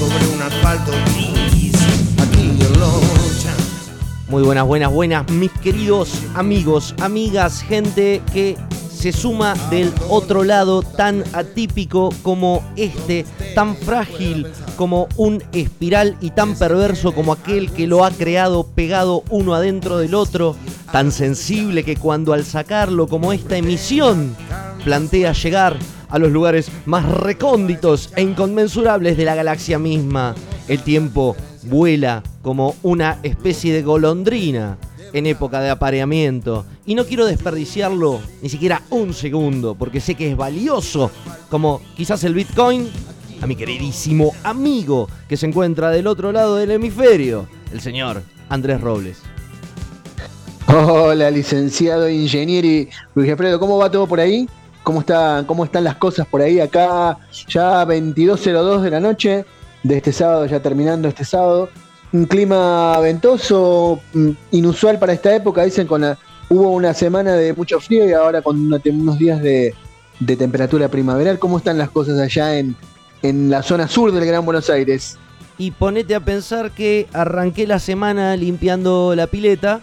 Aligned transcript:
sobre 0.00 0.28
un 0.28 0.40
asfalto 0.40 0.92
gris 1.12 1.74
aquí 2.22 2.40
en 2.40 2.80
Locha. 2.80 3.54
Muy 4.28 4.42
buenas, 4.42 4.66
buenas, 4.66 4.90
buenas, 4.90 5.30
mis 5.30 5.50
queridos 5.62 6.22
amigos, 6.34 6.94
amigas, 7.02 7.60
gente 7.60 8.22
que 8.32 8.56
se 8.90 9.12
suma 9.12 9.54
del 9.68 9.92
otro 10.08 10.42
lado 10.42 10.80
tan 10.80 11.22
atípico 11.34 12.08
como 12.22 12.64
este, 12.76 13.26
tan 13.54 13.76
frágil 13.76 14.46
como 14.76 15.06
un 15.16 15.42
espiral 15.52 16.16
y 16.22 16.30
tan 16.30 16.54
perverso 16.54 17.12
como 17.12 17.34
aquel 17.34 17.70
que 17.70 17.86
lo 17.86 18.02
ha 18.02 18.10
creado 18.10 18.66
pegado 18.66 19.22
uno 19.28 19.52
adentro 19.52 19.98
del 19.98 20.14
otro, 20.14 20.56
tan 20.92 21.12
sensible 21.12 21.84
que 21.84 21.96
cuando 21.96 22.32
al 22.32 22.46
sacarlo 22.46 23.06
como 23.06 23.34
esta 23.34 23.58
emisión 23.58 24.34
plantea 24.82 25.34
llegar 25.34 25.76
a 26.10 26.18
los 26.18 26.30
lugares 26.30 26.70
más 26.86 27.08
recónditos 27.08 28.12
e 28.16 28.22
inconmensurables 28.22 29.16
de 29.16 29.24
la 29.24 29.34
galaxia 29.34 29.78
misma, 29.78 30.34
el 30.68 30.82
tiempo 30.82 31.36
vuela 31.64 32.22
como 32.42 32.76
una 32.82 33.18
especie 33.22 33.72
de 33.72 33.82
golondrina 33.82 34.78
en 35.12 35.26
época 35.26 35.60
de 35.60 35.70
apareamiento. 35.70 36.64
Y 36.86 36.94
no 36.94 37.04
quiero 37.04 37.26
desperdiciarlo 37.26 38.20
ni 38.42 38.48
siquiera 38.48 38.82
un 38.90 39.14
segundo, 39.14 39.74
porque 39.74 40.00
sé 40.00 40.14
que 40.14 40.30
es 40.30 40.36
valioso, 40.36 41.10
como 41.48 41.80
quizás 41.96 42.24
el 42.24 42.34
Bitcoin, 42.34 42.88
a 43.40 43.46
mi 43.46 43.56
queridísimo 43.56 44.32
amigo 44.44 45.08
que 45.28 45.36
se 45.36 45.46
encuentra 45.46 45.90
del 45.90 46.06
otro 46.06 46.30
lado 46.30 46.56
del 46.56 46.72
hemisferio, 46.72 47.48
el 47.72 47.80
señor 47.80 48.22
Andrés 48.48 48.80
Robles. 48.80 49.18
Hola, 50.66 51.30
licenciado 51.30 52.08
ingeniero 52.08 52.90
Luis 53.14 53.30
Alfredo, 53.30 53.58
¿cómo 53.58 53.78
va 53.78 53.90
todo 53.90 54.06
por 54.06 54.20
ahí? 54.20 54.46
¿Cómo, 54.82 55.04
¿Cómo 55.46 55.64
están 55.64 55.84
las 55.84 55.96
cosas 55.96 56.26
por 56.26 56.42
ahí? 56.42 56.60
Acá 56.60 57.18
ya 57.48 57.84
22.02 57.84 58.80
de 58.80 58.90
la 58.90 59.00
noche 59.00 59.44
de 59.82 59.96
este 59.96 60.12
sábado, 60.12 60.46
ya 60.46 60.60
terminando 60.60 61.08
este 61.08 61.24
sábado. 61.24 61.68
Un 62.12 62.24
clima 62.26 62.98
ventoso, 63.00 64.00
mm, 64.12 64.30
inusual 64.52 64.98
para 64.98 65.12
esta 65.12 65.34
época, 65.34 65.64
dicen, 65.64 65.86
con 65.86 66.00
la, 66.00 66.18
hubo 66.48 66.70
una 66.72 66.92
semana 66.94 67.34
de 67.34 67.52
mucho 67.52 67.80
frío 67.80 68.08
y 68.08 68.12
ahora 68.12 68.42
con 68.42 68.72
unos 68.72 69.18
días 69.18 69.40
de, 69.42 69.74
de 70.18 70.36
temperatura 70.36 70.88
primaveral. 70.88 71.38
¿Cómo 71.38 71.58
están 71.58 71.78
las 71.78 71.90
cosas 71.90 72.18
allá 72.18 72.58
en, 72.58 72.76
en 73.22 73.50
la 73.50 73.62
zona 73.62 73.88
sur 73.88 74.12
del 74.12 74.24
Gran 74.24 74.44
Buenos 74.44 74.70
Aires? 74.70 75.18
Y 75.58 75.72
ponete 75.72 76.14
a 76.14 76.20
pensar 76.20 76.70
que 76.70 77.06
arranqué 77.12 77.66
la 77.66 77.78
semana 77.78 78.36
limpiando 78.36 79.14
la 79.14 79.26
pileta. 79.26 79.82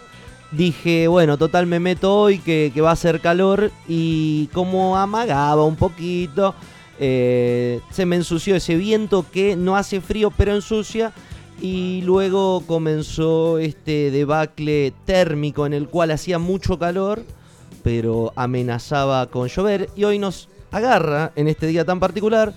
Dije, 0.52 1.08
bueno, 1.08 1.38
total 1.38 1.68
me 1.68 1.80
meto 1.80 2.16
hoy 2.16 2.40
que, 2.40 2.72
que 2.74 2.82
va 2.82 2.92
a 2.92 2.94
hacer 2.94 3.20
calor 3.20 3.72
y 3.88 4.48
como 4.54 4.98
amagaba 4.98 5.66
un 5.66 5.76
poquito, 5.76 6.56
eh, 7.00 7.82
se 7.92 8.06
me 8.06 8.16
ensució 8.16 8.56
ese 8.56 8.76
viento 8.76 9.26
que 9.32 9.56
no 9.56 9.76
hace 9.76 10.02
frío 10.02 10.32
pero 10.36 10.56
ensucia 10.56 11.14
y 11.62 12.02
luego 12.04 12.64
comenzó 12.66 13.60
este 13.60 14.10
debacle 14.10 14.94
térmico 15.06 15.68
en 15.68 15.74
el 15.74 15.90
cual 15.90 16.10
hacía 16.10 16.40
mucho 16.40 16.80
calor 16.80 17.24
pero 17.84 18.34
amenazaba 18.36 19.28
con 19.28 19.48
llover 19.48 19.90
y 19.96 20.06
hoy 20.06 20.18
nos 20.18 20.50
agarra 20.72 21.32
en 21.36 21.48
este 21.48 21.68
día 21.68 21.86
tan 21.86 22.00
particular 22.00 22.54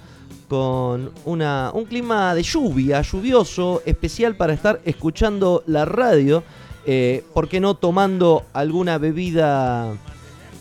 con 0.49 1.13
una, 1.27 1.71
un 1.75 1.85
clima 1.85 2.35
de 2.35 2.43
lluvia, 2.43 3.03
lluvioso, 3.03 3.83
especial 3.85 4.37
para 4.37 4.55
estar 4.55 4.81
escuchando 4.85 5.63
la 5.67 5.85
radio, 5.85 6.43
eh, 6.87 7.25
¿por 7.35 7.49
qué 7.49 7.61
no 7.61 7.75
tomando 7.75 8.45
alguna 8.53 8.99
bebida? 8.99 9.95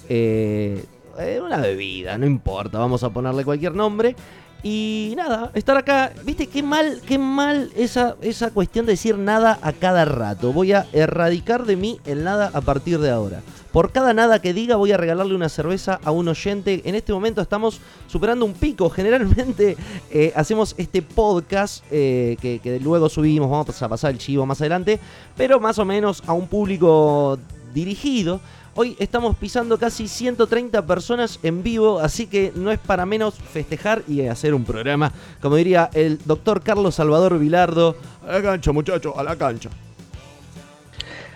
eh, 0.10 0.84
eh, 1.20 1.40
una 1.42 1.58
bebida, 1.58 2.18
no 2.18 2.26
importa, 2.26 2.80
vamos 2.80 3.04
a 3.04 3.12
ponerle 3.12 3.46
cualquier 3.46 3.76
nombre. 3.76 4.16
Y 4.62 5.14
nada, 5.16 5.52
estar 5.54 5.78
acá, 5.78 6.12
viste 6.26 6.48
qué 6.48 6.62
mal, 6.62 7.02
qué 7.08 7.18
mal 7.18 7.72
esa, 7.78 8.18
esa 8.22 8.52
cuestión 8.52 8.86
de 8.86 8.94
decir 8.94 9.18
nada 9.18 9.58
a 9.62 9.72
cada 9.72 10.04
rato. 10.04 10.52
Voy 10.52 10.74
a 10.74 10.86
erradicar 10.92 11.66
de 11.66 11.78
mí 11.78 12.00
el 12.06 12.26
nada 12.26 12.52
a 12.54 12.60
partir 12.60 13.00
de 13.00 13.10
ahora. 13.10 13.42
Por 13.72 13.92
cada 13.92 14.14
nada 14.14 14.42
que 14.42 14.54
diga 14.54 14.78
voy 14.78 14.92
a 14.92 14.98
regalarle 14.98 15.36
una 15.36 15.50
cerveza 15.50 16.00
a 16.04 16.12
un 16.12 16.28
oyente. 16.28 16.82
En 16.86 16.96
este 16.96 17.14
momento 17.14 17.42
estamos 17.42 17.80
superando 18.08 18.46
un 18.46 18.54
pico. 18.54 18.90
Generalmente 18.90 19.78
eh, 20.10 20.34
hacemos 20.36 20.74
este 20.78 21.02
podcast 21.02 21.84
eh, 21.92 22.38
que, 22.42 22.60
que 22.60 22.80
luego 22.80 23.10
subimos, 23.10 23.50
vamos 23.50 23.82
a 23.82 23.90
pasar 23.90 24.12
el 24.12 24.18
chivo 24.18 24.46
más 24.46 24.60
adelante, 24.62 25.00
pero 25.38 25.60
más 25.60 25.78
o 25.78 25.86
menos 25.86 26.24
a 26.26 26.34
un 26.34 26.48
público 26.48 27.38
dirigido. 27.74 28.40
Hoy 28.76 28.96
estamos 29.00 29.36
pisando 29.36 29.78
casi 29.78 30.08
130 30.08 30.86
personas 30.86 31.40
en 31.44 31.64
vivo, 31.64 32.00
así 32.00 32.28
que 32.28 32.54
no 32.56 32.72
es 32.72 32.80
para 32.80 33.06
menos 33.06 33.36
festejar 33.36 34.04
y 34.08 34.22
hacer 34.22 34.54
un 34.54 34.64
programa, 34.64 35.12
como 35.42 35.58
diría 35.58 35.90
el 35.94 36.20
doctor 36.24 36.62
Carlos 36.62 36.96
Salvador 36.96 37.38
Vilardo. 37.40 37.96
A 38.26 38.34
la 38.34 38.42
cancha, 38.42 38.72
muchachos, 38.72 39.14
a 39.18 39.24
la 39.24 39.36
cancha. 39.36 39.70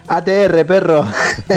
ATR, 0.07 0.65
perro. 0.65 1.05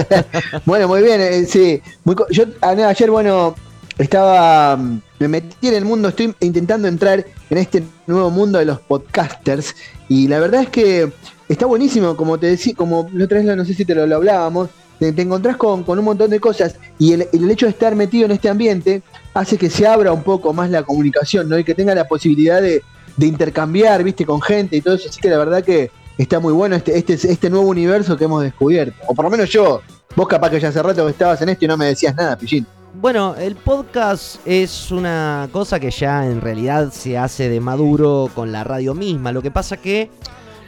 bueno, 0.65 0.89
muy 0.89 1.03
bien, 1.03 1.21
eh, 1.21 1.47
sí. 1.47 1.81
Muy 2.05 2.17
yo 2.31 2.45
ayer, 2.63 3.11
bueno, 3.11 3.55
estaba. 3.99 4.77
mm, 4.77 5.01
Me 5.19 5.29
metí 5.29 5.69
en 5.69 5.75
el 5.75 5.85
mundo, 5.85 6.09
estoy 6.09 6.35
intentando 6.41 6.89
entrar 6.89 7.25
en 7.51 7.59
este 7.59 7.83
nuevo 8.07 8.31
mundo 8.31 8.59
de 8.59 8.65
los 8.67 8.81
podcasters. 8.81 9.75
Y 10.09 10.29
la 10.29 10.39
verdad 10.39 10.63
es 10.63 10.69
que 10.69 11.13
está 11.49 11.67
buenísimo, 11.67 12.17
como 12.17 12.39
te 12.39 12.47
decía, 12.49 12.75
como 12.77 13.09
la 13.13 13.25
otra 13.25 13.39
vez, 13.43 13.57
no 13.57 13.65
sé 13.65 13.75
si 13.75 13.85
te 13.85 13.95
lo, 13.95 14.03
hablábamos. 14.15 14.69
Te, 14.99 15.13
te 15.13 15.23
encontrás 15.23 15.57
con, 15.59 15.85
con 15.85 15.99
un 15.99 16.07
montón 16.07 16.31
de 16.31 16.41
cosas 16.41 16.77
y 16.99 17.13
el, 17.13 17.29
el 17.31 17.51
hecho 17.51 17.67
de 17.67 17.71
estar 17.73 17.95
metido 17.95 18.25
en 18.25 18.31
este 18.31 18.49
ambiente 18.49 19.03
hace 19.35 19.59
que 19.59 19.69
se 19.69 19.87
abra 19.87 20.11
un 20.11 20.23
poco 20.23 20.55
más 20.55 20.71
la 20.71 20.85
comunicación, 20.85 21.51
¿no? 21.51 21.59
Y 21.59 21.65
que 21.65 21.75
tenga 21.75 21.95
la 21.95 22.09
posibilidad 22.09 22.63
de, 22.63 22.83
de 23.17 23.27
intercambiar, 23.27 24.03
viste, 24.03 24.25
con 24.25 24.41
gente 24.41 24.77
y 24.77 24.81
todo 24.81 24.95
eso. 24.95 25.09
Así 25.11 25.21
que 25.21 25.29
la 25.29 25.37
verdad 25.37 25.63
que 25.63 25.91
está 26.19 26.41
muy 26.41 26.53
bueno 26.53 26.77
este, 26.77 26.97
este, 26.97 27.15
este 27.15 27.51
nuevo 27.51 27.69
universo 27.69 28.17
que 28.17 28.25
hemos 28.25 28.43
descubierto. 28.43 28.97
O 29.09 29.15
por 29.15 29.25
lo 29.25 29.31
menos 29.31 29.51
yo. 29.51 29.81
Vos 30.15 30.29
capaz 30.29 30.51
que 30.51 30.61
ya 30.61 30.69
hace 30.69 30.83
rato 30.83 31.05
que 31.05 31.11
estabas 31.11 31.41
en 31.43 31.51
esto 31.51 31.65
y 31.67 31.69
no 31.69 31.77
me 31.77 31.87
decías 31.87 32.15
nada, 32.17 32.37
Pillín. 32.39 32.67
Bueno, 32.95 33.35
el 33.37 33.55
podcast 33.57 34.37
es 34.47 34.91
una 34.91 35.49
cosa 35.53 35.79
que 35.79 35.91
ya 35.91 36.25
en 36.25 36.41
realidad 36.41 36.91
se 36.91 37.19
hace 37.19 37.51
de 37.51 37.61
maduro 37.61 38.31
con 38.35 38.51
la 38.51 38.65
radio 38.65 38.95
misma. 38.95 39.33
Lo 39.33 39.43
que 39.43 39.51
pasa 39.51 39.77
que 39.77 40.11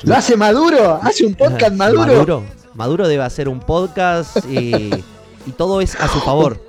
¿Lo 0.03 0.14
hace 0.14 0.36
Maduro? 0.36 1.00
¿Hace 1.03 1.26
un 1.26 1.34
podcast 1.34 1.72
Maduro? 1.76 2.06
Maduro, 2.06 2.44
Maduro 2.75 3.09
debe 3.09 3.25
hacer 3.25 3.48
un 3.48 3.60
podcast 3.60 4.36
y, 4.48 4.91
y 5.47 5.50
todo 5.56 5.80
es 5.80 5.94
a 5.97 6.06
su 6.09 6.20
favor. 6.20 6.62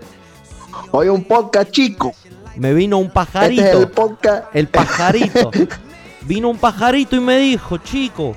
Hoy 0.92 1.10
un 1.10 1.24
podcast 1.24 1.70
chico. 1.72 2.14
Me 2.56 2.74
vino 2.74 2.98
un 2.98 3.12
pajarito. 3.12 3.62
Este 3.62 3.78
es 3.78 3.84
el 3.84 3.92
podcast. 3.92 4.44
El 4.54 4.68
pajarito. 4.68 5.52
Vino 6.22 6.50
un 6.50 6.58
pajarito 6.58 7.16
y 7.16 7.20
me 7.22 7.38
dijo, 7.40 7.78
chico. 7.78 8.36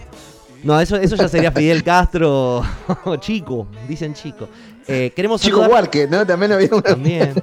No, 0.62 0.80
eso, 0.80 0.96
eso 0.96 1.16
ya 1.16 1.28
sería 1.28 1.50
Fidel 1.52 1.82
Castro. 1.82 2.62
chico, 3.20 3.66
dicen 3.88 4.14
chico. 4.14 4.48
Eh, 4.88 5.12
queremos 5.14 5.40
Chico 5.40 5.58
saludar- 5.60 5.70
Huarque, 5.70 6.08
¿no? 6.08 6.26
También 6.26 6.52
había 6.52 6.68
una. 6.72 6.82
También. 6.82 7.34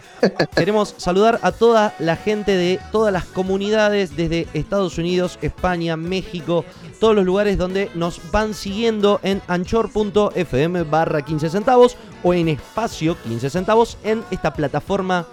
Queremos 0.55 0.93
saludar 0.97 1.39
a 1.41 1.53
toda 1.53 1.93
la 1.99 2.17
gente 2.17 2.51
de 2.51 2.79
todas 2.91 3.13
las 3.13 3.23
comunidades 3.23 4.15
desde 4.17 4.47
Estados 4.53 4.97
Unidos, 4.97 5.39
España, 5.41 5.95
México, 5.95 6.65
todos 6.99 7.15
los 7.15 7.25
lugares 7.25 7.57
donde 7.57 7.89
nos 7.95 8.19
van 8.31 8.53
siguiendo 8.53 9.21
en 9.23 9.41
anchor.fm 9.47 10.83
barra 10.83 11.21
15 11.21 11.49
centavos 11.49 11.95
o 12.23 12.33
en 12.33 12.49
espacio 12.49 13.15
15 13.23 13.49
centavos 13.49 13.97
en 14.03 14.21
esta 14.31 14.53
plataforma 14.53 15.25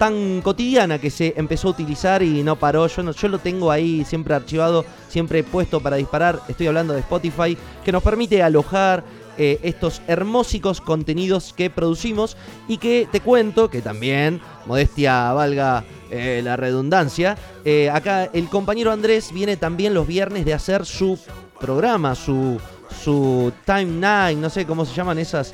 tan 0.00 0.40
cotidiana 0.40 0.98
que 0.98 1.10
se 1.10 1.34
empezó 1.36 1.68
a 1.68 1.72
utilizar 1.72 2.22
y 2.22 2.42
no 2.42 2.56
paró. 2.56 2.86
Yo, 2.86 3.02
no- 3.02 3.12
yo 3.12 3.28
lo 3.28 3.38
tengo 3.38 3.70
ahí 3.70 4.02
siempre 4.06 4.34
archivado, 4.34 4.86
siempre 5.10 5.44
puesto 5.44 5.78
para 5.80 5.96
disparar. 5.96 6.40
Estoy 6.48 6.68
hablando 6.68 6.94
de 6.94 7.00
Spotify, 7.00 7.54
que 7.84 7.92
nos 7.92 8.02
permite 8.02 8.42
alojar 8.42 9.04
eh, 9.36 9.60
estos 9.62 10.00
hermósicos 10.08 10.80
contenidos 10.80 11.52
que 11.52 11.68
producimos 11.68 12.38
y 12.66 12.78
que 12.78 13.08
te 13.12 13.20
cuento 13.20 13.68
que 13.68 13.82
también, 13.82 14.40
modestia 14.64 15.34
valga 15.34 15.84
eh, 16.10 16.40
la 16.42 16.56
redundancia, 16.56 17.36
eh, 17.66 17.90
acá 17.90 18.24
el 18.32 18.48
compañero 18.48 18.92
Andrés 18.92 19.30
viene 19.34 19.58
también 19.58 19.92
los 19.92 20.06
viernes 20.06 20.46
de 20.46 20.54
hacer 20.54 20.86
su 20.86 21.18
programa, 21.60 22.14
su, 22.14 22.58
su 23.04 23.52
Time 23.66 23.84
Night, 23.84 24.38
no 24.38 24.48
sé 24.48 24.64
cómo 24.64 24.86
se 24.86 24.94
llaman 24.94 25.18
esas, 25.18 25.52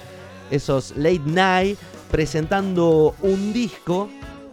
esos 0.52 0.96
late 0.96 1.20
night, 1.26 1.76
presentando 2.10 3.14
un 3.22 3.52
disco, 3.52 4.08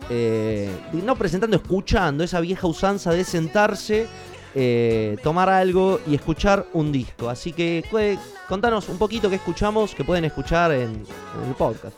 eh, 0.09 0.69
no 0.91 1.15
presentando, 1.15 1.55
escuchando 1.55 2.23
esa 2.23 2.39
vieja 2.39 2.67
usanza 2.67 3.11
de 3.11 3.23
sentarse 3.23 4.07
eh, 4.55 5.17
tomar 5.23 5.50
algo 5.50 6.00
y 6.05 6.13
escuchar 6.13 6.67
un 6.73 6.91
disco. 6.91 7.27
Así 7.27 7.53
que 7.53 7.83
contanos 8.47 8.88
un 8.88 9.00
poquito 9.00 9.27
qué 9.27 9.38
escuchamos, 9.38 9.95
que 9.95 10.03
pueden 10.03 10.25
escuchar 10.25 10.71
en, 10.71 11.03
el 11.47 11.55
podcast. 11.57 11.95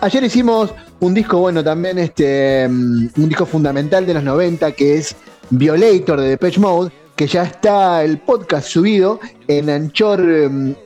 Ayer 0.00 0.24
hicimos 0.24 0.72
un 1.00 1.12
disco, 1.12 1.38
bueno, 1.38 1.62
también 1.62 1.98
este, 1.98 2.66
mm, 2.66 3.08
un 3.18 3.28
disco 3.28 3.44
fundamental 3.44 4.06
de 4.06 4.14
los 4.14 4.22
90 4.22 4.72
que 4.72 4.96
es 4.96 5.14
Violator 5.50 6.20
de 6.20 6.28
Depeche 6.30 6.58
Mode, 6.58 6.90
que 7.16 7.26
ya 7.26 7.44
está 7.44 8.04
el 8.04 8.18
podcast 8.18 8.68
subido 8.68 9.18
en 9.48 9.70
anchor.fm 9.70 10.76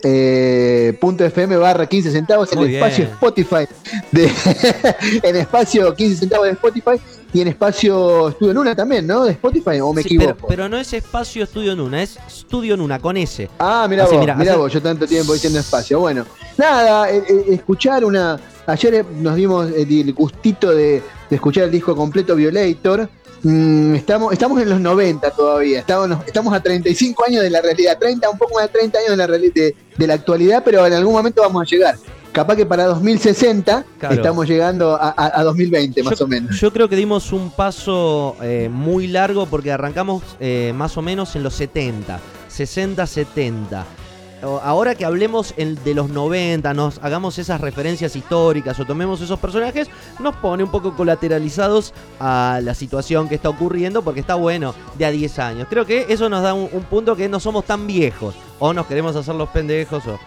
barra 1.57 1.87
15 1.87 2.13
centavos 2.13 2.53
en 2.53 2.59
el 2.61 2.75
espacio. 2.75 3.05
Spotify, 3.05 3.67
de, 4.13 4.31
en 5.23 5.37
espacio 5.37 5.95
15 5.95 6.17
centavos 6.17 6.47
de 6.47 6.53
Spotify 6.53 7.01
y 7.33 7.41
en 7.41 7.49
espacio 7.49 8.29
Estudio 8.31 8.55
Luna 8.55 8.75
también, 8.77 9.07
¿no? 9.07 9.25
De 9.25 9.33
Spotify, 9.33 9.81
o 9.81 9.93
me 9.93 10.03
Sí, 10.03 10.15
equivoco. 10.17 10.47
pero 10.49 10.69
no 10.69 10.77
es 10.79 10.93
espacio 10.93 11.45
Estudio 11.45 11.75
Nuna, 11.77 12.03
es 12.03 12.19
Estudio 12.27 12.77
Nuna 12.77 12.99
con 13.01 13.17
S. 13.17 13.49
Ah, 13.59 13.87
mira 13.89 14.05
vos, 14.07 14.19
mirá, 14.19 14.35
mirá 14.37 14.53
así- 14.53 14.61
vos, 14.61 14.73
yo 14.73 14.83
tanto 14.83 15.07
tiempo 15.07 15.33
diciendo 15.33 15.59
espacio. 15.59 15.99
Bueno, 16.01 16.25
nada, 16.57 17.11
eh, 17.11 17.23
eh, 17.29 17.45
escuchar 17.51 18.05
una. 18.05 18.39
Ayer 18.67 18.95
eh, 18.95 19.05
nos 19.19 19.35
dimos 19.37 19.69
eh, 19.71 19.83
el 19.89 20.13
gustito 20.13 20.71
de, 20.71 21.03
de 21.29 21.37
escuchar 21.37 21.65
el 21.65 21.71
disco 21.73 21.97
completo 21.97 22.37
Violator. 22.37 23.09
Mm, 23.43 23.95
estamos, 23.95 24.33
estamos 24.33 24.61
en 24.61 24.69
los 24.69 24.81
90 24.81 25.31
todavía, 25.31 25.81
estamos, 25.81 26.19
estamos 26.27 26.53
a 26.53 26.61
35 26.63 27.25
años 27.27 27.43
de 27.43 27.51
la 27.51 27.63
realidad, 27.63 27.97
30, 27.99 28.29
un 28.29 28.37
poco 28.39 28.55
más 28.55 28.65
de 28.65 28.69
30 28.79 28.99
años 28.99 29.11
de 29.11 29.17
la, 29.17 29.27
de, 29.27 29.75
de 29.97 30.07
la 30.07 30.15
actualidad, 30.15 30.63
pero 30.65 30.85
en 30.87 30.93
algún 30.93 31.15
momento 31.15 31.41
vamos 31.43 31.63
a 31.63 31.65
llegar. 31.65 31.95
Capaz 32.33 32.55
que 32.55 32.65
para 32.65 32.85
2060 32.85 33.85
Claro. 33.99 34.15
estamos 34.15 34.47
llegando 34.47 34.95
a, 34.95 35.09
a- 35.17 35.41
a 35.41 35.43
2020 35.43 36.03
más 36.05 36.21
o 36.21 36.29
menos. 36.29 36.61
yo 36.61 36.73
creo 36.73 36.89
que 36.89 36.95
dimos 36.95 37.33
un 37.33 37.51
paso 37.51 38.37
eh, 38.41 38.69
muy 38.71 39.09
largo 39.09 39.47
porque 39.47 39.73
arrancamos 39.73 40.23
eh, 40.39 40.73
más 40.77 40.97
o 40.97 41.03
menos 41.03 41.35
en 41.35 41.43
los 41.43 41.55
70, 41.55 42.21
60, 42.49 43.05
70. 43.07 43.85
Ahora 44.43 44.95
que 44.95 45.05
hablemos 45.05 45.55
de 45.57 45.95
los 45.95 46.09
90, 46.09 46.73
nos 46.73 46.99
hagamos 47.03 47.39
esas 47.39 47.61
referencias 47.61 48.17
históricas 48.17 48.81
o 48.81 48.87
tomemos 48.87 49.21
esos 49.21 49.39
personajes, 49.39 49.89
nos 50.19 50.35
pone 50.37 50.65
un 50.65 50.71
poco 50.71 50.97
colateralizados 50.97 51.93
a 52.19 52.61
la 52.63 52.75
situación 52.75 53.29
que 53.29 53.35
está 53.35 53.51
ocurriendo 53.51 54.03
porque 54.03 54.21
está 54.21 54.37
bueno 54.37 54.75
de 54.97 55.05
a 55.05 55.11
10 55.11 55.39
años. 55.41 55.67
Creo 55.69 55.85
que 55.85 56.07
eso 56.09 56.29
nos 56.31 56.43
da 56.43 56.55
un, 56.55 56.71
un 56.73 56.85
punto 56.85 57.17
que 57.17 57.29
no 57.29 57.39
somos 57.39 57.67
tan 57.67 57.87
viejos 57.87 58.35
o 58.59 58.73
nos 58.73 58.87
queremos 58.87 59.15
hacer 59.17 59.35
los 59.35 59.49
pendejos 59.51 60.07
o... 60.07 60.19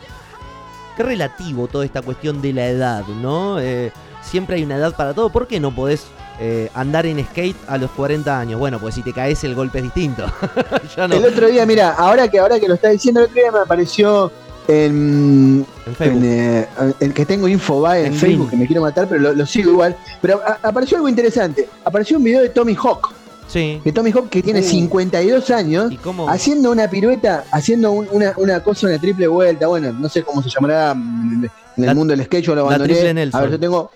Qué 0.95 1.01
relativo 1.01 1.67
toda 1.67 1.85
esta 1.85 2.03
cuestión 2.03 2.39
de 2.39 2.53
la 2.53 2.67
edad, 2.67 3.03
¿no? 3.07 3.59
Eh, 3.59 3.91
siempre 4.21 4.57
hay 4.57 4.63
una 4.63 4.75
edad 4.75 4.95
para 4.95 5.15
todo. 5.15 5.31
¿Por 5.31 5.47
qué 5.47 5.59
no 5.59 5.73
podés 5.73 6.05
eh, 6.39 6.69
andar 6.73 7.05
en 7.05 7.23
skate 7.25 7.55
a 7.67 7.77
los 7.77 7.91
40 7.91 8.39
años? 8.39 8.59
Bueno, 8.59 8.79
pues 8.79 8.95
si 8.95 9.01
te 9.01 9.13
caes 9.13 9.43
el 9.43 9.55
golpe 9.55 9.77
es 9.79 9.83
distinto. 9.85 10.25
no. 10.97 11.05
El 11.15 11.25
otro 11.25 11.47
día, 11.47 11.65
mira, 11.65 11.91
ahora 11.93 12.27
que 12.27 12.39
ahora 12.39 12.59
que 12.59 12.67
lo 12.67 12.73
está 12.75 12.89
diciendo, 12.89 13.19
el 13.21 13.25
otro 13.27 13.41
día 13.41 13.51
me 13.51 13.59
apareció 13.59 14.31
en, 14.67 15.65
En 15.85 15.95
Facebook. 15.95 16.23
En, 16.23 16.95
eh, 16.99 17.11
que 17.13 17.25
tengo 17.25 17.47
Infobae 17.47 18.01
en, 18.07 18.13
En 18.13 18.19
Facebook, 18.19 18.49
que 18.49 18.57
me 18.57 18.65
quiero 18.65 18.81
matar, 18.81 19.07
pero 19.07 19.21
lo, 19.21 19.33
lo 19.33 19.45
sigo 19.45 19.71
igual. 19.71 19.95
Pero 20.21 20.41
a- 20.45 20.59
apareció 20.67 20.97
algo 20.97 21.09
interesante. 21.09 21.67
Apareció 21.83 22.17
un 22.17 22.23
video 22.23 22.41
de 22.41 22.49
Tommy 22.49 22.75
Hawk. 22.75 23.13
Sí. 23.47 23.81
De 23.83 23.91
Tommy 23.91 24.11
Hawk 24.11 24.29
que 24.29 24.41
tiene 24.41 24.61
Uh. 24.61 24.63
52 24.63 25.49
años. 25.51 25.91
¿Y 25.91 25.97
cómo? 25.97 26.27
Haciendo 26.29 26.71
una 26.71 26.89
pirueta, 26.89 27.43
haciendo 27.51 27.91
un- 27.91 28.07
una, 28.11 28.33
una 28.37 28.63
cosa, 28.63 28.87
una 28.87 28.97
triple 28.97 29.27
vuelta, 29.27 29.67
bueno, 29.67 29.91
no 29.91 30.09
sé 30.09 30.23
cómo 30.23 30.41
se 30.41 30.49
llamará 30.49 30.93
mm, 30.95 31.43
en 31.43 31.51
el 31.77 31.85
La- 31.85 31.93
mundo 31.93 32.15
del 32.15 32.25
sketch, 32.25 32.45
yo 32.45 32.55
lo 32.55 32.61
la 32.61 32.67
abandoné. 32.67 32.93
triple 32.93 33.13
Nelson. 33.13 33.39
A 33.39 33.41
ver, 33.43 33.51
yo 33.51 33.59
tengo. 33.59 33.91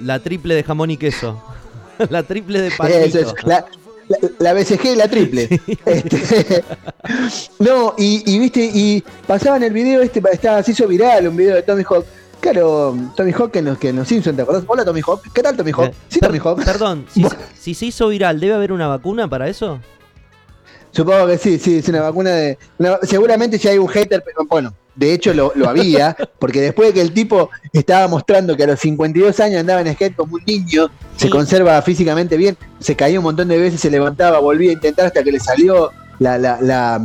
La 0.00 0.18
triple 0.18 0.54
de 0.54 0.62
jamón 0.64 0.90
y 0.90 0.96
queso. 0.96 1.40
la 2.10 2.22
triple 2.22 2.60
de 2.60 2.70
palmito. 2.76 3.18
es, 3.18 3.34
la, 3.44 3.64
la, 4.08 4.18
la 4.38 4.52
BCG 4.54 4.84
y 4.86 4.96
la 4.96 5.08
triple. 5.08 5.48
Este, 5.86 6.64
no, 7.58 7.94
y, 7.98 8.22
y 8.34 8.38
viste, 8.38 8.60
y 8.72 9.02
pasaban 9.26 9.62
el 9.62 9.72
video, 9.72 10.00
este, 10.02 10.22
estaba, 10.32 10.62
se 10.62 10.72
hizo 10.72 10.86
viral 10.86 11.28
un 11.28 11.36
video 11.36 11.56
de 11.56 11.62
Tommy 11.62 11.82
Hawk. 11.88 12.04
Claro, 12.40 12.96
Tommy 13.16 13.32
Hawk 13.32 13.54
en 13.56 13.66
los, 13.66 13.78
que 13.78 13.90
en 13.90 13.96
los 13.96 14.08
Simpsons, 14.08 14.34
¿te 14.36 14.42
acordás? 14.42 14.64
Hola 14.66 14.82
Tommy 14.84 15.02
Hawk, 15.06 15.22
¿qué 15.34 15.42
tal 15.42 15.56
Tommy 15.56 15.72
Hawk? 15.72 15.88
Eh, 15.90 15.94
Sí, 16.08 16.20
Tommy 16.20 16.38
Hawk. 16.38 16.64
Perdón, 16.64 17.04
si, 17.12 17.24
si 17.58 17.74
se 17.74 17.86
hizo 17.86 18.08
viral, 18.08 18.40
¿debe 18.40 18.54
haber 18.54 18.72
una 18.72 18.86
vacuna 18.88 19.28
para 19.28 19.46
eso? 19.48 19.78
Supongo 20.90 21.26
que 21.26 21.38
sí, 21.38 21.58
sí, 21.58 21.78
es 21.78 21.88
una 21.88 22.00
vacuna 22.00 22.30
de. 22.30 22.58
una- 22.78 22.98
seguramente 23.02 23.58
si 23.58 23.68
hay 23.68 23.78
un 23.78 23.88
hater, 23.88 24.22
pero 24.24 24.44
bueno, 24.48 24.72
de 25.00 25.14
hecho 25.14 25.32
lo, 25.34 25.50
lo 25.56 25.68
había, 25.68 26.14
porque 26.38 26.60
después 26.60 26.88
de 26.88 26.94
que 26.94 27.00
el 27.00 27.12
tipo 27.12 27.48
estaba 27.72 28.06
mostrando 28.06 28.54
que 28.56 28.64
a 28.64 28.66
los 28.66 28.78
52 28.78 29.40
años 29.40 29.60
andaba 29.60 29.80
en 29.80 29.92
skate 29.94 30.14
como 30.14 30.34
un 30.36 30.42
niño, 30.46 30.90
se 31.16 31.30
conserva 31.30 31.80
físicamente 31.82 32.36
bien, 32.36 32.56
se 32.78 32.94
caía 32.94 33.18
un 33.18 33.24
montón 33.24 33.48
de 33.48 33.58
veces, 33.58 33.80
se 33.80 33.90
levantaba, 33.90 34.38
volvía 34.40 34.70
a 34.70 34.74
intentar 34.74 35.06
hasta 35.06 35.24
que 35.24 35.32
le 35.32 35.40
salió 35.40 35.90
la, 36.18 36.36
la, 36.36 36.58
la, 36.60 37.00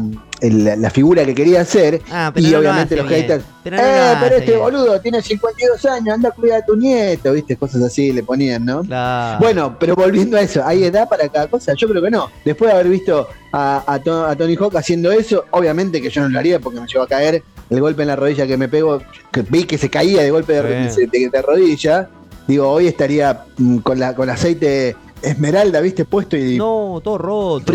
la 0.75 0.89
figura 0.89 1.23
que 1.25 1.33
quería 1.33 1.61
hacer. 1.61 2.01
Ah, 2.11 2.31
pero 2.33 2.45
Y 2.45 2.51
no 2.51 2.59
obviamente 2.59 2.97
los 2.97 3.07
haters. 3.07 3.45
Pero 3.63 3.77
no 3.77 3.83
eh, 3.83 4.17
pero 4.21 4.35
este 4.35 4.51
bien. 4.51 4.59
boludo 4.59 4.99
tiene 4.99 5.21
52 5.21 5.85
años, 5.85 6.13
anda 6.15 6.27
a 6.29 6.31
cuidar 6.33 6.61
a 6.61 6.65
tu 6.65 6.75
nieto, 6.75 7.31
viste, 7.31 7.55
cosas 7.55 7.81
así 7.81 8.11
le 8.11 8.23
ponían, 8.23 8.65
¿no? 8.65 8.81
Claro. 8.83 9.39
Bueno, 9.39 9.77
pero 9.79 9.95
volviendo 9.95 10.35
a 10.35 10.41
eso, 10.41 10.61
¿hay 10.65 10.83
edad 10.83 11.07
para 11.07 11.29
cada 11.29 11.47
cosa? 11.47 11.73
Yo 11.77 11.87
creo 11.87 12.01
que 12.03 12.11
no. 12.11 12.29
Después 12.43 12.69
de 12.69 12.73
haber 12.77 12.89
visto 12.91 13.27
a, 13.53 13.83
a 13.87 13.99
To- 13.99 14.25
a 14.25 14.35
Tony 14.35 14.55
Hawk 14.57 14.75
haciendo 14.75 15.13
eso, 15.13 15.45
obviamente 15.51 16.01
que 16.01 16.09
yo 16.09 16.21
no 16.21 16.27
lo 16.27 16.37
haría 16.37 16.59
porque 16.59 16.81
me 16.81 16.85
llevó 16.87 17.05
a 17.05 17.07
caer 17.07 17.41
el 17.69 17.81
golpe 17.81 18.01
en 18.03 18.07
la 18.09 18.15
rodilla 18.15 18.45
que 18.47 18.57
me 18.57 18.67
pegó, 18.67 19.01
que 19.31 19.41
vi 19.41 19.63
que 19.63 19.77
se 19.77 19.89
caía 19.89 20.21
de 20.23 20.31
golpe 20.31 20.53
de, 20.61 20.89
Sí. 20.91 21.05
de- 21.05 21.29
de 21.29 21.41
rodilla. 21.41 22.09
Digo, 22.47 22.69
hoy 22.69 22.87
estaría 22.87 23.43
mm, 23.57 23.77
con, 23.79 23.99
la, 23.99 24.13
con 24.15 24.29
aceite 24.29 24.95
esmeralda, 25.21 25.81
viste, 25.81 26.05
puesto 26.05 26.37
y 26.37 26.57
no, 26.57 27.01
todo 27.03 27.17
roto. 27.17 27.73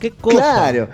¿Qué 0.00 0.10
cosa? 0.12 0.36
Claro. 0.36 0.88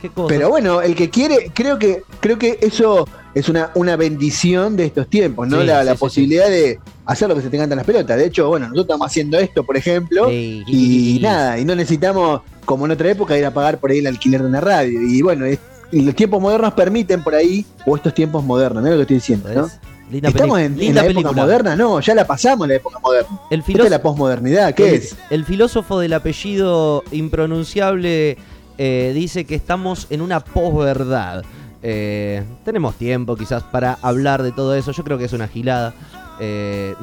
¿Qué 0.00 0.08
cosa? 0.08 0.28
Pero 0.28 0.48
bueno, 0.48 0.80
el 0.80 0.94
que 0.94 1.10
quiere, 1.10 1.50
creo 1.54 1.78
que, 1.78 2.02
creo 2.20 2.38
que 2.38 2.58
eso 2.62 3.06
es 3.34 3.48
una, 3.48 3.70
una 3.74 3.96
bendición 3.96 4.76
de 4.76 4.86
estos 4.86 5.08
tiempos, 5.08 5.48
¿no? 5.48 5.60
Sí, 5.60 5.66
la 5.66 5.80
sí, 5.80 5.86
la 5.86 5.94
posibilidad 5.96 6.48
de 6.48 6.78
hacer 7.04 7.28
lo 7.28 7.34
que 7.34 7.42
se 7.42 7.50
te 7.50 7.58
cantan 7.58 7.76
las 7.76 7.86
pelotas. 7.86 8.16
De 8.16 8.26
hecho, 8.26 8.48
bueno, 8.48 8.66
nosotros 8.66 8.84
estamos 8.86 9.06
haciendo 9.08 9.38
esto, 9.38 9.64
por 9.64 9.76
ejemplo, 9.76 10.28
Ey, 10.30 10.62
y 10.66 11.18
nada, 11.20 11.58
y 11.58 11.64
no 11.66 11.74
necesitamos, 11.74 12.40
como 12.64 12.86
en 12.86 12.92
otra 12.92 13.10
época, 13.10 13.36
ir 13.36 13.44
a 13.44 13.52
pagar 13.52 13.78
por 13.78 13.90
ahí 13.90 13.98
el 13.98 14.06
alquiler 14.06 14.40
de 14.40 14.48
una 14.48 14.60
radio. 14.60 15.02
Y 15.02 15.20
bueno, 15.20 15.44
es- 15.46 15.58
y 15.58 15.73
los 15.92 16.14
tiempos 16.14 16.40
modernos 16.40 16.74
permiten 16.74 17.22
por 17.22 17.34
ahí, 17.34 17.64
o 17.86 17.96
estos 17.96 18.14
tiempos 18.14 18.44
modernos, 18.44 18.82
¿no? 18.82 18.90
Lo 18.90 18.96
que 18.96 19.02
estoy 19.02 19.16
diciendo, 19.16 19.48
¿no? 19.54 19.68
¿Estamos 20.12 20.58
en, 20.58 20.72
en 20.72 20.78
linda 20.78 21.02
la 21.02 21.10
época 21.10 21.32
moderna? 21.32 21.76
No, 21.76 21.98
ya 22.00 22.14
la 22.14 22.26
pasamos 22.26 22.68
la 22.68 22.74
época 22.74 22.98
moderna. 23.00 23.40
El 23.50 23.60
Esta 23.60 23.66
filósofo, 23.66 23.84
es 23.86 23.90
la 23.90 24.02
posmodernidad, 24.02 24.74
¿qué 24.74 24.88
el, 24.90 24.94
es? 24.96 25.16
el 25.30 25.44
filósofo 25.44 25.98
del 25.98 26.12
apellido 26.12 27.02
impronunciable 27.10 28.36
eh, 28.78 29.12
dice 29.14 29.44
que 29.44 29.54
estamos 29.54 30.06
en 30.10 30.20
una 30.20 30.40
posverdad. 30.40 31.44
Eh, 31.82 32.42
tenemos 32.64 32.94
tiempo 32.96 33.36
quizás 33.36 33.62
para 33.62 33.98
hablar 34.02 34.42
de 34.42 34.52
todo 34.52 34.74
eso. 34.74 34.92
Yo 34.92 35.04
creo 35.04 35.18
que 35.18 35.24
es 35.24 35.32
una 35.32 35.48
gilada. 35.48 35.94
Eh, 36.40 36.94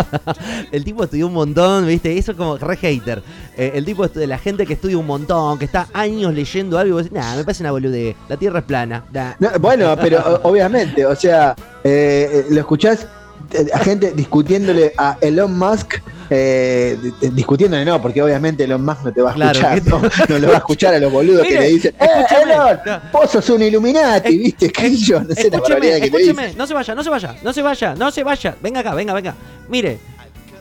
el 0.72 0.84
tipo 0.84 1.04
estudió 1.04 1.26
un 1.26 1.34
montón, 1.34 1.86
¿viste? 1.86 2.16
Eso 2.16 2.32
es 2.32 2.36
como 2.36 2.56
re 2.58 2.76
hater. 2.76 3.22
Eh, 3.56 3.72
el 3.74 3.84
tipo 3.84 4.06
de 4.08 4.26
la 4.26 4.38
gente 4.38 4.66
que 4.66 4.74
estudia 4.74 4.98
un 4.98 5.06
montón, 5.06 5.58
que 5.58 5.64
está 5.64 5.88
años 5.92 6.34
leyendo 6.34 6.78
algo, 6.78 6.88
y 6.88 6.92
vos 6.92 7.04
decís, 7.04 7.18
nah, 7.18 7.36
me 7.36 7.44
parece 7.44 7.62
una 7.62 7.70
boludez. 7.70 8.16
La 8.28 8.36
tierra 8.36 8.60
es 8.60 8.64
plana. 8.64 9.04
nah". 9.12 9.34
No, 9.38 9.50
bueno, 9.60 9.96
pero 10.00 10.40
obviamente, 10.42 11.06
o 11.06 11.14
sea, 11.14 11.54
eh, 11.84 12.28
eh, 12.32 12.46
lo 12.50 12.60
escuchás 12.60 13.06
gente 13.82 14.12
discutiéndole 14.12 14.92
a 14.96 15.16
Elon 15.20 15.56
Musk, 15.56 15.94
eh, 16.30 16.98
di- 17.20 17.28
discutiéndole 17.30 17.84
no, 17.84 18.00
porque 18.02 18.20
obviamente 18.22 18.64
Elon 18.64 18.84
Musk 18.84 19.04
no 19.04 19.12
te 19.12 19.22
va 19.22 19.30
a 19.30 19.34
Claro, 19.34 19.58
escuchar, 19.60 19.82
que- 19.82 19.90
¿no? 19.90 20.02
No 20.28 20.38
lo 20.38 20.48
va 20.48 20.54
a 20.54 20.58
escuchar 20.58 20.94
a 20.94 20.98
los 20.98 21.12
boludos 21.12 21.46
que 21.46 21.58
le 21.58 21.68
dicen, 21.68 21.94
¡eh, 22.00 22.04
escúchame". 22.20 22.52
Elon! 22.54 22.78
No. 22.86 23.00
Vos 23.12 23.30
sos 23.30 23.48
un 23.50 23.62
Illuminati, 23.62 24.34
Eh, 24.34 24.38
¿viste? 24.38 24.70
¿Qué 24.70 24.90
sé 24.90 24.96
yo? 24.96 25.20
No 25.22 25.34
sé 25.34 25.50
la 25.50 25.60
que 25.60 25.80
te 26.00 26.04
escúcheme, 26.06 26.54
no 26.54 26.66
se 26.66 26.74
vaya, 26.74 26.94
no 26.94 27.02
se 27.04 27.10
vaya, 27.10 27.36
no 27.42 27.52
se 27.52 27.62
vaya, 27.62 27.94
no 27.94 28.10
se 28.10 28.22
vaya. 28.24 28.56
Venga 28.62 28.80
acá, 28.80 28.94
venga, 28.94 29.12
venga. 29.14 29.34
Mire, 29.68 29.98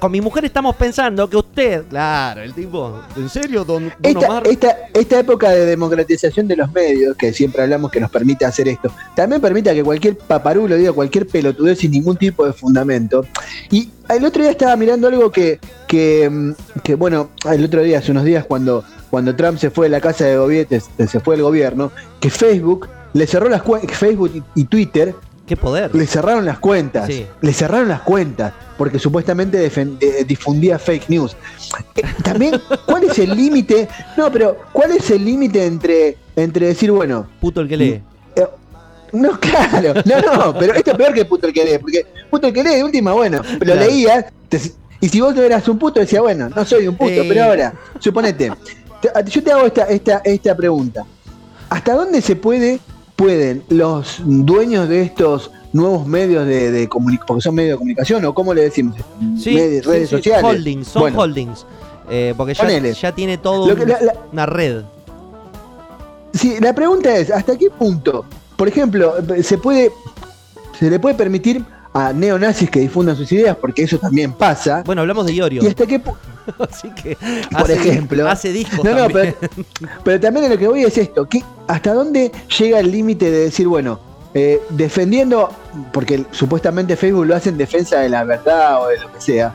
con 0.05 0.12
mi 0.12 0.21
mujer 0.21 0.45
estamos 0.45 0.75
pensando 0.75 1.27
que 1.27 1.35
usted, 1.35 1.83
claro, 1.89 2.43
el 2.43 2.53
tipo, 2.53 3.01
¿en 3.17 3.27
serio, 3.27 3.65
don, 3.65 3.85
don 3.85 3.93
Esta, 4.03 4.27
Omar? 4.27 4.47
esta, 4.47 4.77
esta 4.93 5.19
época 5.19 5.50
de 5.50 5.65
democratización 5.65 6.47
de 6.47 6.55
los 6.55 6.71
medios, 6.71 7.17
que 7.17 7.33
siempre 7.33 7.63
hablamos 7.63 7.89
que 7.89 8.00
nos 8.00 8.12
permite 8.12 8.45
hacer 8.45 8.67
esto, 8.67 8.91
también 9.15 9.41
permite 9.41 9.74
que 9.74 9.83
cualquier 9.83 10.15
paparulo 10.15 10.75
diga 10.75 10.93
cualquier 10.93 11.25
pelotudez 11.25 11.79
sin 11.79 11.89
ningún 11.89 12.17
tipo 12.17 12.45
de 12.45 12.53
fundamento. 12.53 13.25
Y 13.71 13.89
el 14.07 14.24
otro 14.24 14.43
día 14.43 14.51
estaba 14.51 14.75
mirando 14.75 15.07
algo 15.07 15.31
que, 15.31 15.59
que, 15.88 16.29
mm, 16.29 16.51
que, 16.83 16.93
bueno, 16.93 17.31
el 17.51 17.65
otro 17.65 17.81
día, 17.81 17.97
hace 17.97 18.12
unos 18.12 18.25
días, 18.25 18.45
cuando, 18.45 18.83
cuando 19.09 19.35
Trump 19.35 19.57
se 19.57 19.71
fue 19.71 19.88
de 19.88 19.89
la 19.89 20.01
casa 20.01 20.25
de 20.25 20.38
gobierno, 20.38 20.79
se 21.07 21.19
fue 21.19 21.35
del 21.35 21.45
gobierno, 21.45 21.91
que 22.19 22.29
Facebook 22.29 22.88
le 23.13 23.25
cerró 23.25 23.50
las 23.50 23.63
cuentas, 23.63 23.97
Facebook 23.97 24.43
y 24.53 24.65
Twitter 24.65 25.15
Qué 25.46 25.56
poder. 25.56 25.94
le 25.94 26.08
cerraron 26.08 26.44
las 26.46 26.58
cuentas. 26.60 27.08
Sí. 27.08 27.25
Le 27.42 27.54
cerraron 27.54 27.88
las 27.88 28.02
cuentas 28.02 28.54
porque 28.78 28.98
supuestamente 29.00 29.64
eh, 29.66 30.24
difundía 30.25 30.80
fake 30.80 31.08
news. 31.10 31.36
Eh, 31.96 32.02
También, 32.24 32.60
¿cuál 32.86 33.04
es 33.04 33.20
el 33.20 33.36
límite? 33.36 33.88
No, 34.18 34.32
pero 34.32 34.58
¿cuál 34.74 34.92
es 34.92 35.10
el 35.12 35.24
límite 35.24 35.66
entre, 35.66 36.18
entre 36.36 36.68
decir, 36.68 36.92
bueno, 36.92 37.28
Puto 37.40 37.62
el 37.62 37.68
que 37.68 37.78
lee. 37.78 38.02
eh, 38.36 38.48
no, 39.14 39.40
claro, 39.40 39.94
no, 40.04 40.20
no, 40.22 40.54
pero 40.60 40.74
esto 40.74 40.92
es 40.92 40.98
peor 40.98 41.14
que 41.14 41.25
puto 41.25 41.48
el 41.48 41.54
que 41.54 41.64
lee, 41.64 41.78
porque 41.80 42.06
puto 42.30 42.48
el 42.48 42.54
que 42.54 42.64
lee, 42.64 42.75
de 42.78 42.84
última, 42.84 43.14
bueno, 43.14 43.40
lo 43.44 43.60
Claro. 43.60 43.80
leías, 43.82 44.25
y 45.00 45.08
si 45.10 45.22
vos 45.22 45.36
no 45.36 45.42
eras 45.44 45.68
un 45.70 45.78
puto, 45.78 46.00
decía, 46.00 46.22
bueno, 46.22 46.50
no 46.50 46.66
soy 46.66 46.88
un 46.88 46.96
puto, 46.98 47.22
pero 47.28 47.44
ahora, 47.46 47.74
suponete, 48.00 48.52
yo 49.28 49.44
te 49.44 49.52
hago 49.52 49.68
esta, 49.68 49.84
esta, 49.84 50.22
esta 50.25 50.56
pregunta. 50.58 51.06
¿Hasta 51.70 51.94
dónde 51.94 52.22
se 52.22 52.36
puede, 52.36 52.80
pueden 53.15 53.63
los 53.69 54.22
dueños 54.25 54.89
de 54.89 55.01
estos 55.01 55.51
nuevos 55.74 56.07
medios 56.07 56.45
de, 56.48 56.88
comunicación, 56.88 57.27
porque 57.27 57.41
son 57.41 57.55
medios 57.55 57.74
de 57.74 57.77
comunicación, 57.77 58.25
o 58.25 58.34
cómo 58.34 58.53
le 58.53 58.63
decimos, 58.63 58.95
sí, 59.38 59.81
redes 59.81 60.10
sociales? 60.10 60.43
Holdings, 60.43 60.88
son 60.88 61.15
holdings. 61.17 61.65
Eh, 62.10 62.34
porque 62.38 62.53
ya, 62.53 63.12
tiene 63.13 63.38
todo 63.38 63.75
una 64.31 64.45
red. 64.45 64.84
Sí, 66.34 66.57
la 66.62 66.74
pregunta 66.74 67.15
es, 67.15 67.31
¿hasta 67.31 67.57
qué 67.57 67.69
punto, 67.69 68.25
por 68.55 68.67
ejemplo, 68.67 69.15
se 69.41 69.57
puede, 69.57 69.91
se 70.77 70.89
le 70.89 71.00
puede 71.00 71.15
permitir 71.15 71.63
a 71.93 72.12
neonazis 72.12 72.69
que 72.69 72.81
difundan 72.81 73.15
sus 73.15 73.31
ideas, 73.31 73.55
porque 73.55 73.84
eso 73.84 73.98
también 73.98 74.34
pasa. 74.34 74.84
Bueno, 74.86 75.01
hablamos 75.01 75.25
de 75.25 75.34
Iorio. 75.34 75.63
¿Y 75.63 75.67
hasta 75.67 75.86
qué 75.86 76.01
Así 76.70 76.90
que 76.92 77.18
por 77.52 77.70
ejemplo, 77.70 78.28
hace 78.28 78.52
discos 78.52 78.84
no, 78.84 78.94
no, 78.94 79.08
pero, 80.04 80.20
también 80.20 80.50
lo 80.50 80.58
que 80.58 80.68
voy 80.68 80.84
es 80.84 80.98
esto, 80.98 81.28
que 81.28 81.44
¿hasta 81.68 81.94
dónde 81.94 82.32
llega 82.58 82.80
el 82.80 82.92
límite 82.92 83.32
de 83.32 83.40
decir, 83.46 83.68
bueno, 83.68 84.00
eh, 84.34 84.62
defendiendo, 84.70 85.50
porque 85.94 86.25
supuestamente 86.32 86.96
Facebook 86.96 87.25
lo 87.25 87.36
hace 87.36 87.50
en 87.50 87.58
defensa 87.58 88.00
de 88.00 88.10
la 88.10 88.24
verdad 88.24 88.84
o 88.84 88.88
de 88.88 89.00
lo 89.00 89.12
que 89.12 89.22
sea. 89.22 89.54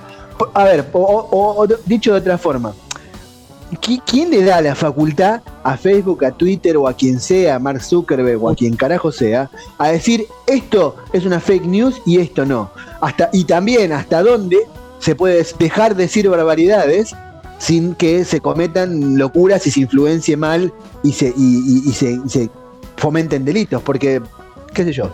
A 0.55 0.65
ver, 0.65 0.87
o 0.93 1.67
dicho 1.87 2.13
de 2.13 2.19
otra 2.21 2.39
forma, 2.39 2.73
¿quién 3.79 4.31
le 4.31 4.45
da 4.45 4.61
la 4.61 4.75
facultad 4.75 5.43
a 5.63 5.77
Facebook, 5.77 6.25
a 6.25 6.33
Twitter 6.33 6.77
o 6.77 6.89
a 6.89 6.95
quien 6.95 7.21
sea, 7.21 7.57
a 7.57 7.59
Mark 7.59 7.83
Zuckerberg 7.83 8.43
o 8.43 8.51
a 8.51 8.55
quien 8.55 8.77
carajo 8.77 9.13
sea, 9.13 9.51
a 9.79 9.89
decir 9.89 10.27
esto 10.47 10.97
es 11.13 11.25
una 11.25 11.41
fake 11.41 11.67
news 11.67 12.01
y 12.05 12.19
esto 12.19 12.45
no? 12.45 12.71
Hasta, 13.01 13.31
y 13.33 13.45
también 13.45 13.93
hasta 13.93 14.23
dónde 14.23 14.59
se 15.01 15.17
puede 15.17 15.45
dejar 15.59 15.97
de 15.97 16.05
decir 16.05 16.29
barbaridades 16.29 17.15
sin 17.59 17.95
que 17.95 18.25
se 18.25 18.41
cometan 18.41 19.19
locuras 19.19 19.67
y 19.67 19.71
se 19.71 19.81
influencie 19.81 20.37
mal 20.37 20.73
y 21.03 21.13
se, 21.13 21.35
y 21.37 21.93
se 21.93 22.49
fomenten 22.97 23.45
delitos. 23.45 23.83
Porque, 23.83 24.23
qué 24.73 24.85
sé 24.85 24.93
yo, 24.93 25.11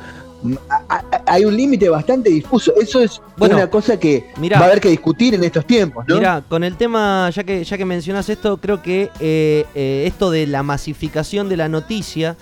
hay 1.27 1.45
un 1.45 1.57
límite 1.57 1.89
bastante 1.89 2.31
difuso. 2.31 2.73
Eso 2.81 3.01
es 3.01 3.21
una 3.39 3.69
cosa 3.69 3.99
que 3.99 4.27
va 4.53 4.59
a 4.59 4.65
haber 4.65 4.81
que 4.81 4.89
discutir 4.89 5.35
en 5.35 5.45
estos 5.45 5.67
tiempos, 5.67 6.05
¿no? 6.07 6.17
Mira, 6.17 6.43
con 6.49 6.65
el 6.65 6.77
tema, 6.77 7.31
ya 7.31 7.45
que, 7.45 7.65
ya 7.65 7.77
que 7.77 7.85
mencionas 7.85 8.29
esto, 8.29 8.59
creo 8.59 8.83
que 8.83 9.11
eh, 9.21 9.65
eh, 9.75 10.05
esto 10.07 10.31
de 10.31 10.47
la 10.47 10.63
masificación 10.63 11.49
de 11.49 11.57
la 11.57 11.69
noticia 11.69 12.37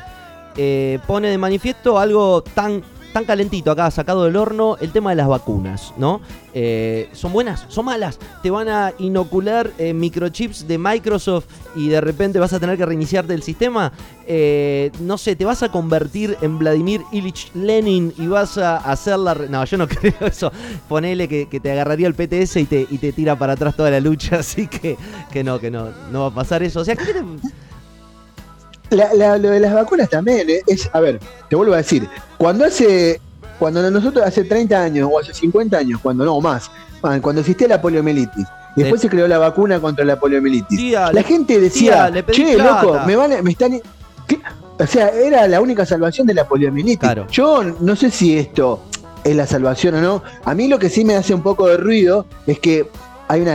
eh, 0.57 0.99
pone 1.07 1.29
de 1.29 1.39
manifiesto 1.39 1.99
algo 1.99 2.43
tan 2.43 2.83
tan 3.15 3.25
calentito 3.25 3.71
acá, 3.71 3.93
sacado 3.93 4.25
del 4.25 4.35
horno, 4.35 4.77
el 4.81 4.91
tema 4.91 5.11
de 5.11 5.17
las 5.17 5.29
vacunas, 5.29 5.95
¿no? 5.97 6.21
Eh, 6.53 7.09
¿Son 7.13 7.33
buenas? 7.33 7.65
¿Son 7.69 7.85
malas? 7.85 8.19
Te 8.43 8.51
van 8.51 8.69
a 8.69 8.93
inocular 8.99 9.71
eh, 9.79 9.95
microchips 9.95 10.67
de 10.67 10.79
Microsoft 10.79 11.47
y 11.77 11.89
de 11.91 12.01
repente 12.01 12.41
vas 12.41 12.53
a 12.53 12.59
tener 12.59 12.77
que 12.77 12.85
reiniciarte 12.85 13.33
el 13.33 13.45
sistema. 13.45 13.93
Eh, 14.27 14.91
no 14.99 15.17
sé, 15.17 15.37
te 15.37 15.45
vas 15.45 15.63
a 15.63 15.69
convertir 15.71 16.37
en 16.41 16.59
Vladimir 16.59 17.03
Ilich 17.13 17.53
Lenin 17.55 18.13
y 18.19 18.27
vas 18.27 18.59
a 18.59 18.79
hacer 18.79 19.17
la... 19.17 19.35
No, 19.35 19.65
yo 19.65 19.79
no 19.79 19.87
creo 19.89 20.27
eso. 20.27 20.51
Ponele 20.89 21.29
que, 21.29 21.47
te 21.47 21.71
agarraría 21.71 22.09
el 22.09 22.15
PTS 22.15 22.57
y 22.57 22.65
te, 22.65 22.85
y 22.91 22.99
te 22.99 23.13
tira 23.13 23.39
para 23.39 23.53
atrás 23.53 23.77
toda 23.77 23.93
la 23.93 24.01
lucha, 24.01 24.37
así 24.41 24.67
que, 24.67 24.97
que 25.33 25.45
no, 25.45 25.61
que 25.61 25.71
no, 25.71 25.91
no 26.11 26.23
va 26.23 26.27
a 26.27 26.35
pasar 26.35 26.65
eso. 26.65 26.81
O 26.81 26.85
sea, 26.85 26.97
¿qué 26.97 27.13
te 27.13 27.23
lo 28.95 29.51
de 29.51 29.61
las 29.61 29.75
vacunas 29.75 30.09
también 30.09 30.49
eh, 30.49 30.63
es, 30.67 30.89
a 30.93 31.01
ver, 31.01 31.21
te 31.49 31.57
vuelvo 31.57 31.75
a 31.75 31.79
decir, 31.79 32.09
cuando 32.39 32.65
hace, 32.65 33.21
cuando 33.59 33.89
nosotros 33.91 34.25
hace 34.25 34.45
30 34.45 34.83
años 34.83 35.09
o 35.13 35.19
hace 35.19 35.35
50 35.35 35.77
años, 35.77 36.01
cuando 36.03 36.25
no 36.25 36.41
más, 36.41 36.71
cuando 37.01 37.41
existía 37.41 37.69
la 37.69 37.81
poliomielitis, 37.81 38.47
después 38.77 39.01
se 39.01 39.09
creó 39.09 39.29
la 39.29 39.39
vacuna 39.39 39.81
contra 39.81 40.05
la 40.05 40.19
poliomielitis. 40.19 40.93
la 40.93 41.23
gente 41.23 41.61
decía, 41.61 42.11
che, 42.31 42.57
loco, 42.57 43.01
me 43.07 43.17
van, 43.17 43.43
me 43.43 43.51
están, 43.51 43.81
o 44.79 44.87
sea, 44.87 45.09
era 45.09 45.47
la 45.47 45.61
única 45.61 45.87
salvación 45.87 46.27
de 46.27 46.35
la 46.35 46.47
poliomielitis. 46.49 47.09
Yo 47.31 47.63
no 47.63 47.95
sé 47.97 48.11
si 48.11 48.39
esto 48.39 48.81
es 49.23 49.35
la 49.35 49.47
salvación 49.47 49.95
o 49.97 50.01
no. 50.01 50.23
A 50.45 50.55
mí 50.55 50.69
lo 50.69 50.79
que 50.79 50.91
sí 50.91 51.05
me 51.05 51.17
hace 51.17 51.35
un 51.35 51.43
poco 51.43 51.69
de 51.69 51.77
ruido 51.77 52.27
es 52.47 52.59
que 52.59 52.89
hay 53.29 53.41
una 53.41 53.55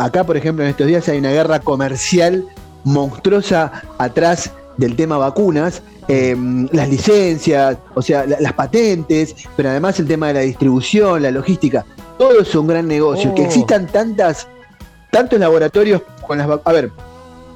acá 0.00 0.24
por 0.24 0.36
ejemplo 0.36 0.64
en 0.64 0.70
estos 0.70 0.88
días 0.88 1.08
hay 1.08 1.18
una 1.18 1.30
guerra 1.30 1.60
comercial 1.60 2.46
monstruosa 2.82 3.82
atrás 3.98 4.52
del 4.76 4.96
tema 4.96 5.18
vacunas, 5.18 5.82
em, 6.08 6.68
las 6.72 6.88
licencias, 6.88 7.78
o 7.94 8.02
sea, 8.02 8.26
las 8.26 8.52
patentes, 8.52 9.34
pero 9.56 9.70
además 9.70 9.98
el 10.00 10.06
tema 10.06 10.28
de 10.28 10.34
la 10.34 10.40
distribución, 10.40 11.22
la 11.22 11.30
logística, 11.30 11.84
todo 12.18 12.40
es 12.40 12.54
un 12.54 12.66
gran 12.66 12.86
negocio. 12.86 13.34
Que 13.34 13.42
oh. 13.42 13.46
existan 13.46 13.86
tantas, 13.86 14.46
tantos 15.10 15.38
laboratorios 15.38 16.02
con 16.26 16.38
las 16.38 16.46
vacunas. 16.46 16.66
A 16.66 16.72
ver, 16.72 16.90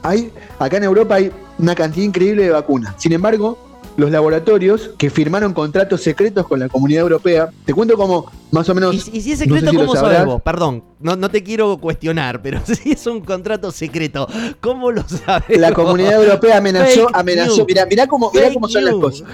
hay, 0.03 0.33
acá 0.59 0.77
en 0.77 0.85
Europa 0.85 1.17
hay 1.17 1.33
una 1.59 1.75
cantidad 1.75 2.07
increíble 2.07 2.45
de 2.45 2.51
vacunas. 2.51 2.95
Sin 2.99 3.13
embargo, 3.13 3.59
los 3.99 4.12
laboratorios 4.12 4.93
que 4.97 5.11
firmaron 5.11 5.52
contratos 5.52 6.02
secretos 6.02 6.47
con 6.47 6.61
la 6.61 6.69
comunidad 6.69 7.02
europea. 7.02 7.50
Te 7.64 7.75
cuento 7.75 7.97
cómo 7.97 8.31
más 8.52 8.69
o 8.69 8.75
menos. 8.75 8.95
¿Y, 8.95 9.21
si 9.21 9.33
es 9.33 9.40
secreto, 9.40 9.73
cómo 9.75 9.97
sabes 9.97 10.40
Perdón, 10.45 10.85
no, 11.00 11.17
no, 11.17 11.28
te 11.28 11.43
quiero 11.43 11.76
cuestionar, 11.78 12.40
pero 12.40 12.61
si 12.64 12.93
es 12.93 13.07
un 13.09 13.21
contrato 13.21 13.73
secreto, 13.73 14.28
¿cómo 14.61 14.93
lo 14.93 15.02
sabes? 15.02 15.59
La 15.59 15.73
comunidad 15.73 16.23
europea 16.23 16.59
amenazó, 16.59 17.09
amenazó. 17.12 17.67
Mirá, 17.67 17.87
mirá 17.87 18.07
cómo, 18.07 18.31
mirá 18.33 18.55
cómo 18.55 18.69
son 18.69 18.85
las 18.85 18.95
cosas. 18.95 19.28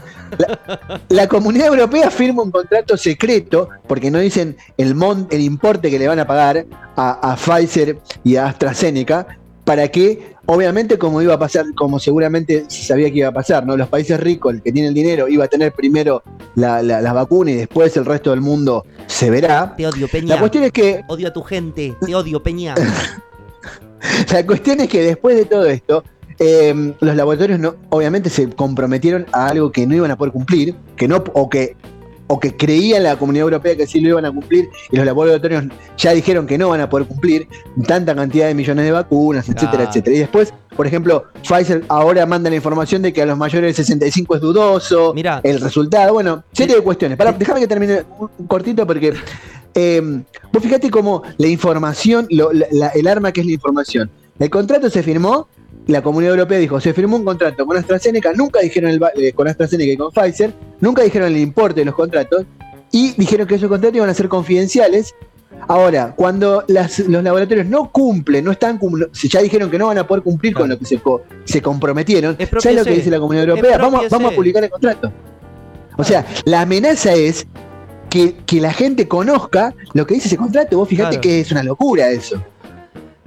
La, 1.11 1.29
comunidad 1.29 1.67
europea 1.67 2.11
firma 2.11 2.43
un 2.43 2.51
contrato 2.51 2.97
secreto, 2.97 3.69
porque 3.87 4.11
no 4.11 4.19
dicen 4.19 4.57
el, 4.79 4.97
el 5.31 5.41
importe 5.43 5.91
que 5.91 5.99
le 5.99 6.09
van 6.09 6.21
a 6.21 6.27
pagar 6.27 6.65
a, 6.97 7.33
a 7.33 7.37
Pfizer 7.37 7.99
y 8.25 8.37
a 8.37 8.47
AstraZeneca, 8.47 9.27
para 9.65 9.89
que, 9.89 10.35
obviamente, 10.47 10.99
como 10.99 11.23
iba 11.23 11.35
a 11.35 11.39
pasar, 11.39 11.65
como 11.75 11.99
seguramente 11.99 12.65
se 12.69 12.83
sabía 12.83 13.11
que 13.11 13.19
iba 13.19 13.29
a 13.29 13.33
pasar, 13.33 13.67
¿no? 13.67 13.77
Los 13.77 13.89
países 13.89 14.21
ricos, 14.21 14.55
el 14.55 14.63
que 14.63 14.73
tiene 14.73 14.89
el 14.89 14.95
dinero, 14.95 15.29
iba 15.29 15.45
a 15.45 15.49
tener 15.49 15.73
primero 15.73 16.23
la, 16.55 16.83
la, 16.83 17.13
vacuna 17.13 17.53
y 17.53 17.55
después 17.55 17.97
el 17.97 18.05
resto 18.05 18.31
del 18.31 18.41
mundo 18.41 18.85
se 19.07 19.31
verá. 19.31 19.75
Te 19.77 19.87
odio, 19.87 20.07
Peña. 20.09 20.35
La 20.35 20.39
cuestión 20.39 20.65
es 20.65 20.73
que. 20.73 21.03
Odio 21.09 21.29
a 21.29 21.33
tu 21.33 21.43
gente, 21.43 21.97
te 22.05 22.15
odio, 22.15 22.43
Peña. 22.43 22.75
la 24.33 24.47
cuestión 24.47 24.81
es 24.81 24.89
que 24.89 25.03
después 25.03 25.37
de 25.37 25.45
todo 25.47 25.67
esto, 25.67 26.05
em, 26.39 26.93
los 27.01 27.17
laboratorios 27.17 27.59
no, 27.59 27.77
obviamente 27.89 28.29
se 28.29 28.51
comprometieron 28.51 29.27
a 29.33 29.49
algo 29.49 29.73
que 29.73 29.87
no 29.87 29.95
iban 29.95 30.11
a 30.11 30.17
poder 30.17 30.33
cumplir, 30.33 30.75
que 30.97 31.09
no, 31.09 31.25
o 31.33 31.49
que 31.49 31.77
o 32.27 32.41
que 32.41 32.57
creía 32.57 33.01
la 33.01 33.17
comunidad 33.17 33.45
europea 33.45 33.77
que 33.77 33.87
sí 33.87 34.01
lo 34.01 34.11
iban 34.11 34.25
a 34.25 34.33
cumplir 34.33 34.69
y 34.91 34.97
los 34.97 35.05
laboratorios 35.05 35.65
ya 35.97 36.13
dijeron 36.13 36.47
que 36.47 36.57
no 36.57 36.71
van 36.71 36.81
a 36.81 36.89
poder 36.89 37.07
cumplir 37.07 37.49
tanta 37.87 38.15
cantidad 38.15 38.47
de 38.47 38.55
millones 38.55 38.85
de 38.85 38.93
vacunas, 38.93 39.49
etcétera, 39.49 39.85
etcétera. 39.85 40.17
Y 40.17 40.19
después, 40.21 40.55
por 40.75 40.87
ejemplo, 40.87 41.25
Pfizer 41.43 41.85
ahora 41.89 42.25
manda 42.27 42.49
la 42.49 42.57
información 42.57 43.03
de 43.03 43.13
que 43.13 43.23
a 43.23 43.27
los 43.27 43.37
mayores 43.37 43.77
de 43.77 43.85
65 43.85 44.37
es 44.37 44.41
dudoso 44.41 45.13
Mira. 45.15 45.41
el 45.43 45.61
resultado. 45.61 46.15
Bueno, 46.15 46.45
serie 46.53 46.77
de 46.77 46.83
cuestiones. 46.83 47.19
Para, 47.19 47.33
déjame 47.33 47.61
que 47.61 47.69
termine 47.69 48.05
un 48.19 48.47
cortito 48.47 48.87
porque 48.87 49.13
eh, 49.75 50.23
vos 50.53 50.63
fíjate 50.63 50.91
cómo 50.91 51.23
la 51.37 51.49
información, 51.49 52.27
el 52.31 53.07
arma 53.07 53.33
que 53.33 53.41
es 53.41 53.47
la 53.47 53.53
información. 53.53 54.11
El 54.39 54.51
contrato 54.51 54.91
se 54.91 55.03
firmó 55.03 55.49
la 55.87 56.03
Comunidad 56.03 56.35
Europea 56.35 56.59
dijo, 56.59 56.81
se 56.81 56.95
firmó 56.95 57.17
un 57.17 57.25
contrato 57.25 57.67
con 57.67 57.77
AstraZeneca, 57.77 58.33
nunca 58.33 58.61
dijeron 58.61 58.91
el, 58.91 59.01
eh, 59.17 59.33
con 59.33 59.49
AstraZeneca 59.49 59.93
y 59.93 59.97
con 59.97 60.11
Pfizer, 60.13 60.53
nunca 60.81 61.03
dijeron 61.03 61.29
el 61.29 61.39
importe 61.39 61.81
de 61.81 61.87
los 61.87 61.95
contratos 61.95 62.47
y 62.91 63.13
dijeron 63.13 63.47
que 63.47 63.57
esos 63.57 63.69
contratos 63.69 63.97
iban 63.97 64.09
a 64.09 64.15
ser 64.15 64.29
confidenciales. 64.29 65.15
Ahora, 65.69 66.15
cuando 66.17 66.65
los 66.69 67.09
laboratorios 67.09 67.67
no 67.67 67.91
cumplen, 67.91 68.45
no 68.45 68.53
están 68.53 68.79
ya 69.13 69.41
dijeron 69.41 69.71
que 69.71 69.79
no 69.79 69.87
van 69.87 69.99
a 69.99 70.07
poder 70.07 70.23
cumplir 70.23 70.53
con 70.55 70.69
lo 70.69 70.79
que 70.79 70.85
se, 70.85 71.01
se 71.45 71.63
comprometieron, 71.63 72.37
¿sabes 72.59 72.77
lo 72.77 72.85
que 72.85 72.91
dice 72.91 73.11
la 73.11 73.21
Comunidad 73.21 73.49
Europea? 73.49 73.79
Vamos, 73.79 74.09
vamos 74.11 74.33
a 74.33 74.35
publicar 74.35 74.65
el 74.65 74.71
contrato. 74.71 75.13
O 75.97 76.05
sea, 76.05 76.27
la 76.45 76.63
amenaza 76.63 77.15
es 77.15 77.47
que, 78.11 78.61
la 78.61 78.73
gente 78.73 79.09
conozca 79.09 79.75
lo 79.93 80.07
que 80.07 80.15
dice 80.15 80.29
ese 80.29 80.37
contrato. 80.37 80.77
Vos 80.79 80.89
fíjate 80.89 81.21
que 81.21 81.41
es 81.41 81.51
una 81.51 81.63
locura 81.63 82.09
eso. 82.09 82.43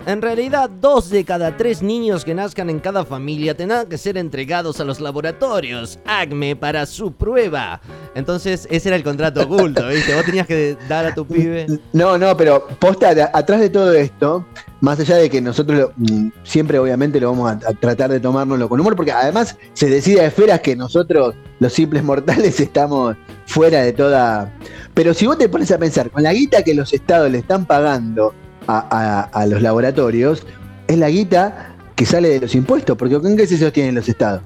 En 0.08 0.22
realidad, 0.22 0.70
dos 0.70 1.10
de 1.10 1.26
cada 1.26 1.58
tres 1.58 1.82
niños 1.82 2.24
que 2.24 2.34
nazcan 2.34 2.70
en 2.70 2.80
cada 2.80 3.04
familia 3.04 3.58
tendrán 3.58 3.88
que 3.88 3.98
ser 3.98 4.18
entregados 4.18 4.80
a 4.80 4.86
los 4.86 5.02
laboratorios 5.02 6.00
ACME 6.06 6.56
para 6.56 6.86
su 6.86 7.12
prueba. 7.12 7.82
Entonces, 8.16 8.70
ese 8.72 8.88
era 8.88 8.96
el 8.96 9.04
contrato 9.04 9.42
oculto, 9.42 9.86
¿viste? 9.90 10.16
Vos 10.16 10.24
tenías 10.24 10.48
que 10.48 10.78
dar 10.88 11.08
a 11.08 11.14
tu 11.14 11.28
pibe. 11.28 11.68
No, 11.92 12.18
no, 12.18 12.38
pero 12.38 12.66
posta, 12.80 13.10
atrás 13.34 13.60
de 13.60 13.70
todo 13.70 13.92
esto, 13.92 14.46
más 14.80 14.98
allá 14.98 15.18
de 15.18 15.30
que 15.30 15.42
nosotros 15.42 15.92
mm, 15.98 16.30
siempre 16.42 16.80
obviamente 16.80 17.20
lo 17.20 17.32
vamos 17.32 17.52
a, 17.52 17.74
tratar 17.74 18.10
de 18.10 18.22
tomárnoslo 18.22 18.70
con 18.70 18.80
humor, 18.80 18.96
porque 18.96 19.12
además 19.12 19.58
se 19.74 19.90
decide 19.90 20.22
a 20.22 20.28
esferas 20.28 20.62
que 20.62 20.74
nosotros, 20.78 21.36
los 21.60 21.74
simples 21.74 22.02
mortales, 22.02 22.58
estamos 22.62 23.18
fuera 23.46 23.82
de 23.82 23.92
toda... 23.92 24.54
Pero 24.94 25.14
si 25.14 25.28
vos 25.28 25.38
te 25.38 25.50
pones 25.50 25.70
a 25.72 25.78
pensar, 25.78 26.10
con 26.12 26.24
la 26.24 26.32
guita 26.32 26.64
que 26.64 26.74
los 26.74 26.94
estados 26.94 27.30
le 27.30 27.40
están 27.40 27.66
pagando 27.66 28.34
a, 28.68 29.46
los 29.48 29.62
laboratorios 29.62 30.46
es 30.88 30.98
la 30.98 31.10
guita 31.10 31.76
que 31.96 32.06
sale 32.06 32.30
de 32.30 32.40
los 32.42 32.54
impuestos, 32.56 32.96
porque 32.98 33.20
¿con 33.20 33.36
qué 33.36 33.48
se 33.48 33.58
sostienen 33.58 33.96
los 33.96 34.08
estados? 34.08 34.42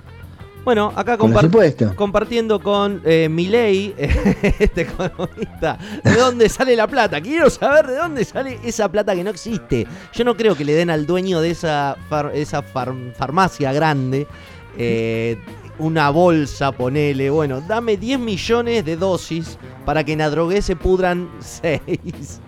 Bueno, 0.64 0.94
acá 0.96 1.18
Con 1.18 1.32
los 1.32 1.42
compar- 1.42 1.46
impuestos. 1.46 1.94
compartiendo 1.96 2.60
con 2.60 3.02
eh, 3.04 3.28
Milei, 3.30 3.96
este 3.98 4.82
economista, 4.82 5.80
¿de 6.04 6.14
dónde 6.14 6.48
sale 6.50 6.76
la 6.76 6.86
plata? 6.88 7.20
Quiero 7.20 7.50
saber 7.50 7.88
de 7.88 7.96
dónde 7.96 8.24
sale 8.24 8.60
esa 8.64 8.88
plata 8.88 9.16
que 9.16 9.24
no 9.24 9.32
existe. 9.32 9.88
Yo 10.14 10.24
no 10.24 10.38
creo 10.38 10.56
que 10.56 10.64
le 10.64 10.74
den 10.74 10.92
al 10.92 11.08
dueño 11.08 11.42
de 11.42 11.50
esa, 11.50 11.98
far- 12.10 12.32
esa 12.36 12.62
far- 12.62 12.94
farmacia 13.18 13.74
grande 13.74 14.28
eh, 14.78 15.40
una 15.80 16.12
bolsa, 16.12 16.72
ponele. 16.72 17.32
Bueno, 17.32 17.60
dame 17.62 17.98
10 17.98 18.20
millones 18.20 18.86
de 18.86 18.96
dosis 18.98 19.58
para 19.84 20.04
que 20.04 20.14
en 20.14 20.22
Adrogué 20.22 20.62
se 20.62 20.76
pudran 20.76 21.28
6. 21.40 22.40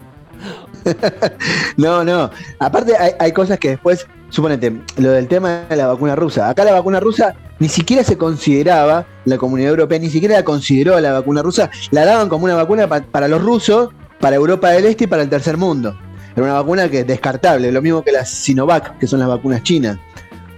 No, 1.77 2.03
no. 2.03 2.29
Aparte 2.59 2.95
hay, 2.97 3.12
hay 3.19 3.31
cosas 3.31 3.59
que 3.59 3.69
después, 3.69 4.05
suponete, 4.29 4.73
lo 4.97 5.12
del 5.12 5.27
tema 5.27 5.63
de 5.69 5.75
la 5.75 5.88
vacuna 5.88 6.15
rusa. 6.15 6.50
Acá 6.50 6.63
la 6.63 6.73
vacuna 6.73 7.00
rusa 7.00 7.35
ni 7.59 7.69
siquiera 7.69 8.03
se 8.03 8.17
consideraba, 8.17 9.05
la 9.25 9.38
comunidad 9.38 9.69
europea 9.71 10.00
ni 10.00 10.09
siquiera 10.09 10.35
la 10.35 10.43
consideró 10.43 10.95
a 10.95 11.01
la 11.01 11.13
vacuna 11.13 11.41
rusa, 11.41 11.69
la 11.91 12.05
daban 12.05 12.29
como 12.29 12.45
una 12.45 12.55
vacuna 12.55 12.88
pa- 12.88 13.01
para 13.01 13.27
los 13.27 13.41
rusos, 13.41 13.89
para 14.19 14.35
Europa 14.35 14.69
del 14.71 14.85
Este 14.85 15.05
y 15.05 15.07
para 15.07 15.21
el 15.23 15.29
tercer 15.29 15.57
mundo. 15.57 15.97
Era 16.35 16.43
una 16.45 16.53
vacuna 16.53 16.89
que 16.89 17.01
es 17.01 17.07
descartable, 17.07 17.71
lo 17.71 17.81
mismo 17.81 18.03
que 18.03 18.12
las 18.12 18.29
Sinovac, 18.29 18.97
que 18.97 19.07
son 19.07 19.19
las 19.19 19.29
vacunas 19.29 19.62
chinas. 19.63 19.97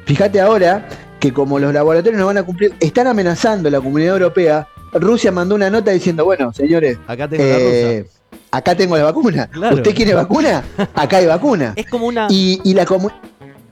Fíjate 0.05 0.39
ahora 0.39 0.87
que 1.19 1.33
como 1.33 1.59
los 1.59 1.73
laboratorios 1.73 2.19
no 2.19 2.27
van 2.27 2.37
a 2.37 2.43
cumplir, 2.43 2.73
están 2.79 3.07
amenazando 3.07 3.67
a 3.67 3.71
la 3.71 3.81
comunidad 3.81 4.13
europea. 4.13 4.67
Rusia 4.93 5.31
mandó 5.31 5.55
una 5.55 5.69
nota 5.69 5.91
diciendo, 5.91 6.23
bueno, 6.23 6.53
señores, 6.53 6.97
Acá 7.07 7.27
tengo 7.27 7.43
la 7.43 7.49
eh, 7.57 7.99
rusa. 8.03 8.19
Acá 8.51 8.75
tengo 8.75 8.97
la 8.97 9.03
vacuna. 9.05 9.47
Claro. 9.47 9.75
¿Usted 9.75 9.93
quiere 9.95 10.13
vacuna? 10.13 10.63
Acá 10.93 11.17
hay 11.17 11.25
vacuna. 11.25 11.73
Es 11.75 11.87
como 11.87 12.07
una. 12.07 12.27
Y, 12.29 12.59
y 12.63 12.73
la 12.73 12.85
comu- 12.85 13.11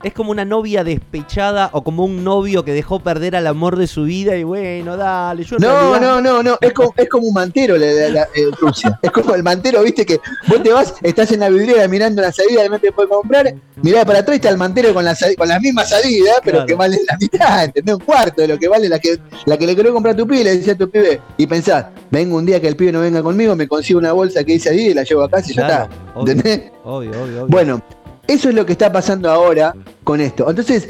Es 0.04 0.12
como 0.12 0.30
una 0.30 0.44
novia 0.44 0.84
despechada 0.84 1.70
o 1.72 1.82
como 1.82 2.04
un 2.04 2.22
novio 2.22 2.62
que 2.62 2.74
dejó 2.74 3.00
perder 3.00 3.36
al 3.36 3.46
amor 3.46 3.76
de 3.76 3.86
su 3.86 4.02
vida 4.04 4.36
y 4.36 4.44
bueno, 4.44 4.98
dale, 4.98 5.44
yo 5.44 5.56
en 5.56 5.62
No, 5.62 5.68
realidad- 5.92 6.00
no, 6.02 6.20
no, 6.20 6.42
no, 6.42 6.58
es 6.60 6.72
como, 6.74 6.92
es 6.94 7.08
como 7.08 7.26
un 7.26 7.32
mantero 7.32 7.78
la, 7.78 7.86
la- 7.86 8.08
la- 8.10 8.22
eh, 8.34 8.50
Rusia. 8.60 8.98
Es 9.00 9.10
como 9.10 9.34
el 9.34 9.42
mantero, 9.42 9.82
viste, 9.82 10.04
que 10.04 10.20
vos 10.46 10.62
te 10.62 10.70
vas, 10.74 10.92
estás 11.02 11.32
en 11.32 11.40
la 11.40 11.48
vidriera 11.48 11.88
mirando 11.88 12.20
la 12.20 12.30
salida 12.32 12.68
no 12.68 12.78
te 12.78 12.92
puedes 12.92 13.10
comprar, 13.10 13.54
mirá 13.82 14.04
para 14.04 14.18
atrás 14.18 14.36
está 14.36 14.50
el 14.50 14.58
mantero 14.58 14.92
con 14.92 15.06
la, 15.06 15.16
con 15.38 15.48
la 15.48 15.58
misma 15.58 15.84
salida, 15.86 16.32
pero 16.44 16.58
Claro. 16.58 16.66
que 16.66 16.74
vale 16.74 16.98
la 17.08 17.16
mitad, 17.18 17.64
¿entendés? 17.64 17.94
Un 17.94 18.00
cuarto 18.02 18.42
de 18.42 18.48
lo 18.48 18.58
que 18.58 18.68
vale 18.68 18.88
la 18.90 18.98
que, 18.98 19.18
la 19.46 19.56
que 19.56 19.66
le 19.66 19.74
querés 19.74 19.92
comprar 19.92 20.12
a 20.12 20.16
tu 20.18 20.26
pibe, 20.26 20.42
y 20.42 20.44
le 20.44 20.56
decía 20.58 20.74
a 20.74 20.76
tu 20.76 20.90
pibe, 20.90 21.18
y 21.38 21.46
pensás, 21.46 21.86
vengo 22.10 22.36
un 22.36 22.44
día 22.44 22.60
que 22.60 22.68
el 22.68 22.76
pibe 22.76 22.92
no 22.92 23.00
venga 23.00 23.22
conmigo, 23.22 23.56
me 23.56 23.66
consigo 23.66 23.98
una 24.00 24.12
bolsa 24.12 24.44
que 24.44 24.52
dice 24.52 24.68
ahí 24.68 24.88
y 24.88 24.94
la 24.94 25.02
llevo 25.04 25.22
a 25.22 25.30
casa 25.30 25.50
y 25.50 25.54
ya 25.54 25.62
está. 25.62 25.88
obvio, 26.14 26.32
¿Entendés? 26.32 26.72
obvio, 26.84 27.10
obvio, 27.10 27.22
obvio. 27.22 27.46
Bueno, 27.48 27.82
eso 28.26 28.48
es 28.48 28.54
lo 28.54 28.64
que 28.66 28.72
está 28.72 28.90
pasando 28.92 29.30
ahora 29.30 29.74
con 30.04 30.20
esto. 30.20 30.48
Entonces, 30.48 30.88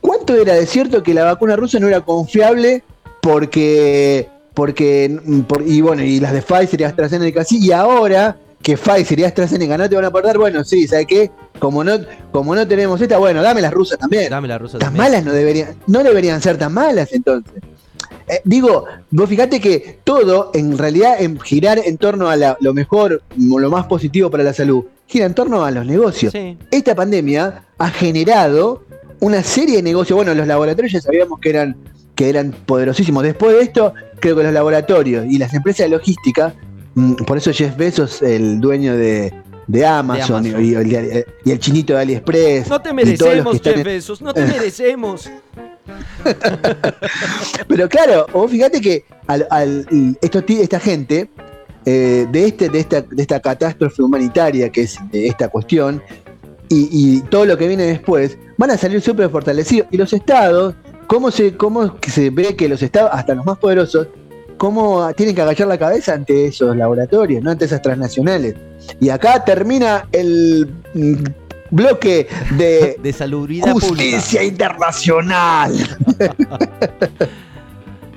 ¿cuánto 0.00 0.34
era 0.34 0.54
de 0.54 0.66
cierto 0.66 1.02
que 1.02 1.14
la 1.14 1.24
vacuna 1.24 1.56
rusa 1.56 1.78
no 1.78 1.88
era 1.88 2.00
confiable 2.00 2.82
porque, 3.20 4.28
porque 4.54 5.20
por- 5.46 5.62
y 5.66 5.80
bueno, 5.80 6.02
y 6.02 6.20
las 6.20 6.32
de 6.32 6.42
Pfizer 6.42 6.80
y 6.80 6.84
AstraZeneca 6.84 7.44
sí, 7.44 7.58
y 7.64 7.72
ahora 7.72 8.36
que 8.62 8.76
Pfizer 8.76 9.20
y 9.20 9.24
AstraZeneca 9.24 9.78
no 9.78 9.88
te 9.88 9.94
van 9.94 10.04
a 10.04 10.08
aportar, 10.08 10.36
bueno, 10.38 10.64
sí, 10.64 10.86
¿sabes 10.88 11.06
qué? 11.06 11.30
Como 11.58 11.84
no, 11.84 11.92
como 12.32 12.54
no 12.54 12.66
tenemos 12.66 13.00
esta, 13.00 13.18
bueno, 13.18 13.42
dame 13.42 13.60
las 13.60 13.72
rusas 13.72 13.98
también. 13.98 14.30
Dame 14.30 14.48
la 14.48 14.58
rusa 14.58 14.78
Las 14.78 14.86
también. 14.86 15.04
malas 15.04 15.24
no 15.24 15.32
deberían, 15.32 15.76
no 15.86 16.02
deberían 16.02 16.40
ser 16.42 16.56
tan 16.58 16.72
malas 16.72 17.08
entonces. 17.12 17.62
Eh, 18.28 18.40
digo, 18.44 18.84
vos 19.10 19.28
fíjate 19.28 19.60
que 19.60 20.00
todo, 20.04 20.50
en 20.54 20.76
realidad, 20.76 21.20
en 21.20 21.38
girar 21.40 21.78
en 21.84 21.96
torno 21.98 22.28
a 22.28 22.36
la- 22.36 22.56
lo 22.60 22.74
mejor, 22.74 23.22
lo 23.36 23.70
más 23.70 23.86
positivo 23.86 24.30
para 24.30 24.44
la 24.44 24.52
salud, 24.52 24.84
gira 25.06 25.24
en 25.26 25.34
torno 25.34 25.64
a 25.64 25.70
los 25.70 25.86
negocios. 25.86 26.32
Sí, 26.32 26.56
Esta 26.70 26.94
pandemia 26.94 27.62
ha 27.78 27.90
generado 27.90 28.82
una 29.20 29.42
serie 29.42 29.76
de 29.76 29.82
negocios. 29.82 30.16
Bueno, 30.16 30.34
los 30.34 30.46
laboratorios 30.46 30.92
ya 30.92 31.00
sabíamos 31.00 31.40
que 31.40 31.50
eran, 31.50 31.76
que 32.14 32.28
eran 32.28 32.52
poderosísimos. 32.66 33.22
Después 33.22 33.56
de 33.56 33.62
esto, 33.62 33.94
creo 34.20 34.36
que 34.36 34.42
los 34.42 34.52
laboratorios 34.52 35.24
y 35.28 35.38
las 35.38 35.54
empresas 35.54 35.86
de 35.86 35.90
logística, 35.96 36.54
mm, 36.94 37.14
por 37.26 37.38
eso 37.38 37.52
Jeff 37.52 37.76
Bezos, 37.76 38.20
el 38.22 38.60
dueño 38.60 38.96
de, 38.96 39.32
de 39.66 39.86
Amazon, 39.86 40.46
Amazon. 40.46 40.64
Y, 40.64 40.68
y 40.70 40.74
el, 40.94 41.24
y 41.44 41.50
el 41.50 41.58
chinito 41.58 41.94
de 41.94 42.00
AliExpress. 42.00 42.68
No 42.68 42.80
te 42.80 42.92
merecemos, 42.92 43.60
Jeff 43.62 43.76
en- 43.76 43.82
Bezos, 43.84 44.20
no 44.20 44.34
te 44.34 44.44
merecemos. 44.46 45.30
Pero 47.68 47.88
claro, 47.88 48.26
vos 48.32 48.50
fíjate 48.50 48.80
que 48.80 49.04
ti- 50.46 50.60
esta 50.60 50.80
gente, 50.80 51.30
eh, 51.84 52.26
de, 52.30 52.46
este, 52.46 52.68
de, 52.68 52.80
esta, 52.80 53.02
de 53.02 53.22
esta 53.22 53.40
catástrofe 53.40 54.02
humanitaria 54.02 54.70
que 54.70 54.82
es 54.82 54.98
de 55.10 55.26
esta 55.28 55.48
cuestión, 55.48 56.02
y, 56.70 57.20
todo 57.30 57.46
lo 57.46 57.56
que 57.56 57.66
viene 57.66 57.84
después, 57.84 58.36
van 58.58 58.70
a 58.70 58.76
salir 58.76 59.00
súper 59.00 59.30
fortalecidos. 59.30 59.88
Y 59.90 59.96
los 59.96 60.12
estados, 60.12 60.74
¿cómo 61.06 61.30
se, 61.30 61.56
cómo 61.56 61.96
se 62.06 62.28
ve 62.30 62.56
que 62.56 62.68
los 62.68 62.82
estados, 62.82 63.10
hasta 63.12 63.34
los 63.34 63.46
más 63.46 63.56
poderosos, 63.58 64.08
cómo 64.58 65.10
tienen 65.14 65.34
que 65.34 65.40
agachar 65.40 65.66
la 65.66 65.78
cabeza 65.78 66.12
ante 66.12 66.46
esos 66.46 66.76
laboratorios, 66.76 67.42
no 67.42 67.50
ante 67.52 67.64
esas 67.64 67.80
transnacionales? 67.80 68.54
Y 69.00 69.08
acá 69.08 69.42
termina 69.44 70.06
el 70.12 70.70
bloque 71.70 72.28
de 72.56 72.96
De 73.02 73.12
salubridad 73.12 73.72
pública. 73.72 73.88
justicia 73.88 74.42
internacional. 74.44 75.72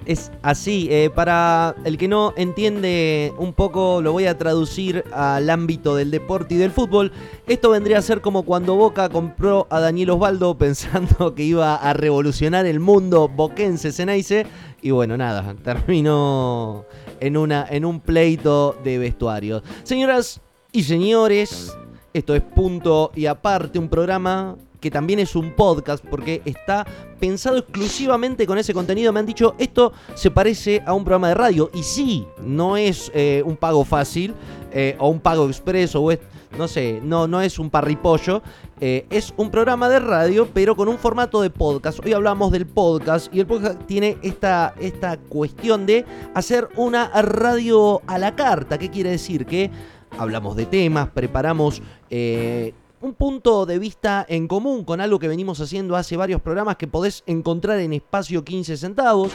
Es 0.06 0.32
así, 0.42 0.88
eh, 0.90 1.12
para 1.14 1.76
el 1.86 1.98
que 1.98 2.08
no 2.08 2.34
entiende 2.36 3.32
un 3.38 3.54
poco, 3.54 4.02
lo 4.02 4.12
voy 4.12 4.26
a 4.26 4.38
traducir 4.38 5.06
al 5.14 5.50
ámbito 5.50 5.96
del 5.96 6.10
deporte 6.10 6.56
y 6.56 6.58
del 6.58 6.72
fútbol. 6.72 7.12
Esto 7.48 7.70
vendría 7.70 8.00
a 8.00 8.02
ser 8.02 8.20
como 8.20 8.44
cuando 8.44 8.76
Boca 8.76 9.10
compró 9.10 9.68
a 9.70 9.80
Daniel 9.80 10.10
Osvaldo 10.10 10.58
pensando 10.58 11.36
que 11.36 11.44
iba 11.44 11.76
a 11.76 11.94
revolucionar 11.94 12.66
el 12.66 12.80
mundo 12.80 13.30
boquense 13.30 13.92
Ceneice. 13.92 14.48
Y 14.82 14.90
bueno, 14.90 15.18
nada, 15.18 15.56
terminó 15.64 16.86
en, 17.20 17.38
una, 17.38 17.68
en 17.70 17.86
un 17.86 18.00
pleito 18.00 18.76
de 18.84 18.98
vestuarios. 18.98 19.62
Señoras 19.84 20.42
y 20.72 20.84
señores, 20.84 21.78
esto 22.13 22.36
es 22.36 22.41
punto 22.41 23.12
y 23.15 23.26
aparte, 23.26 23.80
un 23.80 23.89
programa 23.89 24.56
que 24.80 24.89
también 24.89 25.19
es 25.19 25.36
un 25.36 25.52
podcast 25.52 26.04
porque 26.04 26.41
está 26.43 26.86
pensado 27.19 27.58
exclusivamente 27.58 28.47
con 28.47 28.58
ese 28.58 28.74
contenido. 28.74 29.13
Me 29.13 29.19
han 29.19 29.28
dicho, 29.28 29.54
esto 29.60 29.93
se 30.15 30.32
parece 30.32 30.82
a 30.86 30.93
un 30.93 31.04
programa 31.04 31.30
de 31.30 31.36
radio. 31.36 31.69
Y 31.74 31.84
sí, 31.84 32.26
no 32.43 32.76
es 32.76 33.12
eh, 33.13 33.43
un 33.45 33.56
pago 33.56 33.86
fácil 33.86 34.34
eh, 34.74 34.95
o 34.97 35.10
un 35.10 35.19
pago 35.19 35.47
expreso 35.47 36.02
o 36.02 36.12
es, 36.12 36.19
no 36.58 36.67
sé, 36.67 37.00
no, 37.04 37.28
no 37.28 37.41
es 37.41 37.60
un 37.60 37.69
parripollo. 37.69 38.41
Eh, 38.80 39.06
es 39.12 39.32
un 39.38 39.52
programa 39.52 39.88
de 39.88 40.00
radio, 40.00 40.50
pero 40.52 40.76
con 40.76 40.88
un 40.88 40.97
formato 40.97 41.43
de 41.43 41.52
podcast. 41.52 42.04
Hoy 42.04 42.13
hablamos 42.13 42.52
del 42.52 42.65
podcast 42.65 43.32
y 43.32 43.39
el 43.39 43.45
podcast 43.45 43.80
tiene 43.86 44.17
esta, 44.24 44.74
esta 44.80 45.17
cuestión 45.17 45.86
de 45.86 46.06
hacer 46.34 46.69
una 46.76 47.10
radio 47.21 48.02
a 48.08 48.17
la 48.17 48.36
carta. 48.36 48.80
¿Qué 48.80 48.89
quiere 48.89 49.12
decir? 49.12 49.45
Que 49.45 49.69
hablamos 50.17 50.56
de 50.56 50.65
temas, 50.65 51.10
preparamos... 51.10 51.82
eh, 52.10 52.74
un 53.02 53.13
punto 53.15 53.65
de 53.65 53.80
vista 53.80 54.26
en 54.30 54.47
común 54.47 54.84
con 54.84 55.02
algo 55.02 55.17
que 55.17 55.28
venimos 55.28 55.60
haciendo 55.60 55.95
hace 55.95 56.17
varios 56.17 56.39
programas 56.41 56.76
que 56.76 56.88
podés 56.88 57.24
encontrar 57.26 57.80
en 57.80 57.93
espacio 57.93 58.43
15 58.43 58.78
centavos. 58.78 59.32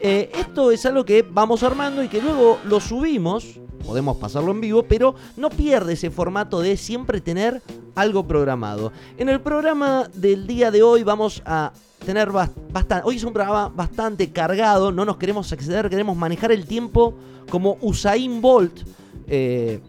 Eh, 0.00 0.30
esto 0.34 0.70
es 0.72 0.84
algo 0.86 1.04
que 1.04 1.22
vamos 1.22 1.62
armando 1.62 2.02
y 2.02 2.08
que 2.08 2.20
luego 2.20 2.58
lo 2.64 2.80
subimos, 2.80 3.60
podemos 3.86 4.16
pasarlo 4.16 4.50
en 4.50 4.60
vivo, 4.60 4.82
pero 4.82 5.14
no 5.36 5.50
pierde 5.50 5.92
ese 5.92 6.10
formato 6.10 6.60
de 6.60 6.76
siempre 6.76 7.20
tener 7.20 7.62
algo 7.94 8.26
programado. 8.26 8.92
En 9.18 9.28
el 9.28 9.40
programa 9.40 10.08
del 10.14 10.46
día 10.46 10.70
de 10.70 10.82
hoy 10.82 11.04
vamos 11.04 11.42
a 11.44 11.72
tener 12.04 12.30
bastante... 12.32 13.02
Hoy 13.04 13.16
es 13.16 13.24
un 13.24 13.32
programa 13.32 13.68
bastante 13.68 14.32
cargado, 14.32 14.90
no 14.90 15.04
nos 15.04 15.18
queremos 15.18 15.52
exceder, 15.52 15.88
queremos 15.90 16.16
manejar 16.16 16.50
el 16.50 16.66
tiempo 16.66 17.14
como 17.50 17.76
Usain 17.82 18.40
Bolt. 18.40 18.80
Eh, 19.28 19.80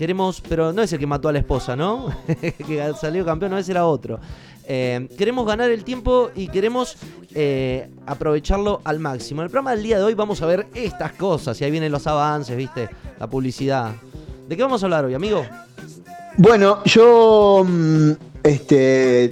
Queremos, 0.00 0.40
pero 0.48 0.72
no 0.72 0.80
es 0.80 0.90
el 0.94 0.98
que 0.98 1.06
mató 1.06 1.28
a 1.28 1.32
la 1.34 1.40
esposa, 1.40 1.76
¿no? 1.76 2.08
que 2.40 2.92
salió 2.98 3.22
campeón, 3.22 3.50
no, 3.52 3.58
ese 3.58 3.72
era 3.72 3.84
otro. 3.84 4.18
Eh, 4.64 5.06
queremos 5.18 5.46
ganar 5.46 5.70
el 5.70 5.84
tiempo 5.84 6.30
y 6.34 6.48
queremos 6.48 6.96
eh, 7.34 7.86
aprovecharlo 8.06 8.80
al 8.84 8.98
máximo. 8.98 9.42
En 9.42 9.44
el 9.44 9.50
programa 9.50 9.72
del 9.72 9.82
día 9.82 9.98
de 9.98 10.04
hoy 10.04 10.14
vamos 10.14 10.40
a 10.40 10.46
ver 10.46 10.68
estas 10.74 11.12
cosas 11.12 11.60
y 11.60 11.64
ahí 11.64 11.70
vienen 11.70 11.92
los 11.92 12.06
avances, 12.06 12.56
¿viste? 12.56 12.88
La 13.18 13.26
publicidad. 13.26 13.92
¿De 14.48 14.56
qué 14.56 14.62
vamos 14.62 14.82
a 14.82 14.86
hablar 14.86 15.04
hoy, 15.04 15.12
amigo? 15.12 15.44
Bueno, 16.38 16.82
yo 16.86 17.62
mm, 17.68 18.10
este, 18.42 19.30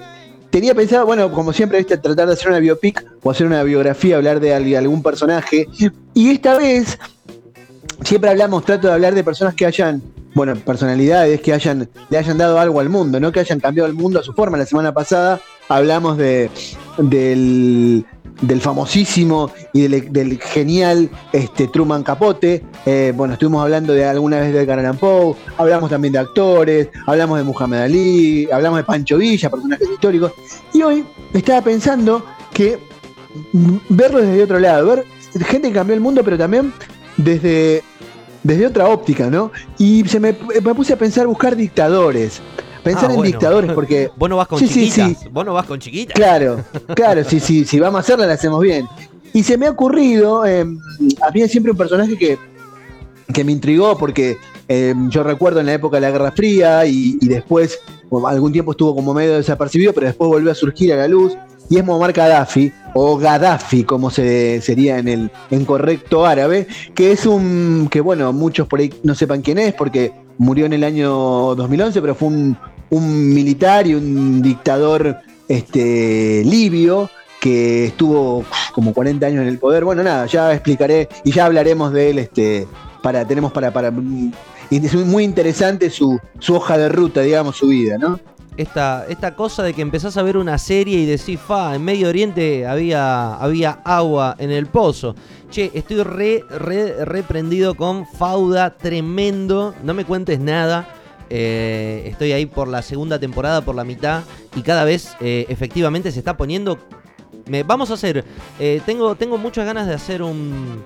tenía 0.51 0.75
pensado, 0.75 1.07
bueno, 1.07 1.33
como 1.33 1.55
siempre, 1.55 1.79
¿viste? 1.79 1.97
tratar 1.97 2.27
de 2.27 2.35
hacer 2.35 2.49
una 2.51 2.59
biopic 2.59 3.07
o 3.23 3.31
hacer 3.31 3.47
una 3.47 3.63
biografía, 3.63 4.17
hablar 4.17 4.39
de 4.39 4.53
al- 4.53 4.77
algún 4.77 5.03
personaje. 5.03 5.67
Y 6.13 6.29
esta 6.31 6.59
vez, 6.59 6.99
siempre 8.05 8.29
hablamos, 8.29 8.67
trato 8.67 8.89
de 8.89 8.93
hablar 8.93 9.15
de 9.15 9.25
personas 9.25 9.55
que 9.55 9.65
hayan, 9.65 10.03
bueno, 10.39 10.55
personalidades 10.55 11.41
que 11.41 11.53
hayan, 11.53 11.89
le 12.11 12.17
hayan 12.17 12.39
dado 12.39 12.61
algo 12.61 12.79
al 12.79 12.89
mundo, 12.89 13.19
no 13.19 13.33
que 13.33 13.41
hayan 13.41 13.59
cambiado 13.59 13.89
el 13.89 13.95
mundo 13.95 14.21
a 14.21 14.23
su 14.23 14.33
forma. 14.35 14.57
La 14.57 14.67
semana 14.67 14.95
pasada 14.95 15.41
hablamos 15.69 16.17
de, 16.17 16.49
del, 16.97 18.05
famosísimo 18.61 19.51
y 19.73 19.89
del, 19.89 20.39
genial 20.39 21.11
este, 21.33 21.67
Truman 21.67 22.05
Capote. 22.05 22.63
Eh, 22.87 23.13
bueno, 23.17 23.33
estuvimos 23.33 23.65
hablando 23.65 23.93
de 23.95 24.05
alguna 24.05 24.39
vez 24.39 24.53
de 24.53 24.63
Edgar 24.63 24.97
Poe, 24.97 25.35
hablamos 25.57 25.91
también 25.91 26.13
de 26.13 26.21
actores, 26.21 26.89
hablamos 27.09 27.39
de 27.39 27.43
Muhammad 27.43 27.83
Ali, 27.83 28.49
hablamos 28.53 28.79
de 28.79 28.85
Pancho 28.85 29.19
Villa, 29.19 29.51
personajes 29.51 29.89
históricos. 29.93 30.35
Y 30.73 30.83
hoy 30.83 31.05
estaba 31.35 31.63
pensando 31.63 32.25
que 32.55 32.79
verlo 33.89 34.21
desde 34.21 34.45
otro 34.45 34.61
lado, 34.61 34.87
ver 34.87 35.05
gente 35.47 35.67
que 35.67 35.75
cambió 35.75 35.97
el 35.97 36.01
mundo, 36.01 36.23
pero 36.23 36.39
también 36.39 36.73
desde, 37.17 37.83
desde 38.49 38.67
otra 38.67 38.89
óptica, 38.89 39.29
¿no? 39.31 39.53
Y 39.79 40.03
se 40.09 40.19
me, 40.19 40.35
me 40.65 40.75
puse 40.75 40.95
a 40.95 40.99
pensar 40.99 41.27
buscar 41.27 41.55
dictadores. 41.55 42.41
Pensar 42.83 43.05
Ah, 43.07 43.11
en 43.11 43.17
bueno. 43.17 43.31
dictadores, 43.31 43.73
porque. 43.73 44.11
Vos 44.17 44.31
no 44.31 44.37
vas 44.39 44.49
con 44.49 44.59
Sí, 44.59 44.67
chiquitas. 44.69 45.21
sí. 45.21 45.29
Vos 45.31 45.45
no 45.45 45.53
vas 45.53 45.67
con 45.67 45.79
chiquitas. 45.79 46.15
Claro, 46.15 46.65
claro, 46.97 47.23
sí, 47.25 47.39
sí, 47.41 47.65
si 47.67 47.79
vamos 47.79 47.99
a 47.99 48.01
hacerla, 48.01 48.27
la 48.27 48.33
hacemos 48.35 48.63
bien. 48.63 48.87
Y 49.35 49.43
se 49.43 49.59
me 49.59 49.67
ha 49.67 49.71
ocurrido, 49.71 50.47
eh, 50.47 50.65
había 51.21 51.47
siempre 51.47 51.73
un 51.73 51.79
personaje 51.79 52.17
que, 52.17 52.39
que 53.35 53.45
me 53.45 53.53
intrigó 53.53 53.99
porque 53.99 54.39
eh, 54.69 54.95
yo 55.11 55.23
recuerdo 55.23 55.61
en 55.61 55.67
la 55.67 55.75
época 55.75 55.99
de 55.99 56.01
la 56.01 56.11
Guerra 56.11 56.33
Fría 56.33 56.87
y, 56.87 57.19
y 57.21 57.29
después, 57.29 57.79
algún 58.27 58.53
tiempo 58.53 58.73
estuvo 58.73 58.95
como 58.95 59.15
medio 59.15 59.37
desapercibido, 59.37 59.93
pero 59.93 60.07
después 60.07 60.29
volvió 60.29 60.51
a 60.51 60.55
surgir 60.55 60.93
a 60.93 60.97
la 60.97 61.09
luz, 61.09 61.37
y 61.71 61.77
es 61.77 61.85
Muammar 61.85 62.13
Gaddafi, 62.13 62.73
o 62.95 63.19
Gaddafi, 63.19 63.85
como 63.85 64.11
se 64.11 64.61
sería 64.63 64.99
en 64.99 65.09
el 65.09 65.31
en 65.51 65.65
correcto 65.65 66.25
árabe, 66.25 66.67
que 66.95 67.13
es 67.13 67.27
un, 67.27 67.89
que 67.91 68.01
bueno, 68.01 68.33
muchos 68.33 68.67
por 68.67 68.81
ahí 68.81 68.93
no 69.03 69.15
sepan 69.15 69.43
quién 69.43 69.59
es, 69.59 69.75
porque 69.75 70.13
murió 70.39 70.67
en 70.67 70.73
el 70.73 70.85
año 70.85 71.55
2011, 71.55 72.01
pero 72.01 72.15
fue 72.15 72.29
un, 72.29 72.57
un 72.91 73.35
militar 73.35 73.87
y 73.87 73.95
un 73.95 74.41
dictador 74.41 75.19
este, 75.49 76.43
libio 76.45 77.11
que 77.41 77.87
estuvo 77.87 78.45
como 78.73 78.93
40 78.93 79.27
años 79.27 79.43
en 79.43 79.49
el 79.49 79.59
poder. 79.59 79.85
Bueno, 79.85 80.03
nada, 80.03 80.27
ya 80.27 80.53
explicaré 80.53 81.09
y 81.25 81.33
ya 81.33 81.47
hablaremos 81.47 81.93
de 81.93 82.11
él. 82.11 82.19
Este, 82.19 82.67
para, 83.03 83.27
tenemos 83.27 83.53
para, 83.53 83.73
para. 83.73 83.93
Y 84.71 84.85
Es 84.85 84.95
muy 84.95 85.25
interesante 85.25 85.91
su, 85.91 86.19
su 86.39 86.55
hoja 86.55 86.77
de 86.79 86.89
ruta, 86.89 87.23
digamos, 87.23 87.57
su 87.57 87.69
vida, 87.69 87.99
¿no? 87.99 88.21
Esta, 88.57 89.07
esta 89.09 89.37
cosa 89.37 89.63
de 89.63 89.73
que 89.73 89.83
empezás 89.83 90.17
a 90.17 90.23
ver 90.23 90.37
una 90.37 90.59
serie 90.59 90.99
y 90.99 91.07
decís, 91.07 91.39
fa, 91.39 91.77
en 91.77 91.85
Medio 91.85 92.09
Oriente 92.09 92.67
había, 92.67 93.37
había 93.37 93.81
agua 93.85 94.35
en 94.39 94.51
el 94.51 94.67
pozo. 94.67 95.15
Che, 95.49 95.71
estoy 95.75 96.03
re, 96.03 96.43
re, 96.51 97.05
re 97.05 97.23
prendido 97.23 97.77
con 97.77 98.05
Fauda, 98.05 98.77
tremendo. 98.77 99.75
No 99.85 99.95
me 99.95 100.05
cuentes 100.05 100.41
nada. 100.41 100.89
Eh, 101.31 102.03
estoy 102.07 102.33
ahí 102.33 102.47
por 102.47 102.67
la 102.67 102.83
segunda 102.83 103.21
temporada, 103.21 103.61
por 103.61 103.77
la 103.77 103.85
mitad. 103.85 104.25
Y 104.57 104.63
cada 104.63 104.83
vez 104.83 105.13
eh, 105.21 105.47
efectivamente 105.49 106.11
se 106.11 106.19
está 106.19 106.37
poniendo. 106.37 106.79
Me, 107.47 107.63
vamos 107.63 107.93
a 107.93 107.95
hacer. 107.95 108.25
eh, 108.59 108.83
tengo, 108.85 109.15
tengo 109.15 109.39
muchas 109.39 109.67
ganas 109.67 109.87
de 109.87 109.95
hacer 109.95 110.21
un. 110.21 110.83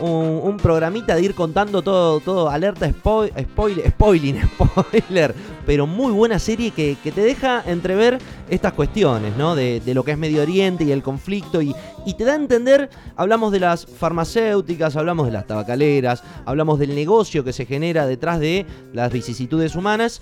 Un, 0.00 0.56
programita 0.56 1.14
de 1.14 1.22
ir 1.22 1.34
contando 1.34 1.82
todo, 1.82 2.20
todo, 2.20 2.50
alerta 2.50 2.88
spoil, 2.88 3.32
spoiler, 3.38 3.90
spoiling, 3.90 4.40
spoiler, 4.54 5.34
pero 5.66 5.86
muy 5.86 6.12
buena 6.12 6.38
serie 6.38 6.70
que, 6.70 6.96
que 7.02 7.12
te 7.12 7.20
deja 7.22 7.62
entrever 7.66 8.18
estas 8.48 8.72
cuestiones, 8.72 9.36
¿no? 9.36 9.54
De, 9.54 9.80
de 9.80 9.94
lo 9.94 10.04
que 10.04 10.12
es 10.12 10.18
Medio 10.18 10.42
Oriente 10.42 10.84
y 10.84 10.92
el 10.92 11.02
conflicto 11.02 11.62
y, 11.62 11.74
y 12.04 12.14
te 12.14 12.24
da 12.24 12.32
a 12.32 12.36
entender, 12.36 12.90
hablamos 13.16 13.52
de 13.52 13.60
las 13.60 13.86
farmacéuticas, 13.86 14.96
hablamos 14.96 15.26
de 15.26 15.32
las 15.32 15.46
tabacaleras, 15.46 16.22
hablamos 16.44 16.78
del 16.78 16.94
negocio 16.94 17.44
que 17.44 17.52
se 17.52 17.66
genera 17.66 18.06
detrás 18.06 18.40
de 18.40 18.66
las 18.92 19.12
vicisitudes 19.12 19.74
humanas 19.74 20.20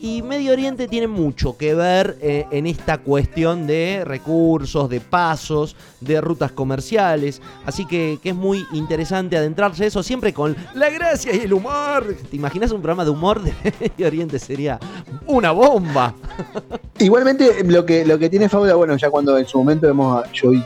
y 0.00 0.22
Medio 0.22 0.52
Oriente 0.52 0.86
tiene 0.86 1.08
mucho 1.08 1.56
que 1.56 1.74
ver 1.74 2.16
eh, 2.20 2.46
en 2.50 2.66
esta 2.66 2.98
cuestión 2.98 3.66
de 3.66 4.02
recursos, 4.04 4.88
de 4.88 5.00
pasos, 5.00 5.74
de 6.00 6.20
rutas 6.20 6.52
comerciales. 6.52 7.42
Así 7.66 7.84
que, 7.84 8.18
que 8.22 8.30
es 8.30 8.34
muy 8.34 8.64
interesante 8.72 9.36
adentrarse 9.36 9.86
eso 9.86 10.02
siempre 10.02 10.32
con 10.32 10.56
la 10.74 10.88
gracia 10.90 11.34
y 11.34 11.40
el 11.40 11.52
humor. 11.52 12.14
¿Te 12.30 12.36
imaginas 12.36 12.70
un 12.70 12.80
programa 12.80 13.04
de 13.04 13.10
humor 13.10 13.42
de 13.42 13.52
Medio 13.80 14.06
Oriente? 14.06 14.38
Sería 14.38 14.78
una 15.26 15.50
bomba. 15.50 16.14
Igualmente, 16.98 17.64
lo 17.64 17.84
que, 17.84 18.04
lo 18.04 18.18
que 18.18 18.30
tiene 18.30 18.48
Fauda, 18.48 18.74
bueno, 18.74 18.96
ya 18.96 19.10
cuando 19.10 19.36
en 19.36 19.46
su 19.46 19.58
momento 19.58 19.88
hemos, 19.88 20.30
yo 20.32 20.52
y 20.52 20.64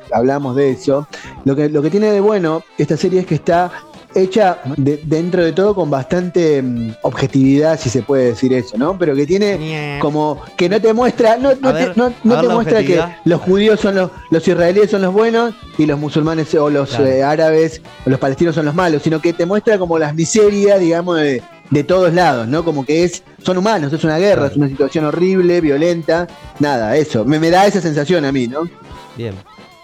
hablamos 0.53 0.57
de 0.57 0.71
eso, 0.71 1.07
lo 1.45 1.57
que, 1.57 1.69
lo 1.69 1.83
que 1.83 1.91
tiene 1.91 2.11
de 2.11 2.21
bueno 2.21 2.63
esta 2.79 2.97
serie 2.97 3.21
es 3.21 3.27
que 3.27 3.37
está 3.37 3.71
hecha 4.15 4.59
de- 4.77 5.01
dentro 5.05 5.43
de 5.43 5.53
todo 5.53 5.75
con 5.75 5.89
bastante 5.89 6.61
mm, 6.63 6.97
objetividad, 7.03 7.81
si 7.81 7.89
se 7.89 8.03
puede 8.03 8.27
decir 8.27 8.53
eso, 8.53 8.77
¿no? 8.77 8.99
Pero 8.99 9.15
que 9.17 9.25
tiene 9.27 9.99
como 10.03 10.43
que 10.57 10.69
no 10.69 10.79
te 10.83 10.93
muestra, 10.93 11.39
no, 11.39 11.53
no 11.59 11.73
te, 11.73 11.93
no- 11.97 12.13
no 12.23 12.51
muestra 12.51 12.83
que 12.85 13.03
los 13.25 13.41
judíos 13.41 13.81
son 13.81 13.95
los, 13.95 14.11
los 14.31 14.47
israelíes 14.47 14.91
son 14.91 15.01
los 15.03 15.15
buenos 15.15 15.55
y 15.79 15.87
los 15.87 15.99
musulmanes 15.99 16.55
o 16.55 16.69
los 16.69 16.91
Claro. 16.91 17.07
eh, 17.07 17.23
árabes 17.23 17.81
o 18.05 18.11
los 18.11 18.19
palestinos 18.19 18.55
son 18.55 18.67
los 18.67 18.75
malos, 18.75 19.03
sino 19.03 19.21
que 19.23 19.33
te 19.33 19.47
muestra 19.47 19.79
como 19.79 19.99
las 19.99 20.15
miserias, 20.15 20.79
digamos, 20.79 21.17
de, 21.19 21.43
de 21.71 21.85
todos 21.85 22.13
lados, 22.13 22.47
¿no? 22.49 22.67
Como 22.67 22.85
que 22.85 23.05
es, 23.05 23.23
son 23.43 23.57
humanos, 23.57 23.95
es 23.95 24.05
una 24.05 24.19
guerra, 24.19 24.43
Claro. 24.43 24.51
es 24.53 24.57
una 24.59 24.69
situación 24.69 25.07
horrible, 25.07 25.63
violenta, 25.63 26.27
nada, 26.59 26.97
eso, 26.99 27.25
me, 27.25 27.39
me 27.39 27.49
da 27.49 27.67
esa 27.67 27.81
sensación 27.81 28.27
a 28.27 28.33
mí, 28.33 28.47
¿no? 28.47 28.69
Bien. 29.17 29.35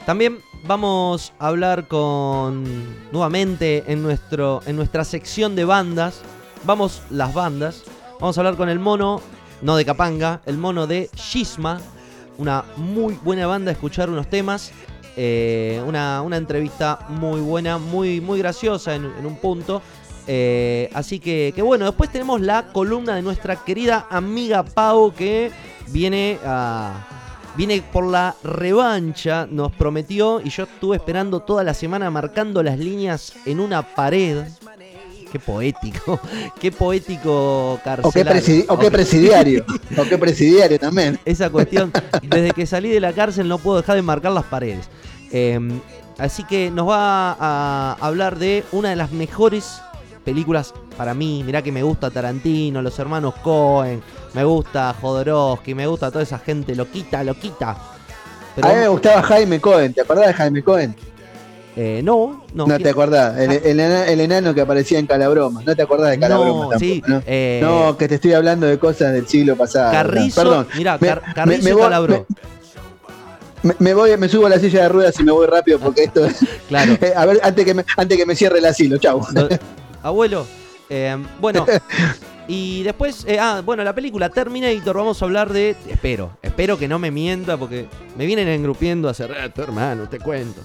También 0.05 0.39
vamos 0.67 1.33
a 1.39 1.49
hablar 1.49 1.89
con 1.89 2.65
nuevamente 3.13 3.85
en 3.87 4.03
nuestro 4.03 4.61
en 4.67 4.77
nuestra 4.77 5.05
sección 5.05 5.55
de 5.57 5.65
bandas. 5.65 6.23
Vamos 6.65 7.03
las 7.11 7.33
bandas. 7.35 7.85
Vamos 8.21 8.37
a 8.37 8.41
hablar 8.41 8.57
con 8.57 8.69
el 8.69 8.79
mono, 8.79 9.21
no 9.63 9.77
de 9.77 9.85
Capanga, 9.85 10.41
el 10.45 10.59
mono 10.59 10.87
de 10.87 11.09
Shisma, 11.15 11.81
una 12.37 12.65
muy 12.77 13.19
buena 13.23 13.47
banda, 13.47 13.71
escuchar 13.71 14.11
unos 14.11 14.29
temas. 14.29 14.73
eh, 15.21 15.83
una, 15.85 16.23
una 16.23 16.37
entrevista 16.37 17.01
muy 17.09 17.41
buena, 17.41 17.79
muy, 17.79 18.21
muy 18.21 18.39
graciosa 18.39 18.95
en, 18.95 19.05
un 19.05 19.37
punto. 19.37 19.83
Eh, 20.29 20.89
así 20.95 21.19
que, 21.19 21.53
que 21.57 21.63
bueno, 21.63 21.87
después 21.87 22.13
tenemos 22.13 22.41
la 22.41 22.69
columna 22.73 23.17
de 23.17 23.23
nuestra 23.23 23.57
querida 23.57 24.07
amiga 24.11 24.63
Pau 24.63 25.13
que 25.13 25.51
viene 25.89 26.39
a, 26.45 27.08
Viene 27.59 27.83
por 27.93 28.07
la 28.07 28.37
revancha, 28.45 29.47
nos 29.51 29.73
prometió 29.73 30.41
y 30.41 30.49
yo 30.49 30.63
estuve 30.63 30.97
esperando 30.97 31.41
toda 31.41 31.65
la 31.65 31.75
semana 31.75 32.09
marcando 32.09 32.63
las 32.63 32.79
líneas 32.79 33.33
en 33.47 33.59
una 33.59 33.83
pared. 33.83 34.45
Qué 35.33 35.41
poético, 35.41 36.21
qué 36.61 36.71
poético 36.71 37.73
O 37.73 37.79
qué, 37.79 37.83
carcelario. 37.85 38.33
presidi- 38.43 38.65
o 38.69 38.79
qué 38.79 38.91
presidiario, 38.93 39.65
o 39.99 40.05
qué 40.05 40.17
presidiario 40.17 40.79
también. 40.79 41.19
Esa 41.25 41.51
cuestión, 41.51 41.93
desde 42.23 42.53
que 42.53 42.65
salí 42.65 42.91
de 42.91 43.01
la 43.01 43.13
cárcel 43.13 43.49
no 43.49 43.59
puedo 43.59 43.79
dejar 43.79 43.97
de 43.97 44.03
marcar 44.03 44.31
las 44.31 44.45
paredes. 44.45 44.89
Eh, 45.33 45.59
así 46.17 46.45
que 46.45 46.71
nos 46.71 46.89
va 46.89 47.33
a 47.33 47.97
hablar 48.01 48.39
de 48.39 48.65
una 48.71 48.91
de 48.91 48.97
las 48.97 49.11
mejores 49.11 49.81
películas 50.25 50.73
para 50.99 51.15
mí. 51.15 51.43
Mirá 51.47 51.63
que 51.63 51.73
me 51.73 51.83
gusta 51.83 52.11
Tarantino, 52.11 52.83
los 52.83 52.99
hermanos 52.99 53.35
Cohen, 53.43 54.03
me 54.35 54.45
gusta 54.45 54.95
Jodorowsky, 55.01 55.73
me 55.75 55.87
gusta 55.87 56.11
toda 56.11 56.25
esa 56.25 56.39
gente 56.39 56.75
loquita, 56.75 57.25
loquita. 57.25 57.75
Pero, 58.57 58.69
a 58.69 58.73
mí 58.75 58.79
me 58.81 58.89
gustaba 58.89 59.23
Jaime 59.23 59.61
Cohen, 59.61 59.95
¿te 59.95 60.01
acordás 60.03 60.27
de 60.27 60.35
Jaime 60.35 60.63
Cohen? 60.63 60.95
eh, 61.77 62.01
no, 62.03 62.45
no. 62.55 62.67
No, 62.67 62.75
¿quién- 62.75 62.83
te 62.83 62.89
acordás, 62.91 63.39
el, 63.39 63.53
el 63.53 63.79
ena- 63.79 64.07
el 64.09 64.21
enano 64.21 64.53
que 64.53 64.61
aparecía 64.63 64.99
en 64.99 65.07
Calabroma, 65.07 65.63
no 65.65 65.77
te 65.77 65.83
acordás 65.83 66.11
de 66.11 66.19
Calabroma 66.19 66.65
No, 66.65 66.69
tampoco, 66.71 66.79
sí, 66.81 67.03
¿no? 67.07 67.23
eh, 67.25 67.61
No, 67.63 67.97
que 67.97 68.09
te 68.09 68.17
estoy 68.17 68.33
hablando 68.33 68.67
de 68.67 68.79
cosas 68.81 69.13
del 69.13 69.29
siglo 69.29 69.55
pasado. 69.55 69.93
Carrizo, 69.93 70.43
Perdón. 70.43 70.67
mirá, 70.77 70.99
Me- 71.01 71.07
Car- 71.07 71.23
me- 71.29 71.35
Carrizo 71.35 71.63
me 71.65 71.73
voy- 71.75 71.83
Calabró. 71.83 72.27
Me, 73.63 73.75
me 73.79 73.95
voy, 73.95 74.17
me 74.17 74.29
subo 74.29 74.47
a 74.47 74.51
la 74.51 74.59
silla 74.59 74.83
de 74.83 74.89
ruedas 74.89 75.19
y 75.21 75.23
me 75.25 75.31
voy 75.33 75.47
rápido 75.47 75.79
porque 75.79 76.03
esto 76.05 76.25
es. 76.25 76.39
Claro. 76.69 76.95
Eh, 77.01 77.13
a 77.15 77.25
ver, 77.27 77.39
antes 77.45 77.65
que 77.65 77.75
me, 77.75 77.85
antes 77.97 78.17
que 78.19 78.27
me 78.27 78.35
cierre 78.35 78.59
el 78.59 78.65
asilo, 78.67 78.99
chau. 78.99 79.21
Abuelo, 80.03 80.47
eh, 80.91 81.17
bueno, 81.41 81.67
y 82.49 82.83
después, 82.83 83.25
eh, 83.27 83.39
ah, 83.41 83.63
bueno, 83.65 83.85
la 83.85 83.95
película 83.95 84.29
Terminator, 84.31 84.97
vamos 84.97 85.21
a 85.21 85.25
hablar 85.25 85.53
de, 85.53 85.77
espero, 85.89 86.31
espero 86.43 86.79
que 86.79 86.89
no 86.89 86.99
me 86.99 87.11
mienta 87.11 87.57
porque 87.57 87.87
me 88.17 88.27
vienen 88.27 88.49
engrupiendo 88.49 89.09
hace 89.09 89.27
rato, 89.27 89.63
hermano, 89.63 90.09
te 90.09 90.19
cuento. 90.19 90.61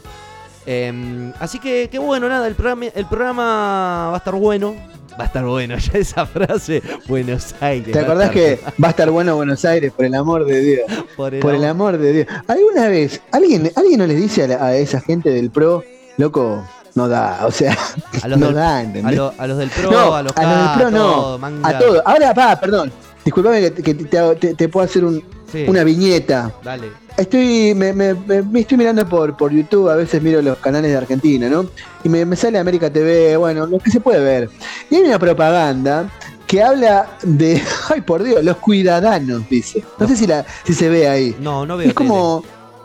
Eh, 0.65 1.31
así 1.39 1.59
que, 1.59 1.89
que 1.91 1.99
bueno, 1.99 2.29
nada, 2.29 2.47
el 2.47 2.55
programa, 2.55 2.85
el 2.85 3.05
programa 3.05 4.07
va 4.11 4.13
a 4.13 4.17
estar 4.17 4.33
bueno, 4.35 4.73
va 5.19 5.23
a 5.23 5.27
estar 5.27 5.43
bueno, 5.45 5.77
ya 5.77 5.99
esa 5.99 6.25
frase, 6.25 6.81
Buenos 7.07 7.53
Aires. 7.59 7.91
¿Te 7.91 7.99
acordás 7.99 8.31
que 8.31 8.59
va 8.81 8.87
a 8.87 8.91
estar 8.91 9.11
bueno 9.11 9.35
Buenos 9.35 9.65
Aires, 9.65 9.91
por 9.91 10.05
el 10.05 10.15
amor 10.15 10.45
de 10.45 10.61
Dios? 10.61 10.85
por 11.17 11.33
el 11.33 11.41
Por 11.41 11.53
el 11.55 11.65
amor- 11.65 11.97
de 11.97 12.13
Dios. 12.13 12.27
¿Alguna 12.47 12.87
vez 12.87 13.21
alguien, 13.31 13.69
alguien 13.75 13.99
no 13.99 14.07
le 14.07 14.15
dice 14.15 14.43
a, 14.45 14.47
la- 14.47 14.65
a 14.65 14.75
esa 14.77 15.01
gente 15.01 15.31
del 15.31 15.51
PRO, 15.51 15.83
loco, 16.15 16.65
no 16.95 17.07
da, 17.07 17.45
o 17.45 17.51
sea, 17.51 17.77
a 18.21 18.27
los, 18.27 18.37
no 18.39 18.47
del, 18.47 18.55
da, 18.55 18.77
a, 18.77 18.81
¿entendés? 18.83 19.15
lo- 19.15 19.33
a 19.37 19.47
los 19.47 19.57
del 19.57 19.69
pro, 19.69 19.91
No, 19.91 20.15
a 20.15 20.21
los 20.23 20.33
a 20.37 20.43
los 20.43 20.69
del 20.69 20.79
pro 20.79 20.91
no, 20.91 21.11
todo, 21.13 21.39
manga. 21.39 21.67
A 21.69 21.79
todo. 21.79 22.01
Ahora, 22.05 22.33
va, 22.33 22.59
perdón. 22.59 22.91
Disculpame 23.25 23.61
que, 23.71 23.73
que 23.83 23.93
te, 23.95 24.35
te- 24.35 24.53
te 24.55 24.69
puedo 24.69 24.85
hacer 24.85 25.03
un- 25.05 25.23
Sí, 25.51 25.65
una 25.67 25.83
viñeta. 25.83 26.51
dale. 26.63 26.87
Estoy, 27.15 27.75
me, 27.75 27.93
me- 27.93 28.15
me- 28.15 28.41
me 28.41 28.61
estoy 28.61 28.75
mirando 28.75 29.07
por, 29.07 29.37
por 29.37 29.51
YouTube, 29.51 29.87
a 29.89 29.95
veces 29.95 30.19
miro 30.21 30.41
los 30.41 30.57
canales 30.57 30.89
de 30.91 30.97
Argentina, 30.97 31.47
¿no? 31.47 31.67
Y 32.03 32.09
me, 32.09 32.25
me 32.25 32.35
sale 32.35 32.57
América 32.57 32.89
TV, 32.91 33.37
bueno, 33.37 33.67
lo 33.67 33.77
que 33.77 33.91
se 33.91 33.99
puede 33.99 34.19
ver. 34.19 34.49
Y 34.89 34.95
hay 34.95 35.03
una 35.03 35.19
propaganda 35.19 36.09
que 36.47 36.63
habla 36.63 37.07
de, 37.21 37.61
ay 37.93 38.01
por 38.01 38.23
Dios, 38.23 38.43
los 38.43 38.57
cuidadanos, 38.57 39.47
dice. 39.47 39.83
No 39.99 40.07
sé 40.07 40.15
si, 40.17 40.25
la, 40.25 40.43
si 40.65 40.73
se 40.73 40.89
ve 40.89 41.07
ahí. 41.07 41.35
No, 41.39 41.65
no 41.67 41.77
veo 41.77 41.87
Es 41.89 41.93
como 41.93 42.43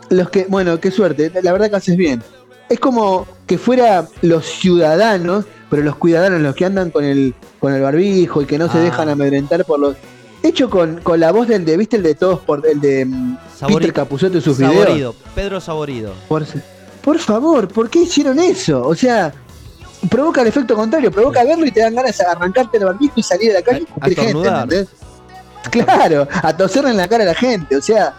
los 0.09 0.29
que, 0.29 0.45
bueno, 0.47 0.79
qué 0.79 0.91
suerte, 0.91 1.31
la 1.41 1.51
verdad 1.51 1.71
que 1.71 1.75
haces 1.77 1.97
bien. 1.97 2.21
Es 2.69 2.79
como 2.79 3.25
que 3.47 3.57
fuera 3.57 4.07
los 4.21 4.45
ciudadanos, 4.45 5.45
pero 5.69 5.81
los 5.83 5.95
cuidadanos, 5.95 6.41
los 6.41 6.55
que 6.55 6.65
andan 6.65 6.91
con 6.91 7.03
el, 7.03 7.33
con 7.59 7.73
el 7.73 7.81
barbijo 7.81 8.41
y 8.41 8.45
que 8.45 8.57
no 8.57 8.71
se 8.71 8.77
Ah. 8.77 8.81
dejan 8.81 9.09
amedrentar 9.09 9.65
por 9.65 9.79
los. 9.79 9.95
Hecho 10.41 10.69
con, 10.69 11.01
con 11.01 11.19
la 11.19 11.31
voz 11.31 11.47
del 11.49 11.65
de, 11.65 11.75
¿viste 11.75 11.97
el 11.97 12.03
de 12.03 12.15
todos 12.15 12.39
por 12.39 12.65
el 12.65 12.79
de 12.79 13.05
mm, 13.05 13.37
Sabori- 13.59 13.73
Peter 13.79 13.93
Capusotto 13.93 14.37
y 14.37 14.41
sus 14.41 14.57
Saborido, 14.57 14.93
videos? 14.93 15.15
Pedro 15.35 15.59
Saborido. 15.59 16.13
Por, 16.29 16.45
por 17.03 17.19
favor, 17.19 17.67
¿por 17.67 17.89
qué 17.89 17.99
hicieron 18.03 18.39
eso? 18.39 18.87
O 18.87 18.95
sea, 18.95 19.33
provoca 20.09 20.41
el 20.41 20.47
efecto 20.47 20.75
contrario, 20.75 21.11
provoca 21.11 21.43
verlo 21.43 21.65
y 21.65 21.71
te 21.71 21.81
dan 21.81 21.93
ganas 21.95 22.17
de 22.17 22.23
arrancarte 22.25 22.77
el 22.77 22.85
barbijo 22.85 23.13
y 23.17 23.23
salir 23.23 23.49
de 23.49 23.53
la 23.55 23.61
calle 23.63 23.85
y 23.85 23.87
A- 24.01 24.07
estornudar. 24.07 24.69
Claro, 25.71 26.27
a 26.41 26.55
toserle 26.55 26.91
en 26.91 26.97
la 26.97 27.07
cara 27.07 27.23
a 27.23 27.27
la 27.27 27.35
gente. 27.35 27.75
O 27.75 27.81
sea, 27.81 28.13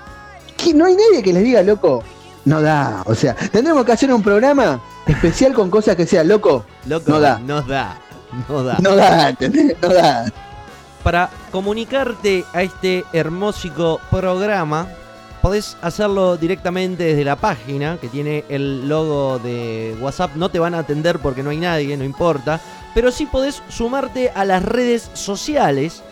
que 0.56 0.74
no 0.74 0.84
hay 0.84 0.94
nadie 0.94 1.22
que 1.22 1.32
les 1.32 1.42
diga, 1.42 1.62
loco, 1.62 2.04
no 2.44 2.62
da. 2.62 3.02
O 3.06 3.14
sea, 3.14 3.34
tendremos 3.34 3.84
que 3.84 3.92
hacer 3.92 4.12
un 4.12 4.22
programa 4.22 4.80
especial 5.06 5.52
con 5.52 5.70
cosas 5.70 5.96
que 5.96 6.06
sea 6.06 6.24
loco. 6.24 6.64
Loco, 6.86 7.10
No 7.10 7.20
da. 7.20 7.38
No 7.38 7.62
da. 7.62 7.98
No 8.48 8.62
da. 8.62 8.76
No 8.80 8.96
da, 8.96 9.30
¿entendés? 9.30 9.76
No 9.82 9.88
da. 9.88 10.26
Para 11.02 11.30
comunicarte 11.50 12.44
a 12.52 12.62
este 12.62 13.04
hermósico 13.12 14.00
programa, 14.10 14.86
podés 15.40 15.76
hacerlo 15.80 16.36
directamente 16.36 17.04
desde 17.04 17.24
la 17.24 17.36
página 17.36 17.96
que 18.00 18.08
tiene 18.08 18.44
el 18.48 18.88
logo 18.88 19.38
de 19.38 19.96
WhatsApp. 20.00 20.36
No 20.36 20.50
te 20.50 20.58
van 20.58 20.74
a 20.74 20.80
atender 20.80 21.18
porque 21.18 21.42
no 21.42 21.50
hay 21.50 21.56
nadie, 21.58 21.96
no 21.96 22.04
importa. 22.04 22.60
Pero 22.94 23.10
sí 23.10 23.26
podés 23.26 23.62
sumarte 23.68 24.30
a 24.34 24.44
las 24.44 24.62
redes 24.62 25.10
sociales. 25.14 26.02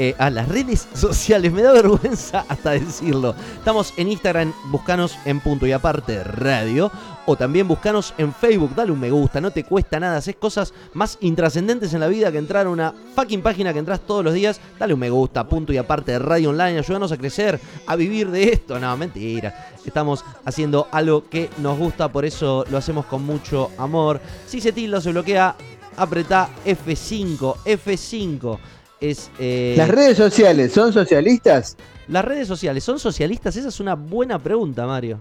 Eh, 0.00 0.14
a 0.16 0.30
las 0.30 0.46
redes 0.48 0.86
sociales, 0.94 1.52
me 1.52 1.60
da 1.60 1.72
vergüenza 1.72 2.44
hasta 2.48 2.70
decirlo. 2.70 3.34
Estamos 3.56 3.92
en 3.96 4.06
Instagram, 4.06 4.54
buscanos 4.66 5.18
en 5.24 5.40
punto 5.40 5.66
y 5.66 5.72
aparte 5.72 6.22
radio. 6.22 6.88
O 7.26 7.34
también 7.34 7.66
buscanos 7.66 8.14
en 8.16 8.32
Facebook, 8.32 8.76
dale 8.76 8.92
un 8.92 9.00
me 9.00 9.10
gusta, 9.10 9.40
no 9.40 9.50
te 9.50 9.64
cuesta 9.64 9.98
nada, 9.98 10.18
haces 10.18 10.36
cosas 10.36 10.72
más 10.94 11.18
intrascendentes 11.20 11.92
en 11.94 12.00
la 12.00 12.06
vida 12.06 12.30
que 12.30 12.38
entrar 12.38 12.66
a 12.66 12.70
una 12.70 12.94
fucking 13.16 13.42
página 13.42 13.72
que 13.72 13.80
entras 13.80 13.98
todos 13.98 14.24
los 14.24 14.32
días, 14.32 14.60
dale 14.78 14.94
un 14.94 15.00
me 15.00 15.10
gusta, 15.10 15.48
punto 15.48 15.72
y 15.72 15.78
aparte 15.78 16.16
radio 16.20 16.50
online, 16.50 16.78
ayúdanos 16.78 17.10
a 17.10 17.18
crecer, 17.18 17.60
a 17.84 17.96
vivir 17.96 18.30
de 18.30 18.52
esto, 18.52 18.78
no, 18.78 18.96
mentira, 18.96 19.72
estamos 19.84 20.24
haciendo 20.44 20.86
algo 20.92 21.28
que 21.28 21.50
nos 21.58 21.76
gusta, 21.76 22.10
por 22.10 22.24
eso 22.24 22.64
lo 22.70 22.78
hacemos 22.78 23.04
con 23.06 23.26
mucho 23.26 23.72
amor. 23.76 24.20
Si 24.46 24.60
se 24.60 24.72
tilda 24.72 25.00
se 25.00 25.10
bloquea, 25.10 25.54
apretá 25.98 26.48
F5, 26.64 27.56
F5 27.64 28.58
es... 29.00 29.30
eh, 29.38 29.74
¿Las 29.76 29.88
redes 29.88 30.16
sociales 30.16 30.72
son 30.72 30.92
socialistas? 30.92 31.76
las 32.08 32.24
redes 32.24 32.48
sociales, 32.48 32.82
¿son 32.84 32.98
socialistas? 32.98 33.54
Esa 33.56 33.68
es 33.68 33.80
una 33.80 33.94
buena 33.94 34.38
pregunta, 34.38 34.86
Mario. 34.86 35.20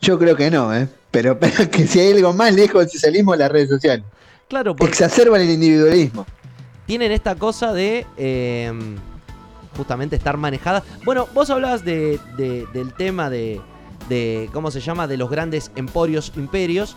Yo 0.00 0.18
creo 0.18 0.34
que 0.36 0.50
no, 0.50 0.74
¿eh? 0.74 0.88
Pero, 1.10 1.38
pero 1.40 1.70
que 1.70 1.86
si 1.86 2.00
hay 2.00 2.12
algo 2.12 2.32
más 2.32 2.54
lejos 2.54 2.80
del 2.82 2.90
socialismo, 2.90 3.34
las 3.36 3.50
redes 3.50 3.68
sociales. 3.68 4.04
Claro, 4.48 4.74
porque 4.76 4.92
Exacerban 4.92 5.40
el 5.42 5.50
individualismo. 5.50 6.24
tienen 6.86 7.12
esta 7.12 7.34
cosa 7.34 7.72
de 7.72 8.06
eh, 8.16 8.72
justamente 9.76 10.16
estar 10.16 10.36
manejadas. 10.36 10.84
Bueno, 11.04 11.28
vos 11.34 11.50
hablabas 11.50 11.84
de, 11.84 12.18
de- 12.36 12.66
del 12.72 12.94
tema 12.94 13.28
de, 13.28 13.60
de, 14.08 14.48
¿cómo 14.52 14.70
se 14.70 14.80
llama? 14.80 15.06
De 15.06 15.16
los 15.16 15.28
grandes 15.28 15.70
emporios, 15.76 16.32
imperios. 16.36 16.96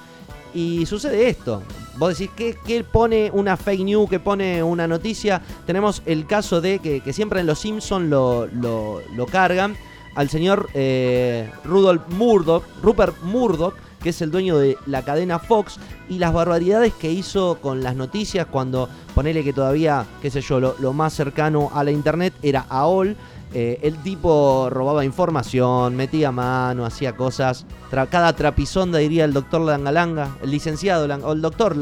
Y 0.53 0.85
sucede 0.85 1.27
esto. 1.29 1.61
Vos 1.99 2.17
decís, 2.17 2.31
¿qué, 2.35 2.57
qué 2.65 2.83
pone 2.83 3.29
una 3.33 3.57
fake 3.57 3.81
news? 3.83 4.09
¿Qué 4.09 4.19
pone 4.19 4.63
una 4.63 4.87
noticia? 4.87 5.41
Tenemos 5.67 6.01
el 6.05 6.25
caso 6.25 6.61
de 6.61 6.79
que, 6.79 7.01
que 7.01 7.11
siempre 7.13 7.41
en 7.41 7.45
Los 7.45 7.59
Simpsons 7.59 8.09
lo, 8.09 8.47
lo- 8.47 9.01
lo 9.15 9.25
cargan 9.25 9.75
al 10.15 10.29
señor 10.29 10.69
eh, 10.73 11.51
Rudolf 11.65 12.01
Murdoch, 12.09 12.63
Rupert 12.81 13.21
Murdoch, 13.23 13.73
que 14.01 14.09
es 14.09 14.21
el 14.21 14.31
dueño 14.31 14.57
de 14.57 14.77
la 14.85 15.03
cadena 15.03 15.39
Fox, 15.39 15.77
y 16.07 16.19
las 16.19 16.31
barbaridades 16.33 16.93
que 16.93 17.11
hizo 17.11 17.59
con 17.61 17.83
las 17.83 17.95
noticias 17.97 18.47
cuando 18.47 18.87
ponele 19.13 19.43
que 19.43 19.51
todavía, 19.51 20.05
qué 20.21 20.31
sé 20.31 20.39
yo, 20.41 20.59
lo, 20.61 20.75
lo 20.79 20.93
más 20.93 21.13
cercano 21.13 21.69
a 21.75 21.83
la 21.83 21.91
internet 21.91 22.33
era 22.41 22.65
AOL. 22.69 23.17
Eh, 23.53 23.79
el 23.81 23.97
tipo 24.03 24.69
robaba 24.69 25.03
información, 25.05 25.95
metía 25.95 26.31
mano, 26.31 26.85
hacía 26.85 27.15
cosas. 27.15 27.65
tra- 27.91 28.07
cada 28.07 28.33
trapisonda 28.33 28.99
diría 28.99 29.25
el 29.25 29.33
doctor 29.33 29.61
Langalanga, 29.61 30.37
el 30.41 30.51
licenciado 30.51 31.07
o 31.25 31.31
el 31.33 31.41
doctor 31.41 31.75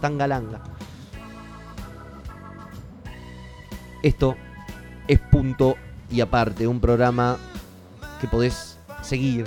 Tangalanga. 0.00 0.60
Esto 4.02 4.36
es 5.08 5.18
punto 5.18 5.74
y 6.10 6.20
aparte, 6.20 6.66
un 6.68 6.80
programa 6.80 7.36
que 8.20 8.28
podés 8.28 8.78
seguir, 9.02 9.44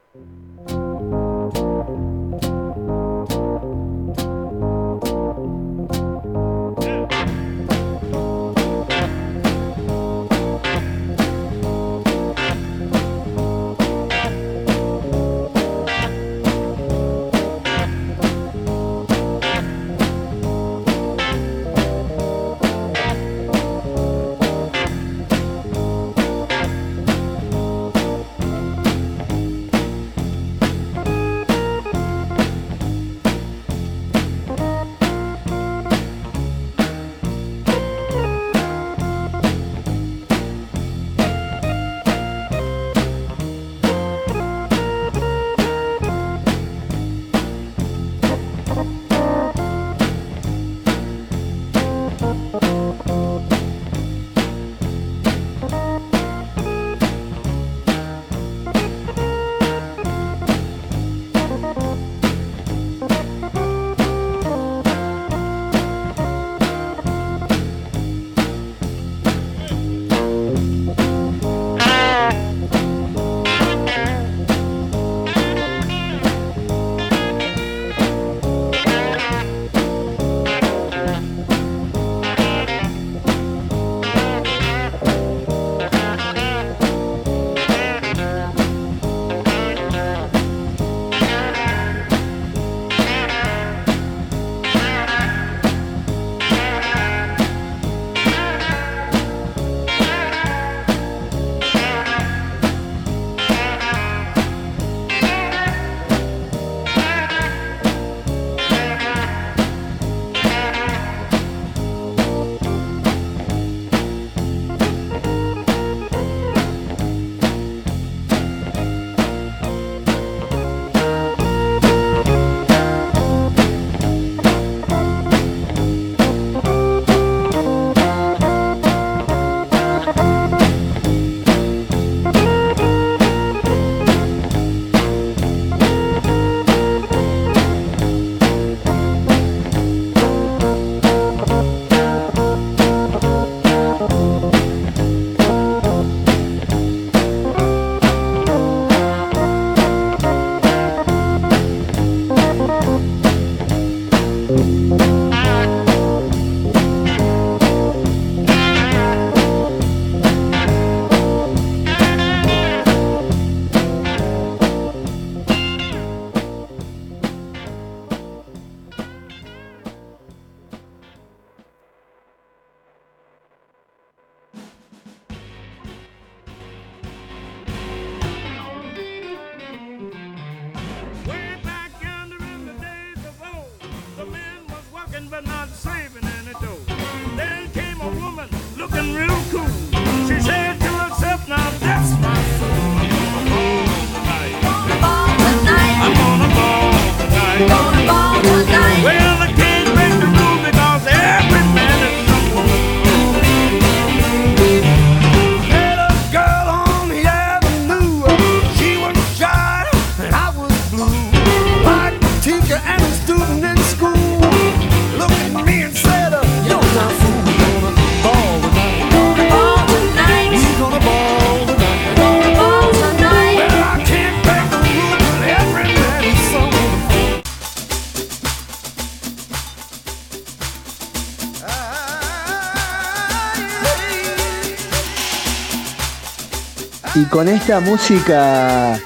Esta 237.64 237.81
música 237.81 239.00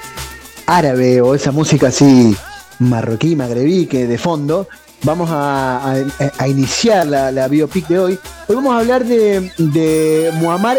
árabe 0.66 1.20
o 1.20 1.36
esa 1.36 1.52
música 1.52 1.86
así 1.86 2.36
marroquí, 2.80 3.36
magrebí 3.36 3.86
que 3.86 4.08
de 4.08 4.18
fondo, 4.18 4.66
vamos 5.04 5.28
a, 5.30 5.94
iniciar 6.48 7.06
la, 7.06 7.46
biopic 7.46 7.86
de 7.86 7.98
hoy. 8.00 8.18
Hoy 8.48 8.56
vamos 8.56 8.74
a 8.74 8.80
hablar 8.80 9.04
de, 9.04 10.32
Muammar 10.40 10.76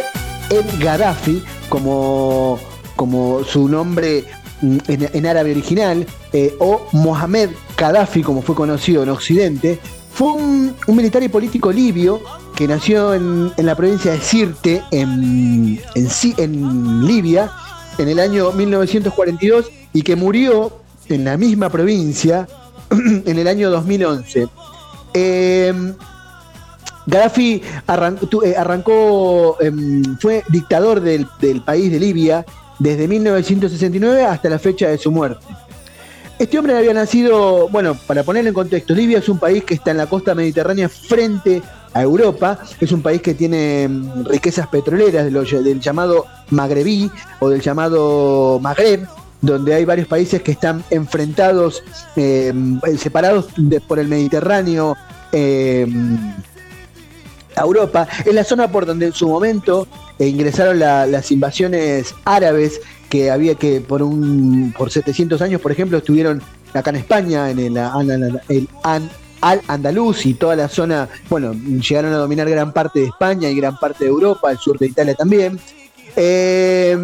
el 0.50 0.78
Gaddafi, 0.78 1.42
como, 1.70 2.60
como 2.98 3.46
su 3.46 3.70
nombre 3.70 4.26
en, 4.62 5.26
árabe 5.26 5.52
original, 5.52 6.06
eh, 6.34 6.54
o 6.60 6.86
Mohamed 6.92 7.52
Gaddafi, 7.78 8.24
como 8.24 8.42
fue 8.42 8.56
conocido 8.56 9.04
en 9.04 9.10
Occidente. 9.10 9.80
Fue 10.12 10.34
un, 10.34 10.76
militar 10.88 11.24
y 11.24 11.30
político 11.30 11.72
libio 11.72 12.22
que 12.58 12.68
nació 12.68 13.14
en, 13.14 13.54
la 13.56 13.74
provincia 13.74 14.12
de 14.12 14.20
Sirte, 14.20 14.84
en, 14.92 15.80
en, 15.96 17.08
Libia, 17.08 17.50
en 18.00 18.10
el 18.10 18.20
año 18.20 18.52
1942 18.52 19.70
y 19.94 20.02
que 20.02 20.16
murió 20.16 20.72
en 21.08 21.26
la 21.26 21.38
misma 21.38 21.70
provincia 21.70 22.48
en 22.92 23.38
el 23.38 23.48
año 23.48 23.70
2011. 23.70 24.48
Eh, 25.14 25.94
Gaddafi 27.06 27.62
arrancó, 27.88 29.58
em, 29.60 30.18
fue 30.20 30.44
dictador 30.50 31.02
del, 31.02 31.28
del, 31.42 31.62
país 31.62 31.92
de 31.92 32.00
Libia 32.00 32.46
desde 32.78 33.08
1969 33.08 34.24
hasta 34.24 34.50
la 34.50 34.60
fecha 34.60 34.90
de 34.90 34.98
su 34.98 35.12
muerte. 35.12 35.46
Este 36.38 36.58
hombre 36.58 36.78
había 36.78 36.94
nacido, 36.94 37.68
bueno, 37.68 37.98
para 38.08 38.24
ponerlo 38.24 38.50
en 38.50 38.54
contexto, 38.54 38.94
Libia 38.94 39.18
es 39.18 39.28
un 39.28 39.40
país 39.40 39.64
que 39.66 39.74
está 39.74 39.92
en 39.92 39.98
la 39.98 40.06
costa 40.06 40.34
mediterránea 40.34 40.88
frente 40.88 41.62
a 41.94 42.02
Europa, 42.02 42.60
es 42.80 42.92
un 42.92 43.02
país 43.02 43.22
que 43.22 43.34
tiene 43.34 43.88
mm, 43.88 44.26
riquezas 44.26 44.68
petroleras 44.68 45.32
del 45.32 45.80
llamado 45.80 46.26
Magrebí 46.52 47.10
o 47.40 47.50
del 47.50 47.62
llamado 47.62 48.60
Magreb, 48.62 49.08
donde 49.42 49.74
hay 49.74 49.86
varios 49.86 50.08
países 50.08 50.42
que 50.42 50.52
están 50.52 50.84
enfrentados, 50.90 51.84
eh, 52.16 52.54
separados 52.98 53.48
por 53.88 54.00
el 54.00 54.08
Mediterráneo 54.08 54.96
eh, 55.32 55.88
a 57.56 57.62
Europa. 57.62 58.08
Es 58.26 58.34
la 58.34 58.44
zona 58.44 58.72
por 58.72 58.86
donde 58.86 59.08
en 59.08 59.14
su 59.14 59.28
momento 59.28 59.88
eh, 60.18 60.28
ingresaron 60.28 60.80
las 60.80 61.32
invasiones 61.32 62.14
árabes 62.26 62.82
que 63.10 63.32
había 63.32 63.56
que 63.56 63.82
por 63.82 64.04
un 64.04 64.74
por 64.78 64.92
700 64.92 65.42
años, 65.42 65.62
por 65.62 65.72
ejemplo, 65.72 65.98
estuvieron 65.98 66.42
acá 66.74 66.92
en 66.92 66.98
España, 66.98 67.50
en 67.50 67.60
el, 67.60 67.78
Al 69.42 69.62
Andaluz 69.68 70.26
y 70.26 70.34
toda 70.34 70.56
la 70.56 70.68
zona, 70.68 71.08
bueno, 71.30 71.54
llegaron 71.54 72.14
a 72.14 72.18
dominar 72.18 72.50
gran 72.50 72.74
parte 72.74 73.00
de 73.00 73.06
España 73.06 73.50
y 73.50 73.56
gran 73.56 73.78
parte 73.78 74.04
de 74.04 74.10
Europa, 74.10 74.52
el 74.52 74.58
sur 74.58 74.78
de 74.78 74.88
Italia 74.88 75.16
también. 75.16 75.60
Eh, 76.16 76.98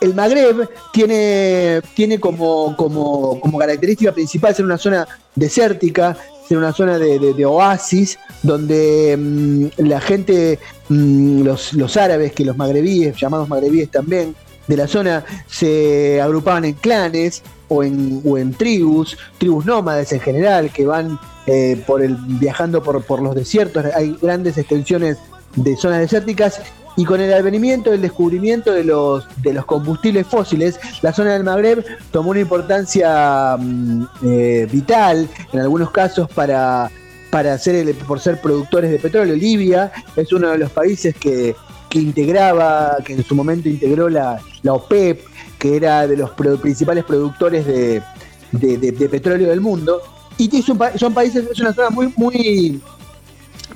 el 0.00 0.14
Magreb 0.14 0.68
tiene, 0.92 1.80
tiene 1.94 2.20
como, 2.20 2.76
como, 2.76 3.40
como, 3.40 3.58
característica 3.58 4.12
principal 4.12 4.54
ser 4.54 4.64
una 4.64 4.76
zona 4.76 5.08
desértica, 5.34 6.16
ser 6.46 6.58
una 6.58 6.72
zona 6.72 6.98
de, 6.98 7.46
oasis, 7.46 8.18
donde 8.42 9.16
mm, 9.18 9.66
la 9.78 10.00
gente, 10.00 10.58
mm, 10.88 11.42
los, 11.42 11.72
los, 11.72 11.96
árabes, 11.96 12.32
que 12.32 12.44
los 12.44 12.56
magrebíes, 12.56 13.16
llamados 13.16 13.48
magrebíes 13.48 13.90
también, 13.90 14.34
de 14.66 14.76
la 14.76 14.86
zona 14.86 15.24
se 15.46 16.20
agrupaban 16.20 16.64
en 16.64 16.74
clanes 16.74 17.42
o 17.68 17.82
en, 17.82 18.22
o 18.24 18.38
en 18.38 18.52
tribus, 18.52 19.16
tribus 19.38 19.64
nómades 19.64 20.12
en 20.12 20.20
general, 20.20 20.70
que 20.70 20.86
van 20.86 21.18
eh, 21.46 21.82
por 21.86 22.02
el, 22.02 22.16
viajando 22.16 22.82
por, 22.82 23.02
por 23.04 23.22
los 23.22 23.34
desiertos. 23.34 23.84
Hay 23.94 24.16
grandes 24.20 24.58
extensiones 24.58 25.18
de 25.56 25.76
zonas 25.76 26.00
desérticas 26.00 26.60
y 26.96 27.04
con 27.04 27.20
el 27.20 27.32
advenimiento, 27.32 27.92
el 27.92 28.00
descubrimiento 28.00 28.72
de 28.72 28.84
los, 28.84 29.26
de 29.42 29.52
los 29.52 29.64
combustibles 29.64 30.26
fósiles, 30.26 30.78
la 31.02 31.12
zona 31.12 31.32
del 31.32 31.42
Magreb 31.42 31.84
tomó 32.12 32.30
una 32.30 32.40
importancia 32.40 33.56
mm, 33.58 34.04
eh, 34.24 34.68
vital, 34.70 35.28
en 35.52 35.60
algunos 35.60 35.90
casos 35.90 36.28
para, 36.30 36.90
para 37.30 37.58
ser 37.58 37.94
por 38.06 38.20
ser 38.20 38.40
productores 38.40 38.92
de 38.92 38.98
petróleo. 38.98 39.34
Libia 39.34 39.90
es 40.14 40.32
uno 40.32 40.50
de 40.50 40.58
los 40.58 40.70
países 40.70 41.16
que, 41.16 41.56
que 41.88 41.98
integraba, 41.98 42.98
que 43.04 43.14
en 43.14 43.24
su 43.24 43.34
momento 43.34 43.68
integró 43.68 44.08
la, 44.08 44.40
la 44.62 44.74
OPEP, 44.74 45.20
que 45.64 45.76
era 45.76 46.06
de 46.06 46.14
los 46.14 46.32
principales 46.60 47.04
productores 47.04 47.64
de, 47.66 48.02
petróleo 49.10 49.48
del 49.48 49.62
mundo. 49.62 50.02
Y 50.36 50.60
son, 50.60 50.78
son, 50.96 51.14
países, 51.14 51.48
es 51.50 51.58
una 51.58 51.72
zona 51.72 51.88
muy, 51.88 52.12
muy, 52.18 52.82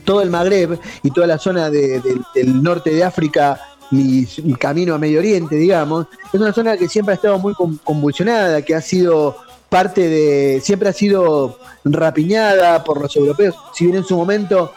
todo 0.04 0.20
el 0.20 0.28
Magreb 0.28 0.78
y 1.02 1.10
toda 1.10 1.26
la 1.26 1.38
zona 1.38 1.70
del 1.70 2.62
norte 2.62 2.90
de 2.90 3.02
África, 3.02 3.58
mi, 3.90 4.26
camino 4.58 4.96
a 4.96 4.98
Medio 4.98 5.20
Oriente, 5.20 5.56
digamos, 5.56 6.08
es 6.30 6.38
una 6.38 6.52
zona 6.52 6.76
que 6.76 6.90
siempre 6.90 7.12
ha 7.12 7.16
estado 7.16 7.38
muy 7.38 7.54
convulsionada, 7.54 8.60
que 8.60 8.74
ha 8.74 8.82
sido 8.82 9.38
parte 9.70 10.10
de, 10.10 10.60
siempre 10.62 10.90
ha 10.90 10.92
sido 10.92 11.58
rapiñada 11.84 12.84
por 12.84 13.00
los 13.00 13.16
europeos, 13.16 13.54
si 13.72 13.86
bien 13.86 13.96
en 13.96 14.04
su 14.04 14.14
momento 14.14 14.72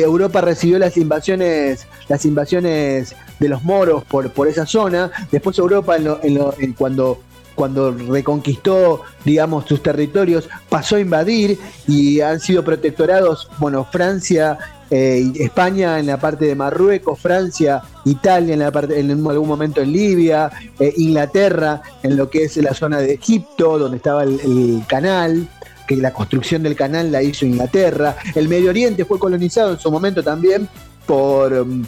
Europa 0.00 0.40
recibió 0.40 0.78
las 0.78 0.96
invasiones, 0.96 1.86
las 2.08 2.24
invasiones 2.24 3.14
de 3.38 3.48
los 3.48 3.62
moros 3.64 4.04
por, 4.04 4.30
por 4.30 4.48
esa 4.48 4.66
zona. 4.66 5.10
Después 5.30 5.58
Europa, 5.58 5.96
en 5.96 6.72
cuando, 6.74 7.20
cuando 7.54 7.92
reconquistó, 7.92 9.02
digamos, 9.24 9.66
sus 9.66 9.82
territorios, 9.82 10.48
pasó 10.68 10.96
a 10.96 11.00
invadir 11.00 11.58
y 11.86 12.20
han 12.20 12.40
sido 12.40 12.64
protectorados, 12.64 13.48
bueno, 13.58 13.84
Francia, 13.90 14.58
eh, 14.90 15.32
España 15.36 15.98
en 15.98 16.06
la 16.06 16.18
parte 16.18 16.44
de 16.44 16.54
Marruecos, 16.54 17.18
Francia, 17.18 17.82
Italia 18.04 18.52
en, 18.54 18.60
la 18.60 18.70
parte, 18.70 19.00
en 19.00 19.10
algún 19.10 19.48
momento 19.48 19.80
en 19.80 19.90
Libia, 19.90 20.50
eh, 20.78 20.92
Inglaterra 20.98 21.82
en 22.02 22.16
lo 22.16 22.28
que 22.28 22.44
es 22.44 22.56
la 22.58 22.74
zona 22.74 22.98
de 22.98 23.14
Egipto, 23.14 23.78
donde 23.78 23.96
estaba 23.96 24.22
el 24.22 24.82
canal 24.86 25.48
que 25.86 25.96
la 25.96 26.12
construcción 26.12 26.62
del 26.62 26.76
canal 26.76 27.10
la 27.10 27.22
hizo 27.22 27.46
Inglaterra. 27.46 28.16
El 28.34 28.48
Medio 28.48 28.70
Oriente 28.70 29.04
fue 29.04 29.18
colonizado 29.18 29.72
en 29.72 29.78
su 29.78 29.90
momento 29.90 30.22
también 30.22 30.68
por, 31.06 31.52
um, 31.52 31.84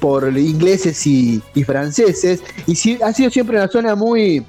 por 0.00 0.36
ingleses 0.36 1.06
y, 1.06 1.42
franceses. 1.64 2.42
Y 2.66 3.02
ha 3.02 3.12
sido 3.12 3.30
siempre 3.30 3.56
una 3.56 3.68
zona 3.68 3.94
muy, 3.94 4.44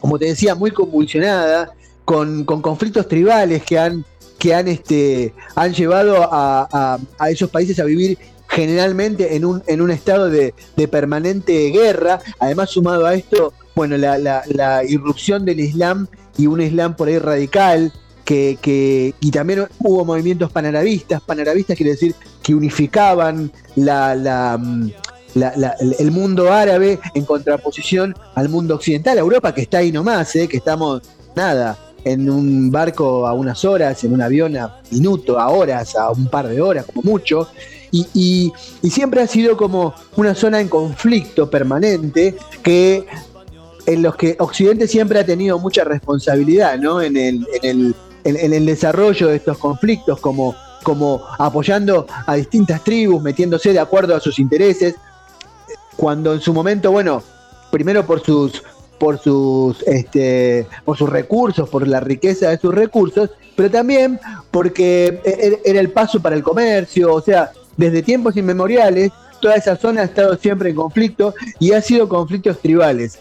como 0.00 0.18
te 0.18 0.26
decía, 0.26 0.54
muy 0.54 0.70
convulsionada, 0.70 1.72
con, 2.04 2.44
conflictos 2.44 3.08
tribales 3.08 3.62
que 3.62 3.78
han, 3.78 4.04
que 4.38 4.54
han, 4.54 4.68
este, 4.68 5.32
han 5.54 5.72
llevado 5.72 6.28
a, 6.30 6.98
esos 7.30 7.50
países 7.50 7.78
a 7.78 7.84
vivir 7.84 8.18
generalmente 8.48 9.36
en 9.36 9.44
un, 9.44 9.62
en 9.66 9.80
un 9.80 9.90
estado 9.90 10.28
de, 10.28 10.54
permanente 10.90 11.70
guerra. 11.70 12.20
Además, 12.38 12.70
sumado 12.70 13.06
a 13.06 13.14
esto, 13.14 13.52
bueno, 13.74 13.96
la, 13.96 14.18
la 14.18 14.84
irrupción 14.84 15.44
del 15.44 15.60
Islam 15.60 16.06
y 16.36 16.46
un 16.46 16.60
Islam 16.60 16.96
por 16.96 17.08
ahí 17.08 17.18
radical, 17.18 17.92
que, 18.24 18.58
que, 18.60 19.14
y 19.20 19.30
también 19.30 19.66
hubo 19.80 20.04
movimientos 20.04 20.50
panarabistas, 20.50 21.20
panarabistas 21.22 21.76
quiere 21.76 21.92
decir 21.92 22.14
que 22.42 22.54
unificaban 22.54 23.50
la, 23.76 24.14
la, 24.14 24.58
mm, 24.58 24.90
el 25.98 26.10
mundo 26.10 26.52
árabe 26.52 27.00
en 27.14 27.24
contraposición 27.24 28.14
al 28.34 28.48
mundo 28.48 28.74
occidental, 28.74 29.18
Europa 29.18 29.54
que 29.54 29.62
está 29.62 29.78
ahí 29.78 29.90
nomás, 29.90 30.34
¿eh? 30.36 30.46
que 30.46 30.58
estamos, 30.58 31.02
nada, 31.34 31.78
en 32.04 32.28
un 32.28 32.70
barco 32.70 33.26
a 33.26 33.32
unas 33.32 33.64
horas, 33.64 34.02
en 34.04 34.12
un 34.12 34.22
avión 34.22 34.56
a 34.56 34.80
minutos, 34.90 35.36
a 35.38 35.48
horas, 35.48 35.96
a 35.96 36.10
un 36.10 36.26
par 36.26 36.48
de 36.48 36.60
horas 36.60 36.86
como 36.86 37.02
mucho, 37.02 37.48
y, 37.94 38.52
y 38.82 38.90
siempre 38.90 39.20
ha 39.20 39.26
sido 39.26 39.56
como 39.56 39.94
una 40.16 40.34
zona 40.34 40.60
en 40.60 40.68
conflicto 40.68 41.50
permanente 41.50 42.34
que 42.62 43.04
en 43.86 44.02
los 44.02 44.16
que 44.16 44.36
Occidente 44.38 44.86
siempre 44.86 45.20
ha 45.20 45.26
tenido 45.26 45.58
mucha 45.58 45.84
responsabilidad, 45.84 46.78
¿no? 46.78 47.00
En 47.00 47.16
el, 47.16 47.46
en 47.62 47.70
el, 47.70 47.94
en, 48.24 48.52
el 48.52 48.66
desarrollo 48.66 49.28
de 49.28 49.36
estos 49.36 49.58
conflictos, 49.58 50.20
como, 50.20 50.54
como 50.82 51.22
apoyando 51.38 52.06
a 52.26 52.34
distintas 52.34 52.82
tribus, 52.84 53.22
metiéndose 53.22 53.72
de 53.72 53.80
acuerdo 53.80 54.14
a 54.14 54.20
sus 54.20 54.38
intereses, 54.38 54.94
cuando 55.96 56.34
en 56.34 56.40
su 56.40 56.52
momento, 56.52 56.90
bueno, 56.90 57.22
primero 57.70 58.04
por 58.06 58.22
sus 58.22 58.62
por 58.98 59.18
sus 59.18 59.82
este, 59.82 60.64
por 60.84 60.96
sus 60.96 61.10
recursos, 61.10 61.68
por 61.68 61.88
la 61.88 61.98
riqueza 61.98 62.50
de 62.50 62.58
sus 62.58 62.72
recursos, 62.72 63.30
pero 63.56 63.68
también 63.68 64.20
porque 64.52 65.20
e, 65.24 65.30
e, 65.30 65.60
era 65.64 65.80
el 65.80 65.90
paso 65.90 66.22
para 66.22 66.36
el 66.36 66.42
comercio, 66.44 67.12
o 67.12 67.20
sea, 67.20 67.50
desde 67.76 68.02
tiempos 68.02 68.36
inmemoriales 68.36 69.10
toda 69.40 69.56
esa 69.56 69.76
zona 69.76 70.02
ha 70.02 70.04
estado 70.04 70.36
siempre 70.36 70.70
en 70.70 70.76
conflicto 70.76 71.34
y 71.58 71.72
ha 71.72 71.82
sido 71.82 72.08
conflictos 72.08 72.60
tribales. 72.60 73.18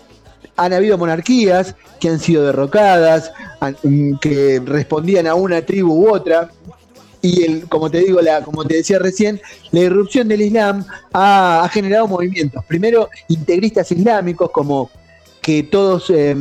Han 0.63 0.73
habido 0.73 0.97
monarquías 0.97 1.75
que 1.99 2.09
han 2.09 2.19
sido 2.19 2.43
derrocadas, 2.43 3.31
mm, 3.83 4.15
que 4.17 4.61
respondían 4.63 5.25
a 5.25 5.33
una 5.33 5.65
tribu 5.65 5.93
u 5.93 6.13
otra, 6.13 6.51
y 7.21 7.43
el, 7.43 7.67
como 7.67 7.89
te 7.89 7.99
digo, 7.99 8.21
la, 8.21 8.43
como 8.43 8.63
te 8.65 8.75
decía 8.75 8.99
recién, 8.99 9.41
la 9.71 9.79
irrupción 9.79 10.27
del 10.27 10.41
Islam 10.41 10.85
ha, 11.13 11.67
generado 11.71 12.07
movimientos. 12.07 12.63
Primero, 12.65 13.09
integristas 13.27 13.91
islámicos 13.91 14.51
como 14.51 14.89
que 15.41 15.63
todos 15.63 16.11
eh, 16.11 16.35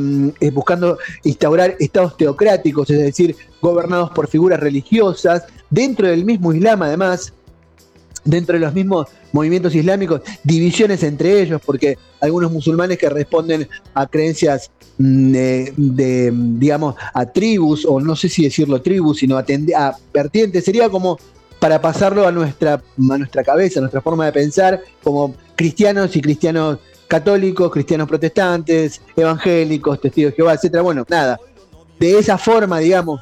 buscando 0.53 0.99
instaurar 1.25 1.77
estados 1.79 2.17
teocráticos, 2.19 2.91
es 2.91 2.99
decir, 2.99 3.37
gobernados 3.63 4.11
por 4.11 4.29
figuras 4.29 4.61
religiosas, 4.61 5.45
dentro 5.71 6.09
del 6.09 6.27
mismo 6.27 6.53
Islam 6.53 6.83
además, 6.83 7.33
dentro 8.25 8.55
de 8.55 8.61
los 8.61 8.75
mismos 8.75 9.09
movimientos 9.33 9.75
islámicos, 9.75 10.23
divisiones 10.43 11.03
entre 11.03 11.41
ellos, 11.41 11.61
porque 11.65 11.97
algunos 12.21 12.51
musulmanes 12.53 12.99
que 12.99 13.09
responden 13.09 13.69
a 13.95 14.07
creencias 14.07 14.71
mm, 14.99 15.33
de, 15.77 16.33
digamos, 16.33 16.95
a 17.15 17.27
tribus, 17.27 17.85
o 17.87 18.01
no 18.01 18.17
sé 18.17 18.29
si 18.29 18.45
decirlo 18.45 18.83
tribus, 18.83 19.19
sino 19.19 19.37
a, 19.37 19.45
a 19.77 19.97
vertientes, 20.13 20.65
sería 20.65 20.89
como 20.89 21.19
para 21.59 21.81
pasarlo 21.81 22.27
a 22.27 22.33
nuestra, 22.33 22.75
a 22.75 23.19
nuestra 23.19 23.45
cabeza, 23.45 23.79
a 23.79 23.83
nuestra 23.83 24.01
forma 24.01 24.27
de 24.27 24.33
pensar, 24.33 24.81
como 25.03 25.35
cristianos 25.55 26.17
y 26.17 26.21
cristianos 26.21 26.79
católicos, 27.07 27.71
cristianos 27.71 28.09
protestantes, 28.09 29.03
evangélicos, 29.17 30.01
testigos 30.01 30.33
de 30.33 30.37
Jehová, 30.37 30.55
etcétera. 30.55 30.83
Bueno, 30.83 31.05
nada. 31.09 31.39
De 31.99 32.19
esa 32.19 32.39
forma, 32.39 32.79
digamos, 32.79 33.21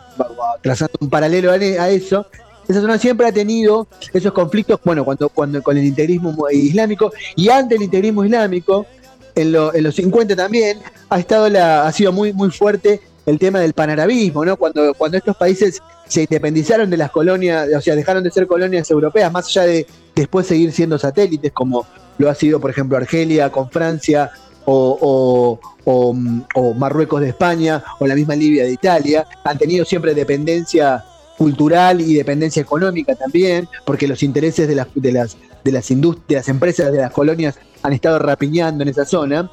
trazando 0.63 0.93
un 1.01 1.11
paralelo 1.11 1.51
a 1.51 1.89
eso, 1.89 2.27
esa 2.69 2.81
zona 2.81 2.99
siempre 2.99 3.27
ha 3.27 3.33
tenido 3.33 3.89
esos 4.13 4.33
conflictos, 4.33 4.79
bueno, 4.85 5.05
cuando, 5.05 5.29
cuando 5.31 5.63
con 5.63 5.77
el 5.77 5.85
integrismo 5.85 6.37
islámico 6.51 7.13
y 7.35 7.49
ante 7.49 7.77
el 7.77 7.83
integrismo 7.83 8.25
islámico, 8.25 8.87
en, 9.35 9.53
los 9.53 9.95
50 9.95 10.37
también, 10.37 10.79
ha 11.09 11.19
estado 11.19 11.49
la, 11.49 11.87
ha 11.87 11.93
sido 11.93 12.13
muy, 12.13 12.33
muy 12.33 12.51
fuerte 12.51 13.01
el 13.25 13.39
tema 13.39 13.61
del 13.61 13.73
panarabismo, 13.73 14.45
¿no? 14.45 14.57
Cuando, 14.57 14.95
cuando 14.95 15.17
estos 15.17 15.37
países 15.37 15.81
se 16.07 16.23
independizaron 16.23 16.91
de 16.91 16.97
las 16.97 17.11
colonias, 17.11 17.69
o 17.77 17.81
sea, 17.81 17.95
dejaron 17.95 18.25
de 18.25 18.31
ser 18.31 18.47
colonias 18.47 18.91
europeas, 18.91 19.31
más 19.31 19.47
allá 19.47 19.63
de 19.63 19.87
después 20.15 20.47
seguir 20.47 20.73
siendo 20.73 20.99
satélites, 20.99 21.53
como 21.53 21.87
lo 22.19 22.29
ha 22.29 22.35
sido, 22.35 22.61
por 22.61 22.71
ejemplo, 22.71 22.97
Argelia 22.97 23.51
con 23.51 23.71
Francia, 23.71 24.31
o, 24.71 25.59
o, 25.85 26.75
Marruecos 26.75 27.21
de 27.21 27.29
España, 27.29 27.83
o 27.99 28.07
la 28.07 28.15
misma 28.15 28.35
Libia 28.35 28.65
de 28.65 28.73
Italia, 28.73 29.27
han 29.45 29.57
tenido 29.57 29.85
siempre 29.85 30.15
dependencia 30.15 31.05
cultural 31.39 32.01
y 32.01 32.15
dependencia 32.15 32.61
económica 32.61 33.15
también, 33.15 33.69
porque 33.87 34.09
los 34.09 34.23
intereses 34.23 34.67
de 34.67 34.75
las, 34.75 34.89
de 34.95 35.13
las, 35.13 35.37
de 35.65 35.73
las, 35.73 35.89
de 35.89 36.35
las 36.35 36.49
empresas 36.49 36.93
de 36.93 36.99
las 36.99 37.13
colonias 37.13 37.59
han 37.83 37.93
estado 37.93 38.19
rapiñando 38.19 38.83
en 38.83 38.89
esa 38.89 39.05
zona. 39.05 39.51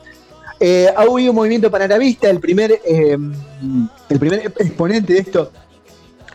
Eh, 0.60 0.88
ha 0.96 1.02
habido 1.02 1.32
un 1.32 1.36
movimiento 1.36 1.70
panarabista, 1.70 2.30
el 2.30 2.40
primer, 2.40 2.82
eh, 2.86 3.18
el 4.10 4.20
primer 4.20 4.48
exponente 4.58 5.14
de 5.14 5.20
esto 5.20 5.52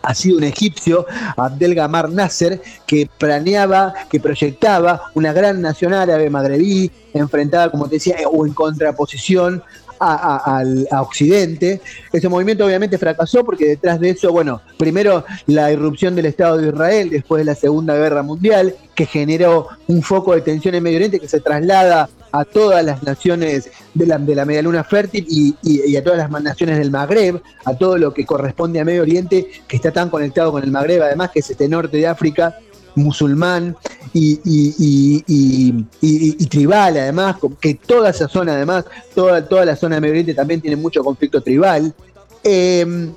ha 0.03 0.15
sido 0.15 0.39
un 0.39 0.45
egipcio, 0.45 1.07
Abdel 1.37 1.75
Gamar 1.75 2.11
Nasser, 2.11 2.63
que 2.87 3.09
planeaba, 3.19 3.95
que 4.11 4.21
proyectaba 4.21 5.03
una 5.15 5.33
gran 5.33 5.61
nación 5.61 5.93
árabe 5.93 6.31
magrebí, 6.31 6.91
enfrentada, 7.13 7.71
como 7.71 7.87
te 7.89 7.97
decía, 7.97 8.17
o 8.31 8.47
en 8.47 8.55
contraposición 8.55 9.63
a, 10.01 10.63
Occidente. 11.03 11.81
Ese 12.13 12.29
movimiento 12.29 12.65
obviamente 12.65 12.99
fracasó 12.99 13.45
porque 13.45 13.67
detrás 13.67 14.01
de 14.01 14.11
eso, 14.11 14.33
bueno, 14.33 14.61
primero 14.79 15.25
la 15.47 15.71
irrupción 15.71 16.15
del 16.17 16.27
Estado 16.27 16.57
de 16.59 16.69
Israel 16.69 17.11
después 17.11 17.41
de 17.41 17.45
la 17.45 17.55
Segunda 17.55 17.95
Guerra 17.95 18.23
Mundial, 18.23 18.75
que 18.95 19.07
generó 19.07 19.69
un 19.87 20.03
foco 20.03 20.35
de 20.35 20.41
tensión 20.41 20.75
en 20.75 20.83
Medio 20.83 20.97
Oriente 20.97 21.21
que 21.21 21.29
se 21.29 21.41
traslada 21.41 22.09
a 22.33 22.45
todas 22.45 22.85
las 22.85 23.03
naciones 23.03 23.71
de 23.95 24.07
la, 24.07 24.19
de 24.19 24.35
la 24.35 24.45
Media 24.45 24.63
Luna 24.63 24.85
Fértil 24.85 25.27
y, 25.29 25.97
a 25.97 26.05
todas 26.05 26.19
las 26.19 26.43
naciones 26.43 26.79
del 26.79 26.91
Magreb, 26.91 27.43
a 27.65 27.75
todo 27.75 27.99
lo 27.99 28.15
que 28.15 28.25
corresponde 28.25 28.81
a 28.81 28.85
Medio 28.85 29.03
Oriente, 29.03 29.51
que 29.67 29.77
está 29.77 29.91
tan 29.91 30.11
conectado 30.11 30.53
con 30.53 30.63
el 30.63 30.71
Magreb, 30.71 31.03
además 31.03 31.31
que 31.31 31.41
es 31.41 31.51
este 31.51 31.69
norte 31.69 31.97
de 31.97 32.07
África 32.07 32.57
musulmán 32.95 33.77
y, 34.13 34.41
y, 36.01 36.47
tribal, 36.47 36.97
además, 36.97 37.37
que 37.61 37.75
toda 37.75 38.11
esa 38.11 38.29
zona, 38.29 38.55
además, 38.55 38.85
toda, 39.15 39.47
toda 39.49 39.65
la 39.65 39.77
zona 39.77 39.97
de 39.97 40.01
Medio 40.01 40.13
Oriente 40.13 40.35
también 40.35 40.61
tiene 40.61 40.77
mucho 40.77 41.03
conflicto 41.05 41.41
tribal. 41.41 41.95
Em, 42.43 43.13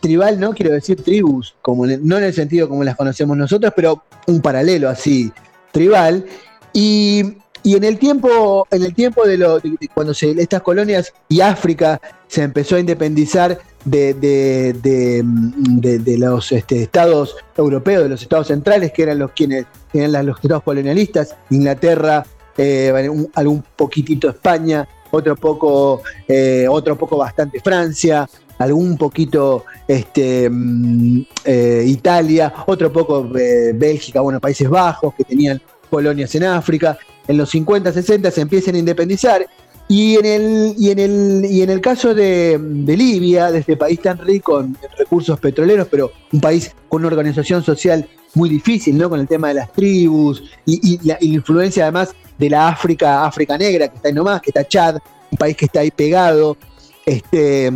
tribal 0.00 0.38
no 0.38 0.52
quiero 0.52 0.72
decir 0.72 1.02
tribus, 1.02 1.54
como 1.62 1.86
no 1.86 2.18
en 2.18 2.24
el 2.24 2.32
sentido 2.34 2.68
como 2.68 2.84
las 2.84 2.96
conocemos 2.96 3.36
nosotros, 3.36 3.72
pero 3.74 4.04
un 4.26 4.40
paralelo 4.40 4.88
así, 4.88 5.32
tribal. 5.72 6.24
Y, 6.72 7.34
en 7.64 7.84
el 7.84 7.98
tiempo, 7.98 8.66
en 8.70 8.84
el 8.84 8.94
tiempo 8.94 9.26
de, 9.26 9.38
lo, 9.38 9.58
cuando 9.94 10.12
se, 10.12 10.32
estas 10.32 10.60
colonias 10.60 11.14
y 11.30 11.40
África 11.40 11.98
se 12.28 12.42
empezó 12.42 12.76
a 12.76 12.80
independizar 12.80 13.58
de, 13.84 14.14
de, 14.14 16.18
los 16.18 16.52
este, 16.52 16.82
estados 16.82 17.36
europeos, 17.56 18.02
de 18.02 18.08
los 18.10 18.22
estados 18.22 18.48
centrales, 18.48 18.92
que 18.92 19.04
eran 19.04 19.18
los 19.18 19.32
quienes 19.32 19.66
eran 19.92 20.26
los 20.26 20.36
estados 20.36 20.62
colonialistas, 20.62 21.36
Inglaterra, 21.50 22.24
eh, 22.56 22.92
algún 23.34 23.64
poquitito 23.76 24.28
España, 24.28 24.86
otro 25.10 25.36
poco, 25.36 26.02
eh, 26.28 26.66
otro 26.68 26.96
poco 26.96 27.16
bastante 27.16 27.60
Francia, 27.60 28.28
algún 28.58 28.96
poquito 28.96 29.64
este, 29.88 30.48
mm, 30.50 31.22
eh, 31.44 31.84
Italia, 31.86 32.52
otro 32.66 32.92
poco 32.92 33.28
Bélgica, 33.28 34.20
bueno, 34.20 34.40
Países 34.40 34.68
Bajos, 34.68 35.14
que 35.14 35.24
tenían 35.24 35.60
colonias 35.90 36.34
en 36.34 36.44
África. 36.44 36.98
En 37.28 37.36
los 37.36 37.50
50, 37.50 37.92
60 37.92 38.30
se 38.30 38.40
empiezan 38.40 38.74
a 38.74 38.78
independizar 38.78 39.46
y 39.88 40.16
en 40.16 40.24
el, 40.24 40.74
y 40.78 40.90
en 40.90 40.98
el, 40.98 41.44
y 41.44 41.62
en 41.62 41.70
el 41.70 41.80
caso 41.80 42.14
de, 42.14 42.58
Libia, 42.86 43.50
de 43.50 43.58
este 43.58 43.76
país 43.76 44.00
tan 44.00 44.18
rico 44.18 44.60
en, 44.60 44.76
recursos 44.96 45.38
petroleros, 45.38 45.88
pero 45.90 46.10
un 46.32 46.40
país 46.40 46.74
con 46.88 47.00
una 47.02 47.08
organización 47.08 47.62
social 47.62 48.08
muy 48.34 48.48
difícil, 48.48 48.96
¿no? 48.96 49.10
Con 49.10 49.20
el 49.20 49.28
tema 49.28 49.48
de 49.48 49.54
las 49.54 49.72
tribus 49.72 50.42
y, 50.64 50.98
la, 51.06 51.18
influencia 51.20 51.84
además 51.84 52.14
de 52.38 52.50
la 52.50 52.68
África, 52.68 53.26
África 53.26 53.58
negra, 53.58 53.88
que 53.88 53.96
está 53.96 54.08
ahí 54.08 54.14
nomás, 54.14 54.40
que 54.40 54.50
está 54.50 54.66
Chad, 54.66 54.96
un 55.30 55.38
país 55.38 55.56
que 55.56 55.66
está 55.66 55.80
ahí 55.80 55.90
pegado. 55.90 56.56
Este, 57.04 57.70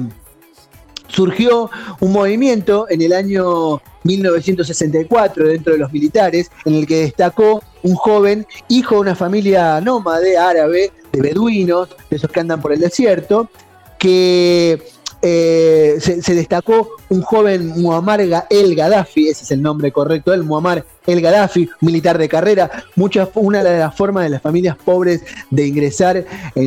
surgió 1.09 1.70
un 2.00 2.12
movimiento 2.12 2.86
en 2.88 3.02
el 3.02 3.12
año 3.12 3.80
1964 4.04 5.48
dentro 5.48 5.72
de 5.72 5.78
los 5.78 5.92
militares, 5.92 6.50
en 6.64 6.74
el 6.74 6.86
que 6.86 7.00
destacó 7.00 7.62
un 7.82 7.94
joven 7.94 8.46
hijo 8.68 8.96
de 8.96 9.00
una 9.00 9.14
familia 9.14 9.80
nómade 9.80 10.38
árabe, 10.38 10.92
de 11.12 11.20
beduinos, 11.20 11.88
de 12.11 12.16
esos 12.16 12.30
que 12.30 12.40
andan 12.40 12.61
por 12.61 12.72
el 12.72 12.80
desierto, 12.80 13.50
que 13.98 14.82
eh, 15.20 15.98
se, 16.00 16.34
destacó 16.34 16.90
un 17.08 17.22
joven 17.22 17.80
Muammar 17.80 18.20
el 18.20 18.74
Gaddafi, 18.76 19.28
ese 19.28 19.44
es 19.44 19.50
el 19.50 19.60
nombre 19.60 19.90
correcto, 19.90 20.32
el 20.32 20.44
Muammar 20.44 20.84
el 21.06 21.20
Gaddafi, 21.20 21.68
militar 21.80 22.18
de 22.18 22.28
carrera, 22.28 22.70
muchas, 22.94 23.28
una 23.34 23.64
de 23.64 23.78
las 23.78 23.96
formas 23.96 24.24
de 24.24 24.30
las 24.30 24.42
familias 24.42 24.76
pobres 24.76 25.22
de 25.50 25.66
ingresar, 25.66 26.24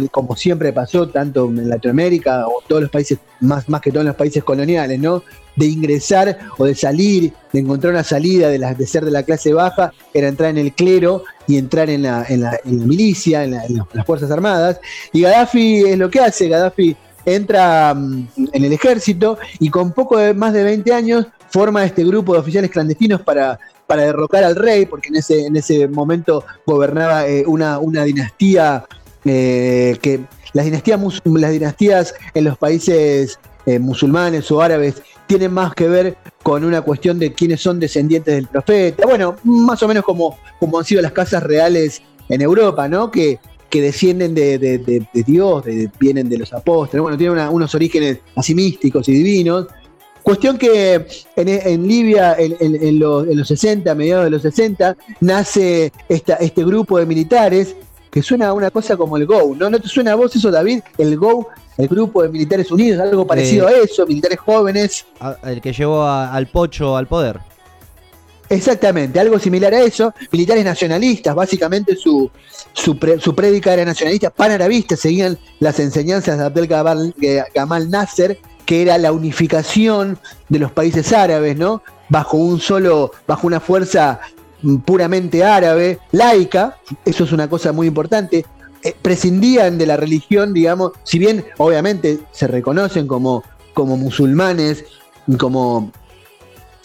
como 0.09 0.35
siempre 0.35 0.73
pasó, 0.73 1.07
tanto 1.07 1.45
en 1.45 1.69
Latinoamérica 1.69 2.47
o 2.47 2.61
todos 2.67 2.81
los 2.81 2.91
países, 2.91 3.19
más, 3.39 3.69
más 3.69 3.81
que 3.81 3.91
todos 3.91 4.05
los 4.05 4.15
países 4.15 4.43
coloniales, 4.43 4.99
¿no? 4.99 5.23
De 5.55 5.67
ingresar 5.67 6.39
o 6.57 6.65
de 6.65 6.75
salir, 6.75 7.33
de 7.53 7.59
encontrar 7.59 7.93
una 7.93 8.03
salida 8.03 8.49
de, 8.49 8.57
de 8.57 8.87
ser 8.87 9.05
de 9.05 9.11
la 9.11 9.23
clase 9.23 9.53
baja, 9.53 9.93
era 10.13 10.27
entrar 10.27 10.49
en 10.49 10.57
el 10.57 10.73
clero 10.73 11.23
y 11.47 11.57
entrar 11.57 11.89
en 11.89 12.03
la, 12.03 12.25
en 12.27 12.41
la, 12.41 12.59
milicia, 12.65 13.43
en, 13.43 13.53
en 13.53 13.81
las 13.93 14.05
Fuerzas 14.05 14.31
Armadas. 14.31 14.79
Y 15.13 15.21
Gaddafi 15.21 15.83
es 15.83 15.97
lo 15.97 16.09
que 16.09 16.19
hace, 16.19 16.49
Gaddafi 16.49 16.97
entra 17.25 17.93
mm, 17.93 18.27
en 18.53 18.63
el 18.63 18.73
ejército 18.73 19.37
y 19.59 19.69
con 19.69 19.91
poco 19.91 20.17
más 20.35 20.53
de 20.53 20.63
20 20.63 20.93
años 20.93 21.27
forma 21.49 21.83
este 21.85 22.03
grupo 22.03 22.33
de 22.33 22.39
oficiales 22.39 22.71
clandestinos 22.71 23.21
para, 23.21 23.59
para 23.87 24.03
derrocar 24.03 24.43
al 24.43 24.55
rey, 24.55 24.85
porque 24.85 25.09
en 25.09 25.17
ese, 25.17 25.45
en 25.45 25.55
ese 25.55 25.87
momento 25.87 26.45
gobernaba 26.65 27.27
eh, 27.27 27.43
una, 27.45 27.79
una, 27.79 28.03
dinastía 28.03 28.85
eh, 29.25 29.97
que 30.01 30.21
las 30.53 30.65
dinastías, 30.65 30.99
las 31.25 31.51
dinastías 31.51 32.15
en 32.33 32.45
los 32.45 32.57
países 32.57 33.37
eh, 33.65 33.79
musulmanes 33.79 34.49
o 34.51 34.61
árabes 34.61 35.01
tienen 35.27 35.53
más 35.53 35.73
que 35.73 35.87
ver 35.87 36.17
con 36.41 36.63
una 36.63 36.81
cuestión 36.81 37.19
de 37.19 37.33
quiénes 37.33 37.61
son 37.61 37.79
descendientes 37.79 38.33
del 38.33 38.47
profeta, 38.47 39.05
bueno, 39.05 39.35
más 39.43 39.83
o 39.83 39.87
menos 39.87 40.03
como, 40.03 40.37
como 40.59 40.79
han 40.79 40.85
sido 40.85 41.01
las 41.01 41.11
casas 41.11 41.43
reales 41.43 42.01
en 42.29 42.41
Europa, 42.41 42.87
¿no? 42.87 43.11
Que 43.11 43.39
que 43.71 43.81
descienden 43.81 44.35
de, 44.35 45.07
Dios, 45.25 45.63
vienen 45.99 46.29
de 46.29 46.37
los 46.37 46.53
apóstoles, 46.53 47.01
bueno, 47.01 47.17
tienen 47.17 47.47
unos 47.49 47.73
orígenes 47.73 48.19
así 48.35 48.53
místicos 48.53 49.07
y 49.07 49.13
divinos. 49.13 49.67
cuestión 50.21 50.57
que 50.57 51.07
en, 51.37 51.87
Libia, 51.87 52.35
en, 52.37 52.99
los, 52.99 53.47
60, 53.47 53.95
mediados 53.95 54.25
de 54.25 54.29
los 54.29 54.41
60, 54.41 54.97
nace 55.21 55.91
esta, 56.09 56.35
este 56.35 56.63
grupo 56.65 56.99
de 56.99 57.05
militares 57.05 57.75
que 58.11 58.21
suena 58.21 58.49
a 58.49 58.53
una 58.53 58.69
cosa 58.71 58.97
como 58.97 59.15
el 59.15 59.25
GO. 59.25 59.55
¿no? 59.55 59.69
¿No 59.69 59.79
te 59.79 59.87
suena 59.87 60.11
a 60.11 60.15
vos 60.15 60.35
eso, 60.35 60.51
David? 60.51 60.81
El 60.97 61.15
GO, 61.15 61.47
el 61.77 61.87
grupo 61.87 62.23
de 62.23 62.29
militares 62.29 62.69
unidos, 62.71 62.99
algo 62.99 63.25
parecido 63.25 63.67
a 63.67 63.71
eso, 63.71 64.05
militares 64.05 64.37
jóvenes. 64.37 65.05
El 65.43 65.61
que 65.61 65.71
llevó 65.71 66.05
al 66.05 66.47
Pocho 66.47 66.97
al 66.97 67.07
poder. 67.07 67.39
Exactamente, 68.51 69.17
algo 69.17 69.39
similar 69.39 69.73
a 69.73 69.79
eso. 69.79 70.13
Militares 70.29 70.65
nacionalistas, 70.65 71.33
básicamente 71.33 71.95
su, 71.95 72.29
su, 72.73 72.97
prédica 72.99 73.73
era 73.73 73.85
nacionalista, 73.85 74.29
panarabista, 74.29 74.97
seguían 74.97 75.39
las 75.61 75.79
enseñanzas 75.79 76.37
de 76.37 76.43
Abdel 76.43 76.67
Gamal 76.67 77.89
Nasser, 77.89 78.37
que 78.65 78.81
era 78.81 78.97
la 78.97 79.13
unificación 79.13 80.19
de 80.49 80.59
los 80.59 80.69
países 80.73 81.13
árabes, 81.13 81.57
¿no? 81.57 81.81
Bajo 82.09 82.35
un 82.35 82.59
solo, 82.59 83.13
bajo 83.25 83.47
una 83.47 83.61
fuerza 83.61 84.19
puramente 84.83 85.45
árabe, 85.45 85.99
laica, 86.11 86.75
eso 87.05 87.23
es 87.23 87.31
una 87.31 87.49
cosa 87.49 87.71
muy 87.71 87.87
importante, 87.87 88.45
eh, 88.83 88.93
prescindían 89.01 89.77
de 89.77 89.85
la 89.85 89.95
religión, 89.95 90.53
digamos, 90.53 90.91
si 91.03 91.19
bien 91.19 91.45
obviamente 91.57 92.19
se 92.33 92.47
reconocen 92.47 93.07
como, 93.07 93.45
como 93.73 93.95
musulmanes, 93.95 94.83
como 95.39 95.93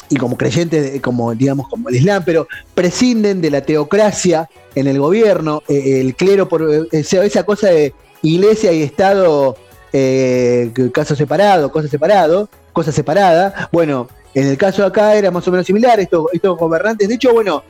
y 0.09 0.16
como 0.16 0.36
creyentes, 0.36 1.00
como 1.00 1.34
digamos, 1.34 1.68
como 1.68 1.88
el 1.88 1.96
Islam, 1.96 2.22
pero 2.24 2.46
prescinden 2.74 3.40
de 3.40 3.50
la 3.50 3.61
teocracia 3.61 4.48
en 4.74 4.86
el 4.86 4.98
gobierno, 4.98 5.62
eh, 5.68 6.00
el 6.00 6.14
clero, 6.14 6.48
por 6.48 6.62
eh, 6.62 6.88
esa 6.92 7.44
cosa 7.44 7.68
de 7.68 7.94
iglesia 8.22 8.72
y 8.72 8.82
Estado, 8.82 9.57
eh, 9.92 10.70
caso 10.92 11.16
separado, 11.16 11.70
cosa 11.70 11.88
separado, 11.88 12.48
cosa 12.72 12.92
separada. 12.92 13.68
Bueno, 13.72 14.09
en 14.34 14.46
el 14.46 14.59
caso 14.59 14.82
de 14.82 14.88
acá 14.88 15.14
era 15.14 15.30
más 15.30 15.46
o 15.48 15.50
menos 15.50 15.66
similar, 15.66 15.98
estos, 15.98 16.26
estos 16.32 16.59
gobernantes, 16.59 17.09
de 17.09 17.14
hecho, 17.14 17.32
bueno, 17.32 17.62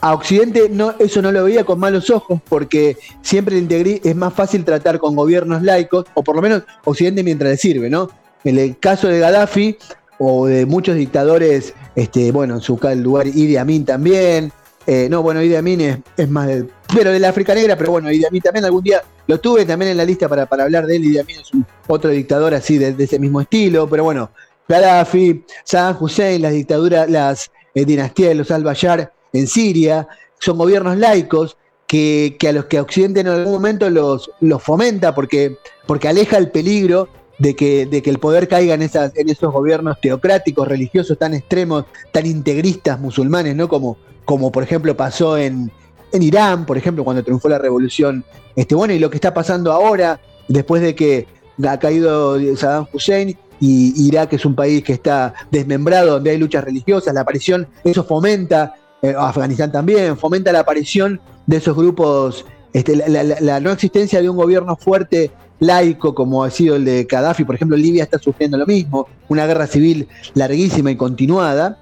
a 0.00 0.12
Occidente 0.12 0.68
no, 0.68 0.94
eso 0.98 1.22
no 1.22 1.32
lo 1.32 1.44
veía 1.44 1.64
con 1.64 1.78
malos 1.78 2.10
ojos, 2.10 2.40
porque 2.48 2.96
siempre 3.22 3.64
es 4.04 4.16
más 4.16 4.34
fácil 4.34 4.64
tratar 4.64 4.98
con 4.98 5.16
gobiernos 5.16 5.62
laicos, 5.62 6.06
o 6.14 6.22
por 6.22 6.36
lo 6.36 6.42
menos 6.42 6.62
Occidente 6.84 7.22
mientras 7.22 7.50
le 7.50 7.56
sirve, 7.56 7.88
¿no? 7.88 8.10
En 8.44 8.58
el 8.58 8.78
caso 8.78 9.08
de 9.08 9.18
Gaddafi, 9.18 9.76
o 10.18 10.46
de 10.46 10.66
muchos 10.66 10.96
dictadores, 10.96 11.74
este, 11.94 12.32
bueno, 12.32 12.54
en 12.54 12.60
su 12.60 12.78
lugar 12.96 13.26
Idi 13.26 13.56
Amin 13.56 13.84
también. 13.84 14.52
Eh, 14.86 15.08
no, 15.10 15.22
bueno, 15.22 15.42
Idi 15.42 15.56
Amin 15.56 15.80
es, 15.80 15.98
es, 16.16 16.28
más 16.28 16.46
del, 16.46 16.70
pero 16.94 17.10
de 17.10 17.18
la 17.18 17.30
África 17.30 17.54
Negra, 17.54 17.76
pero 17.76 17.90
bueno, 17.90 18.10
Idi 18.10 18.24
Amin 18.24 18.42
también 18.42 18.64
algún 18.64 18.84
día 18.84 19.02
lo 19.26 19.40
tuve 19.40 19.64
también 19.64 19.90
en 19.90 19.96
la 19.96 20.04
lista 20.04 20.28
para, 20.28 20.46
para 20.46 20.64
hablar 20.64 20.86
de 20.86 20.96
él. 20.96 21.04
Idi 21.04 21.18
Amin 21.18 21.36
es 21.40 21.50
otro 21.86 22.10
dictador 22.10 22.54
así 22.54 22.78
de, 22.78 22.94
ese 23.02 23.18
mismo 23.18 23.40
estilo, 23.40 23.88
pero 23.88 24.04
bueno, 24.04 24.30
Gaddafi, 24.68 25.44
Saddam 25.64 25.96
Hussein, 26.00 26.42
las 26.42 26.52
dictaduras, 26.52 27.08
las 27.10 27.50
eh, 27.74 27.84
dinastías 27.84 28.30
de 28.30 28.34
los 28.36 28.50
al-Bashar 28.50 29.12
en 29.32 29.46
Siria, 29.46 30.08
son 30.38 30.58
gobiernos 30.58 30.96
laicos 30.96 31.56
que, 31.86 32.36
que, 32.38 32.48
a 32.48 32.52
los 32.52 32.66
que 32.66 32.80
Occidente 32.80 33.20
en 33.20 33.28
algún 33.28 33.52
momento 33.52 33.88
los, 33.90 34.30
los 34.40 34.62
fomenta 34.62 35.14
porque, 35.14 35.58
porque 35.86 36.08
aleja 36.08 36.36
el 36.38 36.50
peligro 36.50 37.08
de 37.38 37.54
que, 37.54 37.86
de 37.86 38.02
que 38.02 38.10
el 38.10 38.18
poder 38.18 38.48
caiga 38.48 38.74
en, 38.74 38.82
esas, 38.82 39.12
en 39.16 39.28
esos 39.28 39.52
gobiernos 39.52 40.00
teocráticos, 40.00 40.66
religiosos 40.66 41.18
tan 41.18 41.34
extremos, 41.34 41.84
tan 42.12 42.26
integristas 42.26 42.98
musulmanes, 42.98 43.54
¿no? 43.56 43.68
Como, 43.68 43.98
como 44.24 44.50
por 44.50 44.62
ejemplo 44.62 44.96
pasó 44.96 45.36
en, 45.36 45.70
en 46.12 46.22
Irán, 46.22 46.66
por 46.66 46.78
ejemplo, 46.78 47.04
cuando 47.04 47.22
triunfó 47.22 47.48
la 47.48 47.58
revolución. 47.58 48.24
Este, 48.54 48.74
bueno, 48.74 48.94
y 48.94 48.98
lo 48.98 49.10
que 49.10 49.16
está 49.16 49.34
pasando 49.34 49.72
ahora, 49.72 50.20
después 50.48 50.82
de 50.82 50.94
que 50.94 51.26
ha 51.66 51.78
caído 51.78 52.38
Saddam 52.56 52.86
Hussein 52.92 53.36
y 53.60 54.06
Irak 54.06 54.32
es 54.34 54.44
un 54.44 54.54
país 54.54 54.82
que 54.82 54.92
está 54.92 55.34
desmembrado, 55.50 56.12
donde 56.12 56.30
hay 56.30 56.38
luchas 56.38 56.64
religiosas, 56.64 57.14
la 57.14 57.22
aparición, 57.22 57.66
eso 57.84 58.04
fomenta, 58.04 58.74
eh, 59.02 59.14
Afganistán 59.16 59.72
también, 59.72 60.16
fomenta 60.16 60.52
la 60.52 60.60
aparición 60.60 61.20
de 61.46 61.58
esos 61.58 61.76
grupos, 61.76 62.44
este, 62.72 62.96
la, 62.96 63.60
no 63.60 63.70
existencia 63.70 64.20
de 64.20 64.28
un 64.28 64.36
gobierno 64.36 64.76
fuerte 64.76 65.30
laico 65.60 66.14
como 66.14 66.44
ha 66.44 66.50
sido 66.50 66.76
el 66.76 66.84
de 66.84 67.04
Gaddafi, 67.04 67.44
por 67.44 67.54
ejemplo, 67.54 67.76
Libia 67.76 68.04
está 68.04 68.18
sufriendo 68.18 68.58
lo 68.58 68.66
mismo, 68.66 69.08
una 69.28 69.46
guerra 69.46 69.66
civil 69.66 70.08
larguísima 70.34 70.90
y 70.90 70.96
continuada. 70.96 71.78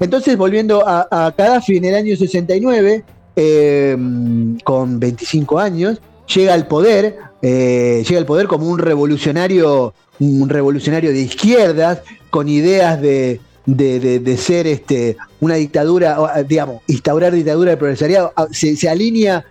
Entonces, 0.00 0.36
volviendo 0.36 0.86
a, 0.86 1.06
a 1.10 1.34
Gaddafi 1.36 1.76
en 1.76 1.84
el 1.84 1.94
año 1.94 2.16
69, 2.16 3.04
eh, 3.36 3.96
con 4.62 5.00
25 5.00 5.58
años, 5.58 6.00
llega 6.32 6.54
al 6.54 6.68
poder, 6.68 7.16
eh, 7.42 8.04
llega 8.06 8.20
al 8.20 8.26
poder 8.26 8.46
como 8.46 8.68
un 8.68 8.78
revolucionario, 8.78 9.92
un 10.20 10.48
revolucionario 10.48 11.10
de 11.10 11.18
izquierdas, 11.18 12.02
con 12.30 12.48
ideas 12.48 13.00
de, 13.00 13.40
ser 14.38 14.68
este, 14.68 15.16
una 15.40 15.54
dictadura, 15.56 16.44
digamos, 16.46 16.82
instaurar 16.86 17.32
dictadura 17.32 17.70
del 17.70 17.78
progresariado, 17.78 18.32
se, 18.52 18.88
alinea, 18.88 19.44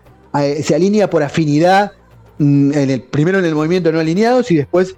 se 0.63 0.75
alinea 0.75 1.09
por 1.09 1.23
afinidad 1.23 1.91
en 2.39 2.89
el, 2.89 3.01
primero 3.01 3.39
en 3.39 3.45
el 3.45 3.55
movimiento 3.55 3.91
no 3.91 3.99
alineados 3.99 4.51
y 4.51 4.55
después 4.55 4.95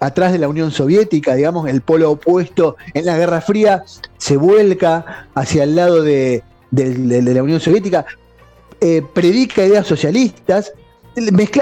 atrás 0.00 0.32
de 0.32 0.38
la 0.38 0.48
Unión 0.48 0.70
Soviética, 0.70 1.34
digamos, 1.34 1.68
el 1.68 1.80
polo 1.80 2.10
opuesto 2.10 2.76
en 2.92 3.06
la 3.06 3.16
Guerra 3.16 3.40
Fría, 3.40 3.84
se 4.18 4.36
vuelca 4.36 5.28
hacia 5.34 5.64
el 5.64 5.76
lado 5.76 6.02
de, 6.02 6.42
la 6.70 7.42
Unión 7.42 7.60
Soviética, 7.60 8.04
eh, 8.80 9.02
predica 9.14 9.64
ideas 9.64 9.86
socialistas, 9.86 10.72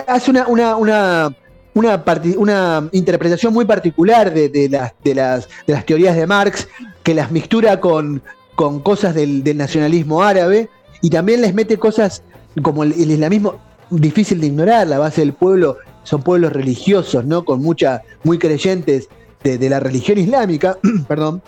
hace 0.06 0.30
una, 0.30 0.46
una, 0.46 0.76
una, 0.76 2.04
una, 2.36 2.88
interpretación 2.92 3.52
muy 3.52 3.64
particular 3.64 4.32
de, 4.32 4.68
las, 4.68 4.92
de, 5.04 5.14
las, 5.14 5.48
de 5.66 5.74
las 5.74 5.86
teorías 5.86 6.16
de 6.16 6.26
Marx, 6.26 6.68
que 7.02 7.14
las 7.14 7.30
mixtura 7.30 7.78
con, 7.80 8.22
con 8.54 8.80
cosas 8.80 9.14
del, 9.14 9.42
nacionalismo 9.56 10.22
árabe 10.22 10.68
y 11.00 11.10
también 11.10 11.40
les 11.40 11.54
mete 11.54 11.78
cosas 11.78 12.22
como 12.62 12.84
el 12.84 12.92
islamismo 12.92 13.58
difícil 14.00 14.40
de 14.40 14.46
ignorar, 14.48 14.86
la 14.86 14.98
base 14.98 15.20
del 15.20 15.34
pueblo 15.34 15.78
son 16.04 16.22
pueblos 16.22 16.52
religiosos, 16.52 17.24
¿no? 17.24 17.44
Con 17.44 17.60
mucha, 17.60 18.02
muy 18.24 18.38
creyentes 18.38 19.08
de, 19.42 19.68
la 19.68 19.80
religión 19.80 20.18
islámica, 20.18 20.78
perdón. 21.08 21.42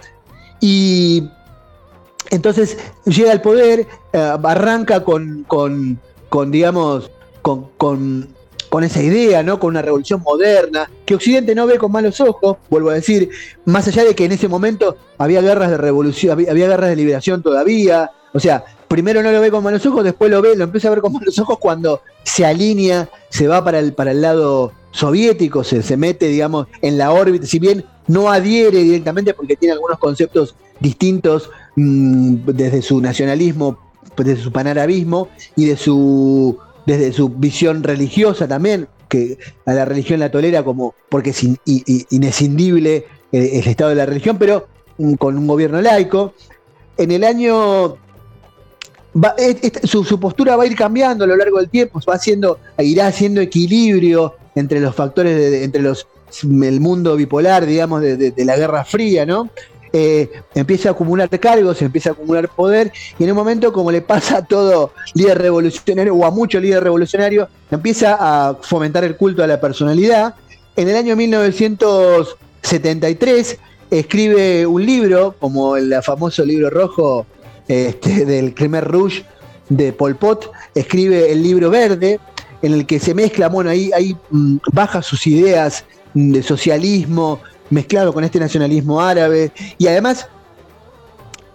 Y 0.60 1.28
entonces 2.30 2.76
llega 3.04 3.32
al 3.32 3.40
poder, 3.40 3.86
eh, 4.12 4.34
arranca 4.42 5.04
con, 5.04 5.44
con, 5.44 5.98
digamos, 6.50 7.10
con, 7.42 7.70
con, 7.76 8.34
esa 8.82 9.00
idea, 9.00 9.44
¿no? 9.44 9.60
Con 9.60 9.70
una 9.70 9.82
revolución 9.82 10.20
moderna, 10.20 10.90
que 11.06 11.14
Occidente 11.14 11.54
no 11.54 11.64
ve 11.64 11.78
con 11.78 11.92
malos 11.92 12.20
ojos, 12.20 12.56
vuelvo 12.68 12.90
a 12.90 12.94
decir, 12.94 13.30
más 13.64 13.86
allá 13.86 14.02
de 14.02 14.16
que 14.16 14.24
en 14.24 14.32
ese 14.32 14.48
momento 14.48 14.96
había 15.16 15.40
guerras 15.40 15.70
de 15.70 15.76
revolución, 15.76 16.32
había 16.32 16.66
guerras 16.66 16.90
de 16.90 16.96
liberación 16.96 17.40
todavía, 17.40 18.10
o 18.34 18.40
sea, 18.40 18.64
primero 18.88 19.22
no 19.22 19.30
lo 19.30 19.40
ve 19.40 19.50
con 19.50 19.62
malos 19.62 19.86
ojos, 19.86 20.02
después 20.02 20.30
lo 20.30 20.42
ve, 20.42 20.56
lo 20.56 20.64
empieza 20.64 20.88
a 20.88 20.90
ver 20.90 21.00
con 21.00 21.12
malos 21.14 21.38
ojos 21.38 21.58
cuando 21.58 22.02
se 22.24 22.44
alinea, 22.44 23.08
se 23.30 23.46
va 23.46 23.64
para 23.64 23.78
el, 23.78 23.94
para 23.94 24.10
el 24.10 24.20
lado 24.20 24.72
soviético, 24.90 25.64
se, 25.64 25.82
se 25.82 25.96
mete, 25.96 26.26
digamos, 26.26 26.66
en 26.82 26.98
la 26.98 27.12
órbita, 27.12 27.46
si 27.46 27.58
bien 27.58 27.84
no 28.08 28.30
adhiere 28.30 28.82
directamente 28.82 29.34
porque 29.34 29.56
tiene 29.56 29.72
algunos 29.72 29.98
conceptos 29.98 30.56
distintos 30.80 31.48
mm, 31.76 32.38
desde 32.46 32.82
su 32.82 33.00
nacionalismo, 33.00 33.78
desde 34.16 34.42
su 34.42 34.52
panarabismo 34.52 35.28
y 35.54 35.66
de 35.66 35.76
su, 35.76 36.58
desde 36.86 37.12
su 37.12 37.28
visión 37.28 37.84
religiosa 37.84 38.48
también, 38.48 38.88
que 39.08 39.38
a 39.64 39.74
la 39.74 39.84
religión 39.84 40.18
la 40.18 40.30
tolera 40.32 40.64
como 40.64 40.94
porque 41.08 41.30
es 41.30 41.44
inescindible 42.10 43.06
el, 43.30 43.42
el 43.42 43.68
estado 43.68 43.90
de 43.90 43.96
la 43.96 44.06
religión, 44.06 44.38
pero 44.38 44.66
mm, 44.98 45.14
con 45.14 45.38
un 45.38 45.46
gobierno 45.46 45.80
laico. 45.80 46.34
En 46.96 47.10
el 47.10 47.24
año 47.24 47.96
su, 49.84 50.18
postura 50.18 50.56
va 50.56 50.64
a 50.64 50.66
ir 50.66 50.76
cambiando 50.76 51.24
a 51.24 51.26
lo 51.26 51.36
largo 51.36 51.58
del 51.58 51.68
tiempo, 51.68 52.00
va 52.08 52.14
haciendo, 52.14 52.58
irá 52.78 53.06
haciendo 53.06 53.40
equilibrio 53.40 54.34
entre 54.54 54.80
los 54.80 54.94
factores, 54.94 55.36
de, 55.36 55.64
entre 55.64 55.82
los 55.82 56.06
el 56.42 56.80
mundo 56.80 57.14
bipolar, 57.16 57.64
digamos, 57.64 58.00
de, 58.00 58.32
la 58.38 58.56
Guerra 58.56 58.84
Fría, 58.84 59.24
¿no? 59.24 59.48
Eh, 59.92 60.28
empieza 60.56 60.88
a 60.88 60.92
acumular 60.92 61.28
cargos, 61.38 61.80
empieza 61.80 62.10
a 62.10 62.14
acumular 62.14 62.48
poder, 62.48 62.90
y 63.16 63.22
en 63.22 63.30
un 63.30 63.36
momento, 63.36 63.72
como 63.72 63.92
le 63.92 64.02
pasa 64.02 64.38
a 64.38 64.44
todo 64.44 64.90
líder 65.14 65.38
revolucionario, 65.38 66.12
o 66.12 66.24
a 66.24 66.32
mucho 66.32 66.58
líder 66.58 66.82
revolucionario, 66.82 67.48
empieza 67.70 68.16
a 68.18 68.56
fomentar 68.60 69.04
el 69.04 69.16
culto 69.16 69.44
a 69.44 69.46
la 69.46 69.60
personalidad. 69.60 70.34
En 70.74 70.88
el 70.88 70.96
año 70.96 71.14
1973 71.14 73.58
escribe 73.90 74.66
un 74.66 74.84
libro, 74.84 75.36
como 75.38 75.76
el 75.76 75.94
famoso 76.02 76.44
libro 76.44 76.70
rojo 76.70 77.24
este, 77.68 78.24
del 78.26 78.54
Khmer 78.54 78.84
Rouge 78.84 79.24
de 79.68 79.92
Pol 79.92 80.16
Pot, 80.16 80.50
escribe 80.74 81.32
el 81.32 81.42
libro 81.42 81.70
verde, 81.70 82.20
en 82.62 82.72
el 82.72 82.86
que 82.86 82.98
se 82.98 83.14
mezcla, 83.14 83.48
bueno, 83.48 83.70
ahí, 83.70 84.16
mm, 84.30 84.56
baja 84.72 85.02
sus 85.02 85.26
ideas 85.26 85.84
de 86.14 86.42
socialismo 86.42 87.40
mezclado 87.70 88.12
con 88.12 88.24
este 88.24 88.38
nacionalismo 88.38 89.00
árabe, 89.00 89.52
y 89.78 89.86
además 89.86 90.28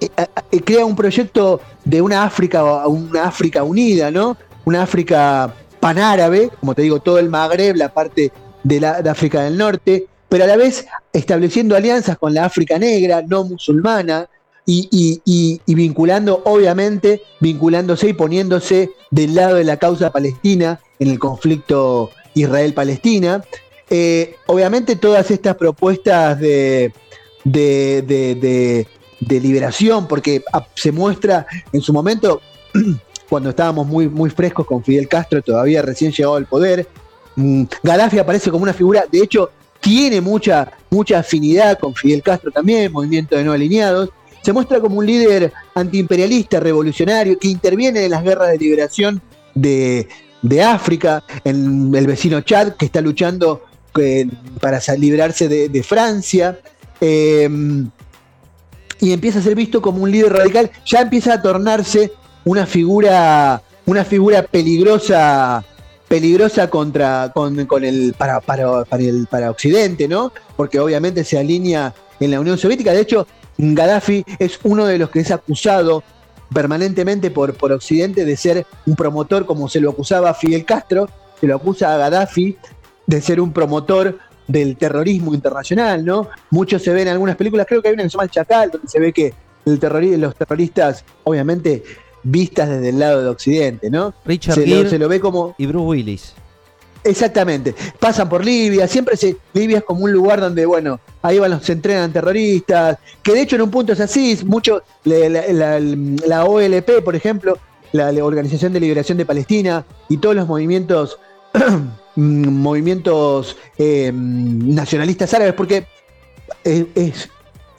eh, 0.02 0.10
eh, 0.52 0.62
crea 0.62 0.86
un 0.86 0.96
proyecto 0.96 1.62
de 1.86 2.02
una 2.02 2.24
África, 2.24 2.88
una 2.88 3.26
África 3.26 3.64
unida, 3.64 4.12
¿no? 4.12 4.38
Una 4.66 4.84
África 4.84 5.54
panárabe, 5.80 6.50
como 6.60 6.76
te 6.76 6.82
digo, 6.82 7.00
todo 7.00 7.20
el 7.20 7.30
Magreb, 7.30 7.76
la 7.76 7.94
parte 7.94 8.32
de, 8.64 8.80
la, 8.80 9.02
de 9.02 9.10
África 9.10 9.42
del 9.42 9.58
Norte, 9.58 10.08
pero 10.28 10.44
a 10.44 10.48
la 10.48 10.58
vez 10.58 10.86
estableciendo 11.12 11.76
alianzas 11.76 12.18
con 12.18 12.34
la 12.34 12.46
África 12.46 12.78
negra, 12.78 13.24
no 13.26 13.44
musulmana, 13.44 14.28
y, 14.72 15.62
vinculando, 15.66 16.42
obviamente, 16.46 17.24
vinculándose 17.40 18.10
y 18.10 18.14
poniéndose 18.14 18.92
del 19.10 19.36
lado 19.36 19.56
de 19.56 19.64
la 19.64 19.78
causa 19.78 20.12
palestina 20.12 20.80
en 21.00 21.10
el 21.10 21.20
conflicto 21.20 22.12
Israel-Palestina. 22.36 23.44
Eh, 23.90 24.36
obviamente 24.46 24.96
todas 24.96 25.32
estas 25.32 25.56
propuestas 25.56 26.40
de, 26.40 26.94
de, 27.44 28.86
liberación, 29.20 30.08
porque 30.08 30.44
se 30.76 30.92
muestra 30.92 31.48
en 31.74 31.82
su 31.82 31.92
momento, 31.92 32.42
cuando 33.30 33.50
estábamos 33.50 33.88
muy, 33.88 34.08
muy 34.08 34.30
frescos 34.30 34.68
con 34.68 34.84
Fidel 34.84 35.08
Castro, 35.08 35.42
todavía 35.42 35.82
recién 35.82 36.12
llegado 36.12 36.36
al 36.36 36.46
poder, 36.46 36.88
mm, 37.36 37.64
Gaddafi 37.82 38.20
aparece 38.20 38.52
como 38.52 38.64
una 38.64 38.74
figura, 38.74 39.06
de 39.12 39.20
hecho, 39.24 39.50
tiene 39.80 40.22
mucha, 40.22 40.72
mucha 40.90 41.20
afinidad 41.20 41.80
con 41.80 41.96
Fidel 41.96 42.22
Castro 42.22 42.52
también, 42.52 42.92
movimiento 42.92 43.36
de 43.36 43.44
no 43.44 43.54
alineados, 43.54 44.10
se 44.50 44.54
muestra 44.54 44.80
como 44.80 44.98
un 44.98 45.06
líder 45.06 45.54
antiimperialista, 45.76 46.60
revolucionario, 46.60 47.38
que 47.38 47.50
interviene 47.50 48.06
en 48.06 48.10
las 48.10 48.24
guerras 48.24 48.50
de 48.50 48.58
liberación 48.58 49.22
de, 49.54 50.08
África, 50.66 51.24
en 51.44 51.94
el 51.94 52.08
vecino 52.08 52.42
Chad, 52.42 52.74
que 52.74 52.86
está 52.86 53.00
luchando 53.00 53.62
eh, 54.00 54.28
para 54.60 54.80
librarse 54.98 55.48
de, 55.48 55.84
Francia. 55.84 56.58
Em, 57.00 57.92
y 59.00 59.14
empieza 59.14 59.38
a 59.38 59.44
ser 59.44 59.54
visto 59.54 59.84
como 59.84 60.02
un 60.02 60.10
líder 60.10 60.34
radical, 60.34 60.72
ya 60.84 61.02
empieza 61.02 61.36
a 61.36 61.42
tornarse 61.44 62.12
una 62.44 62.66
figura, 62.66 63.62
una 63.86 64.04
figura 64.04 64.42
peligrosa, 64.42 65.64
peligrosa 66.08 66.72
contra, 66.72 67.32
con, 67.36 67.60
el, 67.86 68.16
para, 68.18 68.40
para, 68.42 68.84
el, 68.98 69.28
para 69.30 69.52
Occidente, 69.52 70.08
¿no? 70.08 70.34
Porque 70.58 70.80
obviamente 70.80 71.24
se 71.24 71.38
alinea 71.38 71.94
en 72.20 72.32
la 72.32 72.40
Unión 72.40 72.58
Soviética. 72.58 72.94
De 72.94 73.02
hecho, 73.02 73.28
Gaddafi 73.60 74.26
es 74.40 74.60
uno 74.64 74.86
de 74.86 74.98
los 74.98 75.10
que 75.10 75.20
es 75.20 75.32
acusado 75.32 76.04
permanentemente 76.54 77.30
por, 77.30 77.54
por 77.54 77.72
Occidente 77.72 78.26
de 78.26 78.38
ser 78.38 78.66
un 78.86 78.96
promotor, 78.96 79.46
como 79.46 79.68
se 79.68 79.82
lo 79.82 79.92
acusaba 79.92 80.30
a 80.30 80.34
Fidel 80.34 80.66
Castro, 80.66 81.10
se 81.40 81.46
lo 81.46 81.56
acusa 81.56 81.94
a 81.94 81.98
Gaddafi 81.98 82.58
de 83.06 83.22
ser 83.22 83.42
un 83.42 83.52
promotor 83.52 84.18
del 84.48 84.78
terrorismo 84.78 85.34
internacional, 85.34 86.04
¿no? 86.04 86.30
Muchos 86.50 86.82
se 86.82 86.92
ven 86.92 87.08
en 87.08 87.14
algunas 87.14 87.36
películas, 87.36 87.68
creo 87.68 87.82
que 87.82 87.90
hay 87.90 87.94
una 87.94 88.04
que 88.04 88.10
se 88.10 88.14
llama 88.14 88.24
El 88.24 88.32
Chacal, 88.32 88.72
donde 88.72 88.88
se 88.88 89.00
ve 89.00 89.14
que 89.14 89.34
el 89.66 90.22
los 90.22 90.36
terroristas, 90.36 91.04
obviamente, 91.24 91.84
vistas 92.24 92.70
desde 92.70 92.90
el 92.90 93.00
lado 93.00 93.22
de 93.22 93.30
Occidente, 93.30 93.90
¿no? 93.90 94.14
Richard 94.26 94.56
se, 94.56 94.90
se 94.90 94.98
lo 94.98 95.08
ve 95.08 95.20
como... 95.20 95.54
Y 95.58 95.68
Bruce 95.68 95.86
Willis. 95.86 96.34
Exactamente. 97.04 97.74
Pasan 98.00 98.28
por 98.28 98.44
Libia, 98.44 98.88
siempre 98.88 99.16
se, 99.16 99.38
Libia 99.54 99.80
es 99.80 99.84
como 99.84 100.04
un 100.04 100.12
lugar 100.12 100.42
donde, 100.42 100.66
bueno, 100.66 101.00
ahí 101.22 101.40
van 101.40 101.52
los, 101.52 101.64
se 101.64 101.74
entrenan 101.74 102.12
terroristas, 102.12 102.98
que 103.24 103.34
de 103.34 103.42
hecho 103.42 103.56
en 103.56 103.64
un 103.64 103.72
punto 103.72 103.94
es 103.94 104.00
así, 104.00 104.38
mucho, 104.46 104.84
la, 105.06 106.46
OLP, 106.46 107.04
por 107.04 107.16
ejemplo, 107.16 107.58
la, 107.94 108.10
Organización 108.24 108.74
de 108.74 108.80
Liberación 108.80 109.18
de 109.18 109.26
Palestina 109.26 109.86
y 110.10 110.18
todos 110.18 110.36
los 110.36 110.48
movimientos, 110.48 111.20
movimientos 112.16 113.56
eh, 113.78 114.12
nacionalistas 114.14 115.34
árabes, 115.34 115.54
porque 115.54 115.86
es, 116.64 116.86
es, 116.96 117.30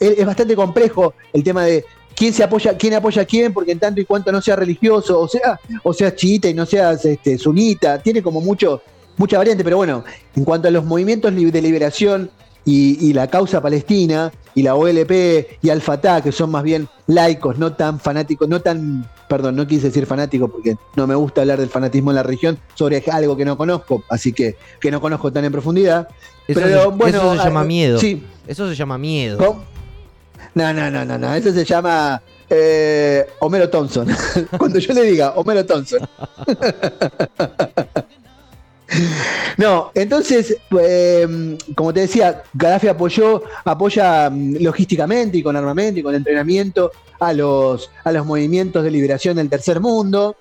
es 0.00 0.26
bastante 0.26 0.56
complejo 0.56 1.12
el 1.32 1.44
tema 1.44 1.64
de 1.64 1.84
quién 2.20 2.34
se 2.34 2.44
apoya, 2.44 2.76
quién 2.76 2.92
apoya 2.92 3.22
a 3.22 3.24
quién, 3.24 3.50
porque 3.50 3.72
en 3.72 3.78
tanto 3.78 3.98
y 3.98 4.04
cuanto 4.04 4.30
no 4.30 4.42
sea 4.42 4.54
religioso, 4.54 5.18
o 5.18 5.26
sea, 5.26 5.58
o 5.82 5.94
sea 5.94 6.14
chiita 6.14 6.48
y 6.48 6.54
no 6.54 6.66
seas 6.66 7.02
este, 7.06 7.38
sunita, 7.38 7.98
tiene 8.02 8.22
como 8.22 8.42
mucho, 8.42 8.82
mucha 9.16 9.38
variante, 9.38 9.64
pero 9.64 9.76
bueno, 9.76 10.04
en 10.36 10.44
cuanto 10.44 10.68
a 10.68 10.70
los 10.70 10.84
movimientos 10.84 11.34
de 11.34 11.62
liberación 11.62 12.30
y, 12.64 13.12
la 13.12 13.28
causa 13.28 13.60
palestina 13.60 14.30
y 14.54 14.62
la 14.62 14.74
OLP 14.74 15.58
y 15.62 15.70
Al-Fatah, 15.70 16.22
que 16.22 16.32
son 16.32 16.50
más 16.50 16.62
bien 16.62 16.88
laicos, 17.06 17.58
no 17.58 17.72
tan 17.72 17.98
fanáticos, 17.98 18.48
no 18.48 18.60
tan, 18.60 19.08
perdón, 19.28 19.56
no 19.56 19.66
quise 19.66 19.88
decir 19.88 20.06
fanático 20.06 20.48
porque 20.48 20.76
no 20.96 21.06
me 21.06 21.14
gusta 21.14 21.40
hablar 21.40 21.58
del 21.58 21.68
fanatismo 21.68 22.10
en 22.10 22.16
la 22.16 22.22
región 22.22 22.58
sobre 22.74 23.02
algo 23.10 23.36
que 23.36 23.44
no 23.44 23.56
conozco, 23.56 24.04
así 24.08 24.32
que 24.32 24.56
que 24.80 24.90
no 24.90 25.00
conozco 25.00 25.32
tan 25.32 25.44
en 25.44 25.52
profundidad. 25.52 26.08
Eso 26.46 26.60
pero 26.60 26.82
se, 26.82 26.88
bueno, 26.88 27.18
eso 27.18 27.36
se 27.36 27.44
llama 27.44 27.64
miedo. 27.64 27.98
Sí. 27.98 28.22
Eso 28.46 28.68
se 28.68 28.74
llama 28.74 28.98
miedo. 28.98 29.62
No, 30.54 30.72
no, 30.72 30.90
no, 30.90 31.04
no, 31.04 31.18
no, 31.18 31.34
eso 31.34 31.52
se 31.52 31.64
llama 31.64 32.20
eh, 32.48 33.26
Homero 33.40 33.70
Thompson. 33.70 34.08
Cuando 34.58 34.78
yo 34.78 34.92
le 34.92 35.02
diga 35.02 35.30
Homero 35.36 35.64
Thompson. 35.64 36.00
No, 39.56 39.90
entonces, 39.94 40.56
em, 40.70 41.56
como 41.74 41.92
te 41.92 42.00
decía, 42.00 42.42
Gaddafi 42.54 42.88
apoyó, 42.88 43.42
apoya 43.64 44.30
mm, 44.30 44.56
logísticamente 44.60 45.38
y 45.38 45.42
con 45.42 45.56
armamento 45.56 46.00
y 46.00 46.02
con 46.02 46.14
entrenamiento 46.14 46.90
a 47.20 47.32
los, 47.32 47.90
a 48.04 48.12
los 48.12 48.26
movimientos 48.26 48.82
de 48.82 48.90
liberación 48.90 49.36
del 49.36 49.48
tercer 49.48 49.80
mundo. 49.80 50.36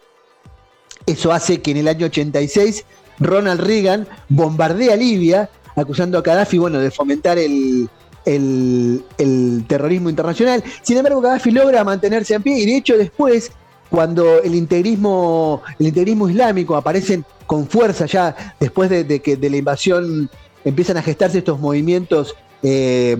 Eso 1.06 1.32
hace 1.32 1.62
que 1.62 1.72
en 1.72 1.78
el 1.78 1.88
año 1.88 2.06
86 2.08 2.86
Ronald 3.20 3.62
Reagan 3.62 4.08
bombardea 4.30 4.96
Libia, 4.96 5.50
acusando 5.76 6.18
a 6.18 6.22
Gaddafi 6.22 6.58
bueno, 6.58 6.80
de 6.80 6.92
fomentar 6.92 7.38
el, 7.38 7.90
el, 8.26 9.04
el, 9.18 9.66
terrorismo 9.68 10.10
internacional. 10.10 10.64
Sin 10.82 10.98
embargo, 10.98 11.22
Gaddafi 11.22 11.52
logra 11.52 11.84
mantenerse 11.84 12.36
en 12.36 12.44
pie 12.44 12.60
y 12.60 12.66
de 12.66 12.78
hecho 12.78 12.98
después, 12.98 13.52
cuando 13.90 14.42
el 14.42 14.56
integrismo, 14.56 15.62
el 15.80 15.88
integrismo 15.88 16.30
islámico 16.30 16.76
aparecen 16.76 17.26
con 17.46 17.68
fuerza 17.68 18.06
ya 18.06 18.56
después 18.60 18.90
de, 18.90 19.20
que 19.22 19.36
de 19.36 19.50
la 19.50 19.58
invasión 19.58 20.30
empiezan 20.64 20.98
a 20.98 21.02
gestarse 21.02 21.40
estos 21.40 21.60
movimientos 21.60 22.36
eh, 22.62 23.18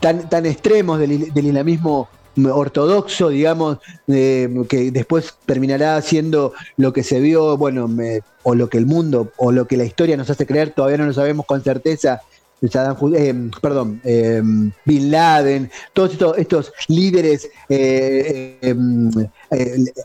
tan, 0.00 0.28
tan 0.28 0.46
extremos 0.46 0.98
del, 0.98 1.12
islamismo 1.12 2.08
ortodoxo, 2.44 3.30
digamos, 3.30 3.78
eh, 4.08 4.48
que 4.68 4.90
después 4.90 5.34
terminará 5.46 6.00
siendo 6.02 6.52
lo 6.76 6.92
que 6.92 7.02
se 7.02 7.20
vio, 7.20 7.56
bueno, 7.56 7.88
o 8.42 8.54
lo 8.54 8.68
que 8.68 8.78
el 8.78 8.86
mundo, 8.86 9.32
o 9.38 9.52
lo 9.52 9.66
que 9.66 9.76
la 9.76 9.84
historia 9.84 10.16
nos 10.16 10.28
hace 10.28 10.46
creer, 10.46 10.70
todavía 10.70 10.98
no 10.98 11.06
lo 11.06 11.14
sabemos 11.14 11.46
con 11.46 11.62
certeza, 11.62 12.20
eh, 13.14 13.50
perdón, 13.60 14.00
Bin 14.84 15.10
Laden, 15.10 15.70
todos 15.92 16.12
estos, 16.12 16.38
estos 16.38 16.72
líderes, 16.88 17.48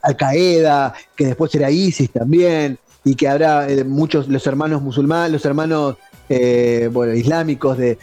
Al 0.03 0.17
Qaeda, 0.17 0.93
que 1.15 1.25
después 1.27 1.53
era 1.55 1.71
ISIS 1.71 2.09
también, 2.11 2.77
y 3.03 3.15
que 3.15 3.27
habrá 3.27 3.69
eh, 3.69 3.83
muchos, 3.83 4.27
los 4.27 4.45
hermanos 4.47 4.81
musulmanes, 4.81 5.31
los 5.31 5.45
hermanos 5.45 5.97
eh, 6.29 6.89
bueno, 6.91 7.13
islámicos 7.13 7.77
de, 7.77 7.97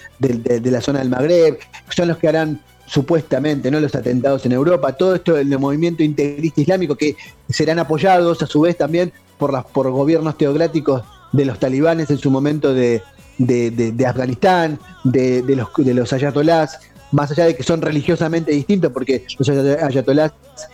la 0.64 0.80
zona 0.80 0.98
del 1.00 1.08
Magreb, 1.08 1.58
son 1.90 2.08
los 2.08 2.18
que 2.18 2.28
harán 2.28 2.60
supuestamente 2.86 3.70
no 3.70 3.80
los 3.80 3.94
atentados 3.94 4.46
en 4.46 4.52
Europa, 4.52 4.92
todo 4.94 5.14
esto 5.14 5.36
el 5.36 5.56
movimiento 5.58 6.02
integrista 6.02 6.62
islámico 6.62 6.96
que 6.96 7.16
serán 7.48 7.78
apoyados 7.78 8.42
a 8.42 8.46
su 8.46 8.62
vez 8.62 8.78
también 8.78 9.12
por, 9.36 9.52
las, 9.52 9.66
por 9.66 9.90
gobiernos 9.90 10.38
teocráticos 10.38 11.02
de 11.32 11.44
los 11.44 11.58
talibanes 11.58 12.08
en 12.10 12.16
su 12.16 12.30
momento 12.30 12.72
de, 12.72 13.02
de, 13.38 14.06
Afganistán, 14.06 14.78
de, 15.04 15.42
los, 15.46 15.68
de 15.78 15.94
los 15.94 16.12
ayatolás, 16.12 16.78
más 17.12 17.30
allá 17.30 17.46
de 17.46 17.56
que 17.56 17.62
son 17.62 17.80
religiosamente 17.80 18.52
distintos, 18.52 18.92
porque 18.92 19.24
los 19.38 19.48
ayatolás 19.48 20.32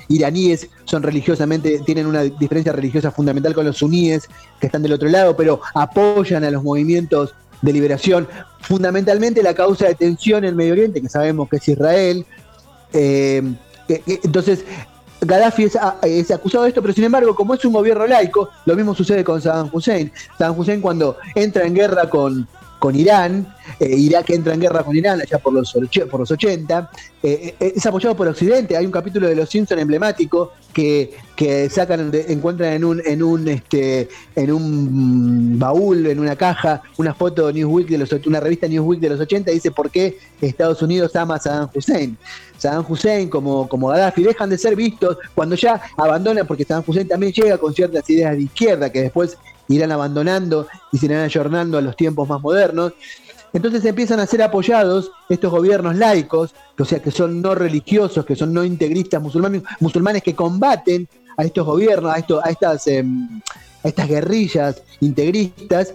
iraníes 0.09 0.69
son 0.85 1.03
religiosamente, 1.03 1.81
tienen 1.85 2.07
una 2.07 2.23
diferencia 2.23 2.73
religiosa 2.73 3.11
fundamental 3.11 3.55
con 3.55 3.65
los 3.67 3.79
suníes, 3.79 4.29
que 4.61 4.67
están 4.67 4.83
del 4.83 4.95
otro 4.95 5.09
lado, 5.09 5.37
pero 5.37 5.61
apoyan 5.75 6.43
a 6.45 6.51
los 6.51 6.63
movimientos 6.63 7.35
de 7.63 7.73
liberación, 7.73 8.29
fundamentalmente 8.61 9.43
la 9.43 9.55
causa 9.55 9.87
de 9.87 9.95
tensión 9.95 10.45
en 10.45 10.51
el 10.51 10.55
Medio 10.57 10.73
Oriente, 10.73 11.01
que 11.01 11.09
sabemos 11.09 11.49
que 11.49 11.57
es 11.57 11.69
Israel. 11.69 12.27
Eh, 12.93 13.43
entonces, 14.23 14.65
Gaddafi 15.27 15.65
es, 15.65 15.79
es, 16.03 16.31
acusado 16.31 16.65
de 16.65 16.71
esto, 16.71 16.83
pero 16.83 16.95
sin 16.95 17.05
embargo, 17.05 17.35
como 17.35 17.55
es 17.55 17.65
un 17.65 17.73
gobierno 17.73 18.07
laico, 18.07 18.51
lo 18.65 18.75
mismo 18.75 18.95
sucede 18.95 19.25
con 19.25 19.41
Saddam 19.41 19.69
Hussein. 19.73 20.13
Saddam 20.39 20.59
Hussein 20.59 20.81
cuando 20.81 21.17
entra 21.35 21.65
en 21.65 21.75
guerra 21.75 22.09
con, 22.09 22.47
con 22.85 22.95
Irán, 22.95 23.47
eh, 23.81 23.97
Irak 23.97 24.29
entra 24.29 24.53
en 24.53 24.61
guerra 24.61 24.83
con 24.83 24.95
Irán 24.95 25.19
allá 25.19 25.39
por 25.39 25.55
los, 25.55 25.73
por 26.11 26.21
los 26.21 26.31
80, 26.31 26.91
eh, 27.23 27.55
eh, 27.59 27.73
es 27.75 27.87
apoyado 27.87 28.15
por 28.15 28.29
Occidente, 28.29 28.77
hay 28.77 28.85
un 28.85 28.93
capítulo 28.93 29.27
de 29.27 29.35
Los 29.35 29.49
Simpson 29.49 29.79
emblemático 29.79 30.53
que, 30.75 31.15
que 31.35 31.71
sacan, 31.71 32.13
encuentran 32.29 32.75
en 32.75 32.85
un, 32.85 33.01
en 33.03 33.23
un 33.23 33.49
este, 33.49 34.11
en 34.37 34.53
un 34.53 35.59
baúl, 35.59 36.07
en 36.09 36.21
una 36.21 36.37
caja, 36.37 36.83
una 36.99 37.15
foto 37.15 37.47
de 37.47 37.55
Newsweek 37.55 37.89
de 37.89 37.97
los 37.97 38.13
una 38.27 38.39
revista 38.39 38.69
Newsweek 38.69 39.01
de 39.01 39.09
los 39.09 39.21
80 39.21 39.51
y 39.51 39.55
dice 39.55 39.71
por 39.71 39.91
qué 39.91 40.19
Estados 40.43 40.83
Unidos 40.83 41.17
ama 41.17 41.37
a 41.37 41.41
Saddam 41.41 41.71
Hussein. 41.75 42.19
Saddam 42.59 42.85
Hussein 42.87 43.31
como, 43.31 43.67
como 43.67 43.89
Gaddafi 43.89 44.25
dejan 44.25 44.51
de 44.51 44.59
ser 44.59 44.77
vistos 44.77 45.17
cuando 45.35 45.57
ya 45.57 45.81
abandonan, 45.97 46.47
porque 46.47 46.67
Saddam 46.67 46.85
Hussein 46.87 47.09
también 47.09 47.33
llega 47.33 47.57
con 47.57 47.73
ciertas 47.73 48.11
ideas 48.11 48.37
de 48.37 48.43
izquierda 48.43 48.93
que 48.93 49.05
después 49.05 49.39
irán 49.69 49.93
abandonando 49.93 50.67
y 50.93 50.99
se 50.99 51.07
irán 51.07 51.21
ayornando 51.21 51.79
a 51.79 51.81
los 51.81 51.97
tiempos 51.97 52.29
más 52.29 52.41
modernos. 52.41 52.93
Entonces 53.53 53.85
empiezan 53.85 54.19
a 54.19 54.27
ser 54.27 54.43
apoyados 54.43 55.13
estos 55.29 55.51
gobiernos 55.51 55.97
laicos, 55.97 56.55
o 56.77 56.85
sea, 56.85 57.01
que 57.01 57.13
son 57.13 57.41
no 57.41 57.55
religiosos, 57.55 58.27
que 58.27 58.35
son 58.35 58.53
no 58.53 58.65
integristas 58.65 59.23
musulmanes, 59.23 59.63
musulmanes 59.79 60.23
que 60.25 60.35
combaten 60.35 61.09
a 61.37 61.45
estos 61.45 61.65
gobiernos, 61.65 62.13
a, 62.13 62.17
a, 62.17 62.51
estas, 62.51 62.87
em, 62.89 63.41
a 63.85 63.89
estas 63.89 64.09
guerrillas 64.09 64.83
integristas. 65.01 65.95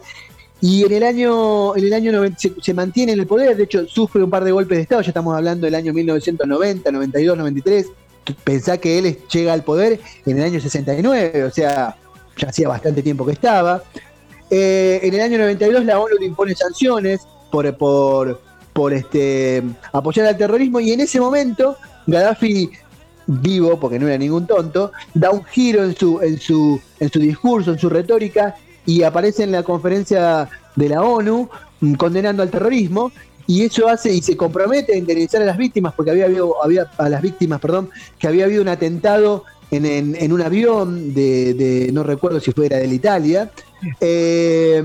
Y 0.61 0.83
en 0.83 0.93
el 0.93 1.03
año, 1.03 1.75
en 1.75 1.83
el 1.85 1.93
año 1.93 2.11
90 2.13 2.39
se, 2.39 2.53
se, 2.61 2.73
mantiene 2.73 3.13
en 3.13 3.19
el 3.19 3.27
poder, 3.27 3.55
de 3.55 3.63
hecho 3.63 3.87
sufre 3.87 4.23
un 4.23 4.29
par 4.29 4.43
de 4.43 4.51
golpes 4.51 4.77
de 4.77 4.81
Estado, 4.83 5.01
ya 5.01 5.09
estamos 5.09 5.35
hablando 5.35 5.65
del 5.65 5.75
año 5.75 5.93
1990, 5.93 6.91
92, 6.91 7.37
93. 7.37 7.87
Pensá 8.43 8.77
que 8.77 8.99
él 8.99 9.17
llega 9.31 9.53
al 9.53 9.63
poder 9.63 9.99
en 10.25 10.37
el 10.37 10.43
año 10.43 10.59
69, 10.61 11.43
o 11.43 11.51
sea, 11.51 11.97
ya 12.39 12.49
hacía 12.49 12.67
bastante 12.67 13.03
tiempo 13.03 13.25
que 13.25 13.33
estaba. 13.33 13.83
Eh, 14.49 14.99
en 15.03 15.13
el 15.13 15.21
año 15.21 15.37
92 15.37 15.85
la 15.85 15.99
ONU 15.99 16.15
le 16.19 16.25
impone 16.25 16.55
sanciones 16.55 17.21
por, 17.51 17.77
por, 17.77 18.41
por 18.73 18.93
este, 18.93 19.63
apoyar 19.91 20.25
al 20.25 20.37
terrorismo 20.37 20.79
y 20.79 20.91
en 20.91 21.01
ese 21.01 21.19
momento 21.19 21.77
Gaddafi 22.07 22.71
vivo, 23.29 23.79
porque 23.79 23.99
no 23.99 24.07
era 24.07 24.17
ningún 24.17 24.47
tonto, 24.47 24.91
da 25.13 25.29
un 25.29 25.43
giro 25.45 25.83
en 25.83 25.95
su, 25.95 26.19
en 26.21 26.39
su, 26.39 26.81
en 26.99 27.11
su 27.11 27.19
discurso, 27.19 27.71
en 27.71 27.79
su 27.79 27.89
retórica, 27.89 28.55
y 28.85 29.03
aparece 29.03 29.43
en 29.43 29.51
la 29.51 29.61
conferencia 29.61 30.49
de 30.75 30.89
la 30.89 31.03
ONU 31.03 31.47
mm, 31.79 31.93
condenando 31.93 32.41
al 32.41 32.49
terrorismo, 32.49 33.11
y 33.45 33.63
eso 33.63 33.87
hace, 33.87 34.13
y 34.13 34.21
se 34.21 34.35
compromete 34.35 34.93
a 34.93 34.97
indemnizar 34.97 35.41
a 35.43 35.45
las 35.45 35.57
víctimas, 35.57 35.93
porque 35.93 36.11
había 36.11 36.25
habido, 36.25 36.63
había, 36.63 36.89
a 36.97 37.07
las 37.07 37.21
víctimas, 37.21 37.59
perdón, 37.59 37.89
que 38.17 38.27
había 38.27 38.45
habido 38.45 38.61
un 38.63 38.67
atentado 38.67 39.43
en, 39.71 40.31
un 40.31 40.41
avión 40.41 41.13
de, 41.13 41.89
no 41.93 42.03
recuerdo 42.03 42.39
si 42.39 42.51
fuera 42.51 42.77
de 42.77 42.87
Italia, 42.87 43.51
eh, 43.99 44.83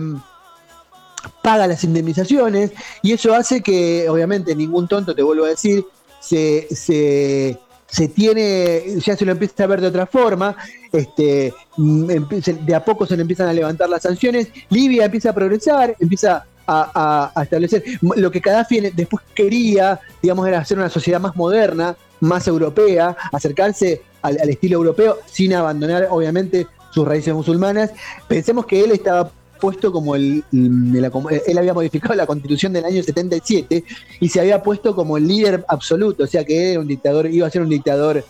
paga 1.43 1.67
las 1.67 1.85
indemnizaciones, 1.85 2.73
y 3.03 3.13
eso 3.13 3.35
hace 3.35 3.63
que, 3.63 4.09
obviamente, 4.09 4.55
ningún 4.55 4.89
tonto, 4.89 5.15
te 5.15 5.23
vuelvo 5.23 5.45
a 5.45 5.49
decir, 5.49 5.85
se, 6.21 6.67
se 6.71 7.59
se 7.95 8.09
tiene, 8.09 8.99
ya 8.99 9.17
se 9.17 9.25
lo 9.25 9.31
empieza 9.31 9.63
a 9.63 9.67
ver 9.69 9.81
de 9.81 9.87
otra 9.87 10.05
forma, 10.05 10.57
este, 10.91 11.55
de 11.77 12.75
a 12.75 12.85
poco 12.85 13.07
se 13.07 13.15
le 13.15 13.23
empiezan 13.23 13.47
a 13.47 13.53
levantar 13.53 13.89
las 13.89 14.03
sanciones, 14.03 14.49
Libia 14.69 15.05
empieza 15.05 15.31
a 15.31 15.33
progresar, 15.33 15.95
empieza 16.01 16.45
a 16.67 17.31
establecer 17.41 17.85
lo 18.01 18.33
que 18.33 18.41
Gaddafi 18.41 18.81
después 18.91 19.23
quería, 19.33 20.01
digamos, 20.21 20.49
era 20.49 20.59
hacer 20.59 20.77
una 20.77 20.89
sociedad 20.89 21.21
más 21.21 21.37
moderna, 21.37 21.95
más 22.19 22.49
europea, 22.49 23.17
acercarse 23.31 24.03
al, 24.25 24.41
al 24.41 24.49
estilo 24.49 24.77
europeo 24.79 25.19
sin 25.27 25.55
abandonar, 25.55 26.09
obviamente, 26.11 26.67
sus 26.91 27.07
raíces 27.07 27.35
musulmanas. 27.35 27.91
Pensemos 28.27 28.67
que 28.67 28.83
él 28.83 28.93
estaba 28.93 29.31
puesto 29.61 29.93
como 29.93 30.15
el, 30.15 30.45
él 30.53 31.59
había 31.59 31.75
modificado 31.75 32.15
la 32.15 32.27
constitución 32.27 32.73
del 32.73 32.85
año 32.85 33.03
77 33.03 33.85
y 34.21 34.29
se 34.29 34.41
había 34.41 34.63
puesto 34.63 34.95
como 34.95 35.17
el 35.17 35.27
líder 35.27 35.65
absoluto, 35.69 36.25
o 36.25 36.27
sea 36.27 36.45
que 36.45 36.73
era 36.73 36.81
un 36.81 36.87
dictador, 36.87 37.27
iba 37.27 37.47
a 37.47 37.51
ser 37.51 37.63
un 37.63 37.69
dictador 37.69 38.25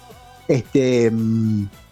este 0.46 1.10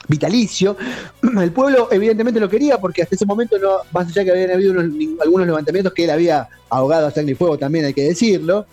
vitalicio. 0.09 0.77
El 1.41 1.53
pueblo 1.53 1.89
evidentemente 1.91 2.39
lo 2.39 2.49
quería 2.49 2.79
porque 2.79 3.03
hasta 3.03 3.15
ese 3.15 3.25
momento 3.25 3.59
no, 3.59 3.79
más 3.93 4.09
allá 4.09 4.25
que 4.25 4.31
habían 4.31 4.51
habido 4.51 4.73
unos, 4.73 4.93
algunos 5.21 5.47
levantamientos 5.47 5.93
que 5.93 6.05
él 6.05 6.11
había 6.11 6.49
ahogado 6.69 7.07
a 7.07 7.11
sangre 7.11 7.33
y 7.33 7.35
fuego 7.35 7.59
también 7.59 7.85
hay 7.87 7.95
que 7.95 8.05
decirlo. 8.05 8.67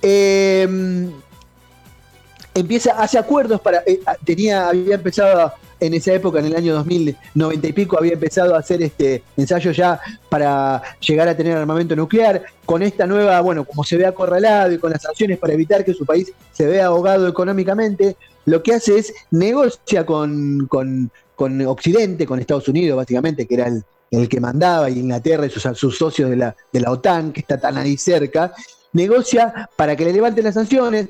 Eh, 0.00 1.08
empieza, 2.56 2.92
hace 2.92 3.18
acuerdos 3.18 3.60
para, 3.60 3.82
eh, 3.86 4.00
tenía, 4.24 4.68
había 4.68 4.94
empezado 4.94 5.52
en 5.78 5.92
esa 5.92 6.14
época, 6.14 6.38
en 6.38 6.46
el 6.46 6.56
año 6.56 6.74
2090 6.74 7.66
y 7.66 7.72
pico, 7.72 7.98
había 7.98 8.14
empezado 8.14 8.54
a 8.54 8.58
hacer 8.58 8.82
este 8.82 9.22
ensayo 9.36 9.72
ya 9.72 10.00
para 10.28 10.82
llegar 11.00 11.28
a 11.28 11.36
tener 11.36 11.56
armamento 11.56 11.94
nuclear. 11.94 12.44
Con 12.64 12.82
esta 12.82 13.06
nueva, 13.06 13.40
bueno, 13.42 13.64
como 13.64 13.84
se 13.84 13.96
ve 13.96 14.06
acorralado 14.06 14.72
y 14.72 14.78
con 14.78 14.90
las 14.90 15.02
sanciones 15.02 15.38
para 15.38 15.52
evitar 15.52 15.84
que 15.84 15.92
su 15.92 16.06
país 16.06 16.32
se 16.52 16.66
vea 16.66 16.86
ahogado 16.86 17.28
económicamente, 17.28 18.16
lo 18.46 18.62
que 18.62 18.74
hace 18.74 18.98
es 18.98 19.12
negocia 19.30 20.06
con, 20.06 20.66
con, 20.66 21.10
con 21.34 21.60
Occidente, 21.66 22.26
con 22.26 22.40
Estados 22.40 22.68
Unidos, 22.68 22.96
básicamente, 22.96 23.46
que 23.46 23.54
era 23.54 23.68
el, 23.68 23.84
el 24.10 24.28
que 24.28 24.40
mandaba, 24.40 24.88
y 24.88 24.98
Inglaterra 24.98 25.46
y 25.46 25.50
sus, 25.50 25.62
sus 25.78 25.98
socios 25.98 26.30
de 26.30 26.36
la, 26.36 26.56
de 26.72 26.80
la 26.80 26.90
OTAN, 26.90 27.32
que 27.32 27.40
está 27.40 27.60
tan 27.60 27.76
ahí 27.76 27.98
cerca, 27.98 28.52
negocia 28.92 29.68
para 29.76 29.94
que 29.94 30.04
le 30.04 30.12
levanten 30.12 30.44
las 30.44 30.54
sanciones, 30.54 31.08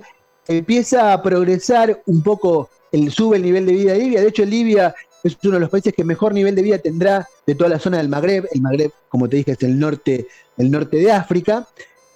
empieza 0.48 1.12
a 1.12 1.22
progresar 1.22 2.02
un 2.06 2.22
poco 2.22 2.70
el, 2.92 3.10
sube 3.10 3.36
el 3.36 3.42
nivel 3.42 3.66
de 3.66 3.72
vida 3.72 3.92
de 3.92 3.98
Libia. 3.98 4.20
De 4.20 4.28
hecho, 4.28 4.44
Libia 4.44 4.94
es 5.22 5.36
uno 5.42 5.54
de 5.54 5.60
los 5.60 5.70
países 5.70 5.92
que 5.94 6.04
mejor 6.04 6.32
nivel 6.32 6.54
de 6.54 6.62
vida 6.62 6.78
tendrá 6.78 7.26
de 7.46 7.54
toda 7.54 7.70
la 7.70 7.78
zona 7.78 7.98
del 7.98 8.08
Magreb. 8.08 8.46
El 8.52 8.62
Magreb, 8.62 8.92
como 9.08 9.28
te 9.28 9.36
dije, 9.36 9.52
es 9.52 9.62
el 9.62 9.78
norte, 9.78 10.28
el 10.56 10.70
norte 10.70 10.98
de 10.98 11.10
África, 11.10 11.66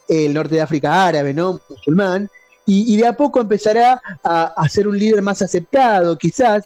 el 0.08 0.34
norte 0.34 0.56
de 0.56 0.60
África 0.60 1.06
árabe, 1.06 1.34
¿no? 1.34 1.60
Musulmán. 1.68 2.28
Y, 2.66 2.96
de 2.96 3.06
a 3.08 3.16
poco 3.16 3.40
empezará 3.40 4.00
a, 4.22 4.44
a, 4.56 4.68
ser 4.68 4.86
un 4.86 4.96
líder 4.96 5.22
más 5.22 5.42
aceptado, 5.42 6.16
quizás. 6.16 6.64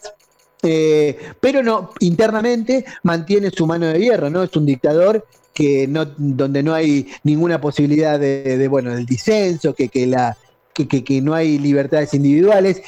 Eh, 0.62 1.18
pero 1.40 1.62
no, 1.62 1.92
internamente 2.00 2.84
mantiene 3.04 3.50
su 3.50 3.66
mano 3.66 3.86
de 3.86 3.98
hierro, 3.98 4.28
¿no? 4.28 4.42
Es 4.42 4.54
un 4.54 4.66
dictador 4.66 5.26
que 5.54 5.86
no, 5.86 6.04
donde 6.18 6.62
no 6.62 6.74
hay 6.74 7.08
ninguna 7.22 7.58
posibilidad 7.58 8.20
de, 8.20 8.58
de 8.58 8.68
bueno, 8.68 8.94
del 8.94 9.06
disenso, 9.06 9.72
que, 9.72 9.88
que 9.88 10.06
la, 10.06 10.36
que, 10.74 11.20
no 11.22 11.34
hay 11.34 11.58
libertades 11.58 12.14
individuales 12.14 12.82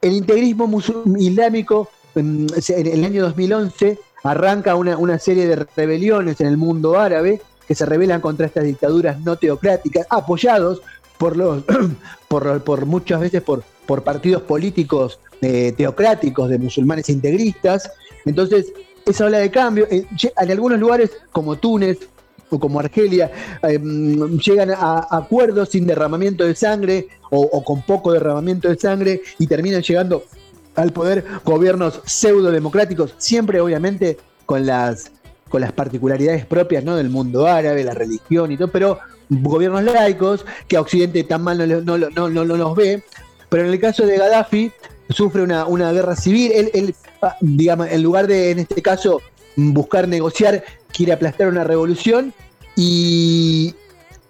el 0.00 0.14
integrismo 0.14 0.80
islámico 1.18 1.88
en, 2.14 2.46
el 2.68 3.04
año 3.04 3.22
2011 3.22 3.98
arranca 4.24 4.74
una, 4.74 4.96
una, 4.96 5.18
serie 5.18 5.46
de 5.46 5.66
rebeliones 5.76 6.40
en 6.40 6.46
el 6.46 6.56
mundo 6.56 6.98
árabe 6.98 7.42
que 7.66 7.74
se 7.74 7.86
rebelan 7.86 8.20
contra 8.20 8.46
estas 8.46 8.64
dictaduras 8.64 9.20
no 9.20 9.36
teocráticas, 9.36 10.06
apoyados 10.10 10.80
por 11.18 11.36
los 11.36 11.64
por, 12.28 12.62
por 12.62 12.86
muchas 12.86 13.20
veces 13.20 13.42
por, 13.42 13.62
por 13.86 14.02
partidos 14.02 14.42
políticos 14.42 15.18
eh, 15.40 15.74
teocráticos 15.76 16.48
de 16.48 16.58
musulmanes 16.58 17.08
integristas. 17.08 17.90
Entonces, 18.24 18.72
esa 19.04 19.26
ola 19.26 19.38
de 19.38 19.50
cambio, 19.50 19.86
en, 19.90 20.06
en 20.20 20.50
algunos 20.50 20.78
lugares 20.78 21.10
como 21.32 21.56
Túnez, 21.56 21.98
o 22.50 22.58
como 22.58 22.80
Argelia, 22.80 23.30
eh, 23.62 23.78
llegan 24.44 24.70
a, 24.70 25.06
acuerdos 25.10 25.70
sin 25.70 25.86
derramamiento 25.86 26.44
de 26.44 26.54
sangre 26.54 27.08
o, 27.30 27.64
con 27.64 27.82
poco 27.82 28.12
derramamiento 28.12 28.68
de 28.68 28.76
sangre 28.76 29.22
y 29.38 29.46
terminan 29.46 29.82
llegando 29.82 30.24
al 30.76 30.92
poder 30.92 31.24
gobiernos 31.44 32.00
pseudo 32.04 32.50
democráticos, 32.50 33.14
siempre 33.18 33.60
obviamente 33.60 34.18
con 34.44 34.66
las, 34.66 35.10
con 35.48 35.60
las 35.60 35.72
particularidades 35.72 36.46
propias 36.46 36.84
¿no? 36.84 36.96
del 36.96 37.10
mundo 37.10 37.46
árabe, 37.46 37.82
la 37.82 37.94
religión 37.94 38.52
y 38.52 38.56
todo, 38.56 38.68
pero 38.68 38.98
gobiernos 39.28 39.82
laicos 39.82 40.44
que 40.68 40.76
a 40.76 40.80
Occidente 40.80 41.24
tan 41.24 41.42
mal 41.42 41.58
no, 41.58 41.80
no, 41.80 41.98
no, 41.98 42.28
no, 42.28 42.44
no 42.44 42.56
los 42.56 42.76
ve. 42.76 43.02
Pero 43.48 43.64
en 43.64 43.72
el 43.72 43.80
caso 43.80 44.06
de 44.06 44.18
Gaddafi, 44.18 44.72
sufre 45.10 45.42
una, 45.42 45.66
una 45.66 45.92
guerra 45.92 46.16
civil. 46.16 46.52
Él, 46.52 46.70
él, 46.74 46.94
ah, 47.22 47.36
digamos, 47.40 47.88
en 47.88 48.02
lugar 48.02 48.26
de, 48.26 48.50
en 48.50 48.60
este 48.60 48.82
caso, 48.82 49.20
buscar 49.56 50.08
negociar, 50.08 50.64
quiere 50.96 51.12
aplastar 51.12 51.48
una 51.48 51.64
revolución 51.64 52.32
y, 52.74 53.74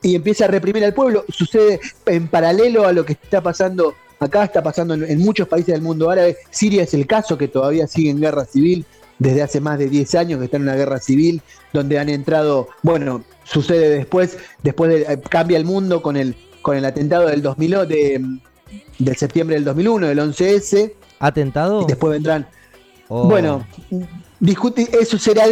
y, 0.03 0.15
empieza 0.15 0.47
a 0.47 0.49
reprimir 0.49 0.85
al 0.85 0.95
pueblo. 0.95 1.25
Sucede 1.29 1.81
en 2.07 2.29
paralelo 2.29 2.85
a 2.85 2.93
lo 2.93 3.05
que 3.05 3.13
está 3.13 3.41
pasando 3.41 3.95
acá, 4.19 4.45
está 4.45 4.63
pasando 4.63 4.95
en, 4.95 5.05
en, 5.05 5.19
muchos 5.19 5.47
países 5.47 5.75
del 5.75 5.83
mundo 5.83 6.11
árabe. 6.11 6.37
Siria 6.51 6.83
es 6.83 6.95
el 6.95 7.07
caso 7.07 7.39
que 7.39 7.49
todavía 7.49 7.87
sigue 7.87 8.11
en 8.11 8.21
guerra 8.21 8.45
civil 8.45 8.85
desde 9.19 9.43
hace 9.43 9.61
más 9.61 9.79
de 9.79 9.89
10 9.89 10.15
años 10.17 10.39
que 10.39 10.47
está 10.47 10.57
en 10.57 10.65
una 10.65 10.75
guerra 10.75 10.99
civil 10.99 11.41
donde 11.73 11.99
han 11.99 12.09
entrado, 12.09 12.69
bueno, 12.83 13.25
sucede 13.45 13.91
después, 13.91 14.39
después 14.63 14.91
de, 14.91 15.13
eh, 15.13 15.21
cambia 15.29 15.57
el 15.57 15.65
mundo 15.65 16.03
con 16.03 16.17
el, 16.17 16.37
con 16.63 16.77
el 16.77 16.85
atentado 16.85 17.27
del 17.27 17.43
2000, 17.43 17.71
de, 17.89 18.25
del 18.99 19.17
septiembre 19.17 19.57
del 19.57 19.65
2001, 19.65 20.09
del 20.09 20.19
11S. 20.19 20.93
¿Atentado? 21.19 21.83
Y 21.83 21.87
después 21.87 22.13
vendrán. 22.13 22.47
Oh. 23.09 23.29
Bueno, 23.29 23.67
discute, 24.41 24.89
eso 25.01 25.19
será, 25.19 25.45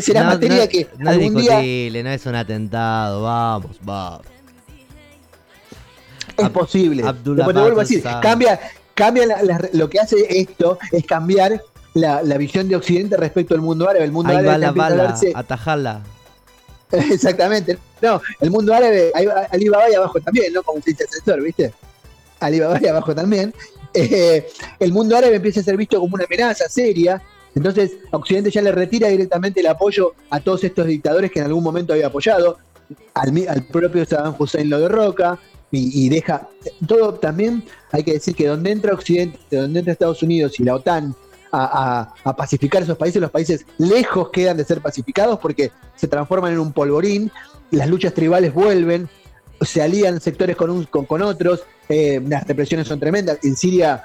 será 0.00 0.22
no, 0.24 0.30
materia 0.30 0.64
no, 0.64 0.68
que 0.68 0.88
no 0.98 1.10
algún 1.10 1.36
es 1.38 1.42
día 1.44 2.02
no 2.02 2.10
es 2.10 2.26
un 2.26 2.34
atentado, 2.34 3.22
vamos, 3.22 3.76
vamos. 3.82 4.22
es 6.36 6.44
Ab- 6.44 6.52
posible. 6.52 7.02
Abdullah 7.06 7.46
te 7.46 7.52
vuelvo 7.52 7.80
a 7.80 7.82
decir, 7.82 8.02
cambia, 8.22 8.60
cambia 8.94 9.26
la- 9.26 9.42
la- 9.42 9.68
lo 9.72 9.88
que 9.90 9.98
hace 10.00 10.16
esto 10.40 10.78
es 10.92 11.04
cambiar 11.04 11.62
la, 11.94 12.22
la 12.22 12.36
visión 12.38 12.68
de 12.68 12.76
Occidente 12.76 13.16
respecto 13.16 13.54
al 13.54 13.60
mundo 13.60 13.88
árabe. 13.88 14.04
El 14.04 14.12
mundo 14.12 14.30
Ahí 14.30 14.36
árabe 14.36 14.48
va 14.52 14.58
la 14.58 14.66
empieza 14.68 14.86
a 14.86 14.90
bala, 14.90 15.02
verse- 15.08 15.32
atajala. 15.34 16.02
Exactamente. 16.92 17.78
No, 18.00 18.20
el 18.40 18.50
mundo 18.50 18.72
árabe, 18.72 19.10
Alibaba 19.50 19.90
y 19.90 19.94
abajo 19.94 20.20
también, 20.20 20.52
¿no? 20.52 20.62
Como 20.62 20.80
se 20.80 20.90
dice 20.90 21.04
asesor, 21.04 21.42
¿viste? 21.42 21.72
Alibaba 22.40 22.78
y 22.80 22.86
abajo 22.86 23.14
también. 23.14 23.52
Eh, 23.94 24.46
el 24.80 24.92
mundo 24.92 25.16
árabe 25.16 25.36
empieza 25.36 25.60
a 25.60 25.62
ser 25.62 25.74
visto 25.78 25.98
como 25.98 26.14
una 26.14 26.24
amenaza 26.24 26.68
seria. 26.68 27.20
Entonces, 27.58 27.96
Occidente 28.12 28.50
ya 28.52 28.62
le 28.62 28.70
retira 28.72 29.08
directamente 29.08 29.58
el 29.60 29.66
apoyo 29.66 30.12
a 30.30 30.38
todos 30.38 30.62
estos 30.62 30.86
dictadores 30.86 31.30
que 31.32 31.40
en 31.40 31.46
algún 31.46 31.64
momento 31.64 31.92
había 31.92 32.06
apoyado. 32.06 32.56
Al, 33.14 33.48
al 33.48 33.64
propio 33.64 34.04
Saddam 34.06 34.34
Hussein 34.38 34.70
lo 34.70 34.78
derroca 34.78 35.38
y, 35.72 36.06
y 36.06 36.08
deja. 36.08 36.48
Todo 36.86 37.14
también 37.14 37.64
hay 37.90 38.04
que 38.04 38.12
decir 38.12 38.34
que 38.36 38.46
donde 38.46 38.70
entra 38.70 38.94
Occidente, 38.94 39.38
donde 39.50 39.80
entra 39.80 39.92
Estados 39.92 40.22
Unidos 40.22 40.58
y 40.60 40.64
la 40.64 40.76
OTAN 40.76 41.14
a, 41.50 41.64
a- 42.24 42.30
a 42.30 42.36
pacificar 42.36 42.82
esos 42.84 42.96
países, 42.96 43.20
los 43.20 43.30
países 43.30 43.66
lejos 43.78 44.30
quedan 44.30 44.56
de 44.56 44.64
ser 44.64 44.80
pacificados 44.80 45.38
porque 45.40 45.70
se 45.96 46.06
transforman 46.06 46.52
en 46.52 46.60
un 46.60 46.72
polvorín, 46.72 47.30
las 47.72 47.88
luchas 47.88 48.14
tribales 48.14 48.54
vuelven, 48.54 49.08
se 49.62 49.82
alían 49.82 50.20
sectores 50.20 50.54
con, 50.56 50.70
un- 50.70 50.84
con, 50.84 51.04
con 51.06 51.20
otros, 51.22 51.64
eh, 51.88 52.22
las 52.26 52.46
represiones 52.46 52.86
son 52.86 53.00
tremendas. 53.00 53.38
En 53.42 53.56
Siria 53.56 54.04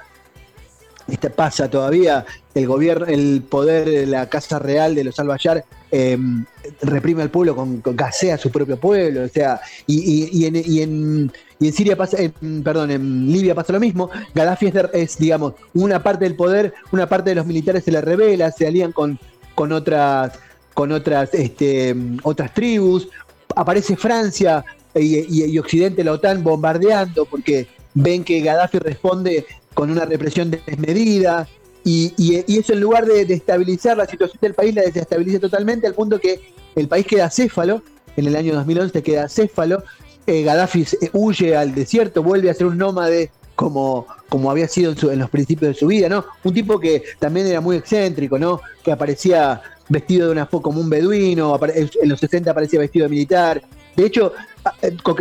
este 1.08 1.30
pasa 1.30 1.68
todavía, 1.68 2.24
el 2.54 2.66
gobierno, 2.66 3.06
el 3.06 3.42
poder 3.42 3.88
de 3.88 4.06
la 4.06 4.28
Casa 4.28 4.58
Real 4.58 4.94
de 4.94 5.04
los 5.04 5.18
al 5.18 5.64
em, 5.90 6.44
reprime 6.82 7.22
al 7.22 7.30
pueblo, 7.30 7.54
con, 7.54 7.82
gasea 7.84 8.36
a 8.36 8.38
su 8.38 8.50
propio 8.50 8.78
pueblo, 8.78 9.24
o 9.24 9.28
sea, 9.28 9.60
y, 9.86 10.44
en, 10.46 11.32
Siria 11.72 11.96
pasa, 11.96 12.18
perdón, 12.62 12.90
en 12.90 13.30
Libia 13.30 13.54
pasa 13.54 13.72
lo 13.72 13.80
mismo, 13.80 14.10
Gaddafi 14.34 14.72
es, 14.92 15.18
digamos, 15.18 15.54
una 15.74 16.02
parte 16.02 16.24
del 16.24 16.36
poder, 16.36 16.74
una 16.92 17.08
parte 17.08 17.30
de 17.30 17.36
los 17.36 17.46
militares 17.46 17.84
se 17.84 17.92
le 17.92 18.00
revela, 18.00 18.50
se 18.50 18.66
alían 18.66 18.92
con, 18.92 19.18
con 19.54 19.72
otras, 19.72 20.38
con 20.72 20.92
otras, 20.92 21.34
este, 21.34 21.94
otras 22.22 22.52
tribus, 22.54 23.08
aparece 23.54 23.96
Francia 23.96 24.64
y, 24.94 25.44
y 25.52 25.58
Occidente, 25.58 26.02
la 26.02 26.12
OTAN 26.12 26.42
bombardeando, 26.42 27.26
porque 27.26 27.66
ven 27.94 28.24
que 28.24 28.40
Gaddafi 28.40 28.78
responde 28.78 29.46
con 29.74 29.90
una 29.90 30.04
represión 30.04 30.50
desmedida, 30.50 31.48
y, 31.84 32.56
eso 32.58 32.72
en 32.72 32.80
lugar 32.80 33.04
de, 33.04 33.22
estabilizar 33.22 33.96
la 33.96 34.06
situación 34.06 34.38
del 34.40 34.54
país, 34.54 34.74
la 34.74 34.82
desestabiliza 34.82 35.38
totalmente 35.38 35.86
al 35.86 35.94
punto 35.94 36.18
que 36.18 36.40
el 36.74 36.88
país 36.88 37.06
queda 37.06 37.30
céfalo, 37.30 37.82
en 38.16 38.26
el 38.26 38.36
año 38.36 38.54
2011 38.54 39.02
queda 39.02 39.28
céfalo, 39.28 39.84
eh, 40.26 40.42
Gaddafi 40.42 40.86
huye 41.12 41.54
al 41.54 41.74
desierto, 41.74 42.22
vuelve 42.22 42.48
a 42.48 42.54
ser 42.54 42.66
un 42.66 42.78
nómade 42.78 43.30
como, 43.54 44.06
como 44.28 44.50
había 44.50 44.66
sido 44.66 44.94
en, 45.12 45.18
los 45.18 45.28
principios 45.28 45.74
de 45.74 45.78
su 45.78 45.86
vida, 45.86 46.08
¿no? 46.08 46.24
Un 46.42 46.54
tipo 46.54 46.80
que 46.80 47.02
también 47.18 47.46
era 47.46 47.60
muy 47.60 47.76
excéntrico, 47.76 48.38
¿no? 48.38 48.60
Que 48.82 48.90
aparecía 48.90 49.60
vestido 49.88 50.26
de 50.26 50.32
una 50.32 50.46
como 50.46 50.80
un 50.80 50.88
beduino, 50.88 51.58
en 51.62 52.08
los 52.08 52.18
60 52.18 52.50
aparecía 52.50 52.80
vestido 52.80 53.04
de 53.04 53.10
militar. 53.10 53.62
De 53.94 54.06
hecho, 54.06 54.32
eh, 54.32 54.53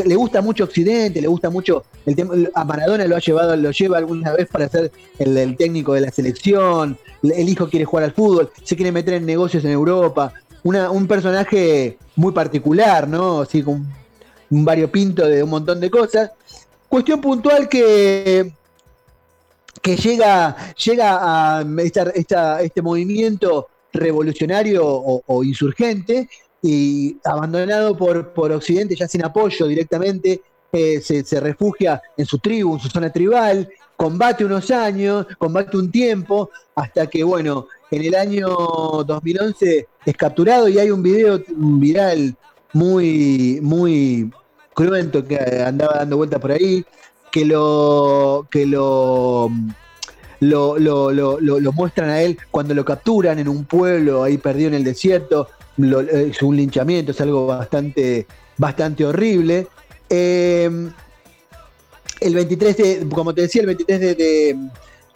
le 0.06 0.16
gusta 0.16 0.42
mucho 0.42 0.64
Occidente, 0.66 1.22
le 1.22 1.28
gusta 1.28 1.50
mucho 1.50 1.84
el 2.06 2.16
tema, 2.16 2.34
a 2.54 2.64
Maradona 2.64 3.06
lo 3.06 3.16
ha 3.16 3.20
llevado, 3.20 3.56
lo 3.56 3.72
lleva 3.72 3.98
alguna 3.98 4.32
vez 4.34 4.48
para 4.48 4.70
ser 4.70 4.92
el, 5.20 5.56
técnico 5.58 5.94
de 5.94 6.02
la 6.02 6.12
selección, 6.12 6.98
el 7.22 7.50
hijo 7.50 7.70
quiere 7.70 7.86
jugar 7.86 8.06
al 8.06 8.14
fútbol, 8.14 8.52
se 8.64 8.76
quiere 8.76 8.92
meter 8.92 9.16
en 9.16 9.26
negocios 9.26 9.64
en 9.66 9.72
Europa, 9.72 10.34
un 10.64 11.08
personaje 11.08 11.98
muy 12.16 12.32
particular, 12.32 13.08
¿no? 13.08 13.42
Así 13.42 13.62
con 13.64 13.86
un 14.50 14.66
variopinto 14.66 15.26
de 15.26 15.44
un 15.44 15.50
montón 15.50 15.80
de 15.80 15.90
cosas. 15.90 16.32
Cuestión 16.88 17.20
puntual 17.20 17.68
que, 17.68 18.54
que 19.82 19.98
llega, 19.98 20.56
llega 20.76 21.60
a 21.60 21.66
este 22.62 22.82
movimiento 22.82 23.68
revolucionario 23.92 24.86
o 24.86 25.44
insurgente 25.44 26.30
y 26.64 27.18
abandonado 27.26 27.96
por, 27.96 28.30
por 28.30 28.52
Occidente, 28.54 28.96
ya 28.96 29.08
sin 29.08 29.24
apoyo 29.24 29.68
directamente, 29.68 30.42
eh, 30.72 31.02
se, 31.02 31.40
refugia 31.40 32.02
en 32.18 32.26
su 32.26 32.40
tribu, 32.40 32.76
en 32.76 32.80
su 32.80 32.88
zona 32.88 33.12
tribal, 33.12 33.70
combate 33.98 34.46
unos 34.46 34.72
años, 34.72 35.28
combate 35.38 35.78
un 35.78 35.92
tiempo, 35.92 36.50
hasta 36.74 37.06
que, 37.08 37.24
bueno, 37.24 37.68
en 37.92 38.06
el 38.06 38.16
año 38.16 38.48
2011 39.06 39.88
es 40.06 40.16
capturado 40.16 40.70
y 40.70 40.80
hay 40.80 40.90
un 40.90 41.04
video 41.04 41.44
viral 41.48 42.36
muy, 42.72 43.60
muy 43.62 44.32
cruento 44.74 45.24
que 45.24 45.38
andaba 45.64 45.98
dando 45.98 46.18
vueltas 46.18 46.40
por 46.40 46.54
ahí, 46.54 46.86
que 47.30 47.44
lo, 47.46 48.48
que 48.50 48.66
lo, 48.66 49.52
lo, 50.40 50.80
lo, 50.80 51.12
lo, 51.12 51.72
muestran 51.74 52.10
a 52.10 52.22
él 52.22 52.38
cuando 52.50 52.74
lo 52.74 52.86
capturan 52.86 53.38
en 53.38 53.50
un 53.50 53.66
pueblo 53.66 54.24
ahí 54.24 54.38
perdido 54.38 54.70
en 54.70 54.76
el 54.76 54.84
desierto, 54.84 55.50
es 55.78 56.42
un 56.42 56.56
linchamiento, 56.56 57.12
es 57.12 57.22
algo 57.22 57.48
bastante, 57.48 58.28
bastante 58.58 59.06
horrible. 59.06 59.68
Em, 60.10 60.92
el 62.20 62.36
23 62.36 62.78
de, 62.78 63.08
como 63.10 63.34
te 63.34 63.42
decía, 63.42 63.62
el 63.62 63.68
23 63.68 64.18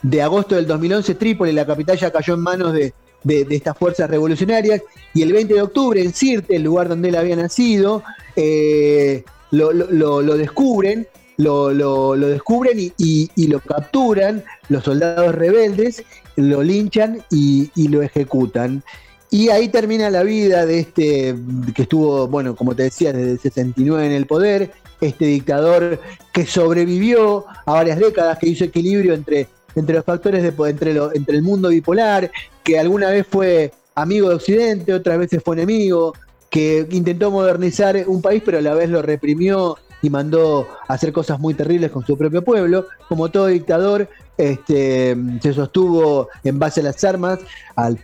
de, 0.02 0.22
agosto 0.22 0.56
del 0.56 0.66
2011, 0.66 1.16
Trípoli, 1.16 1.52
la 1.52 1.66
capital, 1.66 1.98
ya 1.98 2.12
cayó 2.12 2.34
en 2.34 2.40
manos 2.42 2.74
de, 2.74 2.94
estas 3.28 3.78
fuerzas 3.78 4.10
revolucionarias. 4.10 4.82
Y 5.14 5.22
el 5.22 5.34
20 5.34 5.54
de 5.54 5.62
octubre, 5.62 6.02
en 6.02 6.14
Sirte, 6.14 6.56
el 6.56 6.64
lugar 6.64 6.90
donde 6.90 7.10
él 7.10 7.16
había 7.16 7.36
nacido, 7.36 8.04
eh, 8.36 9.24
lo, 9.52 10.38
descubren. 10.38 11.08
Lo, 11.38 12.16
descubren 12.16 12.80
y, 12.98 13.48
lo 13.48 13.60
capturan 13.60 14.44
los 14.70 14.84
soldados 14.84 15.36
rebeldes, 15.36 16.04
lo 16.36 16.64
linchan 16.64 17.24
y 17.30 17.88
lo 17.90 18.02
ejecutan. 18.02 18.84
Y 19.30 19.50
ahí 19.50 19.68
termina 19.68 20.10
la 20.10 20.24
vida 20.24 20.66
de 20.66 20.80
este, 20.80 21.36
que 21.76 21.82
estuvo, 21.82 22.28
bueno, 22.28 22.56
como 22.56 22.76
te 22.76 22.84
decía, 22.84 23.12
desde 23.12 23.32
el 23.32 23.40
69 23.40 24.06
en 24.06 24.12
el 24.14 24.26
poder, 24.26 24.72
este 25.02 25.26
dictador 25.26 26.00
que 26.32 26.46
sobrevivió 26.46 27.46
a 27.66 27.74
varias 27.74 28.00
décadas, 28.00 28.38
que 28.40 28.48
hizo 28.48 28.64
equilibrio 28.64 29.14
entre, 29.14 29.48
entre 29.76 29.96
los 29.96 30.06
factores 30.06 30.44
de 30.44 30.70
entre, 30.70 30.98
entre 31.14 31.36
el 31.36 31.44
mundo 31.44 31.70
bipolar, 31.70 32.32
que 32.64 32.80
alguna 32.80 33.10
vez 33.10 33.28
fue 33.30 33.72
amigo 33.96 34.30
de 34.30 34.36
Occidente, 34.36 34.94
otras 34.94 35.18
veces 35.18 35.42
fue 35.44 35.56
enemigo, 35.56 36.14
que 36.50 36.88
intentó 36.92 37.30
modernizar 37.30 38.06
un 38.08 38.22
país, 38.22 38.42
pero 38.46 38.60
a 38.60 38.62
la 38.62 38.74
vez 38.74 38.90
lo 38.90 39.02
reprimió 39.02 39.78
y 40.02 40.10
mandó 40.10 40.68
a 40.88 40.94
hacer 40.94 41.12
cosas 41.12 41.40
muy 41.40 41.54
terribles 41.54 41.92
con 41.92 42.06
su 42.06 42.18
propio 42.18 42.44
pueblo. 42.44 42.88
Como 43.10 43.30
todo 43.30 43.48
dictador, 43.48 44.08
este, 44.38 45.18
se 45.42 45.54
sostuvo 45.54 46.30
en 46.44 46.60
base 46.60 46.82
a 46.82 46.84
las 46.84 47.04
armas 47.04 47.40
al 47.76 48.00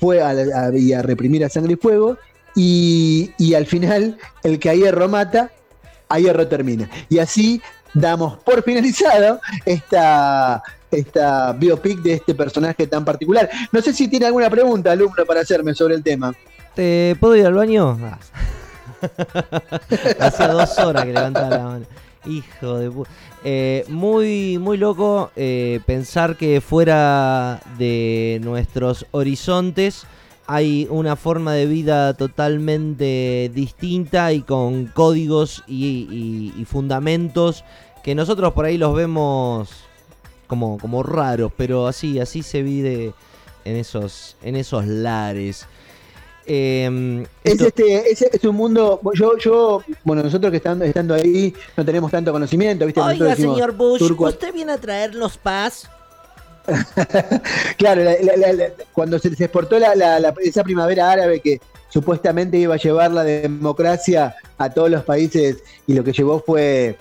y 0.75 0.93
a 0.93 1.01
reprimir 1.01 1.45
a 1.45 1.49
sangre 1.49 1.73
y 1.73 1.77
fuego. 1.77 2.17
Y, 2.55 3.53
al 3.55 3.65
final, 3.65 4.17
el 4.43 4.59
que 4.59 4.69
a 4.69 4.75
hierro 4.75 5.09
mata, 5.09 5.51
a 6.09 6.19
hierro 6.19 6.47
termina. 6.47 6.89
Y 7.09 7.19
así 7.19 7.61
damos 7.93 8.37
por 8.39 8.63
finalizado 8.63 9.39
esta, 9.65 10.61
esta 10.91 11.53
biopic 11.53 11.99
de 11.99 12.13
este 12.13 12.35
personaje 12.35 12.87
tan 12.87 13.05
particular. 13.05 13.49
No 13.71 13.81
sé 13.81 13.93
si 13.93 14.07
tiene 14.07 14.27
alguna 14.27 14.49
pregunta, 14.49 14.91
alumno, 14.91 15.25
para 15.25 15.41
hacerme 15.41 15.73
sobre 15.73 15.95
el 15.95 16.03
tema. 16.03 16.33
¿Te 16.75 17.15
puedo 17.19 17.35
ir 17.35 17.45
al 17.45 17.53
baño? 17.53 17.97
Ah. 18.01 18.19
Hace 20.19 20.47
dos 20.47 20.77
horas 20.79 21.03
que 21.05 21.13
levantaba 21.13 21.49
la 21.49 21.63
mano. 21.63 21.85
Hijo 22.25 22.77
de 22.77 22.89
puta. 22.89 23.09
Eh, 23.45 23.83
muy, 23.89 24.57
muy 24.57 24.77
loco 24.77 25.31
eh, 25.35 25.81
pensar 25.85 26.37
que 26.37 26.61
fuera 26.61 27.61
de 27.77 28.39
nuestros 28.41 29.05
horizontes 29.11 30.05
hay 30.47 30.87
una 30.89 31.17
forma 31.17 31.53
de 31.53 31.65
vida 31.65 32.13
totalmente 32.13 33.51
distinta 33.53 34.31
y 34.31 34.41
con 34.41 34.85
códigos 34.85 35.63
y, 35.67 36.53
fundamentos 36.67 37.65
que 38.01 38.15
nosotros 38.15 38.53
por 38.53 38.63
ahí 38.63 38.77
los 38.77 38.95
vemos 38.95 39.69
como, 40.47 40.77
como 40.77 41.03
raros, 41.03 41.51
pero 41.57 41.87
así, 41.87 42.19
así 42.19 42.43
se 42.43 42.61
vive 42.61 43.13
en 43.65 43.75
esos, 43.75 44.37
en 44.41 44.55
esos 44.55 44.85
lares. 44.85 45.67
Eh, 46.45 47.25
es, 47.43 47.61
este, 47.61 48.11
es, 48.11 48.43
un 48.43 48.55
mundo, 48.55 48.99
yo, 49.13 49.37
yo, 49.37 49.83
bueno, 50.03 50.23
nosotros 50.23 50.51
que 50.51 50.57
estando, 50.57 50.83
estando 50.83 51.13
ahí 51.13 51.53
no 51.77 51.85
tenemos 51.85 52.11
tanto 52.11 52.31
conocimiento, 52.31 52.85
¿viste? 52.85 52.99
Oiga, 52.99 53.35
señor 53.35 53.71
Bush, 53.71 54.01
¿usted 54.01 54.53
viene 54.53 54.73
a 54.73 54.77
traernos 54.77 55.37
paz? 55.37 55.89
claro, 57.77 58.03
cuando 58.93 59.19
se, 59.19 59.29
exportó 59.29 59.77
esa 60.41 60.63
primavera 60.63 61.11
árabe 61.11 61.39
que 61.39 61.59
supuestamente 61.89 62.57
iba 62.57 62.75
a 62.75 62.77
llevar 62.77 63.11
la 63.11 63.23
democracia 63.23 64.35
a 64.57 64.69
todos 64.69 64.89
los 64.89 65.03
países 65.03 65.57
y 65.87 65.93
lo 65.93 66.03
que 66.03 66.13
llevó 66.13 66.41
fue 66.45 66.97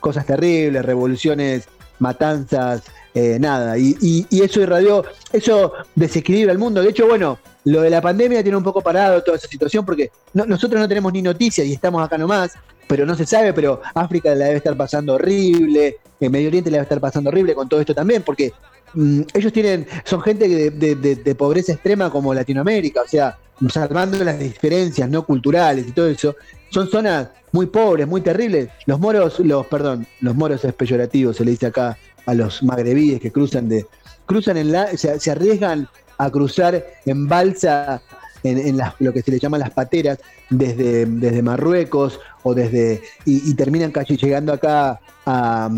cosas 0.00 0.26
terribles, 0.26 0.84
revoluciones, 0.84 1.68
matanzas, 1.98 2.82
eh, 3.14 3.38
nada. 3.40 3.78
Y, 3.78 3.96
y, 4.00 4.42
eso 4.42 4.60
irradió, 4.60 5.04
eso 5.32 5.72
desequilibra 5.94 6.52
el 6.52 6.58
mundo. 6.58 6.82
De 6.82 6.90
hecho, 6.90 7.06
bueno, 7.06 7.38
lo 7.66 7.80
de 7.80 7.90
la 7.90 8.00
pandemia 8.00 8.44
tiene 8.44 8.56
un 8.56 8.62
poco 8.62 8.80
parado 8.80 9.22
toda 9.24 9.36
esa 9.36 9.48
situación 9.48 9.84
porque 9.84 10.12
nosotros 10.32 10.80
no 10.80 10.86
tenemos 10.86 11.12
ni 11.12 11.20
noticias 11.20 11.66
y 11.66 11.72
estamos 11.72 12.00
acá 12.02 12.16
nomás, 12.16 12.52
pero 12.86 13.04
no 13.04 13.16
se 13.16 13.26
sabe, 13.26 13.52
pero 13.52 13.82
África 13.92 14.32
la 14.36 14.44
debe 14.46 14.58
estar 14.58 14.76
pasando 14.76 15.14
horrible, 15.14 15.96
el 16.20 16.30
Medio 16.30 16.46
Oriente 16.46 16.70
la 16.70 16.76
debe 16.76 16.84
estar 16.84 17.00
pasando 17.00 17.28
horrible 17.28 17.56
con 17.56 17.68
todo 17.68 17.80
esto 17.80 17.92
también, 17.92 18.22
porque 18.22 18.52
mm, 18.94 19.22
ellos 19.34 19.52
tienen, 19.52 19.84
son 20.04 20.20
gente 20.20 20.48
de, 20.48 21.34
pobreza 21.34 21.72
extrema 21.72 22.08
como 22.08 22.32
Latinoamérica, 22.32 23.02
o 23.02 23.08
sea, 23.08 23.36
salvando 23.68 24.22
las 24.22 24.38
diferencias 24.38 25.10
no 25.10 25.26
culturales 25.26 25.88
y 25.88 25.90
todo 25.90 26.06
eso, 26.06 26.36
son 26.70 26.88
zonas 26.88 27.30
muy 27.50 27.66
pobres, 27.66 28.06
muy 28.06 28.20
terribles. 28.20 28.68
Los 28.86 29.00
moros, 29.00 29.40
los, 29.40 29.66
perdón, 29.66 30.06
los 30.20 30.36
moros 30.36 30.64
es 30.64 30.72
peyorativo, 30.72 31.32
se 31.32 31.44
le 31.44 31.50
dice 31.50 31.66
acá 31.66 31.98
a 32.26 32.34
los 32.34 32.62
magrebíes 32.62 33.20
que 33.20 33.32
cruzan 33.32 33.68
de, 33.68 33.86
cruzan 34.24 34.56
en 34.56 34.70
la, 34.70 34.96
se 34.96 35.30
arriesgan 35.32 35.88
a 36.18 36.30
cruzar 36.30 36.84
en 37.04 37.28
balsa 37.28 38.00
en, 38.42 38.78
lo 39.00 39.12
que 39.12 39.22
se 39.22 39.30
le 39.30 39.38
llama 39.38 39.58
las 39.58 39.70
pateras 39.70 40.18
desde, 40.50 41.06
desde 41.06 41.42
Marruecos 41.42 42.20
o 42.42 42.54
desde 42.54 43.02
y, 43.24 43.54
terminan 43.54 43.90
casi 43.90 44.16
llegando 44.16 44.52
acá 44.52 45.00
a, 45.24 45.70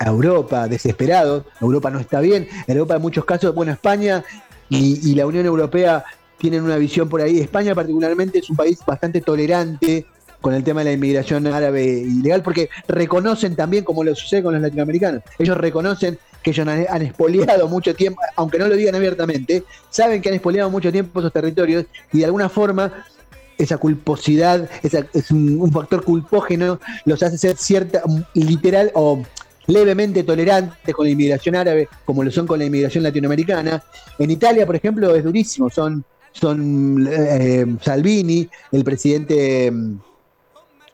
Europa 0.00 0.66
desesperados. 0.66 1.44
Europa 1.60 1.88
no 1.88 2.00
está 2.00 2.20
bien. 2.20 2.48
En 2.66 2.76
Europa 2.76 2.96
en 2.96 3.02
muchos 3.02 3.24
casos, 3.24 3.54
bueno, 3.54 3.72
España 3.72 4.24
y, 4.68 5.14
la 5.14 5.26
Unión 5.26 5.46
Europea 5.46 6.04
tienen 6.36 6.62
una 6.62 6.76
visión 6.76 7.08
por 7.08 7.20
ahí. 7.20 7.38
España 7.38 7.74
particularmente 7.74 8.40
es 8.40 8.50
un 8.50 8.56
país 8.56 8.80
bastante 8.84 9.20
tolerante 9.20 10.04
con 10.40 10.52
el 10.52 10.64
tema 10.64 10.80
de 10.80 10.86
la 10.86 10.92
inmigración 10.92 11.46
árabe 11.46 11.84
ilegal, 11.84 12.42
porque 12.42 12.68
reconocen 12.88 13.56
también, 13.56 13.84
como 13.84 14.04
lo 14.04 14.14
sucede 14.14 14.42
con 14.42 14.52
los 14.52 14.60
latinoamericanos, 14.60 15.22
ellos 15.38 15.56
reconocen 15.56 16.18
que 16.44 16.50
ellos 16.50 16.68
han, 16.68 16.86
han 16.88 17.02
expoliado 17.02 17.66
mucho 17.68 17.94
tiempo, 17.96 18.20
aunque 18.36 18.58
no 18.58 18.68
lo 18.68 18.76
digan 18.76 18.94
abiertamente, 18.94 19.64
saben 19.90 20.22
que 20.22 20.28
han 20.28 20.36
expoliado 20.36 20.70
mucho 20.70 20.92
tiempo 20.92 21.18
esos 21.18 21.32
territorios 21.32 21.86
y 22.12 22.18
de 22.18 22.26
alguna 22.26 22.48
forma 22.48 22.92
esa 23.58 23.78
culposidad, 23.78 24.68
es 24.82 25.30
un, 25.30 25.70
factor 25.72 26.04
culpógeno, 26.04 26.80
los 27.04 27.22
hace 27.22 27.38
ser 27.38 27.56
cierta, 27.56 28.02
literal 28.34 28.90
o 28.94 29.22
levemente 29.66 30.22
tolerantes 30.24 30.94
con 30.94 31.06
la 31.06 31.12
inmigración 31.12 31.56
árabe, 31.56 31.88
como 32.04 32.22
lo 32.22 32.30
son 32.30 32.46
con 32.46 32.58
la 32.58 32.64
inmigración 32.64 33.04
latinoamericana. 33.04 33.82
En 34.18 34.30
Italia, 34.30 34.66
por 34.66 34.76
ejemplo, 34.76 35.14
es 35.14 35.24
durísimo, 35.24 35.70
son, 35.70 36.04
son 36.32 37.08
eh, 37.10 37.64
Salvini, 37.80 38.48
el 38.72 38.84
presidente, 38.84 39.72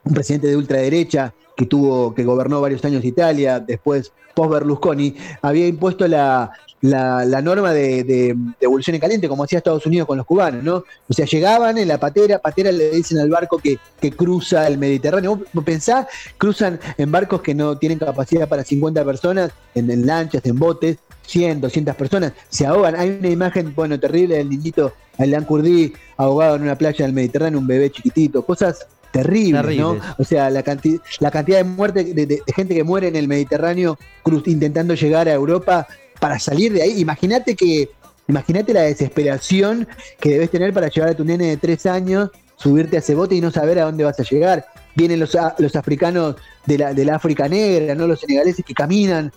un 0.05 0.15
presidente 0.15 0.47
de 0.49 0.57
ultraderecha 0.57 1.33
que 1.57 1.67
tuvo, 1.67 2.15
que 2.15 2.25
gobernó 2.25 2.61
varios 2.61 2.85
años 2.85 3.05
Italia, 3.05 3.61
después 3.61 4.13
post 4.35 4.53
Berlusconi, 4.53 5.15
había 5.43 5.67
impuesto 5.67 6.09
la, 6.09 6.51
la, 6.81 7.43
norma 7.43 7.73
de, 7.73 8.05
de, 8.05 8.37
en 8.61 9.01
caliente, 9.01 9.29
como 9.29 9.45
hacía 9.45 9.59
Estados 9.59 9.85
Unidos 9.85 10.07
con 10.07 10.17
los 10.17 10.27
cubanos, 10.27 10.63
¿no? 10.63 10.85
O 11.09 11.13
sea, 11.13 11.27
llegaban 11.27 11.77
en 11.77 11.89
la 11.89 11.99
patera, 11.99 12.39
patera 12.39 12.73
le 12.73 12.91
dicen 12.91 13.19
al 13.19 13.29
barco 13.29 13.59
que, 13.59 13.79
que 14.01 14.13
cruza 14.13 14.67
el 14.67 14.79
Mediterráneo. 14.79 15.43
Vos 15.53 15.65
pensás, 15.65 16.07
cruzan 16.39 16.81
en 16.97 17.13
barcos 17.13 17.43
que 17.43 17.55
no 17.55 17.77
tienen 17.77 17.99
capacidad 17.99 18.49
para 18.49 18.65
50 18.65 19.05
personas, 19.05 19.51
en, 19.75 19.91
en 19.91 20.07
lanchas, 20.07 20.45
en 20.47 20.59
botes, 20.59 20.97
100, 21.27 21.61
200 21.61 21.95
personas, 21.95 22.33
se 22.49 22.67
ahogan. 22.67 22.97
Hay 22.97 23.19
una 23.21 23.29
imagen, 23.29 23.75
bueno, 23.75 24.01
terrible 24.01 24.37
del 24.37 24.49
niñito 24.49 24.95
Alan 25.19 25.45
Kurdi 25.45 25.93
ahogado 26.17 26.57
en 26.57 26.63
una 26.63 26.77
playa 26.77 27.05
del 27.05 27.15
Mediterráneo, 27.15 27.59
un 27.59 27.67
bebé 27.67 27.91
chiquitito, 27.91 28.45
cosas 28.45 28.87
terribles, 29.11 29.63
Terribles. 29.63 29.79
¿no? 30.03 30.15
O 30.19 30.25
sea, 30.25 30.51
la, 30.51 30.63
canti- 30.63 31.01
la 31.21 31.31
cantidad 31.31 31.59
de 31.59 31.65
muerte 31.65 32.05
de, 32.05 32.15
de- 32.15 32.27
de 32.27 32.53
gente 32.55 32.75
que 32.75 32.85
muere 32.85 33.09
en 33.09 33.17
el 33.17 33.29
Mediterráneo 33.29 33.99
cruz- 34.23 34.47
intentando 34.47 34.95
llegar 34.95 35.29
a 35.29 35.33
Europa 35.33 35.87
para 36.21 36.39
salir 36.39 36.73
de 36.73 36.83
ahí. 36.83 37.01
Imagínate 37.01 37.55
que, 37.57 37.91
imagínate 38.29 38.73
la 38.73 38.83
desesperación 38.83 39.89
que 40.21 40.31
debes 40.31 40.51
tener 40.51 40.73
para 40.73 40.89
llevar 40.89 41.11
a 41.11 41.15
tu 41.15 41.25
nene 41.25 41.47
de 41.47 41.57
tres 41.57 41.87
años, 41.87 42.31
subirte 42.57 42.97
a 42.97 43.01
ese 43.01 43.15
bote 43.15 43.35
y 43.35 43.41
no 43.41 43.51
saber 43.51 43.79
a 43.79 43.85
dónde 43.85 44.05
vas 44.05 44.21
a 44.21 44.23
llegar. 44.23 44.67
Vienen 44.95 45.19
los, 45.21 45.35
a- 45.35 45.55
los 45.59 45.75
africanos 45.77 46.37
de 46.67 46.79
la, 46.79 46.93
de 46.95 47.05
la 47.05 47.17
África 47.17 47.49
negra, 47.49 47.95
¿no? 47.95 48.07
Los 48.07 48.21
senegaleses 48.21 48.65
que 48.65 48.75
caminan 48.75 49.33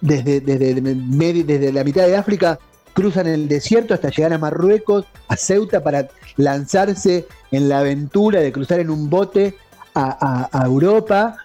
desde, 0.00 0.40
desde, 0.40 0.74
desde 0.80 1.72
la 1.72 1.82
mitad 1.82 2.06
de 2.06 2.16
África, 2.16 2.58
cruzan 2.98 3.28
el 3.28 3.46
desierto 3.46 3.94
hasta 3.94 4.10
llegar 4.10 4.32
a 4.32 4.38
Marruecos, 4.38 5.06
a 5.28 5.36
Ceuta, 5.36 5.84
para 5.84 6.08
lanzarse 6.36 7.28
en 7.52 7.68
la 7.68 7.78
aventura 7.78 8.40
de 8.40 8.50
cruzar 8.50 8.80
en 8.80 8.90
un 8.90 9.08
bote 9.08 9.54
a, 9.94 10.62
Europa. 10.64 11.36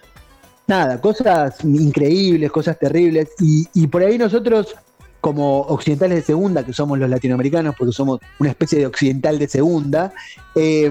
Nada, 0.66 1.00
cosas 1.00 1.62
increíbles, 1.62 2.50
cosas 2.50 2.76
terribles. 2.76 3.28
Y, 3.38 3.86
por 3.86 4.02
ahí 4.02 4.18
nosotros, 4.18 4.74
como 5.20 5.60
occidentales 5.60 6.16
de 6.16 6.22
segunda, 6.22 6.66
que 6.66 6.72
somos 6.72 6.98
los 6.98 7.08
latinoamericanos, 7.08 7.76
porque 7.78 7.92
somos 7.92 8.18
una 8.40 8.50
especie 8.50 8.80
de 8.80 8.86
occidental 8.86 9.38
de 9.38 9.46
segunda, 9.46 10.12
eh, 10.56 10.90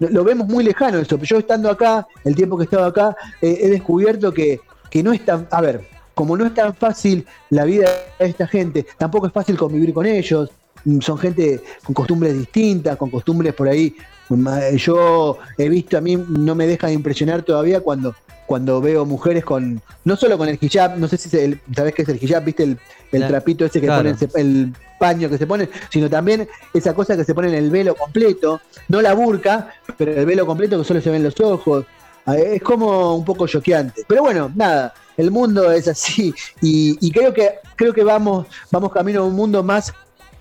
lo, 0.00 0.08
lo 0.08 0.24
vemos 0.24 0.48
muy 0.48 0.64
lejano 0.64 0.98
eso. 0.98 1.18
Yo 1.18 1.38
estando 1.38 1.70
acá, 1.70 2.04
el 2.24 2.34
tiempo 2.34 2.56
que 2.56 2.64
he 2.64 2.64
estado 2.64 2.86
acá, 2.86 3.16
eh, 3.40 3.60
he 3.62 3.68
descubierto 3.68 4.34
que, 4.34 4.60
que 4.90 5.04
no 5.04 5.12
es 5.12 5.24
tan... 5.24 5.46
A 5.52 5.60
ver, 5.60 5.86
como 6.20 6.36
no 6.36 6.44
es 6.44 6.52
tan 6.52 6.74
fácil 6.74 7.24
la 7.48 7.64
vida 7.64 7.88
de 8.18 8.26
esta 8.26 8.46
gente, 8.46 8.84
tampoco 8.98 9.26
es 9.26 9.32
fácil 9.32 9.56
convivir 9.56 9.94
con 9.94 10.04
ellos. 10.04 10.50
Mm, 10.84 11.00
Son 11.00 11.16
gente 11.16 11.62
con 11.82 11.94
costumbres 11.94 12.34
distintas, 12.36 12.98
con 12.98 13.08
costumbres 13.08 13.54
por 13.54 13.66
ahí. 13.68 13.96
Ma- 14.28 14.68
Yo 14.72 15.38
he 15.56 15.70
visto, 15.70 15.96
a 15.96 16.02
mí 16.02 16.16
no 16.28 16.54
me 16.54 16.66
deja 16.66 16.88
de 16.88 16.92
impresionar 16.92 17.40
todavía 17.42 17.80
cuando, 17.80 18.14
cuando 18.44 18.82
veo 18.82 19.06
mujeres 19.06 19.46
con, 19.46 19.80
no 20.04 20.14
solo 20.14 20.36
con 20.36 20.46
el 20.50 20.58
hijab, 20.60 20.98
no 20.98 21.08
sé 21.08 21.16
si 21.16 21.30
se- 21.30 21.42
el- 21.42 21.60
sabes 21.74 21.94
qué 21.94 22.02
es 22.02 22.08
el 22.10 22.22
hijab, 22.22 22.44
viste 22.44 22.64
el, 22.64 22.76
el 23.12 23.26
trapito 23.26 23.64
ese 23.64 23.80
que 23.80 23.86
claro. 23.86 24.02
ponen, 24.14 24.30
el 24.36 24.74
paño 24.98 25.30
que 25.30 25.38
se 25.38 25.46
pone, 25.46 25.70
sino 25.90 26.10
también 26.10 26.46
esa 26.74 26.92
cosa 26.92 27.16
que 27.16 27.24
se 27.24 27.34
pone 27.34 27.48
en 27.48 27.54
el 27.54 27.70
velo 27.70 27.94
completo, 27.94 28.60
no 28.88 29.00
la 29.00 29.14
burca, 29.14 29.72
pero 29.96 30.12
el 30.12 30.26
velo 30.26 30.44
completo 30.44 30.76
que 30.78 30.84
solo 30.84 31.00
se 31.00 31.08
ven 31.08 31.22
los 31.22 31.40
ojos. 31.40 31.86
Ah, 32.30 32.36
Es 32.38 32.62
como 32.62 33.14
un 33.16 33.24
poco 33.24 33.46
choqueante. 33.46 34.04
Pero 34.06 34.22
bueno, 34.22 34.50
nada, 34.54 34.92
el 35.16 35.30
mundo 35.30 35.70
es 35.72 35.88
así 35.88 36.32
y, 36.60 37.10
creo 37.12 37.32
que 37.34 37.54
creo 37.76 37.92
que 37.92 38.04
vamos 38.04 38.46
vamos 38.70 38.92
camino 38.92 39.22
a 39.22 39.24
un 39.26 39.34
mundo 39.34 39.62
más 39.62 39.92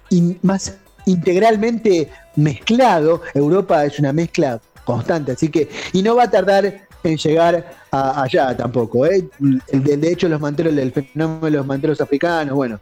in- 0.09 0.37
más 0.41 0.75
integralmente 1.05 2.09
mezclado. 2.35 3.21
Europa 3.33 3.85
es 3.85 3.99
una 3.99 4.13
mezcla 4.13 4.59
constante, 4.85 5.31
así 5.33 5.49
que 5.49 5.69
y 5.93 6.01
no 6.01 6.15
va 6.15 6.23
a 6.23 6.31
tardar 6.31 6.87
en 7.03 7.17
llegar 7.17 7.71
a- 7.91 8.23
allá 8.23 8.55
tampoco. 8.55 9.05
¿eh? 9.05 9.27
De, 9.71 9.97
de 9.97 10.11
hecho 10.11 10.27
los 10.29 10.39
manteros 10.41 10.75
el 10.77 10.91
fenómeno 10.91 11.45
de 11.45 11.51
los 11.51 11.65
manteros 11.65 12.01
africanos, 12.01 12.55
bueno. 12.55 12.79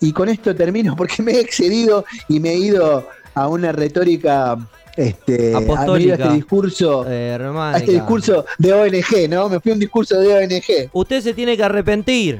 Y 0.00 0.12
con 0.12 0.28
esto 0.28 0.54
termino 0.54 0.94
porque 0.96 1.22
me 1.22 1.32
he 1.32 1.40
excedido 1.40 2.04
y 2.28 2.38
me 2.40 2.50
he 2.52 2.58
ido 2.58 3.08
a 3.34 3.48
una 3.48 3.72
retórica 3.72 4.56
este, 4.96 5.54
a- 5.54 5.60
me 5.60 5.64
he 5.64 5.64
ido 5.64 5.66
a 5.74 5.74
Apostólica. 5.76 6.14
este 6.14 6.32
discurso 6.34 7.04
Eh, 7.08 7.38
a 7.40 7.76
este 7.78 7.92
discurso 7.92 8.44
de 8.58 8.72
ONG, 8.72 9.28
¿no? 9.28 9.48
Me 9.48 9.60
fui 9.60 9.70
a 9.72 9.74
un 9.74 9.80
discurso 9.80 10.18
de 10.18 10.34
ONG. 10.34 10.90
Usted 10.92 11.20
se 11.22 11.32
tiene 11.34 11.56
que 11.56 11.62
arrepentir. 11.64 12.38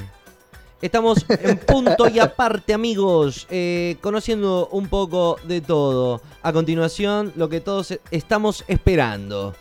Estamos 0.82 1.24
en 1.28 1.57
punto 1.59 2.07
y 2.09 2.18
aparte, 2.18 2.74
amigos, 2.74 3.46
eh, 3.50 3.96
conociendo 4.02 4.68
un 4.72 4.88
poco 4.88 5.38
de 5.44 5.61
todo. 5.62 6.20
A 6.42 6.52
continuación, 6.52 7.32
lo 7.34 7.48
que 7.48 7.61
todos 7.61 7.98
estamos 8.11 8.62
esperando. 8.68 9.54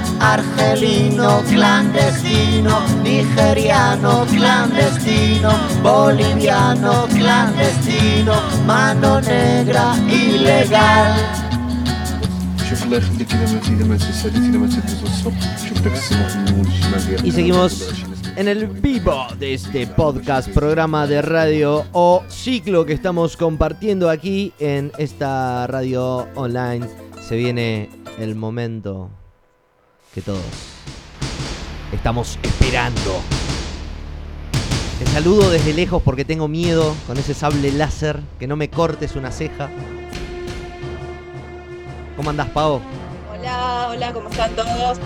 Argelino 0.21 1.41
clandestino, 1.49 2.79
nigeriano 3.03 4.23
clandestino, 4.29 5.49
boliviano 5.81 7.07
clandestino, 7.07 8.33
mano 8.67 9.19
negra 9.19 9.95
ilegal. 10.07 11.15
Y 17.23 17.31
seguimos 17.31 18.05
en 18.35 18.47
el 18.47 18.67
vivo 18.67 19.27
de 19.39 19.55
este 19.55 19.87
podcast, 19.87 20.49
programa 20.49 21.07
de 21.07 21.23
radio 21.23 21.83
o 21.93 22.23
ciclo 22.29 22.85
que 22.85 22.93
estamos 22.93 23.35
compartiendo 23.35 24.07
aquí 24.07 24.53
en 24.59 24.91
esta 24.99 25.65
radio 25.65 26.27
online. 26.35 26.87
Se 27.27 27.35
viene 27.35 27.89
el 28.19 28.35
momento 28.35 29.09
que 30.13 30.21
todos 30.21 30.41
estamos 31.93 32.37
esperando. 32.43 33.21
Te 34.99 35.05
saludo 35.07 35.49
desde 35.49 35.73
lejos 35.73 36.01
porque 36.03 36.25
tengo 36.25 36.47
miedo 36.47 36.93
con 37.07 37.17
ese 37.17 37.33
sable 37.33 37.71
láser, 37.71 38.19
que 38.37 38.45
no 38.45 38.55
me 38.55 38.69
cortes 38.69 39.15
una 39.15 39.31
ceja. 39.31 39.69
¿Cómo 42.17 42.29
andás, 42.29 42.49
Pavo? 42.49 42.81
Hola, 43.31 43.87
hola, 43.89 44.13
¿cómo 44.13 44.29
están 44.29 44.51
todos? 44.53 44.99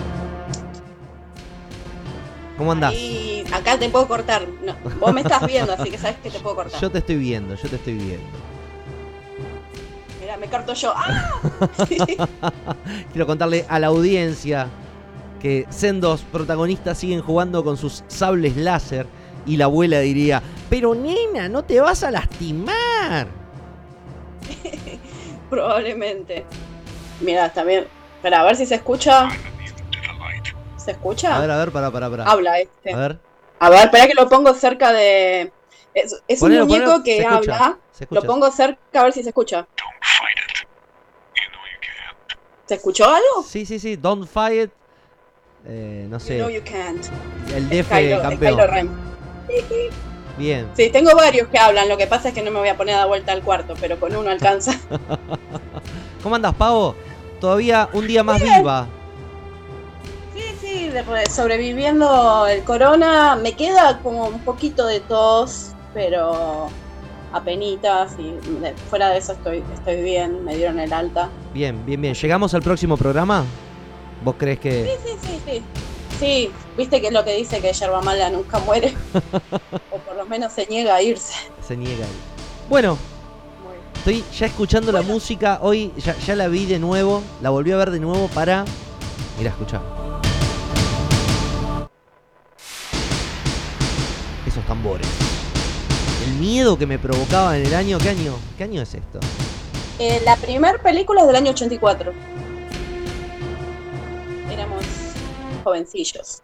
¿Cómo 2.58 2.72
andás? 2.72 2.90
Ahí, 2.90 3.44
acá 3.52 3.78
te 3.78 3.88
puedo 3.88 4.08
cortar. 4.08 4.46
No, 4.64 4.74
vos 4.98 5.14
me 5.14 5.20
estás 5.20 5.46
viendo, 5.46 5.72
así 5.72 5.88
que 5.88 5.98
sabes 5.98 6.16
que 6.16 6.30
te 6.30 6.40
puedo 6.40 6.56
cortar. 6.56 6.80
Yo 6.80 6.90
te 6.90 6.98
estoy 6.98 7.16
viendo, 7.16 7.54
yo 7.54 7.68
te 7.68 7.76
estoy 7.76 7.94
viendo. 7.94 8.26
Mira, 10.20 10.36
me 10.36 10.48
corto 10.48 10.74
yo. 10.74 10.92
¡Ah! 10.96 11.40
Quiero 13.12 13.26
contarle 13.26 13.64
a 13.68 13.78
la 13.78 13.86
audiencia 13.86 14.68
que 15.40 15.66
sendos 15.70 16.22
protagonistas 16.32 16.98
siguen 16.98 17.22
jugando 17.22 17.62
con 17.64 17.76
sus 17.76 18.04
sables 18.08 18.56
láser 18.56 19.06
y 19.46 19.56
la 19.56 19.66
abuela 19.66 20.00
diría, 20.00 20.42
pero 20.68 20.94
nena, 20.94 21.48
no 21.48 21.64
te 21.64 21.80
vas 21.80 22.02
a 22.02 22.10
lastimar. 22.10 23.28
Probablemente. 25.50 26.44
Mira, 27.20 27.52
también. 27.52 27.86
Espera, 28.16 28.40
a 28.40 28.44
ver 28.44 28.56
si 28.56 28.66
se 28.66 28.74
escucha. 28.76 29.28
¿Se 30.76 30.90
escucha? 30.92 31.36
A 31.36 31.40
ver, 31.40 31.50
a 31.50 31.56
ver, 31.58 31.70
para, 31.70 31.90
para, 31.90 32.10
para. 32.10 32.24
Habla 32.24 32.58
este. 32.60 32.92
A 32.92 32.96
ver. 32.96 33.18
A 33.58 33.70
ver, 33.70 33.84
espera 33.84 34.06
que 34.06 34.14
lo 34.14 34.28
pongo 34.28 34.52
cerca 34.54 34.92
de. 34.92 35.52
Es, 35.94 36.20
es 36.28 36.40
Ponelo, 36.40 36.64
un 36.64 36.68
muñeco 36.68 36.84
ponelo. 36.86 37.04
que 37.04 37.16
Se 37.16 37.22
escucha, 37.22 37.36
habla. 37.56 37.78
se 37.92 38.04
escucha. 38.04 38.20
Lo 38.20 38.26
pongo 38.26 38.50
cerca 38.50 39.00
a 39.00 39.04
ver 39.04 39.12
si 39.12 39.22
se 39.22 39.30
escucha. 39.30 39.66
¿Se 42.66 42.74
escuchó 42.74 43.04
algo? 43.06 43.42
Sí, 43.46 43.64
sí, 43.64 43.78
sí, 43.78 43.96
don't 43.96 44.26
fight. 44.26 44.70
Eh, 45.68 46.06
no 46.08 46.18
You 46.18 46.36
know 46.36 46.48
sé, 46.48 46.54
you 46.54 46.62
can't. 46.64 47.04
el 47.54 47.68
DF 47.68 47.90
Kylo- 47.90 48.16
es 48.16 48.20
campeón. 48.20 48.58
Ren. 48.70 48.90
Bien. 50.38 50.68
Sí, 50.76 50.90
tengo 50.90 51.10
varios 51.16 51.48
que 51.48 51.58
hablan. 51.58 51.88
Lo 51.88 51.96
que 51.96 52.06
pasa 52.06 52.28
es 52.28 52.34
que 52.34 52.42
no 52.42 52.50
me 52.50 52.58
voy 52.58 52.68
a 52.68 52.76
poner 52.76 52.94
a 52.94 52.98
dar 52.98 53.08
vuelta 53.08 53.32
al 53.32 53.42
cuarto, 53.42 53.74
pero 53.80 53.98
con 53.98 54.14
uno 54.14 54.30
alcanza. 54.30 54.78
¿Cómo 56.22 56.34
andas, 56.34 56.54
Pavo? 56.54 56.94
Todavía 57.40 57.88
un 57.92 58.06
día 58.06 58.22
más 58.22 58.40
Bien. 58.42 58.58
viva. 58.58 58.86
Sí, 60.34 60.42
sí, 60.60 60.90
sobreviviendo 61.30 62.46
el 62.46 62.62
corona. 62.64 63.36
Me 63.36 63.54
queda 63.54 63.98
como 64.02 64.26
un 64.26 64.40
poquito 64.40 64.86
de 64.86 65.00
tos, 65.00 65.68
pero 65.94 66.68
apenitas 67.32 68.12
y 68.18 68.34
fuera 68.90 69.10
de 69.10 69.18
eso 69.18 69.32
estoy, 69.32 69.62
estoy 69.74 70.02
bien. 70.02 70.44
Me 70.44 70.56
dieron 70.56 70.78
el 70.80 70.92
alta. 70.92 71.28
Bien, 71.54 71.84
bien, 71.86 72.00
bien. 72.00 72.14
¿Llegamos 72.14 72.52
al 72.54 72.62
próximo 72.62 72.96
programa? 72.96 73.44
¿Vos 74.22 74.34
crees 74.38 74.58
que.? 74.58 74.98
Sí, 75.02 75.10
sí, 75.10 75.18
sí, 75.22 75.40
sí. 75.44 75.62
Sí, 76.18 76.50
viste 76.78 77.00
que 77.00 77.08
es 77.08 77.12
lo 77.12 77.24
que 77.24 77.34
dice 77.34 77.60
que 77.60 77.72
yerba 77.72 78.00
mala 78.00 78.30
nunca 78.30 78.58
muere. 78.60 78.94
o 79.90 79.98
por 79.98 80.16
lo 80.16 80.24
menos 80.24 80.52
se 80.52 80.66
niega 80.66 80.94
a 80.94 81.02
irse. 81.02 81.34
Se 81.66 81.76
niega 81.76 82.04
ahí. 82.04 82.10
Bueno, 82.70 82.96
estoy 83.96 84.24
ya 84.36 84.46
escuchando 84.46 84.92
la 84.92 85.02
música. 85.02 85.58
Hoy 85.60 85.92
ya, 85.98 86.16
ya 86.16 86.34
la 86.34 86.48
vi 86.48 86.64
de 86.64 86.78
nuevo. 86.78 87.22
La 87.42 87.50
volví 87.50 87.70
a 87.72 87.76
ver 87.76 87.90
de 87.90 88.00
nuevo 88.00 88.28
para. 88.28 88.64
Mira, 89.36 89.50
escucha. 89.50 89.82
Esos 94.46 94.64
tambores. 94.64 95.06
El 96.24 96.32
miedo 96.36 96.78
que 96.78 96.86
me 96.86 96.98
provocaba 96.98 97.58
en 97.58 97.66
el 97.66 97.74
año. 97.74 97.98
¿Qué 97.98 98.08
año? 98.08 98.34
¿Qué 98.56 98.64
año 98.64 98.80
es 98.80 98.94
esto? 98.94 99.20
Eh, 99.98 100.22
la 100.24 100.36
primera 100.36 100.78
película 100.78 101.20
es 101.22 101.26
del 101.26 101.36
año 101.36 101.50
84. 101.50 102.12
Éramos 104.56 104.84
jovencillos. 105.64 106.42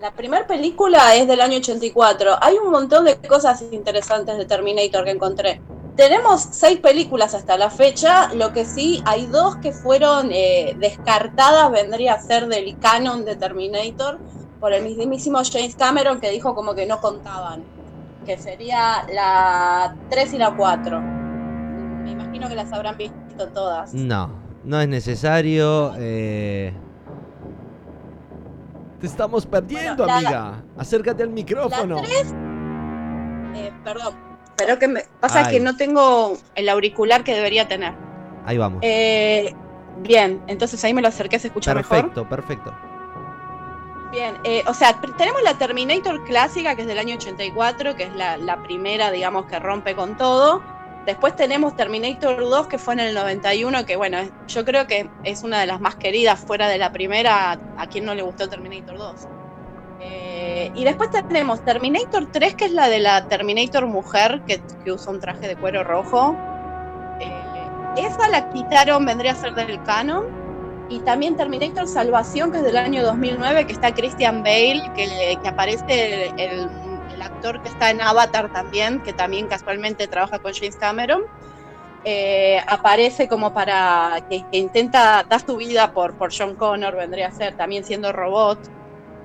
La 0.00 0.12
primera 0.12 0.46
película 0.46 1.14
es 1.16 1.26
del 1.26 1.40
año 1.40 1.58
84. 1.58 2.36
Hay 2.40 2.56
un 2.56 2.70
montón 2.70 3.06
de 3.06 3.16
cosas 3.16 3.64
interesantes 3.72 4.36
de 4.36 4.44
Terminator 4.44 5.04
que 5.04 5.10
encontré. 5.10 5.60
Tenemos 5.96 6.42
seis 6.42 6.78
películas 6.80 7.34
hasta 7.34 7.56
la 7.56 7.70
fecha, 7.70 8.34
lo 8.34 8.52
que 8.52 8.64
sí, 8.64 9.02
hay 9.06 9.26
dos 9.26 9.56
que 9.56 9.72
fueron 9.72 10.30
eh, 10.32 10.76
descartadas, 10.78 11.70
vendría 11.70 12.14
a 12.14 12.20
ser 12.20 12.48
del 12.48 12.78
canon 12.80 13.24
de 13.24 13.36
Terminator, 13.36 14.18
por 14.60 14.72
el 14.72 14.82
mismísimo 14.84 15.40
James 15.44 15.76
Cameron 15.76 16.20
que 16.20 16.30
dijo 16.30 16.54
como 16.54 16.74
que 16.74 16.84
no 16.84 17.00
contaban, 17.00 17.62
que 18.26 18.36
sería 18.38 19.06
la 19.12 19.96
3 20.10 20.34
y 20.34 20.38
la 20.38 20.56
4. 20.56 21.00
Me 21.00 22.10
imagino 22.10 22.48
que 22.48 22.56
las 22.56 22.72
habrán 22.72 22.98
visto 22.98 23.48
todas. 23.54 23.94
No, 23.94 24.43
no 24.64 24.80
es 24.80 24.88
necesario. 24.88 25.92
eh. 25.98 26.72
Te 29.00 29.06
estamos 29.06 29.44
perdiendo, 29.46 30.04
Bueno, 30.04 30.20
la- 30.20 30.28
amiga. 30.28 30.62
Acércate 30.78 31.22
al 31.22 31.30
micrófono. 31.30 31.96
La 31.96 32.02
3, 32.02 32.34
eh, 33.54 33.72
perdón, 33.84 34.14
pero 34.56 34.78
que 34.78 34.88
me 34.88 35.02
pasa 35.20 35.44
Ay. 35.46 35.54
que 35.54 35.60
no 35.60 35.76
tengo 35.76 36.36
el 36.54 36.68
auricular 36.68 37.22
que 37.24 37.34
debería 37.34 37.68
tener. 37.68 37.92
Ahí 38.46 38.56
vamos. 38.56 38.78
Eh, 38.82 39.54
bien, 40.02 40.42
entonces 40.46 40.82
ahí 40.84 40.94
me 40.94 41.02
lo 41.02 41.08
acerqué, 41.08 41.38
se 41.38 41.48
escucha 41.48 41.74
mejor. 41.74 41.96
perfecto, 41.96 42.28
perfecto. 42.28 42.74
Bien, 44.10 44.36
eh, 44.44 44.62
o 44.68 44.72
sea, 44.74 44.98
tenemos 45.18 45.42
la 45.42 45.54
Terminator 45.58 46.22
clásica, 46.24 46.76
que 46.76 46.82
es 46.82 46.88
del 46.88 46.98
año 46.98 47.16
84, 47.16 47.96
que 47.96 48.04
es 48.04 48.14
la, 48.14 48.36
la 48.36 48.62
primera, 48.62 49.10
digamos, 49.10 49.46
que 49.46 49.58
rompe 49.58 49.94
con 49.96 50.16
todo. 50.16 50.62
Después 51.06 51.36
tenemos 51.36 51.76
Terminator 51.76 52.38
2, 52.40 52.66
que 52.68 52.78
fue 52.78 52.94
en 52.94 53.00
el 53.00 53.14
91, 53.14 53.84
que 53.84 53.96
bueno, 53.96 54.18
yo 54.46 54.64
creo 54.64 54.86
que 54.86 55.10
es 55.22 55.44
una 55.44 55.60
de 55.60 55.66
las 55.66 55.80
más 55.80 55.96
queridas 55.96 56.40
fuera 56.40 56.68
de 56.68 56.78
la 56.78 56.92
primera. 56.92 57.60
¿A 57.76 57.86
quien 57.88 58.04
no 58.06 58.14
le 58.14 58.22
gustó 58.22 58.48
Terminator 58.48 58.96
2? 58.96 59.28
Eh, 60.00 60.70
y 60.74 60.84
después 60.84 61.10
tenemos 61.28 61.62
Terminator 61.64 62.26
3, 62.32 62.54
que 62.54 62.64
es 62.66 62.72
la 62.72 62.88
de 62.88 63.00
la 63.00 63.28
Terminator 63.28 63.86
mujer, 63.86 64.42
que, 64.46 64.64
que 64.82 64.92
usa 64.92 65.12
un 65.12 65.20
traje 65.20 65.46
de 65.46 65.56
cuero 65.56 65.84
rojo. 65.84 66.34
Eh, 67.20 67.70
esa 67.96 68.28
la 68.28 68.48
quitaron, 68.50 69.04
vendría 69.04 69.32
a 69.32 69.36
ser 69.36 69.54
del 69.54 69.82
canon. 69.82 70.24
Y 70.88 71.00
también 71.00 71.36
Terminator 71.36 71.86
Salvación, 71.88 72.50
que 72.50 72.58
es 72.58 72.64
del 72.64 72.76
año 72.76 73.02
2009, 73.04 73.66
que 73.66 73.72
está 73.72 73.94
Christian 73.94 74.42
Bale, 74.42 74.82
que, 74.94 75.38
que 75.42 75.48
aparece 75.48 76.24
el- 76.36 76.40
el 76.40 76.93
actor 77.24 77.60
que 77.62 77.68
está 77.68 77.90
en 77.90 78.00
Avatar 78.00 78.52
también, 78.52 79.00
que 79.02 79.12
también 79.12 79.46
casualmente 79.48 80.06
trabaja 80.08 80.38
con 80.38 80.52
James 80.52 80.76
Cameron. 80.76 81.22
Eh, 82.04 82.60
aparece 82.68 83.28
como 83.28 83.54
para 83.54 84.26
que, 84.28 84.44
que 84.52 84.58
intenta 84.58 85.24
dar 85.28 85.40
su 85.40 85.56
vida 85.56 85.92
por, 85.92 86.14
por 86.14 86.30
John 86.36 86.54
Connor, 86.54 86.94
vendría 86.96 87.28
a 87.28 87.32
ser 87.32 87.56
también 87.56 87.84
siendo 87.84 88.12
robot. 88.12 88.58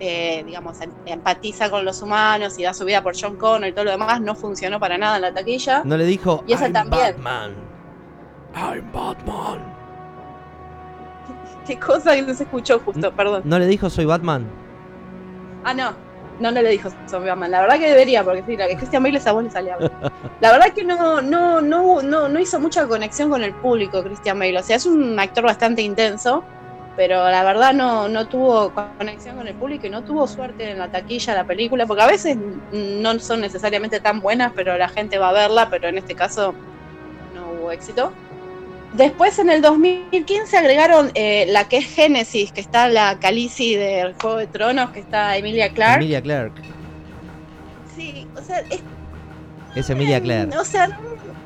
eh, 0.02 0.44
digamos, 0.46 0.80
em- 0.80 0.94
empatiza 1.06 1.70
con 1.70 1.84
los 1.84 2.02
humanos 2.02 2.58
y 2.58 2.64
da 2.64 2.74
su 2.74 2.86
vida 2.86 3.04
por 3.04 3.20
John 3.20 3.36
Connor 3.36 3.68
y 3.68 3.74
todo 3.74 3.84
lo 3.84 3.92
demás, 3.92 4.22
no 4.22 4.34
funcionó 4.34 4.80
para 4.80 4.98
nada 4.98 5.18
en 5.18 5.24
la 5.24 5.34
taquilla. 5.34 5.82
No 5.84 5.98
le 5.98 6.06
dijo. 6.06 6.42
Y 6.48 6.54
esa 6.54 6.68
"I'm 6.68 6.74
también. 6.74 7.16
Batman. 7.18 7.54
I'm 8.56 8.92
Batman. 8.94 9.60
Qué 11.68 11.78
cosa 11.78 12.16
que 12.16 12.22
no 12.22 12.34
se 12.34 12.44
escuchó 12.44 12.80
justo, 12.80 13.14
perdón. 13.14 13.42
No 13.44 13.60
le 13.60 13.68
dijo 13.68 13.90
soy 13.90 14.06
Batman. 14.06 14.48
Ah, 15.66 15.74
no. 15.74 15.94
No, 16.40 16.52
no 16.52 16.62
le 16.62 16.70
dijo 16.70 16.90
Zombie 17.08 17.30
Batman. 17.30 17.52
La 17.52 17.62
verdad 17.62 17.78
que 17.78 17.90
debería, 17.90 18.24
porque 18.24 18.44
sí, 18.46 18.56
la 18.56 18.68
que 18.68 18.78
Christian 18.78 19.04
Bale 19.04 19.18
esa 19.18 19.34
voz 19.34 19.44
le 19.44 19.50
salía. 19.50 19.78
La 20.40 20.52
verdad 20.52 20.74
que 20.74 20.84
no, 20.84 21.22
no, 21.22 21.60
no, 21.60 22.02
no, 22.02 22.30
no 22.30 22.40
hizo 22.40 22.60
mucha 22.60 22.88
conexión 22.88 23.30
con 23.30 23.44
el 23.44 23.54
público, 23.54 24.04
Christian 24.04 24.40
Bale. 24.40 24.58
O 24.58 24.64
sea, 24.64 24.78
es 24.78 24.86
un 24.86 25.20
actor 25.20 25.44
bastante 25.44 25.82
intenso, 25.82 26.44
pero 26.96 27.30
la 27.30 27.44
verdad 27.44 27.74
no, 27.74 28.08
no 28.08 28.28
tuvo 28.28 28.74
conexión 28.98 29.36
con 29.36 29.48
el 29.48 29.56
público 29.56 29.88
y 29.88 29.90
no 29.90 30.04
tuvo 30.04 30.28
suerte 30.28 30.72
en 30.72 30.80
la 30.80 30.90
taquilla 30.90 31.36
la 31.36 31.44
película, 31.44 31.86
porque 31.86 32.04
a 32.04 32.08
veces 32.08 32.38
no 32.72 33.20
son 33.20 33.42
necesariamente 33.42 34.00
tan 34.00 34.22
buenas, 34.22 34.54
pero 34.56 34.78
la 34.78 34.90
gente 34.90 35.18
va 35.18 35.30
a 35.30 35.34
verla, 35.34 35.70
pero 35.70 35.90
en 35.90 35.98
este 35.98 36.16
caso 36.16 36.54
no 37.36 37.52
hubo 37.52 37.72
éxito. 37.72 38.14
Después 38.94 39.38
en 39.40 39.50
el 39.52 39.62
2015 39.62 40.58
agregaron 40.58 41.12
eh, 41.14 41.46
la 41.50 41.68
que 41.70 41.78
es 41.78 41.86
Génesis, 41.86 42.52
que 42.52 42.60
está 42.62 42.88
la 42.90 43.20
Khaleesi 43.20 43.76
del 43.76 44.14
Juego 44.16 44.38
de 44.38 44.48
Tronos, 44.48 44.90
que 44.90 45.00
está 45.00 45.38
Emilia 45.38 45.72
Clarke. 45.74 45.98
Emilia 45.98 46.22
Clark. 46.22 46.52
Sí, 47.96 48.28
o 48.36 48.42
sea, 48.42 48.60
es- 48.70 48.82
Es 49.76 49.90
Emilia 49.90 50.20
Claire. 50.22 50.58
O 50.58 50.66
sea, 50.66 50.90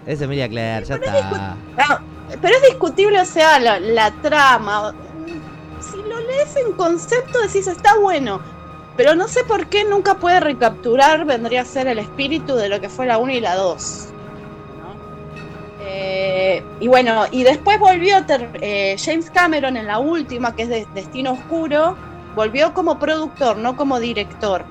Es 0.05 0.21
Emilia 0.21 0.47
Claire, 0.47 0.85
ya 0.85 0.97
Pero 0.97 1.11
es 1.11 1.17
está. 1.25 1.55
no, 1.89 1.99
pero 2.41 2.55
es 2.55 2.61
discutible, 2.63 3.19
o 3.19 3.25
sea, 3.25 3.59
la, 3.59 3.79
la 3.79 4.11
trama. 4.21 4.93
Si 5.81 5.97
lo 5.97 6.19
lees 6.21 6.55
en 6.55 6.71
concepto, 6.73 7.41
decís, 7.41 7.67
está 7.67 7.97
bueno. 7.97 8.39
Pero 8.95 9.15
no 9.15 9.27
sé 9.27 9.43
por 9.43 9.67
qué 9.67 9.83
nunca 9.83 10.15
puede 10.15 10.39
recapturar, 10.39 11.25
vendría 11.25 11.61
a 11.61 11.65
ser 11.65 11.87
el 11.87 11.99
espíritu 11.99 12.55
de 12.55 12.69
lo 12.69 12.79
que 12.79 12.87
fue 12.89 13.05
la 13.05 13.17
1 13.17 13.33
y 13.33 13.39
la 13.41 13.55
2. 13.55 14.09
Eh, 15.85 16.63
y 16.79 16.87
bueno, 16.87 17.25
y 17.31 17.43
después 17.43 17.77
volvió 17.77 18.17
eh, 18.61 18.95
James 18.97 19.29
Cameron 19.29 19.75
en 19.75 19.87
la 19.87 19.99
última, 19.99 20.55
que 20.55 20.63
es 20.63 20.69
de 20.69 20.87
Destino 20.93 21.33
Oscuro, 21.33 21.97
volvió 22.35 22.73
como 22.73 22.97
productor, 22.99 23.57
no 23.57 23.75
como 23.75 23.99
director. 23.99 24.63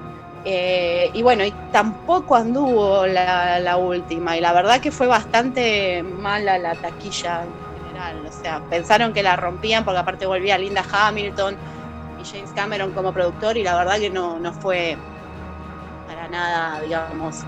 Eh, 0.44 1.10
y 1.12 1.22
bueno, 1.22 1.44
y 1.44 1.52
tampoco 1.70 2.34
anduvo 2.34 3.06
la, 3.06 3.60
la 3.60 3.76
última, 3.76 4.36
y 4.36 4.40
la 4.40 4.52
verdad 4.52 4.80
que 4.80 4.90
fue 4.90 5.06
bastante 5.06 6.02
mala 6.02 6.58
la 6.58 6.74
taquilla 6.74 7.42
en 7.42 7.86
general. 7.86 8.26
O 8.26 8.42
sea, 8.42 8.60
pensaron 8.70 9.12
que 9.12 9.22
la 9.22 9.36
rompían 9.36 9.84
porque 9.84 9.98
aparte 10.00 10.26
volvía 10.26 10.58
Linda 10.58 10.82
Hamilton 10.90 11.56
y 12.20 12.24
James 12.24 12.50
Cameron 12.54 12.92
como 12.92 13.12
productor, 13.12 13.56
y 13.56 13.62
la 13.62 13.76
verdad 13.76 13.98
que 13.98 14.10
no, 14.10 14.38
no 14.38 14.52
fue 14.52 14.96
para 16.08 16.26
nada, 16.28 16.80
digamos, 16.80 17.44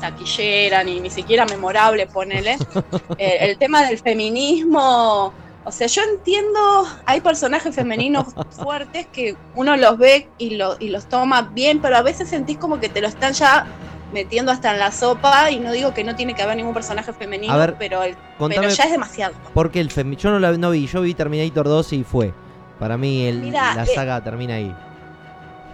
taquillera, 0.00 0.82
ni, 0.84 1.00
ni 1.00 1.10
siquiera 1.10 1.44
memorable, 1.46 2.06
ponele. 2.06 2.56
Eh, 3.18 3.36
el 3.40 3.58
tema 3.58 3.82
del 3.86 3.98
feminismo. 3.98 5.32
O 5.66 5.72
sea, 5.72 5.86
yo 5.86 6.02
entiendo, 6.02 6.58
hay 7.06 7.20
personajes 7.20 7.74
femeninos 7.74 8.26
fuertes 8.50 9.06
que 9.06 9.36
uno 9.54 9.76
los 9.76 9.96
ve 9.98 10.28
y, 10.38 10.56
lo- 10.56 10.76
y 10.78 10.88
los 10.90 11.06
toma 11.08 11.42
bien, 11.42 11.80
pero 11.80 11.96
a 11.96 12.02
veces 12.02 12.28
sentís 12.28 12.58
como 12.58 12.80
que 12.80 12.88
te 12.88 13.00
lo 13.00 13.08
están 13.08 13.32
ya 13.32 13.66
metiendo 14.12 14.52
hasta 14.52 14.72
en 14.72 14.78
la 14.78 14.92
sopa 14.92 15.50
y 15.50 15.58
no 15.58 15.72
digo 15.72 15.94
que 15.94 16.04
no 16.04 16.14
tiene 16.14 16.34
que 16.34 16.42
haber 16.42 16.56
ningún 16.56 16.74
personaje 16.74 17.12
femenino, 17.12 17.52
A 17.52 17.56
ver, 17.56 17.76
pero, 17.78 18.02
el- 18.02 18.16
pero 18.38 18.68
ya 18.68 18.84
es 18.84 18.90
demasiado. 18.90 19.34
por 19.54 19.70
qué 19.70 19.80
el 19.80 19.90
femi... 19.90 20.16
Yo 20.16 20.30
no, 20.30 20.38
la, 20.38 20.52
no 20.52 20.70
vi, 20.70 20.86
yo 20.86 21.00
vi 21.00 21.14
Terminator 21.14 21.66
2 21.66 21.92
y 21.94 22.04
fue. 22.04 22.32
Para 22.78 22.96
mí 22.98 23.24
el- 23.26 23.40
Mira, 23.40 23.74
la 23.74 23.84
eh, 23.84 23.94
saga 23.94 24.22
termina 24.22 24.54
ahí. 24.56 24.74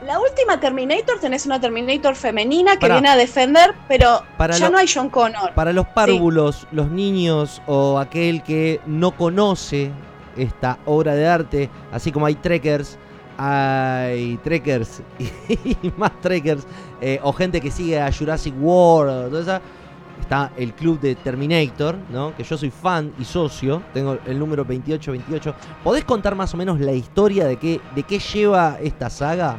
La 0.07 0.19
última 0.19 0.59
Terminator 0.59 1.19
tenés 1.21 1.45
una 1.45 1.61
Terminator 1.61 2.15
femenina 2.17 2.77
que 2.79 2.89
viene 2.89 3.09
a 3.09 3.17
defender, 3.17 3.75
pero 3.87 4.23
Para 4.39 4.57
ya 4.57 4.67
lo- 4.67 4.73
no 4.73 4.79
hay 4.79 4.87
John 4.93 5.11
Connor. 5.11 5.53
Para 5.55 5.73
los 5.73 5.87
párvulos, 5.89 6.67
los 6.73 6.91
niños 6.91 7.61
o 7.67 7.99
aquel 7.99 8.43
que 8.43 8.81
no 8.87 9.11
conoce 9.13 9.91
esta 10.37 10.79
obra 10.87 11.15
de 11.15 11.27
arte, 11.29 11.71
así 11.93 12.11
como 12.13 12.25
hay 12.27 12.35
trekkers, 12.37 12.97
hay 13.37 14.39
trekkers 14.43 15.03
y 15.19 15.93
más 15.99 16.13
trekkers, 16.21 16.67
eh, 17.01 17.21
o 17.23 17.33
gente 17.33 17.61
que 17.61 17.71
sigue 17.71 18.01
a 18.01 18.11
Jurassic 18.11 18.55
World, 18.59 19.29
toda 19.31 19.43
esa, 19.43 19.61
está 20.21 20.51
el 20.57 20.73
club 20.73 20.99
de 21.01 21.15
Terminator, 21.15 21.97
¿no? 22.11 22.35
Que 22.37 22.43
yo 22.45 22.57
soy 22.57 22.71
fan 22.71 23.13
y 23.19 23.25
socio, 23.25 23.83
tengo 23.93 24.19
el 24.27 24.39
número 24.39 24.65
2828. 24.65 25.55
¿Podés 25.85 26.05
contar 26.05 26.35
más 26.35 26.55
o 26.55 26.57
menos 26.57 26.81
la 26.81 26.93
historia 26.93 27.47
de 27.47 27.57
qué, 27.57 27.81
de 27.95 28.03
qué 28.03 28.19
lleva 28.19 28.79
esta 28.81 29.11
saga? 29.11 29.59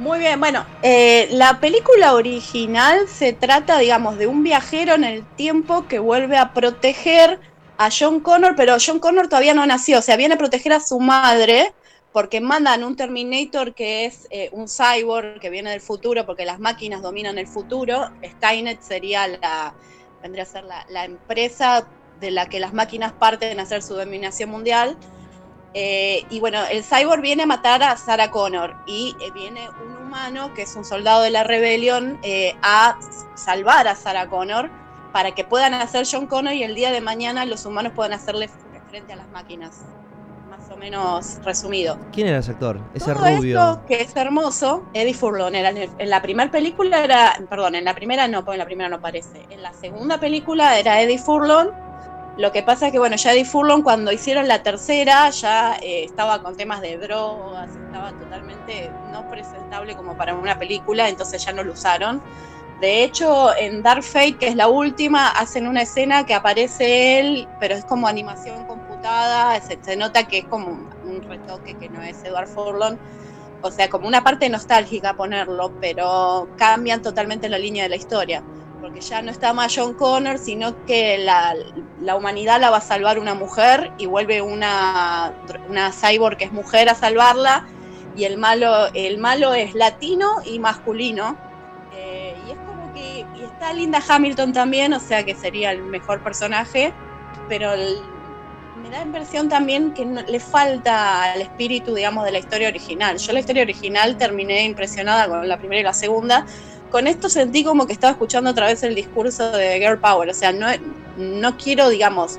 Muy 0.00 0.18
bien, 0.18 0.40
bueno, 0.40 0.64
eh, 0.82 1.28
la 1.30 1.60
película 1.60 2.14
original 2.14 3.06
se 3.06 3.34
trata, 3.34 3.76
digamos, 3.76 4.16
de 4.16 4.26
un 4.26 4.42
viajero 4.42 4.94
en 4.94 5.04
el 5.04 5.26
tiempo 5.36 5.86
que 5.88 5.98
vuelve 5.98 6.38
a 6.38 6.54
proteger 6.54 7.38
a 7.76 7.90
John 7.90 8.20
Connor, 8.20 8.56
pero 8.56 8.76
John 8.84 8.98
Connor 8.98 9.28
todavía 9.28 9.52
no 9.52 9.66
nació, 9.66 9.98
o 9.98 10.02
sea, 10.02 10.16
viene 10.16 10.36
a 10.36 10.38
proteger 10.38 10.72
a 10.72 10.80
su 10.80 11.00
madre 11.00 11.74
porque 12.12 12.40
mandan 12.40 12.82
un 12.82 12.96
Terminator 12.96 13.74
que 13.74 14.06
es 14.06 14.26
eh, 14.30 14.48
un 14.52 14.68
cyborg 14.68 15.38
que 15.38 15.50
viene 15.50 15.68
del 15.68 15.82
futuro, 15.82 16.24
porque 16.24 16.46
las 16.46 16.60
máquinas 16.60 17.02
dominan 17.02 17.36
el 17.36 17.46
futuro. 17.46 18.10
Skynet 18.26 18.80
sería 18.80 19.28
la, 19.28 19.74
vendría 20.22 20.44
a 20.44 20.46
ser 20.46 20.64
la, 20.64 20.86
la 20.88 21.04
empresa 21.04 21.86
de 22.20 22.30
la 22.30 22.46
que 22.46 22.58
las 22.58 22.72
máquinas 22.72 23.12
parten 23.12 23.60
a 23.60 23.64
hacer 23.64 23.82
su 23.82 23.92
dominación 23.92 24.48
mundial. 24.48 24.96
Eh, 25.72 26.26
y 26.30 26.40
bueno, 26.40 26.58
el 26.70 26.82
cyborg 26.82 27.20
viene 27.22 27.44
a 27.44 27.46
matar 27.46 27.82
a 27.82 27.96
Sarah 27.96 28.30
Connor 28.30 28.74
y 28.86 29.14
eh, 29.20 29.30
viene 29.32 29.68
un 29.84 29.96
humano 29.96 30.52
que 30.52 30.62
es 30.62 30.74
un 30.74 30.84
soldado 30.84 31.22
de 31.22 31.30
la 31.30 31.44
rebelión 31.44 32.18
eh, 32.22 32.56
a 32.62 32.98
salvar 33.36 33.86
a 33.86 33.94
Sarah 33.94 34.28
Connor 34.28 34.68
para 35.12 35.32
que 35.32 35.44
puedan 35.44 35.74
hacer 35.74 36.06
John 36.10 36.26
Connor 36.26 36.54
y 36.54 36.64
el 36.64 36.74
día 36.74 36.90
de 36.90 37.00
mañana 37.00 37.44
los 37.44 37.64
humanos 37.66 37.92
puedan 37.94 38.12
hacerle 38.12 38.50
frente 38.88 39.12
a 39.12 39.16
las 39.16 39.28
máquinas. 39.30 39.82
Más 40.48 40.68
o 40.72 40.76
menos 40.76 41.38
resumido. 41.44 41.96
¿Quién 42.12 42.26
era 42.26 42.38
ese 42.38 42.50
actor? 42.50 42.80
Ese 42.92 43.12
Todo 43.14 43.24
rubio. 43.36 43.60
esto 43.60 43.86
que 43.86 44.02
es 44.02 44.16
hermoso, 44.16 44.84
Eddie 44.92 45.14
Furlong 45.14 45.54
era 45.54 45.68
en, 45.70 45.76
el- 45.76 45.90
en 45.96 46.10
la 46.10 46.20
primera 46.20 46.50
película 46.50 47.04
era, 47.04 47.38
perdón, 47.48 47.76
en 47.76 47.84
la 47.84 47.94
primera 47.94 48.26
no, 48.26 48.44
porque 48.44 48.56
en 48.56 48.58
la 48.58 48.66
primera 48.66 48.88
no 48.88 48.96
aparece. 48.96 49.46
En 49.50 49.62
la 49.62 49.72
segunda 49.72 50.18
película 50.18 50.76
era 50.80 51.00
Eddie 51.00 51.18
Furlong. 51.18 51.68
Lo 52.40 52.52
que 52.52 52.62
pasa 52.62 52.86
es 52.86 52.92
que 52.92 52.98
bueno, 52.98 53.16
ya 53.16 53.32
Eddie 53.32 53.44
Furlong 53.44 53.82
cuando 53.82 54.10
hicieron 54.12 54.48
la 54.48 54.62
tercera 54.62 55.28
ya 55.28 55.76
eh, 55.82 56.04
estaba 56.04 56.42
con 56.42 56.56
temas 56.56 56.80
de 56.80 56.96
drogas, 56.96 57.68
estaba 57.68 58.12
totalmente 58.12 58.90
no 59.12 59.28
presentable 59.28 59.94
como 59.94 60.16
para 60.16 60.34
una 60.34 60.58
película, 60.58 61.10
entonces 61.10 61.44
ya 61.44 61.52
no 61.52 61.62
lo 61.62 61.74
usaron. 61.74 62.22
De 62.80 63.04
hecho, 63.04 63.54
en 63.58 63.82
Dark 63.82 64.02
Fate, 64.02 64.38
que 64.38 64.48
es 64.48 64.56
la 64.56 64.68
última, 64.68 65.28
hacen 65.28 65.66
una 65.66 65.82
escena 65.82 66.24
que 66.24 66.32
aparece 66.32 67.20
él, 67.20 67.46
pero 67.60 67.74
es 67.74 67.84
como 67.84 68.08
animación 68.08 68.64
computada, 68.64 69.60
se, 69.60 69.96
nota 69.98 70.26
que 70.26 70.38
es 70.38 70.44
como 70.46 70.88
un 71.04 71.22
retoque 71.28 71.74
que 71.74 71.90
no 71.90 72.02
es 72.02 72.24
Edward 72.24 72.48
Furlong. 72.48 72.96
O 73.60 73.70
sea, 73.70 73.90
como 73.90 74.08
una 74.08 74.24
parte 74.24 74.48
nostálgica 74.48 75.12
ponerlo, 75.12 75.74
pero 75.78 76.48
cambian 76.56 77.02
totalmente 77.02 77.50
la 77.50 77.58
línea 77.58 77.82
de 77.82 77.90
la 77.90 77.96
historia. 77.96 78.42
Porque 78.90 79.02
ya 79.02 79.22
no 79.22 79.30
está 79.30 79.52
más 79.52 79.72
John 79.72 79.94
Connor, 79.94 80.36
sino 80.38 80.84
que 80.84 81.16
la, 81.18 81.54
la 82.00 82.16
humanidad 82.16 82.60
la 82.60 82.70
va 82.70 82.78
a 82.78 82.80
salvar 82.80 83.20
una 83.20 83.34
mujer 83.34 83.92
y 83.98 84.06
vuelve 84.06 84.42
una, 84.42 85.32
una 85.68 85.92
cyborg 85.92 86.36
que 86.36 86.44
es 86.46 86.52
mujer 86.52 86.88
a 86.88 86.96
salvarla. 86.96 87.68
Y 88.16 88.24
el 88.24 88.36
malo, 88.36 88.88
el 88.94 89.18
malo 89.18 89.54
es 89.54 89.74
latino 89.76 90.38
y 90.44 90.58
masculino. 90.58 91.36
Eh, 91.94 92.34
y 92.48 92.50
es 92.50 92.56
como 92.66 92.92
que. 92.92 93.24
Y 93.40 93.44
está 93.44 93.72
Linda 93.72 94.02
Hamilton 94.08 94.52
también, 94.52 94.92
o 94.92 94.98
sea 94.98 95.24
que 95.24 95.36
sería 95.36 95.70
el 95.70 95.82
mejor 95.84 96.20
personaje. 96.24 96.92
Pero 97.48 97.72
el- 97.74 97.96
me 98.82 98.90
da 98.90 99.02
impresión 99.02 99.48
también 99.48 99.94
que 99.94 100.04
no- 100.04 100.22
le 100.22 100.40
falta 100.40 101.32
al 101.32 101.42
espíritu, 101.42 101.94
digamos, 101.94 102.24
de 102.24 102.32
la 102.32 102.38
historia 102.40 102.66
original. 102.68 103.18
Yo 103.18 103.32
la 103.32 103.38
historia 103.38 103.62
original 103.62 104.16
terminé 104.16 104.64
impresionada 104.64 105.28
con 105.28 105.46
la 105.46 105.58
primera 105.58 105.80
y 105.80 105.84
la 105.84 105.92
segunda. 105.92 106.44
Con 106.90 107.06
esto 107.06 107.28
sentí 107.28 107.64
como 107.64 107.86
que 107.86 107.92
estaba 107.92 108.12
escuchando 108.12 108.50
otra 108.50 108.66
vez 108.66 108.82
el 108.82 108.94
discurso 108.94 109.50
de 109.50 109.78
Girl 109.78 109.98
Power. 109.98 110.28
O 110.28 110.34
sea, 110.34 110.52
no, 110.52 110.66
no 111.16 111.56
quiero, 111.56 111.88
digamos, 111.88 112.38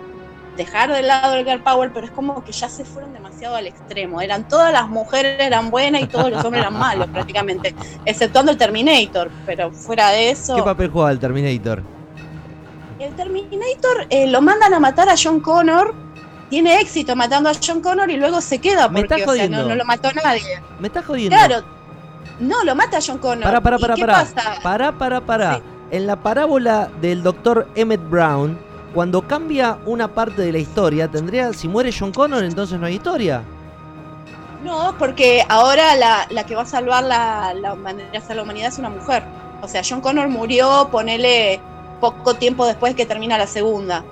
dejar 0.58 0.92
de 0.92 1.02
lado 1.02 1.36
el 1.36 1.46
Girl 1.46 1.62
Power, 1.62 1.92
pero 1.94 2.06
es 2.06 2.12
como 2.12 2.44
que 2.44 2.52
ya 2.52 2.70
se 2.70 2.84
fueron 2.84 3.14
demasiado 3.14 3.56
al 3.56 3.68
extremo. 3.68 4.22
Eran 4.22 4.48
todas 4.48 4.72
las 4.74 4.88
mujeres 4.88 5.40
eran 5.40 5.72
buenas 5.72 6.02
y 6.02 6.08
todos 6.08 6.30
los 6.30 6.44
hombres 6.44 6.64
eran 6.64 6.78
malos 6.78 7.08
prácticamente, 7.14 7.74
exceptuando 8.06 8.52
el 8.52 8.58
Terminator. 8.58 9.32
Pero 9.46 9.72
fuera 9.72 10.10
de 10.10 10.32
eso... 10.32 10.56
¿Qué 10.56 10.64
papel 10.64 10.90
juega 10.90 11.12
el 11.12 11.20
Terminator? 11.20 11.84
El 13.00 13.16
Terminator 13.16 14.06
eh, 14.10 14.28
lo 14.28 14.42
mandan 14.42 14.74
a 14.74 14.80
matar 14.80 15.10
a 15.10 15.16
John 15.22 15.40
Connor, 15.40 15.96
tiene 16.50 16.80
éxito 16.80 17.16
matando 17.16 17.50
a 17.50 17.54
John 17.66 17.82
Connor 17.82 18.12
y 18.12 18.18
luego 18.18 18.42
se 18.42 18.60
queda 18.60 18.90
Me 18.90 19.00
porque 19.02 19.16
estás 19.16 19.30
o 19.30 19.36
sea, 19.36 19.48
no, 19.48 19.56
jodiendo. 19.56 19.70
no 19.70 19.76
lo 19.76 19.86
mató 19.86 20.10
nadie. 20.24 20.44
Me 20.80 20.88
estás 20.88 21.06
jodiendo. 21.06 21.36
Claro, 21.36 21.64
no, 22.42 22.64
lo 22.64 22.76
mata 22.76 23.00
John 23.06 23.20
Connor. 23.20 23.44
Para, 23.44 23.62
para, 23.62 23.78
¿Y 23.78 23.82
para, 23.82 23.96
qué 23.96 24.02
para. 24.02 24.14
pasa? 24.14 24.60
Para, 24.62 24.92
para, 24.92 25.22
para. 25.22 25.56
Sí. 25.56 25.62
En 25.92 26.08
la 26.08 26.16
parábola 26.18 26.90
del 27.02 27.22
doctor 27.22 27.68
Emmett 27.76 28.02
Brown, 28.10 28.58
cuando 28.94 29.22
cambia 29.22 29.78
una 29.86 30.08
parte 30.08 30.42
de 30.42 30.52
la 30.52 30.58
historia, 30.58 31.08
tendría. 31.08 31.54
Si 31.54 31.68
muere 31.68 31.94
John 31.98 32.12
Connor, 32.12 32.44
entonces 32.44 32.80
no 32.80 32.88
hay 32.88 32.96
historia. 32.96 33.44
No, 34.64 34.96
porque 35.00 35.44
ahora 35.50 35.96
la, 35.96 36.28
la 36.30 36.46
que 36.46 36.56
va 36.56 36.64
a 36.64 36.66
salvar 36.66 37.04
la, 37.04 37.54
la, 37.54 37.74
humanidad 37.74 38.68
es 38.68 38.78
una 38.78 38.90
mujer. 38.90 39.24
O 39.62 39.68
sea, 39.68 39.82
John 39.88 40.02
Connor 40.02 40.28
murió, 40.30 40.90
ponele 40.92 41.60
poco 42.00 42.36
tiempo 42.36 42.66
después 42.66 42.96
que 42.96 43.06
termina 43.06 43.38
la 43.38 43.48
segunda. 43.48 44.04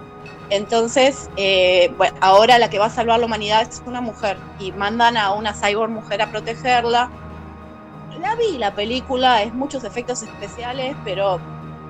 Entonces, 0.49 1.30
eh, 1.38 1.93
bueno, 1.97 2.18
ahora 2.22 2.57
la 2.57 2.69
que 2.69 2.80
va 2.80 2.88
a 2.88 2.89
salvar 2.89 3.19
la 3.19 3.27
humanidad 3.27 3.61
es 3.61 3.81
una 3.85 4.01
mujer 4.01 4.38
y 4.60 4.72
mandan 4.72 5.18
a 5.18 5.31
una 5.34 5.53
cyborg 5.53 5.91
mujer 5.91 6.22
a 6.23 6.31
protegerla. 6.31 7.10
La 8.22 8.36
vi 8.36 8.58
la 8.58 8.76
película, 8.76 9.44
es 9.44 9.54
muchos 9.54 9.84
efectos 9.84 10.24
especiales, 10.24 10.96
pero 11.04 11.40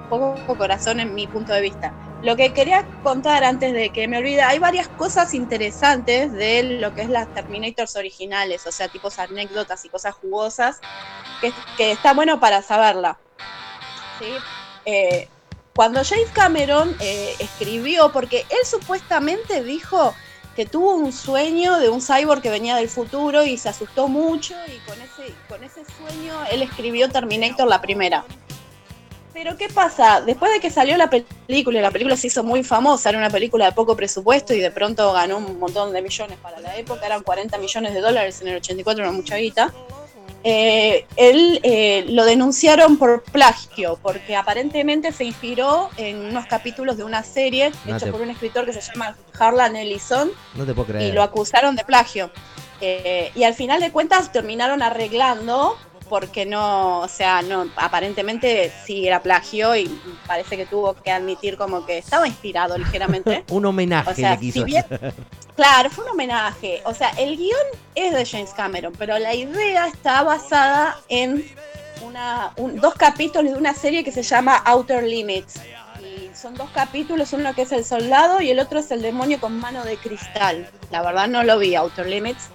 poco 0.10 0.57
corazón 0.57 0.99
en 0.99 1.14
mi 1.14 1.27
punto 1.27 1.53
de 1.53 1.61
vista. 1.61 1.93
Lo 2.22 2.35
que 2.35 2.53
quería 2.53 2.85
contar 3.03 3.43
antes 3.43 3.73
de 3.73 3.91
que 3.91 4.07
me 4.07 4.18
olvide, 4.18 4.41
hay 4.41 4.60
varias 4.60 4.88
cosas 4.89 5.34
interesantes 5.34 6.31
de 6.34 6.64
lo 6.64 6.93
que 6.93 7.03
es 7.03 7.10
las 7.10 7.34
Terminators 7.34 7.95
originales, 7.95 8.68
o 8.68 8.72
sea, 8.72 8.89
tipos 8.89 9.19
anécdotas 9.19 9.85
y 9.85 9.89
cosas 9.89 10.15
jugosas, 10.15 10.81
que, 11.39 11.53
que 11.77 11.91
está 11.91 12.14
bueno 12.14 12.39
para 12.39 12.61
saberla. 12.61 13.18
Eh, 14.85 15.30
cuando 15.76 16.03
James 16.03 16.30
Cameron 16.34 16.95
eh, 16.99 17.35
escribió, 17.39 18.11
porque 18.11 18.45
él 18.49 18.65
supuestamente 18.65 19.64
dijo 19.64 20.14
que 20.60 20.65
tuvo 20.65 20.94
un 20.94 21.14
sueño 21.14 21.80
de 21.80 21.88
un 21.88 22.02
cyborg 22.02 22.41
que 22.41 22.49
venía 22.49 22.76
del 22.76 22.90
futuro 22.90 23.45
y 23.45 23.57
se 23.57 23.69
asustó 23.69 24.10
mucho 24.10 24.56
y 24.68 24.77
con 24.80 24.99
ese, 25.02 25.34
con 25.48 25.64
ese 25.64 25.84
sueño 25.86 26.34
él 26.52 26.61
escribió 26.61 27.07
Terminator 27.07 27.65
la 27.65 27.80
primera. 27.80 28.26
Pero 29.31 29.56
¿qué 29.56 29.69
pasa? 29.69 30.19
Después 30.19 30.52
de 30.52 30.60
que 30.60 30.69
salió 30.69 30.98
la 30.98 31.10
película 31.10 31.80
y 31.80 31.81
la 31.81 31.91
película 31.91 32.18
se 32.18 32.27
hizo 32.27 32.44
muy 32.44 32.61
famosa, 32.65 33.07
era 33.07 33.19
una 33.19 33.30
película 33.30 33.68
de 33.68 33.72
poco 33.72 33.95
presupuesto 33.95 34.53
y 34.53 34.60
de 34.60 34.69
pronto 34.69 35.14
ganó 35.14 35.38
un 35.38 35.57
montón 35.60 35.94
de 35.94 36.02
millones 36.02 36.38
para 36.41 36.60
la 36.60 36.76
época, 36.76 37.06
eran 37.06 37.23
40 37.23 37.57
millones 37.57 37.94
de 37.94 38.02
dólares 38.02 38.41
en 38.41 38.49
el 38.49 38.57
84, 38.57 39.02
una 39.02 39.14
mucha 39.14 39.38
guita. 39.38 39.73
Eh, 40.43 41.05
él 41.17 41.59
eh, 41.63 42.05
lo 42.09 42.23
denunciaron 42.25 42.97
por 42.97 43.23
plagio, 43.23 43.99
porque 44.01 44.35
aparentemente 44.35 45.11
se 45.11 45.25
inspiró 45.25 45.89
en 45.97 46.17
unos 46.25 46.45
capítulos 46.45 46.95
de 46.97 47.03
una 47.03 47.23
serie 47.23 47.71
No 47.85 47.97
te- 47.97 48.11
por 48.11 48.21
un 48.21 48.29
escritor 48.29 48.65
que 48.65 48.73
se 48.73 48.81
llama 48.81 49.15
Harlan 49.37 49.75
Ellison 49.75 50.31
No 50.55 50.65
te 50.65 50.73
puedo 50.73 50.89
y 50.89 50.93
creer. 50.93 51.13
lo 51.13 51.23
acusaron 51.23 51.75
de 51.75 51.83
plagio. 51.83 52.31
Eh, 52.81 53.31
y 53.35 53.43
al 53.43 53.53
final 53.53 53.81
de 53.81 53.91
cuentas 53.91 54.31
terminaron 54.31 54.81
arreglando 54.81 55.75
porque 56.07 56.45
no, 56.45 57.01
o 57.01 57.07
sea, 57.07 57.41
no, 57.43 57.67
aparentemente 57.75 58.71
sí 58.85 59.05
era 59.05 59.21
plagio 59.21 59.75
y 59.75 59.87
parece 60.25 60.57
que 60.57 60.65
tuvo 60.65 60.93
que 60.95 61.11
admitir 61.11 61.55
como 61.57 61.85
que 61.85 61.97
estaba 61.99 62.27
inspirado 62.27 62.77
ligeramente. 62.77 63.43
Un 63.51 63.65
homenaje 63.65 64.09
O 64.09 64.13
sea, 64.15 64.31
le 64.31 64.39
quiso 64.39 64.59
si 64.59 64.63
bien-. 64.65 64.85
Claro, 65.60 65.90
fue 65.90 66.06
un 66.06 66.11
homenaje. 66.11 66.81
O 66.86 66.94
sea, 66.94 67.10
el 67.18 67.36
guion 67.36 67.60
es 67.94 68.14
de 68.14 68.26
James 68.26 68.52
Cameron, 68.56 68.94
pero 68.98 69.19
la 69.19 69.34
idea 69.34 69.88
está 69.88 70.23
basada 70.23 70.98
en 71.10 71.45
una, 72.02 72.53
un- 72.56 72.77
dos 72.80 72.94
capítulos 72.94 73.52
de 73.52 73.57
una 73.60 73.73
serie 73.73 74.06
que 74.06 74.14
se 74.14 74.23
llama 74.23 74.56
Outer 74.56 75.03
Limits. 75.03 75.56
Y 76.02 76.30
son 76.34 76.56
dos 76.56 76.69
capítulos, 76.69 77.34
uno 77.34 77.53
que 77.53 77.64
es 77.64 77.73
el 77.73 77.84
soldado 77.84 78.40
y 78.40 78.49
el 78.52 78.60
otro 78.60 78.80
es 78.80 78.90
el 78.91 79.02
demonio 79.02 79.41
con 79.41 79.60
mano 79.60 79.84
de 79.84 79.98
cristal. 79.98 80.69
La 80.91 81.02
verdad 81.02 81.27
no 81.27 81.44
lo 81.44 81.60
vi, 81.60 81.76
Outer 81.76 82.06
Limits. 82.07 82.48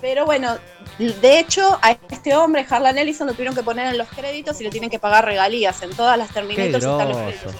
Pero 0.00 0.24
bueno, 0.24 0.56
de 0.98 1.38
hecho, 1.40 1.80
a 1.82 1.96
este 2.10 2.36
hombre, 2.36 2.64
Harlan 2.70 2.96
Ellison, 2.96 3.26
lo 3.26 3.32
tuvieron 3.32 3.56
que 3.56 3.64
poner 3.64 3.88
en 3.88 3.98
los 3.98 4.06
créditos 4.08 4.60
y 4.60 4.64
le 4.64 4.70
tienen 4.70 4.88
que 4.88 5.00
pagar 5.00 5.24
regalías. 5.24 5.82
En 5.82 5.90
todas 5.96 6.16
las 6.16 6.30
Terminators 6.30 6.84
están 6.92 7.08
los 7.08 7.16
créditos. 7.18 7.54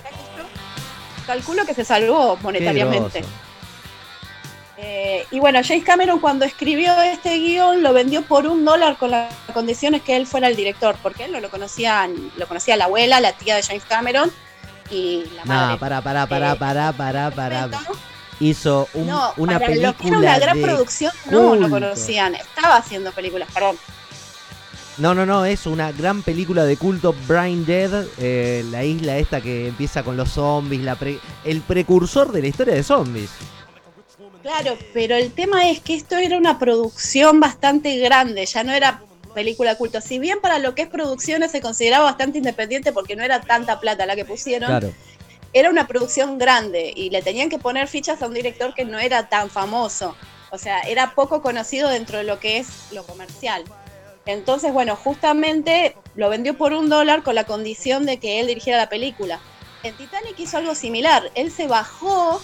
Calculo 1.27 1.65
que 1.67 1.75
se 1.75 1.85
salvó 1.85 2.37
monetariamente. 2.41 3.25
Eh, 4.85 5.25
y 5.31 5.39
bueno, 5.39 5.61
James 5.63 5.85
Cameron 5.85 6.19
cuando 6.19 6.45
escribió 6.45 7.01
este 7.03 7.39
guion 7.39 7.85
lo 7.85 7.93
vendió 7.93 8.23
por 8.23 8.49
un 8.49 8.65
dólar 8.65 8.97
con 8.97 9.13
las 9.13 9.33
condiciones 9.55 10.03
que 10.03 10.17
él 10.17 10.27
fuera 10.27 10.49
el 10.49 10.57
director, 10.57 10.97
porque 11.03 11.25
él 11.27 11.31
no 11.33 11.39
lo 11.39 11.51
conocía, 11.51 12.09
lo 12.37 12.49
conocía 12.49 12.77
la 12.77 12.87
abuela, 12.87 13.21
la 13.21 13.33
tía 13.33 13.55
de 13.55 13.63
James 13.63 13.85
Cameron 13.89 14.33
y 14.91 15.23
la 15.37 15.45
madre. 15.45 15.73
No, 15.75 15.79
pará, 15.79 16.03
pará, 16.03 16.27
pará, 16.27 16.53
Eh, 16.53 16.57
pará, 16.59 16.93
pará, 16.93 17.31
pará. 17.31 17.69
Hizo 18.41 18.89
un- 18.95 19.07
no, 19.07 19.33
una 19.37 19.61
para 19.61 19.69
lo 19.69 19.73
que 19.75 19.79
era 19.81 19.93
película 19.93 20.19
una 20.19 20.39
gran 20.41 20.57
de 20.57 20.63
producción, 20.65 21.13
no 21.31 21.39
culto. 21.51 21.55
lo 21.63 21.71
conocían. 21.71 22.35
Estaba 22.35 22.77
haciendo 22.77 23.13
películas, 23.13 23.49
perdón. 23.55 23.77
No, 24.99 25.15
no, 25.15 25.25
no, 25.25 25.45
es 25.45 25.67
una 25.67 25.93
gran 25.93 26.23
película 26.23 26.65
de 26.65 26.77
culto, 26.77 27.15
Brain 27.29 27.65
Dead, 27.65 28.05
eh, 28.19 28.65
la 28.71 28.83
isla 28.85 29.17
esta 29.17 29.41
que 29.41 29.69
empieza 29.69 30.03
con 30.03 30.17
los 30.17 30.31
zombies, 30.33 30.83
la 30.83 30.97
pre- 30.97 31.21
el 31.45 31.61
precursor 31.61 32.33
de 32.33 32.43
la 32.43 32.49
historia 32.49 32.75
de 32.75 32.83
zombies. 32.83 33.31
Claro, 34.43 34.77
pero 34.93 35.15
el 35.15 35.33
tema 35.33 35.71
es 35.71 35.81
que 35.81 35.95
esto 35.95 36.17
era 36.17 36.37
una 36.37 36.59
producción 36.59 37.41
bastante 37.41 37.97
grande, 37.99 38.45
ya 38.47 38.65
no 38.65 38.73
era 38.73 39.01
película 39.35 39.77
culto. 39.77 40.01
Si 40.01 40.19
bien 40.19 40.41
para 40.41 40.59
lo 40.59 40.75
que 40.75 40.83
es 40.83 40.89
producciones 40.89 41.53
se 41.53 41.61
consideraba 41.61 42.05
bastante 42.05 42.39
independiente 42.39 42.93
porque 42.93 43.17
no 43.17 43.23
era 43.23 43.41
tanta 43.41 43.81
plata 43.81 44.05
la 44.05 44.17
que 44.17 44.25
pusieron, 44.25 44.69
Claro. 44.69 44.93
era 45.53 45.71
una 45.71 45.87
producción 45.87 46.39
grande 46.39 46.93
y 46.95 47.11
le 47.11 47.23
tenían 47.23 47.49
que 47.49 47.59
poner 47.59 47.89
fichas 47.89 48.21
a 48.23 48.27
un 48.27 48.35
director 48.35 48.75
que 48.75 48.85
no 48.85 48.99
era 48.99 49.29
tan 49.29 49.49
famoso. 49.49 50.17
O 50.51 50.59
sea, 50.59 50.81
era 50.81 51.15
poco 51.15 51.41
conocido 51.41 51.89
dentro 51.89 52.19
de 52.19 52.25
lo 52.25 52.39
que 52.39 52.59
es 52.59 52.69
lo 52.91 53.05
comercial. 53.05 53.65
Entonces, 54.27 54.73
bueno, 54.73 54.97
justamente 54.97 55.97
lo 56.15 56.29
vendió 56.29 56.57
por 56.57 56.73
un 56.75 56.89
dólar 56.89 57.23
con 57.23 57.35
la 57.35 57.45
condición 57.45 58.07
de 58.07 58.19
que 58.19 58.39
él 58.39 58.47
dirigiera 58.49 58.79
la 58.79 58.89
película. 58.89 59.41
En 59.83 59.97
Titanic 59.97 60.39
hizo 60.39 60.59
algo 60.59 60.75
similar. 60.75 61.31
Él 61.35 61.51
se 61.51 61.67
bajó 61.67 62.41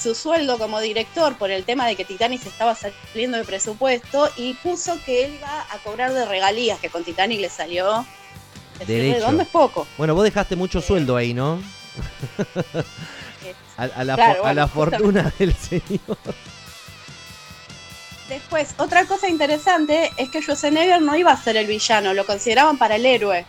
su 0.00 0.14
sueldo 0.14 0.58
como 0.58 0.80
director 0.80 1.36
por 1.36 1.50
el 1.50 1.64
tema 1.64 1.86
de 1.86 1.96
que 1.96 2.04
Titanic 2.04 2.42
se 2.42 2.48
estaba 2.48 2.74
saliendo 2.74 3.38
de 3.38 3.44
presupuesto 3.44 4.30
y 4.36 4.54
puso 4.54 4.98
que 5.04 5.24
él 5.24 5.34
iba 5.34 5.60
a 5.70 5.78
cobrar 5.78 6.12
de 6.12 6.24
regalías, 6.26 6.78
que 6.80 6.90
con 6.90 7.02
Titanic 7.04 7.40
le 7.40 7.48
salió 7.48 8.06
decir 8.78 8.86
Derecho. 8.96 9.14
redondo 9.20 9.42
es 9.42 9.48
poco. 9.48 9.86
Bueno, 9.98 10.14
vos 10.14 10.24
dejaste 10.24 10.54
mucho 10.56 10.80
sueldo 10.80 11.16
ahí, 11.16 11.32
¿no? 11.34 11.60
Eh, 13.44 13.54
A, 13.78 13.82
a 13.84 14.04
la, 14.04 14.14
Claro, 14.14 14.46
a 14.46 14.54
la 14.54 14.68
fortuna 14.68 15.32
del 15.38 15.54
señor. 15.54 16.16
Después, 18.28 18.74
otra 18.78 19.04
cosa 19.04 19.28
interesante 19.28 20.10
es 20.16 20.30
que 20.30 20.40
Schwarzenegger 20.40 21.00
no 21.00 21.14
iba 21.14 21.30
a 21.30 21.36
ser 21.42 21.56
el 21.56 21.66
villano, 21.66 22.12
lo 22.14 22.24
consideraban 22.26 22.76
para 22.78 22.96
el 22.96 23.06
héroe. 23.06 23.44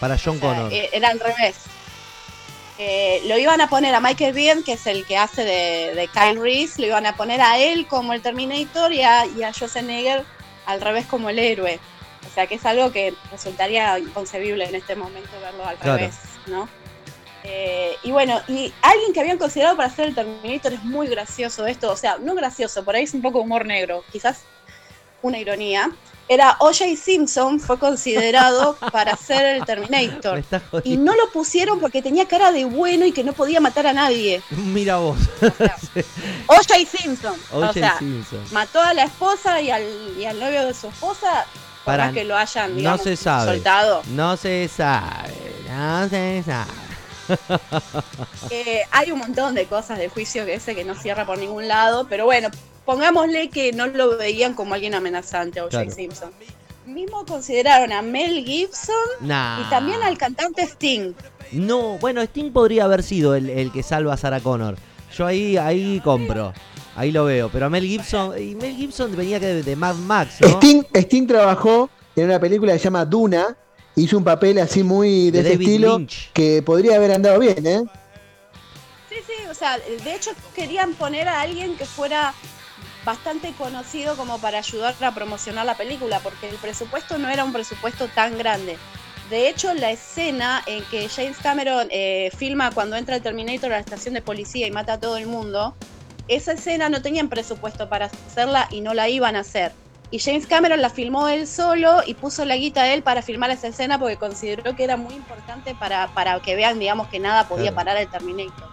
Para 0.00 0.18
John 0.22 0.36
O 0.36 0.40
sea, 0.40 0.48
Connor. 0.54 0.72
eh, 0.72 0.90
era 0.92 1.08
al 1.08 1.20
revés. 1.20 1.56
Eh, 2.78 3.22
lo 3.26 3.38
iban 3.38 3.60
a 3.62 3.68
poner 3.68 3.94
a 3.94 4.00
Michael 4.00 4.34
Biehn, 4.34 4.62
que 4.62 4.74
es 4.74 4.86
el 4.86 5.06
que 5.06 5.16
hace 5.16 5.44
de, 5.44 5.94
de 5.94 6.08
Kyle 6.08 6.38
Reese, 6.40 6.80
lo 6.82 6.88
iban 6.88 7.06
a 7.06 7.16
poner 7.16 7.40
a 7.40 7.58
él 7.58 7.86
como 7.86 8.12
el 8.12 8.20
Terminator 8.20 8.92
y 8.92 9.02
a, 9.02 9.24
y 9.26 9.42
a 9.42 9.52
Schwarzenegger 9.52 10.24
al 10.66 10.80
revés 10.82 11.06
como 11.06 11.30
el 11.30 11.38
héroe. 11.38 11.80
O 12.30 12.34
sea 12.34 12.46
que 12.46 12.56
es 12.56 12.66
algo 12.66 12.92
que 12.92 13.14
resultaría 13.32 13.98
inconcebible 13.98 14.66
en 14.68 14.74
este 14.74 14.94
momento 14.94 15.30
verlo 15.40 15.64
al 15.66 15.76
Claro. 15.78 15.96
revés, 15.98 16.16
¿no? 16.46 16.68
Eh, 17.44 17.96
y 18.02 18.10
bueno, 18.10 18.42
y 18.48 18.74
alguien 18.82 19.12
que 19.14 19.20
habían 19.20 19.38
considerado 19.38 19.76
para 19.76 19.88
ser 19.88 20.08
el 20.08 20.14
Terminator 20.14 20.72
es 20.72 20.82
muy 20.82 21.06
gracioso 21.06 21.66
esto, 21.66 21.90
o 21.92 21.96
sea, 21.96 22.18
no 22.20 22.34
gracioso, 22.34 22.84
por 22.84 22.96
ahí 22.96 23.04
es 23.04 23.14
un 23.14 23.22
poco 23.22 23.38
humor 23.40 23.64
negro, 23.64 24.04
quizás 24.12 24.40
una 25.22 25.38
ironía. 25.38 25.90
Era 26.28 26.56
O.J. 26.58 26.96
Simpson, 26.96 27.60
fue 27.60 27.78
considerado 27.78 28.76
para 28.92 29.16
ser 29.16 29.44
el 29.56 29.64
Terminator. 29.64 30.42
Y 30.82 30.96
no 30.96 31.14
lo 31.14 31.30
pusieron 31.30 31.78
porque 31.78 32.02
tenía 32.02 32.26
cara 32.26 32.50
de 32.50 32.64
bueno 32.64 33.06
y 33.06 33.12
que 33.12 33.22
no 33.22 33.32
podía 33.32 33.60
matar 33.60 33.86
a 33.86 33.92
nadie. 33.92 34.42
Mira 34.50 34.96
vos. 34.96 35.18
O.J. 36.48 36.74
Simpson. 36.98 37.34
o 37.52 37.72
sea, 37.72 37.98
Simpson. 37.98 38.40
mató 38.50 38.80
a 38.80 38.92
la 38.94 39.04
esposa 39.04 39.60
y 39.60 39.70
al, 39.70 39.84
y 40.18 40.24
al 40.24 40.38
novio 40.40 40.66
de 40.66 40.74
su 40.74 40.88
esposa. 40.88 41.46
Para- 41.84 42.10
que 42.10 42.24
lo 42.24 42.36
hayan, 42.36 42.82
no 42.82 42.98
se 42.98 43.14
sabe. 43.16 43.52
soltado. 43.52 44.02
No 44.08 44.36
se 44.36 44.68
sabe. 44.68 45.32
No 45.70 46.08
se 46.08 46.42
sabe. 46.44 46.72
Eh, 48.50 48.82
hay 48.92 49.10
un 49.10 49.18
montón 49.18 49.54
de 49.54 49.66
cosas 49.66 49.98
de 49.98 50.08
juicio 50.08 50.44
que 50.46 50.54
ese 50.54 50.74
que 50.74 50.84
no 50.84 50.94
cierra 50.94 51.26
por 51.26 51.38
ningún 51.38 51.66
lado, 51.68 52.06
pero 52.08 52.24
bueno, 52.24 52.48
pongámosle 52.84 53.50
que 53.50 53.72
no 53.72 53.86
lo 53.86 54.16
veían 54.16 54.54
como 54.54 54.74
alguien 54.74 54.94
amenazante 54.94 55.58
a 55.60 55.64
O.J. 55.64 55.70
Claro. 55.78 55.90
Simpson. 55.90 56.30
Mismo 56.86 57.26
consideraron 57.26 57.92
a 57.92 58.00
Mel 58.02 58.44
Gibson 58.44 58.94
Nah. 59.20 59.60
y 59.60 59.70
también 59.70 60.02
al 60.02 60.16
cantante 60.16 60.62
Sting. 60.62 61.12
No, 61.52 61.98
bueno, 61.98 62.22
Sting 62.22 62.52
podría 62.52 62.84
haber 62.84 63.02
sido 63.02 63.34
el, 63.34 63.50
el 63.50 63.72
que 63.72 63.82
salva 63.82 64.14
a 64.14 64.16
Sarah 64.16 64.40
Connor. 64.40 64.76
Yo 65.16 65.26
ahí, 65.26 65.56
ahí 65.56 66.00
compro. 66.04 66.52
Ahí 66.94 67.10
lo 67.12 67.24
veo. 67.24 67.48
Pero 67.50 67.68
Mel 67.68 67.84
Gibson. 67.84 68.40
Y 68.40 68.54
Mel 68.54 68.74
Gibson 68.76 69.14
venía 69.16 69.40
que 69.40 69.46
de, 69.46 69.62
de 69.62 69.76
Mad 69.76 69.96
Max, 69.96 70.36
¿no? 70.40 70.48
Sting, 70.48 70.82
Sting 70.94 71.26
trabajó 71.26 71.90
en 72.14 72.24
una 72.26 72.38
película 72.38 72.72
que 72.72 72.78
se 72.78 72.84
llama 72.84 73.04
Duna. 73.04 73.56
Hizo 73.96 74.18
un 74.18 74.24
papel 74.24 74.58
así 74.58 74.82
muy 74.82 75.30
de, 75.30 75.32
De 75.32 75.40
ese 75.40 75.50
David 75.52 75.68
estilo 75.68 75.98
Lynch. 75.98 76.30
que 76.32 76.62
podría 76.62 76.96
haber 76.96 77.12
andado 77.12 77.38
bien, 77.38 77.66
¿eh? 77.66 77.82
Sí, 79.08 79.16
sí, 79.26 79.46
o 79.50 79.54
sea, 79.54 79.78
de 79.78 80.14
hecho 80.14 80.30
querían 80.54 80.92
poner 80.94 81.28
a 81.28 81.40
alguien 81.40 81.76
que 81.76 81.86
fuera 81.86 82.34
bastante 83.06 83.52
conocido 83.52 84.16
como 84.16 84.38
para 84.38 84.58
ayudar 84.58 84.94
a 85.00 85.14
promocionar 85.14 85.64
la 85.64 85.76
película, 85.76 86.20
porque 86.20 86.48
el 86.50 86.56
presupuesto 86.56 87.16
no 87.18 87.28
era 87.30 87.44
un 87.44 87.52
presupuesto 87.52 88.08
tan 88.08 88.36
grande. 88.36 88.76
De 89.30 89.48
hecho, 89.48 89.72
la 89.74 89.90
escena 89.90 90.62
en 90.66 90.84
que 90.84 91.08
James 91.08 91.38
Cameron 91.42 91.88
eh, 91.90 92.30
filma 92.36 92.70
cuando 92.72 92.96
entra 92.96 93.16
el 93.16 93.22
Terminator 93.22 93.72
a 93.72 93.76
la 93.76 93.80
estación 93.80 94.14
de 94.14 94.22
policía 94.22 94.66
y 94.66 94.70
mata 94.70 94.94
a 94.94 95.00
todo 95.00 95.16
el 95.16 95.26
mundo, 95.26 95.74
esa 96.28 96.52
escena 96.52 96.88
no 96.88 97.00
tenían 97.00 97.28
presupuesto 97.28 97.88
para 97.88 98.06
hacerla 98.06 98.68
y 98.70 98.82
no 98.82 98.92
la 98.92 99.08
iban 99.08 99.36
a 99.36 99.40
hacer. 99.40 99.72
Y 100.10 100.20
James 100.20 100.46
Cameron 100.46 100.80
la 100.80 100.90
filmó 100.90 101.26
él 101.28 101.46
solo 101.48 102.00
y 102.06 102.14
puso 102.14 102.44
la 102.44 102.56
guita 102.56 102.82
a 102.82 102.94
él 102.94 103.02
para 103.02 103.22
filmar 103.22 103.50
esa 103.50 103.66
escena 103.68 103.98
porque 103.98 104.16
consideró 104.16 104.76
que 104.76 104.84
era 104.84 104.96
muy 104.96 105.14
importante 105.14 105.74
para, 105.74 106.06
para 106.08 106.38
que 106.40 106.54
vean, 106.54 106.78
digamos, 106.78 107.08
que 107.08 107.18
nada 107.18 107.48
podía 107.48 107.72
Claro. 107.72 107.76
parar 107.76 107.96
el 107.96 108.08
Terminator. 108.08 108.68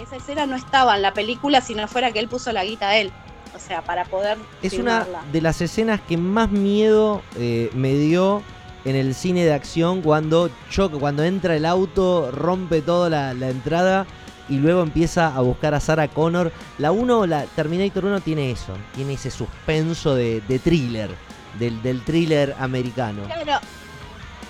Esa 0.00 0.16
escena 0.16 0.46
no 0.46 0.54
estaba 0.56 0.94
en 0.96 1.02
la 1.02 1.12
película 1.12 1.60
si 1.60 1.74
no 1.74 1.86
fuera 1.88 2.12
que 2.12 2.20
él 2.20 2.28
puso 2.28 2.52
la 2.52 2.64
guita 2.64 2.90
a 2.90 2.96
él. 2.96 3.10
O 3.54 3.58
sea, 3.58 3.82
para 3.82 4.04
poder 4.04 4.38
Es 4.62 4.74
una 4.74 5.04
de 5.32 5.40
las 5.40 5.60
escenas 5.60 6.00
que 6.00 6.16
más 6.16 6.50
miedo 6.50 7.20
eh, 7.36 7.68
me 7.74 7.94
dio 7.94 8.42
en 8.84 8.94
el 8.96 9.14
cine 9.14 9.44
de 9.44 9.52
acción 9.52 10.00
cuando 10.02 10.48
choca, 10.70 10.96
cuando 10.98 11.24
entra 11.24 11.56
el 11.56 11.66
auto, 11.66 12.30
rompe 12.30 12.80
toda 12.80 13.10
la, 13.10 13.34
la 13.34 13.50
entrada 13.50 14.06
y 14.50 14.56
luego 14.58 14.82
empieza 14.82 15.28
a 15.34 15.40
buscar 15.40 15.72
a 15.74 15.80
Sarah 15.80 16.08
Connor. 16.08 16.52
La 16.78 16.92
1, 16.92 17.26
la 17.26 17.44
Terminator 17.44 18.04
1 18.04 18.20
tiene 18.20 18.50
eso, 18.50 18.74
tiene 18.94 19.14
ese 19.14 19.30
suspenso 19.30 20.14
de, 20.14 20.42
de 20.48 20.58
thriller, 20.58 21.10
del, 21.58 21.80
del 21.82 22.02
thriller 22.02 22.54
americano. 22.58 23.22
Claro. 23.24 23.60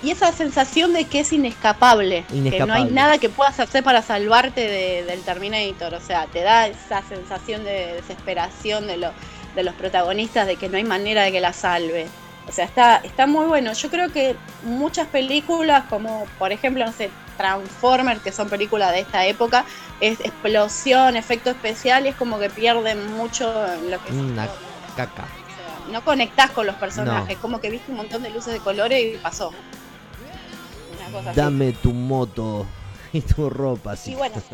Y 0.03 0.09
esa 0.09 0.31
sensación 0.31 0.93
de 0.93 1.05
que 1.05 1.19
es 1.19 1.31
inescapable, 1.31 2.25
que 2.27 2.65
no 2.65 2.73
hay 2.73 2.85
nada 2.85 3.19
que 3.19 3.29
puedas 3.29 3.59
hacer 3.59 3.83
para 3.83 4.01
salvarte 4.01 4.61
de- 4.61 5.03
del 5.03 5.21
Terminator. 5.21 5.93
O 5.93 6.01
sea, 6.01 6.25
te 6.25 6.41
da 6.41 6.65
esa 6.67 7.03
sensación 7.07 7.63
de 7.63 7.93
desesperación 8.01 8.87
de, 8.87 8.97
lo- 8.97 9.11
de 9.55 9.61
los 9.63 9.75
protagonistas 9.75 10.47
de 10.47 10.55
que 10.55 10.69
no 10.69 10.77
hay 10.77 10.83
manera 10.85 11.21
de 11.21 11.31
que 11.31 11.39
la 11.39 11.53
salve. 11.53 12.07
O 12.47 12.51
sea, 12.51 12.65
está, 12.65 12.97
está 12.97 13.27
muy 13.27 13.45
bueno. 13.45 13.73
Yo 13.73 13.89
creo 13.89 14.11
que 14.11 14.35
muchas 14.63 15.07
películas, 15.07 15.83
como 15.89 16.25
por 16.39 16.51
ejemplo, 16.51 16.85
no 16.85 16.91
sé, 16.91 17.09
Transformers, 17.37 18.21
que 18.21 18.31
son 18.31 18.49
películas 18.49 18.91
de 18.91 18.99
esta 18.99 19.25
época, 19.25 19.65
es 19.99 20.19
explosión, 20.19 21.15
efecto 21.15 21.49
especial, 21.49 22.05
y 22.05 22.09
es 22.09 22.15
como 22.15 22.39
que 22.39 22.49
pierden 22.49 23.13
mucho 23.13 23.51
en 23.73 23.91
lo 23.91 24.03
que 24.03 24.13
Una 24.13 24.47
caca. 24.95 25.23
O 25.23 25.85
sea, 25.85 25.91
no 25.93 26.03
conectás 26.03 26.51
con 26.51 26.65
los 26.65 26.75
personajes, 26.75 27.37
como 27.37 27.61
que 27.61 27.69
viste 27.69 27.91
un 27.91 27.97
montón 27.97 28.23
de 28.23 28.29
luces 28.29 28.53
de 28.53 28.59
colores 28.59 29.15
y 29.15 29.17
pasó. 29.17 29.49
Una 29.49 31.11
cosa 31.11 31.29
así. 31.31 31.39
Dame 31.39 31.71
tu 31.73 31.93
moto 31.93 32.65
y 33.13 33.21
tu 33.21 33.49
ropa, 33.49 33.95
sí. 33.95 34.11
Y 34.11 34.15
bueno. 34.15 34.35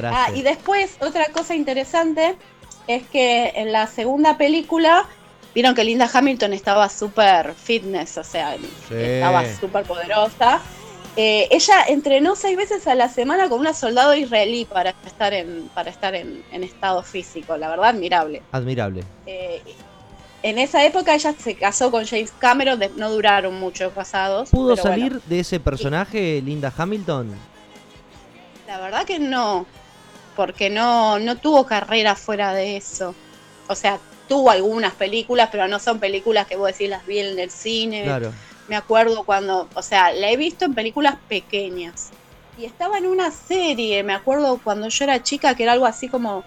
Ah, 0.00 0.28
y 0.32 0.42
después, 0.42 0.96
otra 1.00 1.26
cosa 1.32 1.56
interesante 1.56 2.36
es 2.86 3.06
que 3.08 3.52
en 3.56 3.72
la 3.72 3.86
segunda 3.86 4.38
película, 4.38 5.06
vieron 5.58 5.74
que 5.74 5.82
Linda 5.82 6.08
Hamilton 6.12 6.52
estaba 6.52 6.88
súper 6.88 7.52
fitness, 7.52 8.16
o 8.16 8.22
sea, 8.22 8.56
estaba 8.92 9.42
súper 9.56 9.82
poderosa. 9.82 10.60
Eh, 11.16 11.48
ella 11.50 11.82
entrenó 11.88 12.36
seis 12.36 12.56
veces 12.56 12.86
a 12.86 12.94
la 12.94 13.08
semana 13.08 13.48
con 13.48 13.58
una 13.58 13.74
soldado 13.74 14.14
israelí 14.14 14.66
para 14.66 14.94
estar 15.04 15.34
en, 15.34 15.68
para 15.74 15.90
estar 15.90 16.14
en, 16.14 16.44
en 16.52 16.62
estado 16.62 17.02
físico, 17.02 17.56
la 17.56 17.68
verdad 17.70 17.86
admirable. 17.88 18.40
Admirable. 18.52 19.02
Eh, 19.26 19.60
en 20.44 20.58
esa 20.60 20.84
época 20.84 21.12
ella 21.16 21.34
se 21.36 21.56
casó 21.56 21.90
con 21.90 22.06
James 22.06 22.32
Cameron, 22.38 22.78
de- 22.78 22.90
no 22.90 23.10
duraron 23.10 23.58
mucho 23.58 23.90
casados. 23.92 24.50
¿Pudo 24.50 24.76
bueno. 24.76 24.82
salir 24.84 25.20
de 25.22 25.40
ese 25.40 25.58
personaje 25.58 26.40
Linda 26.40 26.72
Hamilton? 26.76 27.34
La 28.68 28.78
verdad 28.78 29.04
que 29.04 29.18
no, 29.18 29.66
porque 30.36 30.70
no, 30.70 31.18
no 31.18 31.34
tuvo 31.34 31.66
carrera 31.66 32.14
fuera 32.14 32.54
de 32.54 32.76
eso. 32.76 33.12
O 33.66 33.74
sea, 33.74 33.98
tuvo 34.28 34.50
algunas 34.50 34.94
películas, 34.94 35.48
pero 35.50 35.66
no 35.66 35.78
son 35.78 35.98
películas 35.98 36.46
que 36.46 36.56
vos 36.56 36.68
decís 36.68 36.88
las 36.88 37.04
vi 37.06 37.18
en 37.20 37.38
el 37.38 37.50
cine. 37.50 38.04
Claro. 38.04 38.32
Me 38.68 38.76
acuerdo 38.76 39.24
cuando, 39.24 39.68
o 39.74 39.82
sea, 39.82 40.12
la 40.12 40.30
he 40.30 40.36
visto 40.36 40.64
en 40.66 40.74
películas 40.74 41.16
pequeñas. 41.28 42.10
Y 42.58 42.64
estaba 42.64 42.98
en 42.98 43.06
una 43.06 43.30
serie, 43.30 44.02
me 44.02 44.12
acuerdo 44.12 44.60
cuando 44.62 44.88
yo 44.88 45.04
era 45.04 45.22
chica, 45.22 45.54
que 45.54 45.62
era 45.62 45.72
algo 45.72 45.86
así 45.86 46.08
como 46.08 46.44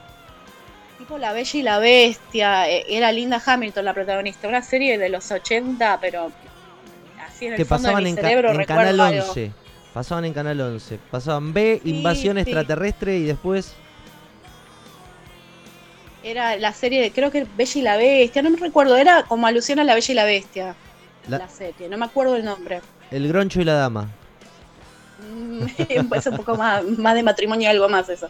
tipo 0.98 1.18
La 1.18 1.34
Bella 1.34 1.60
y 1.60 1.64
la 1.64 1.80
Bestia. 1.80 2.70
eh, 2.70 2.86
Era 2.90 3.12
Linda 3.12 3.42
Hamilton 3.44 3.86
la 3.86 3.94
protagonista. 3.94 4.48
Una 4.48 4.62
serie 4.62 4.98
de 4.98 5.10
los 5.10 5.32
80, 5.32 6.00
pero 6.00 6.32
así 7.28 7.46
en 7.48 7.54
el 7.54 7.58
Que 7.58 7.66
fondo 7.66 7.84
pasaban 7.84 8.04
de 8.04 8.04
mi 8.04 8.10
en, 8.12 8.16
cerebro 8.24 8.52
en 8.52 8.66
Canal 8.66 9.00
algo. 9.00 9.24
11. 9.30 9.52
Pasaban 9.94 10.26
en 10.26 10.34
Canal 10.34 10.62
11. 10.62 11.00
Pasaban 11.10 11.54
B, 11.54 11.80
Sí, 11.84 11.90
Invasión 11.90 12.36
sí. 12.38 12.42
Extraterrestre 12.42 13.18
y 13.18 13.24
después... 13.24 13.74
Era 16.24 16.56
la 16.58 16.72
serie 16.74 17.02
de, 17.02 17.12
creo 17.12 17.32
que 17.32 17.48
Bella 17.58 17.80
y 17.80 17.82
la 17.82 17.98
Bestia, 17.98 18.42
no 18.42 18.50
me 18.52 18.58
recuerdo, 18.58 18.96
era 18.96 19.24
como 19.24 19.48
alusión 19.48 19.80
a 19.80 19.84
la 19.84 19.96
Bella 19.96 20.12
y 20.12 20.16
la 20.16 20.24
Bestia, 20.26 20.76
La- 21.28 21.40
la, 21.40 21.48
serie, 21.50 21.90
no 21.90 21.98
me 21.98 22.06
acuerdo 22.06 22.36
el 22.36 22.46
nombre. 22.46 22.82
El 23.10 23.28
Groncho 23.28 23.60
y 23.62 23.64
la 23.66 23.74
Dama. 23.74 24.08
Mm, 25.20 25.66
es 26.14 26.28
un 26.28 26.38
poco 26.38 26.56
más, 26.56 26.84
más 26.84 27.16
de 27.16 27.24
matrimonio 27.24 27.70
algo 27.70 27.90
más 27.90 28.08
eso. 28.10 28.30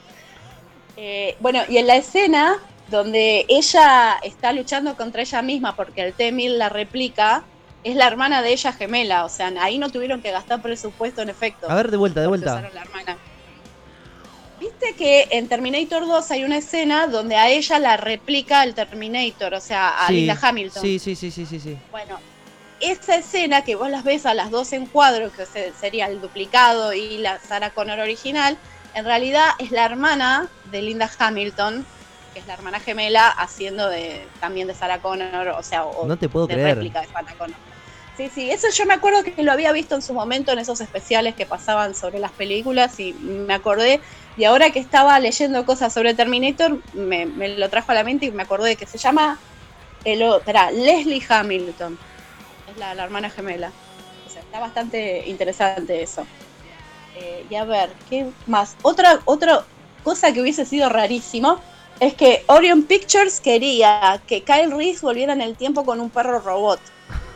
Eh, 0.97 1.35
bueno, 1.39 1.61
y 1.67 1.77
en 1.77 1.87
la 1.87 1.95
escena 1.95 2.57
donde 2.89 3.45
ella 3.47 4.17
está 4.23 4.51
luchando 4.53 4.95
contra 4.95 5.21
ella 5.21 5.41
misma 5.41 5.75
porque 5.75 6.01
el 6.01 6.13
T-1000 6.13 6.57
la 6.57 6.69
replica, 6.69 7.43
es 7.83 7.95
la 7.95 8.07
hermana 8.07 8.41
de 8.41 8.51
ella 8.53 8.73
gemela, 8.73 9.25
o 9.25 9.29
sea, 9.29 9.51
ahí 9.59 9.77
no 9.77 9.89
tuvieron 9.89 10.21
que 10.21 10.31
gastar 10.31 10.61
presupuesto 10.61 11.21
en 11.21 11.29
efecto. 11.29 11.69
A 11.69 11.75
ver, 11.75 11.89
de 11.89 11.97
vuelta, 11.97 12.21
de 12.21 12.27
vuelta. 12.27 12.61
la 12.73 12.81
hermana. 12.81 13.17
Viste 14.81 14.95
que 14.97 15.27
en 15.31 15.47
Terminator 15.47 16.07
2 16.07 16.31
hay 16.31 16.43
una 16.43 16.57
escena 16.57 17.07
donde 17.07 17.35
a 17.35 17.49
ella 17.49 17.77
la 17.79 17.97
replica 17.97 18.63
el 18.63 18.73
Terminator, 18.73 19.53
o 19.53 19.59
sea, 19.59 19.89
a 19.89 20.07
Sí, 20.07 20.13
Linda 20.13 20.37
Hamilton. 20.41 20.81
Sí, 20.83 20.97
sí, 20.99 21.15
sí, 21.15 21.29
sí, 21.31 21.45
sí, 21.45 21.59
sí. 21.59 21.77
Bueno, 21.91 22.19
esa 22.79 23.15
escena 23.15 23.63
que 23.63 23.75
vos 23.75 23.89
las 23.89 24.03
ves 24.03 24.25
a 24.25 24.33
las 24.33 24.49
dos 24.49 24.73
en 24.73 24.87
cuadro, 24.87 25.31
que 25.31 25.45
se- 25.45 25.71
sería 25.73 26.07
el 26.07 26.19
duplicado 26.19 26.93
y 26.93 27.17
la 27.19 27.37
Sarah 27.39 27.69
Connor 27.71 27.99
original, 27.99 28.57
en 28.95 29.05
realidad 29.05 29.49
es 29.59 29.71
la 29.71 29.85
hermana 29.85 30.49
de 30.71 30.81
Linda 30.81 31.09
Hamilton, 31.19 31.85
que 32.33 32.39
es 32.39 32.47
la 32.47 32.53
hermana 32.53 32.79
gemela, 32.79 33.27
haciendo 33.29 33.87
de 33.87 34.27
también 34.39 34.67
de 34.67 34.73
Sarah 34.73 34.99
Connor, 34.99 35.49
o 35.49 35.63
sea, 35.63 35.85
o 35.85 36.07
No 36.07 36.17
te 36.17 36.27
puedo 36.27 36.47
de 36.47 36.55
creer. 36.55 36.75
réplica 36.75 37.01
de 37.01 37.07
Sarah 37.07 37.35
Connor. 37.37 37.59
Sí, 38.13 38.29
sí, 38.29 38.51
eso 38.51 38.67
yo 38.73 38.85
me 38.85 38.93
acuerdo 38.93 39.23
que 39.23 39.41
lo 39.41 39.51
había 39.53 39.71
visto 39.71 39.95
en 39.95 40.01
su 40.01 40.13
momento 40.13 40.51
en 40.51 40.59
esos 40.59 40.81
especiales 40.81 41.33
que 41.35 41.45
pasaban 41.45 41.95
sobre 41.95 42.19
las 42.19 42.33
películas 42.33 42.99
y 42.99 43.13
me 43.21 43.53
acordé, 43.53 44.01
y 44.35 44.43
ahora 44.43 44.71
que 44.71 44.79
estaba 44.79 45.17
leyendo 45.19 45.65
cosas 45.65 45.93
sobre 45.93 46.13
Terminator, 46.13 46.83
me, 46.91 47.25
lo 47.57 47.69
trajo 47.69 47.91
a 47.91 47.95
la 47.95 48.03
mente 48.03 48.25
y 48.25 48.31
me 48.33 48.43
acordé 48.43 48.75
que 48.75 48.85
se 48.85 48.97
llama, 48.97 49.41
el, 50.03 50.23
o- 50.23 50.39
espera, 50.39 50.71
Leslie 50.71 51.23
Hamilton, 51.27 52.01
es 52.65 52.77
la, 52.77 52.95
la 52.95 53.03
hermana 53.05 53.29
gemela. 53.31 53.77
O 54.23 54.29
sea, 54.29 54.43
está 54.43 54.59
bastante 54.61 55.27
interesante 55.29 56.03
eso. 56.03 56.31
Eh, 57.13 57.47
y 57.49 57.55
a 57.55 57.65
ver, 57.65 57.99
¿qué 58.05 58.33
más? 58.45 58.77
Otra, 58.81 59.21
otra 59.25 59.67
cosa 60.01 60.33
que 60.33 60.41
hubiese 60.41 60.65
sido 60.65 60.89
rarísimo 60.89 61.63
es 61.99 62.15
que 62.15 62.43
Orion 62.47 62.87
Pictures 62.87 63.41
quería 63.41 64.23
que 64.27 64.43
Kyle 64.43 64.71
Reese 64.71 65.01
volviera 65.05 65.33
en 65.33 65.41
el 65.41 65.57
tiempo 65.57 65.85
con 65.85 65.99
un 66.01 66.11
perro 66.11 66.39
robot, 66.39 66.81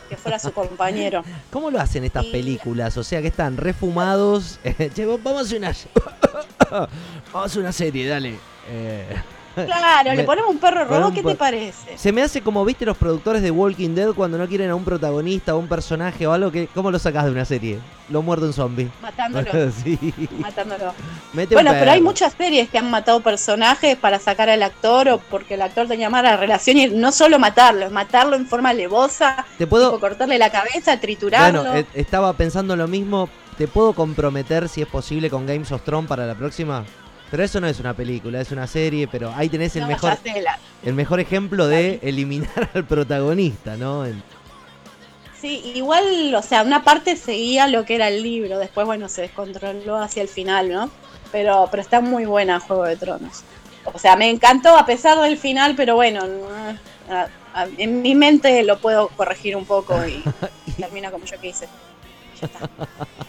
que 0.06 0.16
fuera 0.16 0.38
su 0.38 0.52
compañero. 0.52 1.22
¿Cómo 1.50 1.70
lo 1.70 1.80
hacen 1.80 2.04
estas 2.04 2.24
Y- 2.24 2.32
películas? 2.32 2.96
O 2.96 3.04
sea, 3.04 3.20
que 3.20 3.28
están 3.28 3.56
refumados. 3.56 4.58
che, 4.94 5.06
vamos 5.06 5.38
a 5.38 5.40
hacer 5.40 5.58
una... 5.58 5.72
vamos 6.70 6.88
a 7.34 7.42
hacer 7.44 7.60
una 7.62 7.72
serie, 7.72 8.06
dale. 8.08 8.38
Eh, 8.68 9.06
Claro, 9.64 10.10
Me- 10.10 10.16
le 10.16 10.24
ponemos 10.24 10.50
un 10.50 10.58
perro 10.58 10.84
robot, 10.84 11.14
¿qué 11.14 11.22
te 11.22 11.34
parece? 11.34 11.96
se 11.96 12.12
me 12.12 12.22
hace 12.22 12.42
como, 12.42 12.64
viste, 12.64 12.84
los 12.84 12.96
productores 12.96 13.40
de 13.42 13.50
Walking 13.50 13.94
Dead 13.94 14.12
cuando 14.12 14.36
no 14.38 14.46
quieren 14.46 14.70
a 14.70 14.74
un 14.74 14.84
protagonista 14.84 15.54
o 15.54 15.58
un 15.58 15.66
personaje 15.66 16.26
o 16.26 16.32
algo 16.32 16.52
que... 16.52 16.68
¿Cómo 16.74 16.90
lo 16.90 16.98
sacás 16.98 17.24
de 17.24 17.30
una 17.30 17.44
serie? 17.44 17.78
Lo 18.08 18.22
muerde 18.22 18.46
un 18.46 18.52
zombie. 18.52 18.88
Matándolo, 19.02 19.50
sí. 19.84 19.98
matándolo. 20.38 20.92
Mete 21.32 21.54
Bueno, 21.54 21.72
pero 21.72 21.90
hay 21.90 22.00
muchas 22.00 22.34
series 22.34 22.68
que 22.68 22.78
han 22.78 22.90
matado 22.90 23.20
personajes 23.20 23.96
para 23.96 24.18
sacar 24.18 24.48
al 24.50 24.62
actor 24.62 25.08
o 25.08 25.18
porque 25.18 25.54
el 25.54 25.62
actor 25.62 25.88
tenía 25.88 26.10
mala 26.10 26.36
relación 26.36 26.76
y 26.76 26.86
no 26.88 27.10
solo 27.10 27.38
matarlo, 27.38 27.86
es 27.86 27.92
matarlo 27.92 28.36
en 28.36 28.46
forma 28.46 28.70
alevosa, 28.70 29.44
Te 29.58 29.66
puedo... 29.66 29.88
tipo 29.90 30.00
cortarle 30.00 30.38
la 30.38 30.50
cabeza, 30.50 31.00
triturarlo. 31.00 31.62
Bueno, 31.64 31.78
eh, 31.78 31.86
estaba 31.94 32.32
pensando 32.34 32.76
lo 32.76 32.86
mismo. 32.86 33.28
¿Te 33.58 33.66
puedo 33.66 33.94
comprometer 33.94 34.68
si 34.68 34.82
es 34.82 34.86
posible 34.86 35.30
con 35.30 35.46
Games 35.46 35.72
of 35.72 35.80
Thrones 35.82 36.08
para 36.08 36.26
la 36.26 36.34
próxima? 36.34 36.84
Pero 37.30 37.42
eso 37.42 37.60
no 37.60 37.66
es 37.66 37.80
una 37.80 37.94
película, 37.94 38.40
es 38.40 38.52
una 38.52 38.66
serie, 38.66 39.08
pero 39.08 39.32
ahí 39.34 39.48
tenés 39.48 39.74
el 39.76 39.82
No, 39.82 39.88
mejor 39.88 40.16
el 40.84 40.94
mejor 40.94 41.18
ejemplo 41.20 41.66
de 41.66 41.98
eliminar 42.02 42.70
al 42.74 42.84
protagonista, 42.84 43.76
¿no? 43.76 44.04
Sí, 45.40 45.72
igual, 45.74 46.34
o 46.34 46.42
sea, 46.42 46.62
una 46.62 46.84
parte 46.84 47.16
seguía 47.16 47.66
lo 47.66 47.84
que 47.84 47.96
era 47.96 48.08
el 48.08 48.22
libro, 48.22 48.58
después, 48.58 48.86
bueno, 48.86 49.08
se 49.08 49.22
descontroló 49.22 49.96
hacia 49.96 50.22
el 50.22 50.28
final, 50.28 50.70
¿no? 50.70 50.90
Pero, 51.32 51.68
pero 51.70 51.82
está 51.82 52.00
muy 52.00 52.24
buena 52.24 52.60
Juego 52.60 52.84
de 52.84 52.96
Tronos. 52.96 53.42
O 53.92 53.98
sea, 53.98 54.16
me 54.16 54.30
encantó 54.30 54.76
a 54.76 54.86
pesar 54.86 55.20
del 55.20 55.36
final, 55.36 55.74
pero 55.76 55.94
bueno, 55.94 56.24
en 57.78 58.02
mi 58.02 58.14
mente 58.14 58.62
lo 58.62 58.78
puedo 58.78 59.08
corregir 59.08 59.56
un 59.56 59.64
poco 59.64 59.94
y 60.06 60.22
termina 60.80 61.10
como 61.10 61.24
yo 61.24 61.38
quise. 61.40 61.68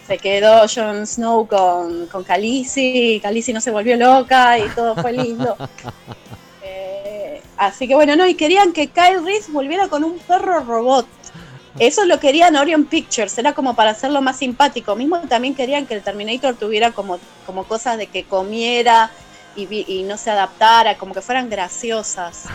Se 0.07 0.17
quedó 0.17 0.65
Jon 0.73 1.05
Snow 1.05 1.47
con, 1.47 2.07
con 2.07 2.23
Khaleesi, 2.23 3.19
Khaleesi 3.21 3.53
no 3.53 3.61
se 3.61 3.71
volvió 3.71 3.97
loca 3.97 4.57
y 4.57 4.69
todo 4.69 4.95
fue 4.95 5.11
lindo. 5.13 5.57
Eh, 6.63 7.41
así 7.57 7.87
que 7.87 7.95
bueno, 7.95 8.15
no, 8.15 8.25
y 8.27 8.35
querían 8.35 8.71
que 8.73 8.87
Kyle 8.87 9.23
Reese 9.23 9.51
volviera 9.51 9.87
con 9.87 10.03
un 10.03 10.17
perro 10.19 10.61
robot. 10.61 11.07
Eso 11.79 12.05
lo 12.05 12.19
querían 12.19 12.55
Orion 12.55 12.85
Pictures, 12.85 13.37
era 13.37 13.53
como 13.53 13.75
para 13.75 13.91
hacerlo 13.91 14.21
más 14.21 14.37
simpático. 14.37 14.95
Mismo 14.95 15.19
también 15.27 15.53
querían 15.55 15.85
que 15.85 15.93
el 15.93 16.01
Terminator 16.01 16.55
tuviera 16.55 16.91
como, 16.91 17.19
como 17.45 17.65
cosas 17.65 17.97
de 17.97 18.07
que 18.07 18.23
comiera 18.23 19.11
y 19.55 20.03
no 20.03 20.17
se 20.17 20.31
adaptara, 20.31 20.97
como 20.97 21.13
que 21.13 21.21
fueran 21.21 21.49
graciosas. 21.49 22.45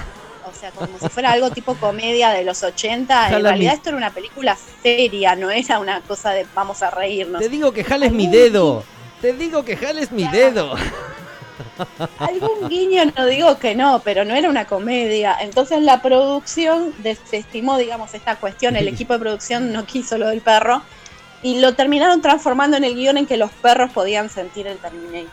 O 0.54 0.60
sea, 0.60 0.70
como 0.70 0.98
si 0.98 1.08
fuera 1.08 1.32
algo 1.32 1.50
tipo 1.50 1.74
comedia 1.76 2.30
de 2.30 2.44
los 2.44 2.62
80. 2.62 3.26
En 3.36 3.42
realidad 3.42 3.56
mi- 3.72 3.76
esto 3.76 3.88
era 3.88 3.96
una 3.98 4.10
película 4.10 4.56
seria, 4.82 5.34
no 5.34 5.50
era 5.50 5.78
una 5.78 6.00
cosa 6.02 6.30
de 6.32 6.46
vamos 6.54 6.82
a 6.82 6.90
reírnos. 6.90 7.40
Te 7.40 7.48
digo 7.48 7.72
que 7.72 7.82
jales 7.84 8.12
mi 8.12 8.26
dedo. 8.28 8.84
Te 9.20 9.32
digo 9.32 9.64
que 9.64 9.76
jales 9.76 10.10
mi 10.12 10.26
dedo. 10.28 10.74
Algún 12.18 12.68
guiño 12.68 13.04
no 13.16 13.26
digo 13.26 13.58
que 13.58 13.74
no, 13.74 14.00
pero 14.04 14.24
no 14.24 14.34
era 14.34 14.48
una 14.48 14.66
comedia. 14.66 15.36
Entonces 15.40 15.80
la 15.82 16.02
producción 16.02 16.92
desestimó, 16.98 17.78
digamos, 17.78 18.14
esta 18.14 18.36
cuestión. 18.36 18.76
El 18.76 18.88
equipo 18.94 19.12
de 19.14 19.18
producción 19.20 19.72
no 19.72 19.84
quiso 19.86 20.18
lo 20.18 20.28
del 20.28 20.40
perro. 20.40 20.82
Y 21.42 21.58
lo 21.60 21.74
terminaron 21.74 22.22
transformando 22.22 22.76
en 22.76 22.84
el 22.84 22.94
guion 22.94 23.16
en 23.18 23.26
que 23.26 23.36
los 23.36 23.50
perros 23.50 23.90
podían 23.90 24.28
sentir 24.30 24.66
el 24.68 24.78
Terminator. 24.78 25.28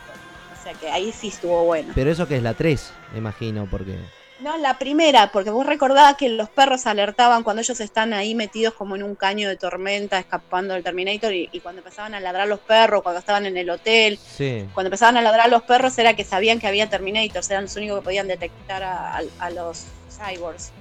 O 0.58 0.62
sea 0.62 0.72
que 0.74 0.90
ahí 0.90 1.12
sí 1.12 1.28
estuvo 1.28 1.64
bueno. 1.64 1.92
Pero 1.94 2.10
eso 2.10 2.26
que 2.26 2.36
es 2.36 2.42
la 2.42 2.54
3, 2.54 2.92
me 3.12 3.18
imagino, 3.18 3.66
porque. 3.70 3.96
No, 4.42 4.56
la 4.56 4.78
primera, 4.78 5.30
porque 5.32 5.50
vos 5.50 5.66
recordabas 5.66 6.16
que 6.16 6.30
los 6.30 6.48
perros 6.48 6.86
alertaban 6.86 7.42
cuando 7.42 7.60
ellos 7.60 7.78
están 7.80 8.14
ahí 8.14 8.34
metidos 8.34 8.72
como 8.72 8.96
en 8.96 9.02
un 9.02 9.14
caño 9.14 9.48
de 9.50 9.56
tormenta, 9.56 10.18
escapando 10.18 10.72
del 10.72 10.82
Terminator, 10.82 11.34
y, 11.34 11.50
y 11.52 11.60
cuando 11.60 11.80
empezaban 11.80 12.14
a 12.14 12.20
ladrar 12.20 12.48
los 12.48 12.60
perros, 12.60 13.02
cuando 13.02 13.18
estaban 13.18 13.44
en 13.44 13.58
el 13.58 13.68
hotel, 13.68 14.18
Sí. 14.18 14.66
cuando 14.72 14.88
empezaban 14.88 15.18
a 15.18 15.22
ladrar 15.22 15.50
los 15.50 15.62
perros 15.64 15.98
era 15.98 16.14
que 16.14 16.24
sabían 16.24 16.58
que 16.58 16.66
había 16.66 16.88
Terminators, 16.88 17.50
eran 17.50 17.64
los 17.64 17.76
únicos 17.76 17.98
que 17.98 18.04
podían 18.04 18.28
detectar 18.28 18.82
a, 18.82 19.18
a- 19.18 19.22
a 19.40 19.50
los 19.50 19.84
cyborgs. 20.10 20.72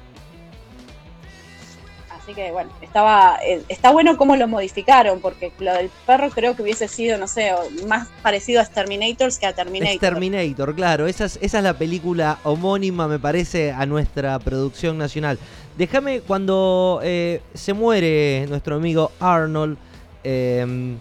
Así 2.29 2.35
que 2.35 2.51
bueno, 2.51 2.69
estaba 2.79 3.39
eh, 3.43 3.63
está 3.69 3.91
bueno 3.91 4.15
cómo 4.15 4.35
lo 4.35 4.47
modificaron, 4.47 5.19
porque 5.19 5.51
lo 5.57 5.73
del 5.73 5.89
perro 6.05 6.29
creo 6.29 6.55
que 6.55 6.61
hubiese 6.61 6.87
sido, 6.87 7.17
no 7.17 7.27
sé, 7.27 7.51
más 7.87 8.07
parecido 8.21 8.61
a 8.61 8.65
Terminators 8.65 9.39
que 9.39 9.47
a 9.47 9.53
Terminator. 9.53 9.99
Terminator, 9.99 10.75
claro, 10.75 11.07
esa 11.07 11.25
es, 11.25 11.39
esa 11.41 11.57
es 11.57 11.63
la 11.63 11.73
película 11.73 12.37
homónima, 12.43 13.07
me 13.07 13.17
parece, 13.17 13.71
a 13.71 13.87
nuestra 13.87 14.37
producción 14.37 14.99
nacional. 14.99 15.39
Déjame, 15.75 16.21
cuando 16.21 16.99
eh, 17.01 17.41
se 17.55 17.73
muere 17.73 18.45
nuestro 18.47 18.75
amigo 18.75 19.11
Arnold, 19.19 19.75
em, 20.23 20.97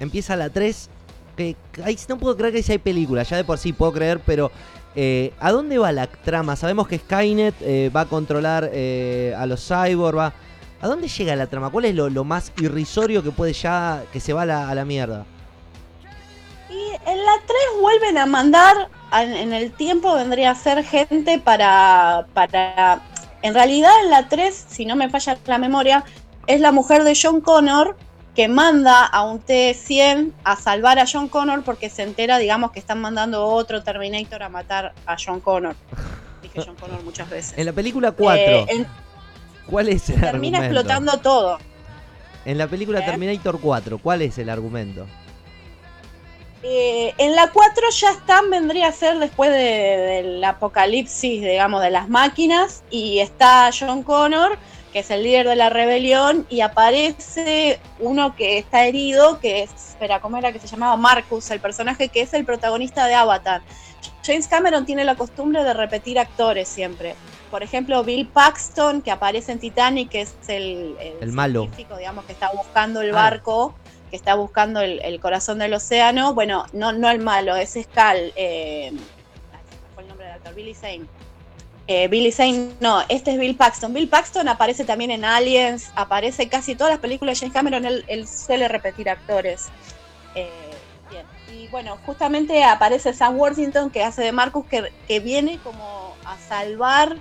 empieza 0.00 0.34
la 0.34 0.48
3, 0.48 0.88
que 1.36 1.56
no 2.08 2.16
puedo 2.16 2.38
creer 2.38 2.54
que 2.54 2.62
si 2.62 2.72
hay 2.72 2.78
película, 2.78 3.22
ya 3.22 3.36
de 3.36 3.44
por 3.44 3.58
sí 3.58 3.74
puedo 3.74 3.92
creer, 3.92 4.18
pero 4.24 4.50
eh, 5.00 5.32
¿A 5.38 5.52
dónde 5.52 5.78
va 5.78 5.92
la 5.92 6.08
trama? 6.08 6.56
Sabemos 6.56 6.88
que 6.88 6.98
Skynet 6.98 7.54
eh, 7.60 7.88
va 7.94 8.00
a 8.00 8.06
controlar 8.06 8.68
eh, 8.72 9.32
a 9.38 9.46
los 9.46 9.64
cyborg, 9.64 10.18
¿A 10.18 10.32
dónde 10.88 11.06
llega 11.06 11.36
la 11.36 11.46
trama? 11.46 11.70
¿Cuál 11.70 11.84
es 11.84 11.94
lo, 11.94 12.24
más 12.24 12.52
irrisorio 12.60 13.22
que 13.22 13.30
puede 13.30 13.52
ya 13.52 14.02
que 14.12 14.18
se 14.18 14.32
va 14.32 14.42
a 14.42 14.74
la, 14.74 14.84
mierda? 14.84 15.24
Y 16.68 16.90
en 17.08 17.24
la 17.24 17.32
3 17.46 17.56
vuelven 17.80 18.18
a 18.18 18.26
mandar, 18.26 18.88
en 19.12 19.52
el 19.52 19.70
tiempo 19.70 20.16
vendría 20.16 20.50
a 20.50 20.54
ser 20.56 20.82
gente 20.82 21.38
para, 21.38 22.26
para... 22.34 23.00
En 23.42 23.54
realidad 23.54 23.92
en 24.02 24.10
la 24.10 24.28
3, 24.28 24.66
si 24.68 24.84
no 24.84 24.96
me 24.96 25.08
falla 25.08 25.38
la 25.46 25.58
memoria, 25.58 26.04
es 26.48 26.60
la 26.60 26.72
mujer 26.72 27.04
de 27.04 27.16
John 27.20 27.40
Connor 27.40 27.96
que 28.38 28.46
manda 28.46 29.04
a 29.04 29.24
un 29.24 29.40
T-100 29.40 30.30
a 30.44 30.54
salvar 30.54 31.00
a 31.00 31.06
John 31.12 31.26
Connor 31.26 31.64
porque 31.64 31.90
se 31.90 32.04
entera, 32.04 32.38
digamos, 32.38 32.70
que 32.70 32.78
están 32.78 33.00
mandando 33.00 33.44
otro 33.44 33.82
Terminator 33.82 34.44
a 34.44 34.48
matar 34.48 34.92
a 35.06 35.16
John 35.18 35.40
Connor. 35.40 35.74
Dije 36.42 36.62
John 36.64 36.76
Connor 36.76 37.02
muchas 37.02 37.28
veces. 37.28 37.58
En 37.58 37.66
la 37.66 37.72
película 37.72 38.12
4, 38.12 38.40
eh, 38.40 38.86
¿cuál 39.66 39.88
es 39.88 40.08
el 40.10 40.20
Termina 40.20 40.58
explotando 40.58 41.18
todo. 41.18 41.58
En 42.44 42.58
la 42.58 42.68
película 42.68 43.00
¿Eh? 43.00 43.06
Terminator 43.06 43.58
4, 43.60 43.98
¿cuál 43.98 44.22
es 44.22 44.38
el 44.38 44.50
argumento? 44.50 45.04
Eh, 46.62 47.12
en 47.18 47.34
la 47.34 47.50
4 47.50 47.82
ya 47.90 48.10
están, 48.12 48.50
vendría 48.50 48.86
a 48.86 48.92
ser 48.92 49.18
después 49.18 49.50
del 49.50 50.44
apocalipsis, 50.44 51.42
digamos, 51.42 51.82
de 51.82 51.90
las 51.90 52.08
máquinas, 52.08 52.84
y 52.88 53.18
está 53.18 53.70
John 53.76 54.04
Connor 54.04 54.56
que 54.92 55.00
es 55.00 55.10
el 55.10 55.22
líder 55.22 55.48
de 55.48 55.56
la 55.56 55.70
rebelión, 55.70 56.46
y 56.48 56.60
aparece 56.60 57.80
uno 57.98 58.34
que 58.36 58.58
está 58.58 58.86
herido, 58.86 59.40
que 59.40 59.62
es, 59.62 59.70
espera, 59.70 60.20
¿cómo 60.20 60.36
era 60.36 60.52
que 60.52 60.58
se 60.58 60.66
llamaba? 60.66 60.96
Marcus, 60.96 61.50
el 61.50 61.60
personaje 61.60 62.08
que 62.08 62.22
es 62.22 62.34
el 62.34 62.44
protagonista 62.44 63.06
de 63.06 63.14
Avatar. 63.14 63.62
James 64.24 64.46
Cameron 64.48 64.84
tiene 64.84 65.04
la 65.04 65.14
costumbre 65.14 65.64
de 65.64 65.74
repetir 65.74 66.18
actores 66.18 66.68
siempre. 66.68 67.14
Por 67.50 67.62
ejemplo, 67.62 68.04
Bill 68.04 68.26
Paxton, 68.26 69.00
que 69.00 69.10
aparece 69.10 69.52
en 69.52 69.58
Titanic, 69.58 70.10
que 70.10 70.20
es 70.22 70.34
el, 70.48 70.96
el, 71.20 71.32
malo. 71.32 71.62
científico, 71.62 71.96
digamos, 71.96 72.26
que 72.26 72.32
está 72.32 72.50
buscando 72.52 73.00
el 73.00 73.10
ah. 73.10 73.14
barco, 73.14 73.74
que 74.10 74.16
está 74.16 74.34
buscando 74.34 74.80
el, 74.80 75.20
corazón 75.20 75.58
del 75.58 75.72
océano. 75.72 76.34
Bueno, 76.34 76.66
no, 76.72 76.92
no 76.92 77.08
el 77.08 77.20
malo, 77.20 77.56
es 77.56 77.78
Scal. 77.80 78.32
Eh, 78.36 78.92
fue 79.94 80.02
el 80.02 80.08
nombre 80.08 80.26
del 80.26 80.34
actor, 80.34 80.54
Billy 80.54 80.74
Zane 80.74 81.06
eh, 81.90 82.06
Billy 82.06 82.30
Zane, 82.30 82.72
no, 82.80 83.02
este 83.08 83.32
es 83.32 83.38
Bill 83.38 83.56
Paxton. 83.56 83.94
Bill 83.94 84.08
Paxton 84.08 84.46
aparece 84.46 84.84
también 84.84 85.10
en 85.10 85.24
Aliens, 85.24 85.90
aparece 85.96 86.48
casi 86.50 86.74
todas 86.74 86.92
las 86.92 87.00
películas 87.00 87.34
de 87.34 87.40
James 87.40 87.54
Cameron, 87.54 87.86
él, 87.86 88.28
suele 88.28 88.68
repetir 88.68 89.08
actores. 89.08 89.68
Eh. 90.34 90.50
Y 91.56 91.66
bueno, 91.68 91.98
justamente 92.04 92.62
aparece 92.62 93.14
Sam 93.14 93.38
Worthington 93.38 93.90
que 93.90 94.02
hace 94.02 94.22
de 94.22 94.32
Marcus, 94.32 94.66
que, 94.66 95.20
viene 95.20 95.58
como 95.64 96.14
a 96.26 96.36
salvar 96.46 97.16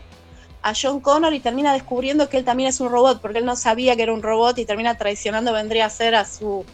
a 0.62 0.74
John 0.80 1.00
Connor 1.00 1.34
y 1.34 1.40
termina 1.40 1.72
descubriendo 1.72 2.28
que 2.28 2.38
él 2.38 2.44
también 2.44 2.68
es 2.68 2.82
un 2.82 2.90
robot, 2.90 3.22
porque 3.22 3.40
él 3.40 3.46
no 3.46 3.56
sabía 3.56 3.96
que 3.96 4.04
era 4.04 4.14
un 4.14 4.22
robot 4.22 4.58
y 4.58 4.66
termina 4.66 4.98
traicionando, 4.98 5.54
vendría 5.54 5.86
a 5.86 5.90
ser 5.90 6.14
a 6.14 6.26
su 6.26 6.66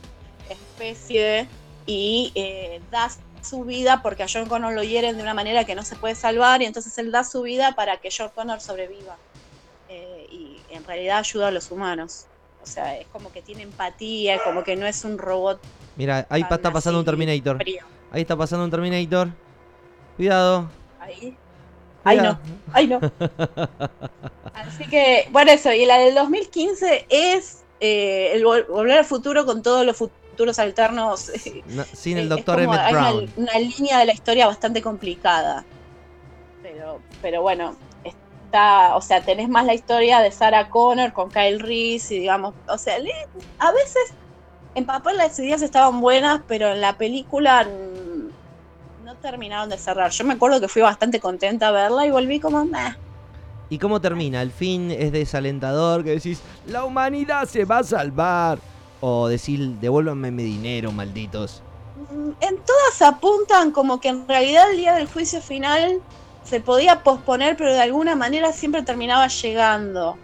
especie 0.49 1.47
y 1.85 2.31
eh, 2.33 2.81
da 2.89 3.09
su 3.43 3.63
vida 3.63 4.01
porque 4.01 4.23
a 4.23 4.27
John 4.31 4.47
Connor 4.47 4.73
lo 4.73 4.83
hieren 4.83 5.17
de 5.17 5.23
una 5.23 5.33
manera 5.33 5.65
que 5.65 5.75
no 5.75 5.83
se 5.83 5.95
puede 5.95 6.15
salvar 6.15 6.61
y 6.61 6.65
entonces 6.65 6.97
él 6.97 7.11
da 7.11 7.23
su 7.23 7.41
vida 7.41 7.75
para 7.75 7.97
que 7.97 8.09
John 8.15 8.31
Connor 8.33 8.59
sobreviva. 8.61 9.17
Eh, 9.89 10.27
y 10.31 10.61
en 10.69 10.83
realidad 10.85 11.19
ayuda 11.19 11.47
a 11.47 11.51
los 11.51 11.71
humanos. 11.71 12.25
O 12.61 12.65
sea, 12.65 12.97
es 12.97 13.07
como 13.07 13.31
que 13.31 13.41
tiene 13.41 13.63
empatía, 13.63 14.39
como 14.43 14.63
que 14.63 14.75
no 14.75 14.85
es 14.85 15.03
un 15.03 15.17
robot. 15.17 15.59
Mira, 15.95 16.25
ahí 16.29 16.41
está 16.41 16.71
pasando 16.71 16.99
un 16.99 17.05
Terminator. 17.05 17.61
Ahí 18.11 18.21
está 18.21 18.37
pasando 18.37 18.63
un 18.65 18.71
Terminator. 18.71 19.29
Cuidado. 20.15 20.69
Ahí. 20.99 21.35
Ahí 22.05 22.17
no, 22.17 22.39
ahí 22.73 22.87
no. 22.87 22.99
Así 24.53 24.85
que, 24.89 25.27
bueno, 25.31 25.51
eso. 25.51 25.71
Y 25.71 25.85
la 25.85 25.97
del 25.97 26.15
2015 26.15 27.07
es 27.09 27.63
eh, 27.79 28.31
el 28.33 28.43
Volver 28.45 28.99
al 28.99 29.05
Futuro 29.05 29.45
con 29.45 29.61
todos 29.61 29.85
los 29.85 29.95
futuros 29.95 30.22
alternos. 30.59 31.31
sin 31.93 32.17
el 32.17 32.29
doctor 32.29 32.59
Emmett 32.59 32.91
Brown. 32.91 33.31
Una, 33.35 33.59
línea 33.59 33.99
de 33.99 34.05
la 34.05 34.13
historia 34.13 34.47
bastante 34.47 34.81
complicada. 34.81 35.65
Pero, 36.61 36.99
pero 37.21 37.41
bueno, 37.41 37.75
está, 38.03 38.95
o 38.95 39.01
sea, 39.01 39.21
tenés 39.21 39.49
más 39.49 39.65
la 39.65 39.73
historia 39.73 40.19
de 40.19 40.31
Sarah 40.31 40.69
Connor 40.69 41.13
con 41.13 41.29
Kyle 41.29 41.59
Reese 41.59 42.15
y 42.15 42.19
digamos, 42.19 42.53
o 42.67 42.77
sea, 42.77 42.95
a 43.59 43.71
veces 43.71 44.13
en 44.75 44.85
papel 44.85 45.17
las 45.17 45.37
ideas 45.39 45.61
estaban 45.61 45.99
buenas, 46.01 46.41
pero 46.47 46.71
en 46.71 46.81
la 46.81 46.97
película 46.97 47.67
no 49.03 49.15
terminaron 49.15 49.69
de 49.69 49.77
cerrar. 49.77 50.11
Yo 50.11 50.23
me 50.23 50.33
acuerdo 50.33 50.59
que 50.61 50.67
fui 50.67 50.81
bastante 50.81 51.19
contenta 51.19 51.67
a 51.67 51.71
verla 51.71 52.05
y 52.05 52.11
volví 52.11 52.39
como, 52.39 52.65
¿Y 53.69 53.77
cómo 53.77 53.99
termina? 53.99 54.41
El 54.41 54.51
fin 54.51 54.91
es 54.91 55.11
desalentador, 55.11 56.03
que 56.03 56.11
decís, 56.11 56.41
la 56.67 56.85
humanidad 56.85 57.47
se 57.47 57.65
va 57.65 57.79
a 57.79 57.83
salvar 57.83 58.59
o 59.05 59.27
decir 59.27 59.59
devuélvanme 59.81 60.31
mi 60.31 60.43
dinero, 60.43 60.93
malditos? 60.93 61.61
Mm, 62.09 62.29
en 62.39 62.57
todas 62.57 63.01
apuntan 63.01 63.71
como 63.71 63.99
que 63.99 64.07
en 64.07 64.25
realidad 64.25 64.71
el 64.71 64.77
día 64.77 64.93
del 64.95 65.07
juicio 65.07 65.41
final 65.41 65.99
se 66.45 66.61
podía 66.61 67.03
posponer, 67.03 67.57
pero 67.57 67.73
de 67.73 67.81
alguna 67.81 68.15
manera 68.15 68.53
siempre 68.53 68.81
terminaba 68.81 69.27
llegando. 69.27 70.17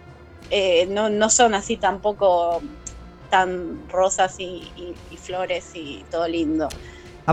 Eh, 0.50 0.86
no, 0.86 1.28
son 1.28 1.52
así 1.52 1.76
tampoco 1.76 2.62
tan 3.28 3.86
rosas 3.90 4.40
y, 4.40 4.66
flores 5.18 5.72
y 5.74 6.02
todo 6.10 6.26
lindo. 6.26 6.66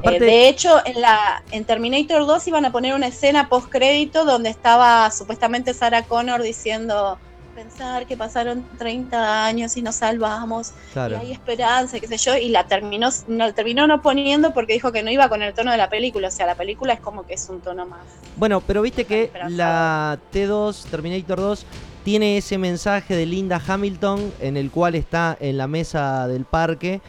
Eh, 0.04 0.20
de 0.20 0.50
hecho, 0.50 0.86
en 0.86 1.00
la 1.00 1.44
en 1.52 1.64
Terminator 1.64 2.28
2 2.28 2.48
iban 2.50 2.66
a 2.66 2.74
poner 2.74 2.94
una 2.94 3.08
escena 3.08 3.48
post 3.48 3.70
crédito 3.70 4.26
donde 4.26 4.50
estaba 4.50 5.10
supuestamente 5.12 5.74
Sarah 5.74 6.04
Connor 6.04 6.44
diciendo 6.44 7.18
pensar 7.58 8.06
que 8.06 8.16
pasaron 8.16 8.64
30 8.78 9.46
años 9.46 9.76
y 9.78 9.82
nos 9.82 9.96
salvamos 9.96 10.74
y 10.96 11.00
hay 11.00 11.32
esperanza, 11.32 12.00
qué 12.00 12.06
sé 12.06 12.18
yo, 12.18 12.38
y 12.38 12.50
la 12.50 12.68
terminó, 12.68 13.10
no, 13.28 13.52
terminó 13.52 13.88
no 13.88 14.00
poniendo 14.04 14.54
porque 14.54 14.74
dijo 14.74 14.92
que 14.92 15.02
no 15.02 15.10
iba 15.10 15.28
con 15.28 15.42
el 15.42 15.56
tono 15.56 15.72
de 15.72 15.78
la 15.78 15.90
película, 15.90 16.28
o 16.28 16.32
sea, 16.32 16.46
la 16.46 16.54
película 16.54 16.94
es 16.94 17.00
como 17.00 17.26
que 17.26 17.34
es 17.34 17.50
un 17.50 17.60
tono 17.62 17.88
más. 17.88 18.02
Bueno, 18.36 18.62
pero 18.62 18.84
viste 18.84 19.06
que 19.06 19.32
la 19.50 20.20
T2, 20.32 20.84
Terminator 20.92 21.40
2, 21.40 21.66
tiene 22.04 22.38
ese 22.38 22.60
mensaje 22.60 23.16
de 23.16 23.26
Linda 23.26 23.60
Hamilton 23.68 24.34
en 24.40 24.56
el 24.56 24.70
cual 24.70 24.94
está 24.94 25.36
en 25.40 25.58
la 25.58 25.66
mesa 25.66 26.28
del 26.28 26.46
parque 26.46 27.02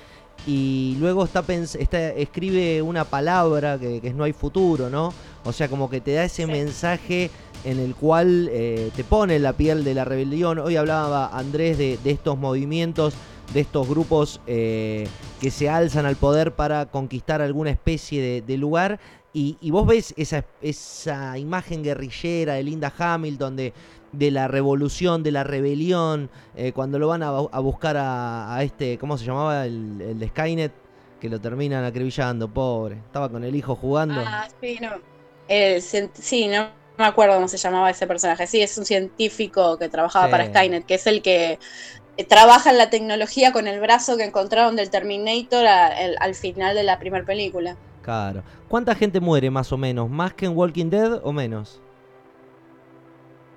y 0.46 0.96
luego 0.98 1.24
está, 1.24 1.44
está 1.46 2.08
escribe 2.12 2.80
una 2.80 3.04
palabra 3.04 3.78
que, 3.78 4.00
que, 4.00 4.08
es 4.08 4.14
no 4.14 4.24
hay 4.24 4.32
futuro, 4.32 4.88
¿no? 4.88 5.12
O 5.44 5.52
sea, 5.52 5.68
como 5.68 5.90
que 5.90 6.00
te 6.00 6.14
da 6.14 6.24
ese 6.24 6.46
mensaje 6.46 7.30
en 7.64 7.78
el 7.78 7.94
cual 7.94 8.48
eh, 8.52 8.90
te 8.94 9.04
pone 9.04 9.38
la 9.38 9.52
piel 9.52 9.84
de 9.84 9.94
la 9.94 10.04
rebelión. 10.04 10.58
Hoy 10.58 10.76
hablaba 10.76 11.28
Andrés 11.36 11.78
de, 11.78 11.98
estos 12.04 12.38
movimientos, 12.38 13.14
de 13.52 13.60
estos 13.60 13.88
grupos 13.88 14.40
eh, 14.46 15.08
que 15.40 15.50
se 15.50 15.68
alzan 15.68 16.06
al 16.06 16.16
poder 16.16 16.52
para 16.52 16.86
conquistar 16.86 17.42
alguna 17.42 17.70
especie 17.70 18.42
de, 18.42 18.56
lugar. 18.56 19.00
Y, 19.32 19.56
vos 19.70 19.86
ves 19.86 20.14
esa, 20.16 20.44
esa 20.62 21.38
imagen 21.38 21.84
guerrillera 21.84 22.54
de 22.54 22.62
Linda 22.64 22.92
Hamilton, 22.96 23.56
de, 23.56 23.72
la 24.30 24.48
revolución, 24.48 25.22
de 25.22 25.30
la 25.30 25.44
rebelión, 25.44 26.30
eh, 26.56 26.72
cuando 26.72 26.98
lo 26.98 27.08
van 27.08 27.22
a, 27.22 27.30
buscar 27.60 27.96
a, 27.98 28.58
este, 28.62 28.98
¿cómo 28.98 29.16
se 29.16 29.26
llamaba? 29.26 29.66
El, 29.66 30.00
el, 30.00 30.18
de 30.18 30.28
Skynet, 30.28 30.72
que 31.20 31.28
lo 31.28 31.40
terminan 31.40 31.84
acribillando, 31.84 32.48
pobre. 32.48 32.96
Estaba 32.96 33.28
con 33.28 33.44
el 33.44 33.54
hijo 33.54 33.76
jugando. 33.76 34.20
Ah, 34.26 34.48
sí, 34.60 34.78
no. 34.80 34.90
sí, 36.14 36.48
no 36.48 36.77
me 36.98 37.06
acuerdo 37.06 37.36
cómo 37.36 37.48
se 37.48 37.56
llamaba 37.56 37.90
ese 37.90 38.06
personaje. 38.06 38.46
Sí, 38.46 38.60
es 38.60 38.76
un 38.76 38.84
científico 38.84 39.78
que 39.78 39.88
trabajaba 39.88 40.28
para 40.28 40.46
Skynet, 40.46 40.84
que 40.84 40.94
es 40.94 41.06
el 41.06 41.22
que 41.22 41.58
eh, 42.16 42.24
trabaja 42.24 42.70
en 42.70 42.78
la 42.78 42.90
tecnología 42.90 43.52
con 43.52 43.68
el 43.68 43.80
brazo 43.80 44.16
que 44.16 44.24
encontraron 44.24 44.74
del 44.74 44.90
Terminator 44.90 45.64
al 45.66 46.34
final 46.34 46.74
de 46.74 46.82
la 46.82 46.98
primera 46.98 47.24
película. 47.24 47.76
Claro. 48.02 48.42
¿Cuánta 48.68 48.94
gente 48.94 49.20
muere 49.20 49.50
más 49.50 49.72
o 49.72 49.76
menos? 49.76 50.10
¿Más 50.10 50.34
que 50.34 50.46
en 50.46 50.56
Walking 50.56 50.90
Dead 50.90 51.20
o 51.22 51.32
menos? 51.32 51.80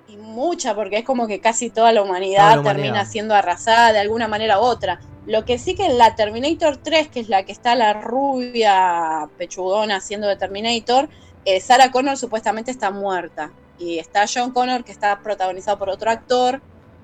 Y 0.06 0.16
mucha, 0.16 0.74
porque 0.74 0.98
es 0.98 1.04
como 1.04 1.26
que 1.26 1.40
casi 1.40 1.70
toda 1.70 1.92
la 1.92 2.02
humanidad, 2.02 2.62
termina 2.62 3.04
siendo 3.04 3.34
arrasada 3.34 3.92
de 3.92 3.98
alguna 3.98 4.28
manera 4.28 4.60
u 4.60 4.62
otra. 4.62 5.00
Lo 5.26 5.44
que 5.44 5.58
sí 5.58 5.74
que 5.74 5.86
en 5.86 5.98
la 5.98 6.14
Terminator 6.14 6.76
3, 6.76 7.08
que 7.08 7.20
es 7.20 7.28
la 7.28 7.44
que 7.44 7.52
está 7.52 7.74
la 7.74 7.94
rubia 7.94 9.28
pechugona 9.38 9.96
haciendo 9.96 10.28
de 10.28 10.36
Terminator, 10.36 11.08
eh, 11.44 11.60
Sarah 11.60 11.90
Connor 11.90 12.16
supuestamente 12.16 12.70
está 12.70 12.90
muerta. 12.90 13.50
Y 13.78 13.98
está 13.98 14.26
John 14.32 14.52
Connor, 14.52 14.84
que 14.84 14.92
está 14.92 15.20
protagonizado 15.20 15.78
por 15.78 15.88
otro 15.90 16.10
actor, 16.10 16.60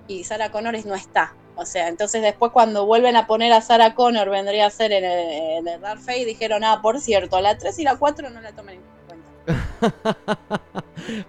y 0.06 0.24
Sarah 0.24 0.50
Connor 0.52 0.74
no 0.86 0.94
está. 0.94 1.34
O 1.56 1.66
sea, 1.66 1.88
entonces 1.88 2.22
después 2.22 2.52
cuando 2.52 2.86
vuelven 2.86 3.16
a 3.16 3.26
poner 3.26 3.52
a 3.52 3.60
Sarah 3.60 3.94
Connor, 3.96 4.30
vendría 4.30 4.66
a 4.66 4.70
ser 4.70 4.92
en 4.92 5.04
el, 5.04 5.18
en 5.58 5.66
el 5.68 5.80
Dark 5.80 6.00
Fate, 6.00 6.24
dijeron, 6.24 6.62
ah, 6.62 6.78
por 6.80 7.00
cierto, 7.00 7.40
la 7.40 7.58
3 7.58 7.76
y 7.80 7.82
la 7.84 7.96
4 7.96 8.30
no 8.30 8.40
la 8.40 8.52
tomen 8.52 8.76
en 8.76 8.80
cuenta. 9.08 10.16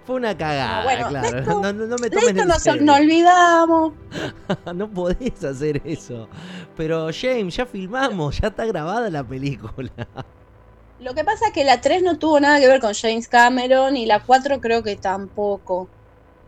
Fue 0.06 0.16
una 0.16 0.36
cagada, 0.36 0.78
No, 0.78 0.84
bueno, 0.84 1.08
claro. 1.08 1.38
esto- 1.38 1.60
no, 1.60 1.72
no- 1.72 1.86
no 1.86 1.96
me 1.98 2.10
tomen 2.10 2.28
esto 2.28 2.42
en 2.42 2.48
nos, 2.48 2.62
serio. 2.62 2.82
nos 2.82 2.98
olvidamos. 3.00 3.92
no 4.74 4.88
podés 4.90 5.42
hacer 5.42 5.80
eso. 5.84 6.28
Pero 6.76 7.08
James, 7.18 7.56
ya 7.56 7.66
filmamos, 7.66 8.38
ya 8.40 8.48
está 8.48 8.64
grabada 8.66 9.10
la 9.10 9.24
película. 9.24 9.90
Lo 11.00 11.14
que 11.14 11.24
pasa 11.24 11.46
es 11.46 11.52
que 11.52 11.64
la 11.64 11.80
3 11.80 12.02
no 12.02 12.18
tuvo 12.18 12.40
nada 12.40 12.60
que 12.60 12.68
ver 12.68 12.80
con 12.80 12.92
James 12.92 13.26
Cameron 13.26 13.96
y 13.96 14.04
la 14.04 14.20
4 14.20 14.60
creo 14.60 14.82
que 14.82 14.96
tampoco. 14.96 15.88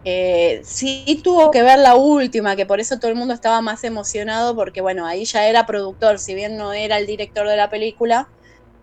Eh, 0.04 0.60
sí 0.64 1.20
tuvo 1.22 1.50
que 1.50 1.62
ver 1.62 1.78
la 1.78 1.94
última, 1.94 2.54
que 2.56 2.66
por 2.66 2.80
eso 2.80 2.98
todo 2.98 3.10
el 3.10 3.16
mundo 3.16 3.32
estaba 3.32 3.60
más 3.62 3.82
emocionado, 3.84 4.54
porque 4.54 4.80
bueno, 4.80 5.06
ahí 5.06 5.24
ya 5.24 5.46
era 5.46 5.64
productor, 5.64 6.18
si 6.18 6.34
bien 6.34 6.56
no 6.56 6.72
era 6.72 6.98
el 6.98 7.06
director 7.06 7.48
de 7.48 7.56
la 7.56 7.70
película, 7.70 8.28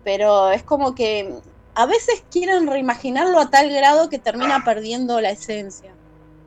pero 0.02 0.50
es 0.50 0.62
como 0.62 0.94
que 0.94 1.34
a 1.74 1.86
veces 1.86 2.24
quieren 2.30 2.66
reimaginarlo 2.66 3.38
a 3.38 3.50
tal 3.50 3.70
grado 3.70 4.08
que 4.08 4.18
termina 4.18 4.64
perdiendo 4.64 5.20
la 5.20 5.30
esencia. 5.30 5.92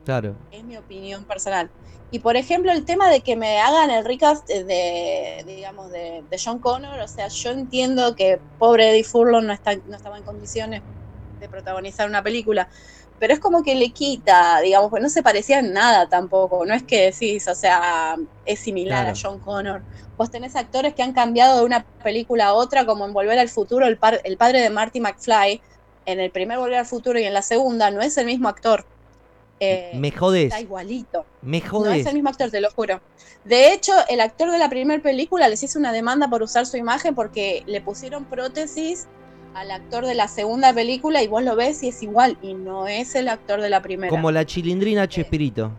Claro. 0.04 0.34
Es 0.50 0.64
mi 0.64 0.76
opinión 0.76 1.24
personal. 1.24 1.70
Y 2.14 2.20
por 2.20 2.36
ejemplo, 2.36 2.70
el 2.70 2.84
tema 2.84 3.10
de 3.10 3.22
que 3.22 3.34
me 3.36 3.58
hagan 3.60 3.90
el 3.90 4.04
recast 4.04 4.46
de, 4.48 5.42
digamos, 5.46 5.90
de, 5.90 6.22
de 6.30 6.40
John 6.42 6.60
Connor, 6.60 7.00
o 7.00 7.08
sea, 7.08 7.26
yo 7.28 7.50
entiendo 7.50 8.14
que 8.14 8.44
pobre 8.56 8.90
Eddie 8.90 9.02
Furlong 9.04 9.44
no, 9.46 9.52
está, 9.52 9.74
no 9.84 9.96
estaba 9.96 10.16
en 10.18 10.22
condiciones 10.22 10.84
de 11.40 11.48
protagonizar 11.48 12.08
una 12.08 12.22
película, 12.22 12.68
pero 13.18 13.34
es 13.34 13.40
como 13.40 13.64
que 13.64 13.74
le 13.74 13.92
quita, 13.92 14.60
digamos, 14.60 14.90
pues 14.90 15.02
no 15.02 15.08
se 15.10 15.24
parecía 15.24 15.58
en 15.58 15.72
nada 15.72 16.08
tampoco, 16.08 16.64
no 16.64 16.74
es 16.74 16.84
que 16.84 17.06
decís, 17.06 17.48
o 17.48 17.54
sea, 17.56 18.16
es 18.44 18.60
similar 18.60 19.06
Claro. 19.06 19.10
a 19.10 19.14
John 19.20 19.40
Connor. 19.40 19.84
Vos 20.16 20.30
tenés 20.30 20.54
actores 20.56 20.94
que 20.94 21.02
han 21.02 21.14
cambiado 21.14 21.58
de 21.58 21.64
una 21.64 21.88
película 22.04 22.46
a 22.46 22.54
otra, 22.54 22.86
como 22.86 23.06
en 23.06 23.12
Volver 23.12 23.38
al 23.40 23.48
Futuro, 23.48 23.86
el, 23.88 23.98
par- 23.98 24.20
el 24.24 24.36
padre 24.36 24.60
de 24.60 24.70
Marty 24.70 25.00
McFly, 25.00 25.62
en 26.04 26.20
el 26.20 26.30
primer 26.30 26.58
Volver 26.58 26.78
al 26.78 26.86
Futuro 26.86 27.18
y 27.18 27.24
en 27.24 27.34
la 27.34 27.42
segunda, 27.42 27.90
no 27.90 28.02
es 28.02 28.16
el 28.18 28.26
mismo 28.26 28.48
actor. 28.48 28.86
Eh, 29.60 29.92
me 29.94 30.10
jodés, 30.10 30.46
Está 30.46 30.60
igualito. 30.60 31.24
me 31.42 31.60
No 31.60 31.86
es 31.86 32.06
el 32.06 32.14
mismo 32.14 32.30
actor, 32.30 32.50
te 32.50 32.60
lo 32.60 32.70
juro. 32.70 33.00
De 33.44 33.72
hecho, 33.72 33.92
el 34.08 34.20
actor 34.20 34.50
de 34.50 34.58
la 34.58 34.68
primera 34.68 35.02
película 35.02 35.48
les 35.48 35.62
hizo 35.62 35.78
una 35.78 35.92
demanda 35.92 36.28
por 36.28 36.42
usar 36.42 36.66
su 36.66 36.76
imagen 36.76 37.14
porque 37.14 37.62
le 37.66 37.80
pusieron 37.80 38.24
prótesis 38.24 39.06
al 39.54 39.70
actor 39.70 40.04
de 40.06 40.14
la 40.14 40.26
segunda 40.26 40.72
película 40.74 41.22
y 41.22 41.28
vos 41.28 41.42
lo 41.44 41.54
ves 41.54 41.82
y 41.82 41.88
es 41.88 42.02
igual 42.02 42.36
y 42.42 42.54
no 42.54 42.88
es 42.88 43.14
el 43.14 43.28
actor 43.28 43.60
de 43.60 43.70
la 43.70 43.80
primera. 43.82 44.10
Como 44.10 44.30
la 44.32 44.44
chilindrina 44.44 45.06
Chespirito. 45.08 45.70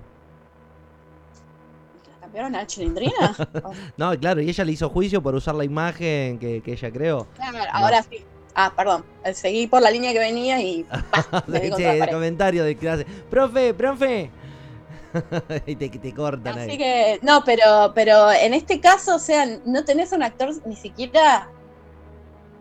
¿La 2.14 2.20
cambiaron 2.22 2.56
a 2.56 2.66
Chilindrina? 2.66 3.36
Oh, 3.64 3.72
No, 3.98 4.18
claro, 4.20 4.42
y 4.42 4.50
ella 4.50 4.64
le 4.64 4.72
hizo 4.72 4.90
juicio 4.90 5.22
por 5.22 5.36
usar 5.36 5.56
la 5.56 5.66
imagen 5.66 6.40
que, 6.40 6.62
que 6.62 6.74
ella 6.74 6.92
creó. 6.92 7.28
claro, 7.36 7.58
ahora 7.72 8.04
sí. 8.04 8.24
Ah, 8.56 8.72
perdón. 8.76 9.04
Seguí 9.34 9.68
por 9.68 9.82
la 9.82 9.92
línea 9.92 10.14
que 10.14 10.20
venía 10.20 10.62
y 10.62 10.84
pared. 11.48 12.10
comentario 12.10 12.64
de 12.64 12.76
clase. 12.78 13.06
Profe, 13.30 13.74
profe. 13.74 14.32
y 15.66 15.76
te, 15.76 15.90
te 15.90 16.14
cortan 16.14 16.58
Así 16.58 16.72
ahí. 16.72 16.78
que, 16.78 17.20
no, 17.22 17.44
pero, 17.46 17.92
pero 17.94 18.32
en 18.32 18.54
este 18.54 18.80
caso, 18.80 19.16
o 19.16 19.20
sea, 19.20 19.46
no 19.66 19.84
tenés 19.86 20.12
un 20.12 20.24
actor 20.24 20.54
ni 20.66 20.76
siquiera, 20.76 21.50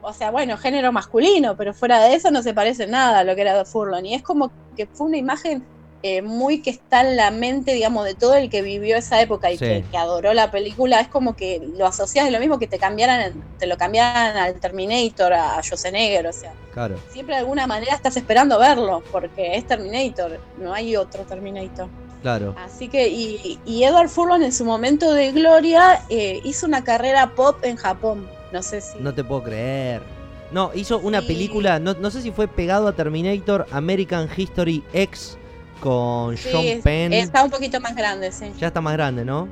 o 0.02 0.12
sea, 0.12 0.30
bueno, 0.30 0.56
género 0.56 0.92
masculino, 0.92 1.56
pero 1.56 1.74
fuera 1.74 2.00
de 2.00 2.14
eso 2.14 2.30
no 2.30 2.42
se 2.42 2.54
parece 2.54 2.86
nada 2.86 3.20
a 3.20 3.24
lo 3.24 3.34
que 3.34 3.40
era 3.40 3.64
Furlong. 3.64 4.04
Y 4.04 4.14
es 4.14 4.22
como 4.22 4.52
que 4.76 4.86
fue 4.86 5.06
una 5.08 5.16
imagen 5.16 5.64
eh, 6.06 6.20
muy 6.20 6.60
que 6.60 6.68
está 6.68 7.00
en 7.00 7.16
la 7.16 7.30
mente, 7.30 7.72
digamos, 7.72 8.04
de 8.04 8.14
todo 8.14 8.34
el 8.34 8.50
que 8.50 8.60
vivió 8.60 8.98
esa 8.98 9.22
época 9.22 9.50
y 9.50 9.56
Sí. 9.56 9.64
que, 9.64 9.84
que 9.90 9.96
adoró 9.96 10.34
la 10.34 10.50
película. 10.50 11.00
Es 11.00 11.08
como 11.08 11.34
que 11.34 11.66
lo 11.78 11.86
asocias 11.86 12.26
de 12.26 12.30
lo 12.30 12.38
mismo 12.40 12.58
que 12.58 12.66
te 12.66 12.78
cambiaran, 12.78 13.42
te 13.58 13.66
lo 13.66 13.78
cambiaran 13.78 14.36
al 14.36 14.60
Terminator, 14.60 15.32
a 15.32 15.62
Schwarzenegger, 15.62 16.26
o 16.26 16.32
sea, 16.34 16.52
Claro. 16.74 16.96
siempre 17.10 17.36
de 17.36 17.40
alguna 17.40 17.66
manera 17.66 17.94
estás 17.94 18.18
esperando 18.18 18.58
verlo, 18.58 19.02
porque 19.10 19.54
es 19.56 19.66
Terminator, 19.66 20.38
no 20.58 20.74
hay 20.74 20.94
otro 20.94 21.22
Terminator. 21.24 21.88
Claro. 22.20 22.54
Así 22.58 22.88
que, 22.88 23.08
y, 23.08 23.58
y 23.64 23.84
Edward 23.84 24.10
Furlong 24.10 24.42
en 24.42 24.52
su 24.52 24.66
momento 24.66 25.12
de 25.14 25.32
gloria 25.32 26.02
eh, 26.10 26.38
hizo 26.44 26.66
una 26.66 26.84
carrera 26.84 27.34
pop 27.34 27.56
en 27.64 27.76
Japón. 27.76 28.28
No 28.52 28.62
sé 28.62 28.82
si. 28.82 28.98
No 28.98 29.14
te 29.14 29.24
puedo 29.24 29.42
creer. 29.42 30.02
No, 30.50 30.70
hizo 30.74 30.98
una 30.98 31.20
Sí. 31.22 31.28
película, 31.28 31.78
no, 31.78 31.94
no 31.94 32.10
sé 32.10 32.20
si 32.20 32.30
fue 32.30 32.46
pegado 32.46 32.88
a 32.88 32.92
Terminator, 32.94 33.66
American 33.72 34.28
History 34.36 34.84
X 34.92 35.38
con 35.84 36.34
Sí, 36.38 36.48
Sean 36.50 36.64
es- 36.64 36.82
Penn. 36.82 37.12
estaba 37.12 37.44
un 37.44 37.50
poquito 37.50 37.78
más 37.78 37.94
grande, 37.94 38.32
sí. 38.32 38.46
Ya 38.58 38.68
está 38.68 38.80
más 38.80 38.94
grande, 38.94 39.22
¿no? 39.22 39.46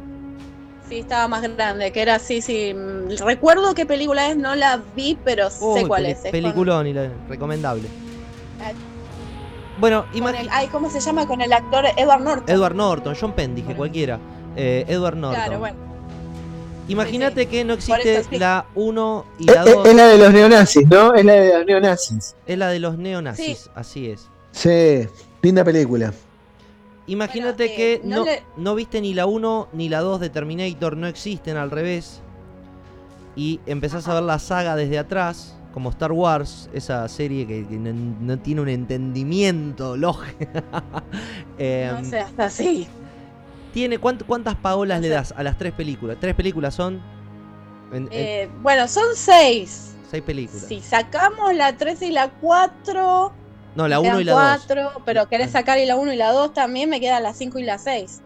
Sí, 0.88 1.00
estaba 1.00 1.28
más 1.28 1.42
grande, 1.42 1.92
que 1.92 2.00
era 2.00 2.14
así, 2.14 2.40
sí. 2.40 2.72
mm, 2.74 3.18
Recuerdo 3.26 3.74
qué 3.74 3.84
película 3.84 4.28
es, 4.30 4.36
no 4.38 4.54
la 4.54 4.80
vi, 4.96 5.18
pero 5.24 5.50
sé 5.50 5.84
cuál 5.86 6.06
es. 6.06 6.16
es. 6.18 6.22
con- 6.22 6.30
Peliculón 6.32 6.86
y 6.86 6.94
la- 6.94 7.10
recomendable. 7.28 7.86
Ah, 8.62 8.72
Bueno, 9.78 10.04
el- 10.14 10.48
ay, 10.50 10.68
¿cómo 10.68 10.88
se 10.90 11.00
llama? 11.00 11.26
Con 11.26 11.40
el 11.42 11.52
actor 11.52 11.84
Edward 11.96 12.22
Norton. 12.22 12.54
Edward 12.54 12.74
Norton, 12.76 13.14
John 13.20 13.32
Penn, 13.32 13.54
dije 13.54 13.66
Bueno. 13.66 13.78
cualquiera. 13.78 14.18
Eh, 14.56 14.84
Edward 14.88 15.16
Norton. 15.16 15.42
Claro, 15.44 15.59
bueno. 15.59 15.76
Imagínate 16.88 17.46
que 17.46 17.64
no 17.64 17.74
existe 17.74 18.22
la 18.38 18.66
1 18.74 19.24
y 19.38 19.48
Es, 19.50 19.54
la 19.56 19.64
es- 19.64 19.74
2. 19.74 19.86
es 19.88 19.94
la 19.94 20.06
de 20.06 20.18
los 20.18 20.32
neonazis, 20.32 20.88
¿no? 20.88 21.14
Es 21.14 21.24
la 21.24 21.32
de 21.34 21.54
los 21.59 21.66
neonazis. 21.66 22.36
Es 22.46 22.59
la 22.59 22.68
de 22.68 22.78
los 22.80 22.98
neonazis, 22.98 23.70
así 23.74 24.10
es. 24.10 24.28
Sí, 24.52 25.06
linda 25.43 25.64
película. 25.64 26.12
Imagínate 27.06 27.64
Bueno, 27.64 27.77
que 27.77 27.93
eh, 27.94 28.01
no, 28.05 28.16
no 28.19 28.24
le- 28.24 28.43
no 28.56 28.74
viste 28.74 29.01
ni 29.01 29.12
la 29.12 29.27
1 29.27 29.69
ni 29.73 29.89
la 29.89 30.01
2 30.01 30.20
de 30.20 30.31
Terminator, 30.31 30.97
no 30.97 31.06
existen 31.09 31.56
al 31.56 31.70
revés. 31.70 32.20
Y 33.35 33.60
empezás 33.66 34.06
a 34.09 34.14
ver 34.14 34.23
la 34.23 34.39
saga 34.39 34.77
desde 34.77 34.98
atrás, 34.98 35.56
como 35.74 35.90
Star 35.90 36.12
Wars, 36.12 36.69
esa 36.73 37.09
serie 37.09 37.47
que, 37.47 37.66
que 37.66 37.77
no, 37.77 37.93
no 38.20 38.39
tiene 38.39 38.60
un 38.60 38.69
entendimiento 38.69 39.97
lógico. 39.97 40.44
Em, 41.59 41.93
no 41.93 42.05
sé, 42.05 42.20
hasta 42.20 42.44
así. 42.44 42.86
tiene, 43.73 44.01
¿cuánt- 44.01 44.24
¿Cuántas 44.27 44.55
paolas 44.56 44.98
No 44.98 45.02
le 45.02 45.09
das 45.09 45.32
a 45.36 45.43
las 45.43 45.56
tres 45.59 45.73
películas? 45.73 46.16
Tres 46.20 46.35
películas 46.35 46.74
son. 46.74 47.01
En- 47.93 48.05
en- 48.05 48.09
Eh, 48.12 48.48
bueno, 48.62 48.86
son 48.89 49.05
seis. 49.16 49.94
seis 50.10 50.23
películas. 50.23 50.66
Si 50.69 50.81
sacamos 50.81 51.55
la 51.55 51.77
3 51.77 52.01
y 52.02 52.10
la 52.10 52.31
4, 52.31 53.32
No, 53.74 53.89
la 53.89 54.01
me 54.01 54.09
1 54.09 54.20
y 54.20 54.24
la 54.24 54.32
2. 54.32 54.40
cuatro, 54.43 54.93
pero 55.05 55.27
querés 55.28 55.51
sacar 55.53 55.78
y 55.78 55.86
la 55.86 55.97
1 55.97 56.12
y 56.12 56.16
la 56.16 56.32
2 56.32 56.53
también, 56.53 56.90
me 56.90 57.01
quedan 57.01 57.23
las 57.23 57.36
5 57.39 57.59
y 57.59 57.65
la 57.65 57.78
6. 57.78 58.20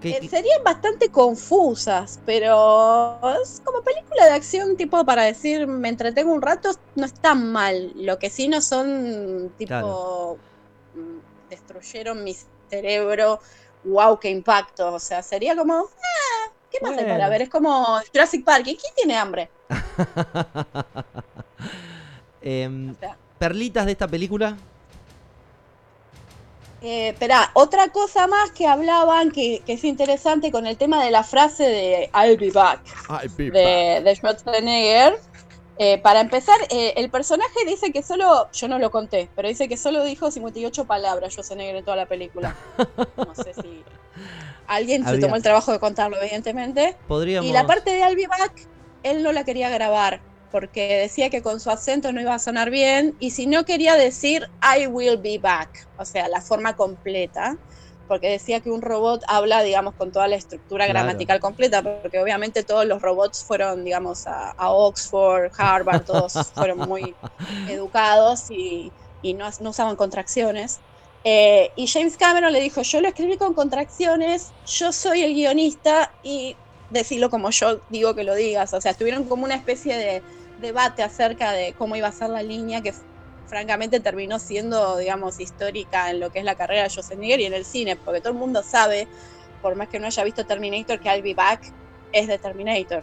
¿Qué- 0.00 0.10
Eh, 0.10 0.18
qué- 0.20 0.28
serían 0.28 0.62
bastante 0.64 1.10
confusas, 1.10 2.20
pero 2.24 3.20
es 3.42 3.60
como 3.64 3.82
película 3.82 4.26
de 4.26 4.32
acción 4.32 4.76
tipo 4.76 5.04
para 5.04 5.24
decir 5.24 5.66
me 5.66 5.88
entretengo 5.88 6.32
un 6.32 6.42
rato, 6.42 6.70
no 6.94 7.06
es 7.06 7.14
tan 7.20 7.50
mal. 7.50 7.92
Lo 7.96 8.18
que 8.18 8.30
sí 8.30 8.48
no 8.48 8.60
son 8.62 9.54
tipo 9.56 9.66
Claro. 9.66 10.36
mm, 10.94 11.18
destruyeron 11.48 12.22
mi 12.22 12.36
cerebro, 12.68 13.40
wow, 13.82 14.18
qué 14.20 14.30
impacto. 14.30 14.94
O 14.94 15.00
sea, 15.00 15.22
sería 15.22 15.56
como, 15.56 15.74
ah, 15.74 16.52
¿qué 16.70 16.78
más 16.82 16.90
hay 16.92 17.04
Bueno. 17.04 17.14
para 17.14 17.28
ver? 17.28 17.42
Es 17.42 17.48
como 17.50 18.00
Jurassic 18.12 18.44
Park, 18.44 18.66
¿y 18.68 18.76
quién 18.76 18.92
tiene 18.96 19.16
hambre? 19.16 19.50
Em, 22.40 22.90
O 22.94 22.94
sea, 22.98 23.18
perlitas 23.38 23.86
de 23.86 23.92
esta 23.92 24.08
película. 24.08 24.56
Eh, 26.80 27.08
espera, 27.08 27.50
otra 27.54 27.88
cosa 27.88 28.28
más 28.28 28.52
que 28.52 28.66
hablaban 28.66 29.32
que, 29.32 29.62
que 29.66 29.72
es 29.72 29.84
interesante 29.84 30.52
con 30.52 30.66
el 30.66 30.76
tema 30.76 31.04
de 31.04 31.10
la 31.10 31.24
frase 31.24 31.64
de 31.64 32.10
I'll 32.14 32.36
be 32.36 32.52
back 32.52 32.80
de, 33.36 34.00
de 34.04 34.14
Schwarzenegger. 34.14 35.18
Eh, 35.80 35.98
para 35.98 36.20
empezar, 36.20 36.56
eh, 36.70 36.94
el 36.96 37.08
personaje 37.08 37.64
dice 37.66 37.92
que 37.92 38.02
solo, 38.02 38.50
yo 38.52 38.68
no 38.68 38.78
lo 38.78 38.90
conté, 38.90 39.28
pero 39.34 39.48
dice 39.48 39.68
que 39.68 39.76
solo 39.76 40.04
dijo 40.04 40.30
58 40.30 40.84
palabras 40.84 41.32
Schwarzenegger 41.32 41.76
en 41.76 41.84
toda 41.84 41.96
la 41.96 42.06
película. 42.06 42.56
No 43.16 43.34
sé 43.34 43.54
si 43.54 43.82
alguien 44.66 45.04
se 45.04 45.18
tomó 45.18 45.36
el 45.36 45.42
trabajo 45.42 45.72
de 45.72 45.80
contarlo, 45.80 46.20
evidentemente. 46.20 46.96
Podríamos. 47.08 47.48
Y 47.48 47.52
la 47.52 47.66
parte 47.66 47.90
de 47.90 48.00
I'll 48.00 48.16
be 48.16 48.26
back, 48.26 48.52
él 49.02 49.22
no 49.22 49.32
la 49.32 49.44
quería 49.44 49.68
grabar 49.70 50.20
porque 50.50 50.96
decía 50.98 51.30
que 51.30 51.42
con 51.42 51.60
su 51.60 51.70
acento 51.70 52.12
no 52.12 52.20
iba 52.20 52.34
a 52.34 52.38
sonar 52.38 52.70
bien 52.70 53.16
y 53.18 53.32
si 53.32 53.46
no 53.46 53.64
quería 53.64 53.94
decir 53.96 54.46
I 54.62 54.86
will 54.86 55.18
be 55.18 55.38
back, 55.38 55.70
o 55.96 56.04
sea, 56.04 56.28
la 56.28 56.40
forma 56.42 56.74
completa, 56.76 57.58
porque 58.06 58.28
decía 58.30 58.60
que 58.60 58.70
un 58.70 58.80
robot 58.82 59.22
habla, 59.28 59.62
digamos, 59.62 59.94
con 59.94 60.12
toda 60.12 60.28
la 60.28 60.36
estructura 60.36 60.86
Claro. 60.86 60.88
gramatical 60.88 61.40
completa, 61.40 61.82
porque 61.82 62.18
obviamente 62.20 62.64
todos 62.64 62.86
los 62.86 63.02
robots 63.02 63.44
fueron, 63.44 63.84
digamos, 63.84 64.26
a, 64.26 64.50
a 64.52 64.72
Oxford, 64.72 65.50
Harvard, 65.58 66.04
todos 66.04 66.52
fueron 66.56 66.78
muy 66.80 67.18
educados 67.64 68.46
y, 68.50 68.94
y 69.20 69.34
no, 69.34 69.50
no 69.60 69.70
usaban 69.70 69.96
contracciones. 69.96 70.82
Eh, 71.24 71.72
y 71.76 71.86
James 71.88 72.16
Cameron 72.16 72.52
le 72.52 72.60
dijo, 72.60 72.82
yo 72.82 73.00
lo 73.00 73.08
escribí 73.08 73.36
con 73.36 73.54
contracciones, 73.54 74.54
yo 74.64 74.92
soy 74.92 75.22
el 75.22 75.34
guionista 75.34 76.16
y 76.22 76.60
decirlo 76.88 77.28
como 77.30 77.50
yo 77.50 77.82
digo 77.88 78.14
que 78.14 78.24
lo 78.24 78.34
digas. 78.34 78.72
O 78.72 78.80
sea, 78.80 78.94
tuvieron 78.94 79.28
como 79.28 79.44
una 79.44 79.56
especie 79.56 79.96
de 79.96 80.24
debate 80.58 81.02
acerca 81.02 81.52
de 81.52 81.72
cómo 81.74 81.96
iba 81.96 82.08
a 82.08 82.12
ser 82.12 82.30
la 82.30 82.42
línea 82.42 82.80
que 82.82 82.92
francamente 83.46 84.00
terminó 84.00 84.38
siendo, 84.38 84.96
digamos, 84.98 85.40
histórica 85.40 86.10
en 86.10 86.20
lo 86.20 86.30
que 86.30 86.40
es 86.40 86.44
la 86.44 86.54
carrera 86.54 86.82
de 86.82 86.90
Schwarzenegger 86.90 87.40
y 87.40 87.46
en 87.46 87.54
el 87.54 87.64
cine, 87.64 87.96
porque 87.96 88.20
todo 88.20 88.32
el 88.32 88.38
mundo 88.38 88.62
sabe 88.62 89.08
por 89.62 89.74
más 89.74 89.88
que 89.88 89.98
no 89.98 90.06
haya 90.06 90.22
visto 90.24 90.44
Terminator, 90.44 91.00
que 91.00 91.08
I'll 91.08 91.22
Be 91.22 91.34
Back 91.34 91.72
es 92.12 92.28
de 92.28 92.38
Terminator. 92.38 93.02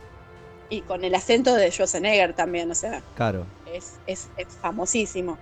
Y 0.70 0.82
con 0.82 1.04
el 1.04 1.14
acento 1.16 1.54
de 1.56 1.72
Schwarzenegger 1.72 2.34
también, 2.34 2.70
o 2.72 2.76
sea, 2.76 3.02
Claro. 3.16 3.46
es, 3.66 4.00
es, 4.08 4.30
es 4.38 4.48
famosísimo. 4.62 5.38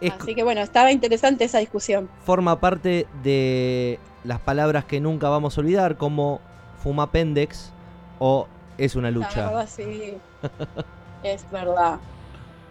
Es- 0.00 0.12
Así 0.12 0.34
que 0.34 0.42
bueno, 0.42 0.60
estaba 0.62 0.90
interesante 0.90 1.44
esa 1.44 1.58
discusión. 1.58 2.08
forma 2.24 2.60
parte 2.60 3.06
de 3.22 3.98
las 4.24 4.40
palabras 4.40 4.84
que 4.84 5.00
nunca 5.00 5.28
vamos 5.28 5.56
a 5.56 5.60
olvidar, 5.60 5.96
como 5.96 6.40
fumapendex 6.82 7.70
o 8.18 8.46
es 8.78 8.96
una 8.96 9.10
lucha. 9.10 9.66
sí. 9.66 10.14
es 11.22 11.44
verdad. 11.50 11.98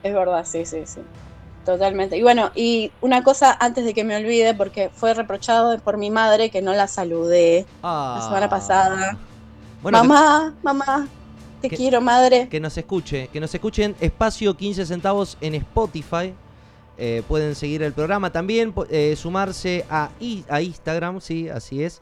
Es 0.04 0.14
verdad, 0.14 0.46
sí, 0.46 0.66
sí, 0.66 0.82
sí. 0.86 1.02
Totalmente. 1.66 2.18
Y 2.18 2.24
bueno, 2.24 2.52
y 2.56 2.92
una 3.02 3.24
cosa 3.24 3.56
antes 3.60 3.86
de 3.86 3.94
que 3.94 4.04
me 4.04 4.16
olvide, 4.16 4.56
porque 4.56 4.90
fue 4.94 5.14
reprochado 5.14 5.78
por 5.80 5.98
mi 5.98 6.10
madre 6.10 6.50
que 6.50 6.62
no 6.62 6.74
la 6.74 6.88
saludé 6.88 7.66
Ah. 7.84 8.16
la 8.20 8.26
semana 8.26 8.50
pasada. 8.50 9.18
Bueno, 9.84 10.02
que- 10.02 10.08
mamá, 10.08 10.54
mamá, 10.64 11.08
te 11.62 11.70
que- 11.70 11.76
quiero, 11.78 12.02
madre. 12.02 12.48
que 12.50 12.60
nos 12.60 12.76
escuche, 12.78 13.28
que 13.28 13.40
nos 13.40 13.54
escuchen 13.54 13.96
espacio 14.00 14.58
15 14.58 14.86
centavos 14.88 15.38
en 15.42 15.54
Spotify. 15.56 16.34
Eh, 16.98 17.24
pueden 17.28 17.54
seguir 17.56 17.82
el 17.84 17.94
programa 17.94 18.32
también, 18.32 18.74
eh, 18.90 19.16
sumarse 19.16 19.86
a, 19.90 20.10
a 20.50 20.62
Instagram, 20.62 21.22
sí, 21.22 21.48
así 21.50 21.84
es. 21.84 22.02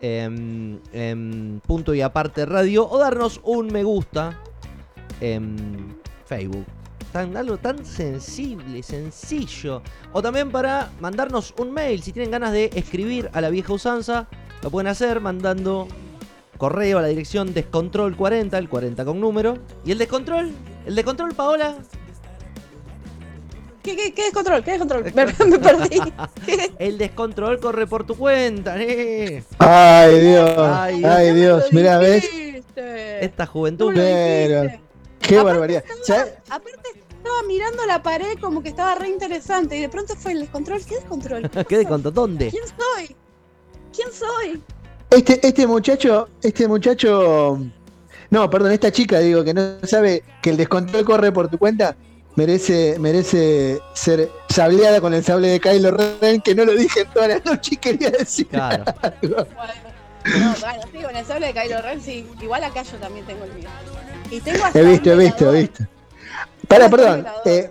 em, 0.00 0.80
em, 0.92 1.60
punto 1.60 1.94
y 1.94 2.02
aparte 2.02 2.44
radio 2.44 2.86
o 2.90 2.98
darnos 2.98 3.40
un 3.42 3.68
me 3.68 3.84
gusta 3.84 4.38
en 5.20 5.96
Facebook. 6.26 6.64
Tan, 7.12 7.36
algo 7.36 7.56
tan 7.58 7.84
sensible, 7.84 8.82
sencillo. 8.82 9.82
O 10.12 10.20
también 10.20 10.50
para 10.50 10.90
mandarnos 11.00 11.54
un 11.58 11.72
mail. 11.72 12.02
Si 12.02 12.12
tienen 12.12 12.30
ganas 12.30 12.52
de 12.52 12.70
escribir 12.74 13.30
a 13.32 13.40
la 13.40 13.50
vieja 13.50 13.72
usanza, 13.72 14.26
lo 14.62 14.70
pueden 14.70 14.88
hacer 14.88 15.20
mandando 15.20 15.86
correo 16.58 16.98
a 16.98 17.02
la 17.02 17.08
dirección 17.08 17.54
descontrol40, 17.54 18.56
el 18.56 18.68
40 18.68 19.04
con 19.04 19.20
número. 19.20 19.58
¿Y 19.84 19.92
el 19.92 19.98
descontrol? 19.98 20.50
¿El 20.86 20.94
descontrol, 20.94 21.34
Paola? 21.34 21.76
¿Qué, 23.84 23.96
qué, 23.96 24.14
qué 24.14 24.24
descontrol? 24.24 24.64
¿Qué 24.64 24.70
descontrol? 24.72 25.04
Me, 25.14 25.26
me 25.26 25.58
perdí. 25.58 26.00
El 26.78 26.96
descontrol 26.96 27.60
corre 27.60 27.86
por 27.86 28.06
tu 28.06 28.16
cuenta, 28.16 28.80
¿eh? 28.80 29.44
Ay, 29.58 30.20
Dios. 30.20 30.50
Ay, 30.58 31.04
Ay, 31.04 31.34
Dios. 31.34 31.64
lo 31.70 31.78
Mira, 31.78 31.98
¿ves? 31.98 32.26
Esta 32.76 33.44
juventud. 33.44 33.92
Pero-. 33.94 34.83
Qué 35.26 35.38
Aparte 35.38 35.52
barbaridad. 35.52 35.84
Aparte, 36.50 36.88
estaba 37.08 37.42
mirando 37.48 37.86
la 37.86 38.02
pared 38.02 38.38
como 38.40 38.62
que 38.62 38.68
estaba 38.68 38.94
re 38.96 39.08
interesante 39.08 39.76
y 39.76 39.80
de 39.80 39.88
pronto 39.88 40.14
fue 40.16 40.32
el 40.32 40.40
descontrol. 40.40 40.84
¿Qué 40.84 40.96
descontrol? 40.96 41.42
¿Qué 41.48 41.48
pasó? 41.48 41.68
descontrol? 41.78 42.14
¿Dónde? 42.14 42.50
¿Quién 42.50 42.64
soy? 42.66 43.16
¿Quién 43.94 44.08
soy? 44.12 44.62
Este, 45.10 45.46
este 45.46 45.66
muchacho, 45.66 46.28
este 46.42 46.68
muchacho. 46.68 47.58
No, 48.30 48.50
perdón, 48.50 48.72
esta 48.72 48.90
chica, 48.92 49.20
digo, 49.20 49.44
que 49.44 49.54
no 49.54 49.76
sabe 49.84 50.22
que 50.42 50.50
el 50.50 50.56
descontrol 50.56 51.04
corre 51.04 51.30
por 51.32 51.48
tu 51.48 51.56
cuenta, 51.56 51.96
merece, 52.34 52.98
merece 52.98 53.80
ser 53.94 54.28
sableada 54.48 55.00
con 55.00 55.14
el 55.14 55.22
sable 55.24 55.48
de 55.48 55.60
Kylo 55.60 55.92
Ren, 55.92 56.40
que 56.40 56.54
no 56.54 56.64
lo 56.64 56.72
dije 56.72 57.02
en 57.02 57.10
toda 57.12 57.28
la 57.28 57.38
noche 57.38 57.74
y 57.74 57.76
quería 57.76 58.10
decir 58.10 58.48
Claro. 58.48 58.84
algo. 59.02 59.36
Bueno, 59.54 59.72
no, 60.24 60.54
bueno, 60.60 60.82
sí, 60.90 60.98
con 61.02 61.16
el 61.16 61.24
sable 61.26 61.46
de 61.52 61.54
Kylo 61.60 61.82
Ren, 61.82 62.02
sí. 62.02 62.26
Igual 62.42 62.64
acá 62.64 62.82
yo 62.82 62.96
también 62.98 63.24
tengo 63.24 63.44
el 63.44 63.52
mío. 63.54 63.68
Y 64.30 64.40
tengo 64.40 64.64
hasta 64.64 64.78
He 64.78 64.84
visto, 64.84 65.10
he 65.12 65.16
visto, 65.16 65.54
he 65.54 65.60
visto. 65.62 65.84
Para, 66.68 66.88
perdón. 66.88 67.26
eh, 67.44 67.70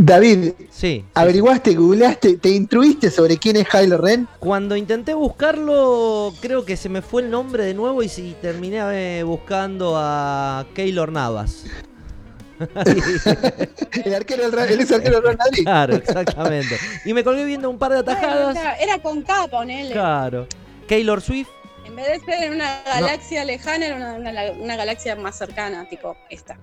David, 0.00 0.52
Sí. 0.58 0.66
sí, 0.70 1.04
¿averiguaste, 1.14 1.74
googleaste, 1.74 2.36
te 2.36 2.50
instruiste 2.50 3.10
sobre 3.10 3.36
quién 3.36 3.56
es 3.56 3.68
Kylo 3.68 3.98
Ren? 3.98 4.28
Cuando 4.38 4.76
intenté 4.76 5.12
buscarlo, 5.12 6.32
creo 6.40 6.64
que 6.64 6.76
se 6.76 6.88
me 6.88 7.02
fue 7.02 7.22
el 7.22 7.30
nombre 7.30 7.64
de 7.64 7.74
nuevo 7.74 8.00
y 8.04 8.08
sí, 8.08 8.36
terminé 8.40 8.78
eh, 9.18 9.22
buscando 9.24 9.94
a 9.96 10.66
Keylor 10.74 11.10
Navas. 11.10 11.64
El 14.04 14.14
arquero 14.14 14.42
del 14.44 14.52
Real- 14.52 14.68
el 14.70 14.80
ex 14.80 14.90
arquero 14.92 15.14
del 15.16 15.22
Real 15.24 15.36
Madrid. 15.38 15.62
claro, 15.64 15.94
exactamente. 15.96 16.76
Y 17.04 17.12
me 17.14 17.22
colgué 17.24 17.44
viendo 17.44 17.70
un 17.70 17.78
par 17.78 17.92
de 17.92 17.98
atajadas. 17.98 18.56
era, 18.56 18.74
era 18.76 18.98
con 19.00 19.22
K, 19.22 19.46
ponele. 19.48 19.92
Claro. 19.92 20.46
Keylor 20.86 21.20
Swift. 21.20 21.48
Vez 21.98 22.20
de 22.20 22.32
ser 22.32 22.44
en 22.44 22.54
una 22.54 22.82
galaxia 22.84 23.44
lejana, 23.44 23.86
era 23.86 23.96
una, 23.96 24.14
una- 24.14 24.52
una 24.52 24.76
galaxia 24.76 25.16
más 25.16 25.36
cercana, 25.36 25.88
tipo 25.88 26.16
esta. 26.30 26.56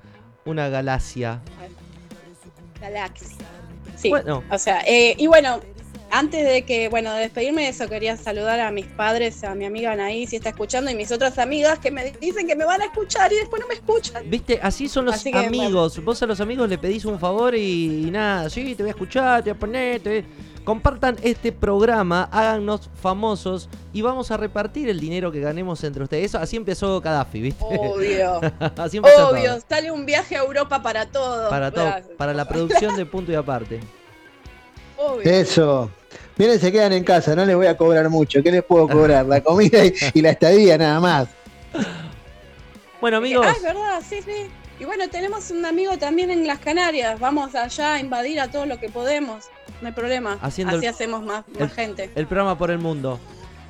Una 0.45 0.69
galaxia. 0.69 1.41
Galaxia. 2.81 3.27
Sí. 3.97 4.09
Bueno, 4.09 4.43
O 4.51 4.57
sea, 4.57 4.81
eh, 4.85 5.15
y 5.17 5.27
bueno, 5.27 5.59
antes 6.11 6.45
de 6.45 6.63
que, 6.63 6.87
bueno, 6.89 7.13
de 7.13 7.21
despedirme 7.21 7.63
de 7.63 7.69
eso, 7.69 7.87
quería 7.89 8.15
saludar 8.17 8.59
a 8.59 8.69
mis 8.71 8.85
padres, 8.85 9.43
a 9.43 9.55
mi 9.55 9.65
amiga 9.65 9.93
Anaí, 9.93 10.27
si 10.27 10.35
está 10.35 10.49
escuchando, 10.49 10.91
y 10.91 10.95
mis 10.95 11.11
otras 11.11 11.37
amigas 11.39 11.79
que 11.79 11.91
me 11.91 12.11
dicen 12.11 12.45
que 12.47 12.55
me 12.55 12.65
van 12.65 12.81
a 12.81 12.85
escuchar 12.85 13.31
y 13.33 13.37
después 13.37 13.61
no 13.61 13.67
me 13.67 13.73
escuchan. 13.75 14.29
viste, 14.29 14.59
así 14.61 14.87
son 14.87 15.05
los 15.05 15.15
Así 15.15 15.31
amigos. 15.35 16.03
Vos 16.03 16.21
a 16.21 16.25
los 16.25 16.39
amigos 16.41 16.69
le 16.69 16.77
pedís 16.77 17.05
un 17.05 17.19
favor 17.19 17.55
y, 17.55 18.07
y 18.07 18.11
nada, 18.11 18.49
sí, 18.49 18.75
te 18.75 18.83
voy 18.83 18.89
a 18.89 18.91
escuchar, 18.91 19.43
te 19.43 19.49
voy 19.51 19.57
a 19.57 19.59
poner, 19.59 20.01
te 20.01 20.09
voy- 20.21 20.25
Compartan 20.65 21.17
este 21.21 21.51
programa, 21.51 22.27
háganos 22.31 22.89
famosos 23.01 23.69
y 23.93 24.01
vamos 24.01 24.31
a 24.31 24.37
repartir 24.37 24.89
el 24.89 24.99
dinero 24.99 25.31
que 25.31 25.39
ganemos 25.39 25.83
entre 25.83 26.03
ustedes. 26.03 26.25
Eso, 26.25 26.39
así 26.39 26.57
empezó 26.57 26.99
Gaddafi, 26.99 27.39
¿viste? 27.39 27.63
Obvio. 27.63 28.41
así 28.77 28.97
empezó 28.97 29.29
Obvio, 29.29 29.51
todo. 29.55 29.63
sale 29.69 29.91
un 29.91 30.05
viaje 30.05 30.35
a 30.35 30.39
Europa 30.39 30.81
para 30.81 31.05
todos. 31.05 31.49
Para 31.49 31.71
todo, 31.71 31.93
para 32.17 32.33
la 32.33 32.45
producción 32.45 32.95
de 32.95 33.05
punto 33.05 33.31
y 33.31 33.35
aparte. 33.35 33.79
Obvio. 34.97 35.21
Eso. 35.31 35.91
Miren, 36.37 36.59
se 36.59 36.71
quedan 36.71 36.93
en 36.93 37.03
casa, 37.03 37.35
no 37.35 37.45
les 37.45 37.55
voy 37.55 37.67
a 37.67 37.77
cobrar 37.77 38.09
mucho. 38.09 38.41
¿Qué 38.43 38.51
les 38.51 38.63
puedo 38.63 38.87
cobrar? 38.87 39.25
La 39.25 39.41
comida 39.41 39.85
y, 39.85 39.93
y 40.13 40.21
la 40.21 40.31
estadía 40.31 40.77
nada 40.77 40.99
más. 40.99 41.27
Bueno, 43.01 43.17
amigos, 43.17 43.45
Ah, 43.47 43.53
es 43.55 43.61
verdad, 43.61 44.01
sí, 44.07 44.21
sí. 44.23 44.49
Y 44.79 44.85
bueno, 44.85 45.07
tenemos 45.09 45.51
un 45.51 45.63
amigo 45.63 45.95
también 45.99 46.31
en 46.31 46.47
las 46.47 46.57
Canarias. 46.59 47.19
Vamos 47.19 47.53
allá 47.53 47.95
a 47.95 47.99
invadir 47.99 48.39
a 48.39 48.49
todo 48.49 48.65
lo 48.65 48.79
que 48.79 48.89
podemos. 48.89 49.45
No 49.81 49.87
hay 49.87 49.93
problema. 49.93 50.37
Haciendo 50.41 50.77
Así 50.77 50.85
el- 50.85 50.93
hacemos 50.93 51.23
más, 51.23 51.43
el- 51.53 51.59
más 51.61 51.73
gente. 51.73 52.11
el 52.15 52.27
programa 52.27 52.57
por 52.57 52.71
el 52.71 52.77
mundo. 52.79 53.19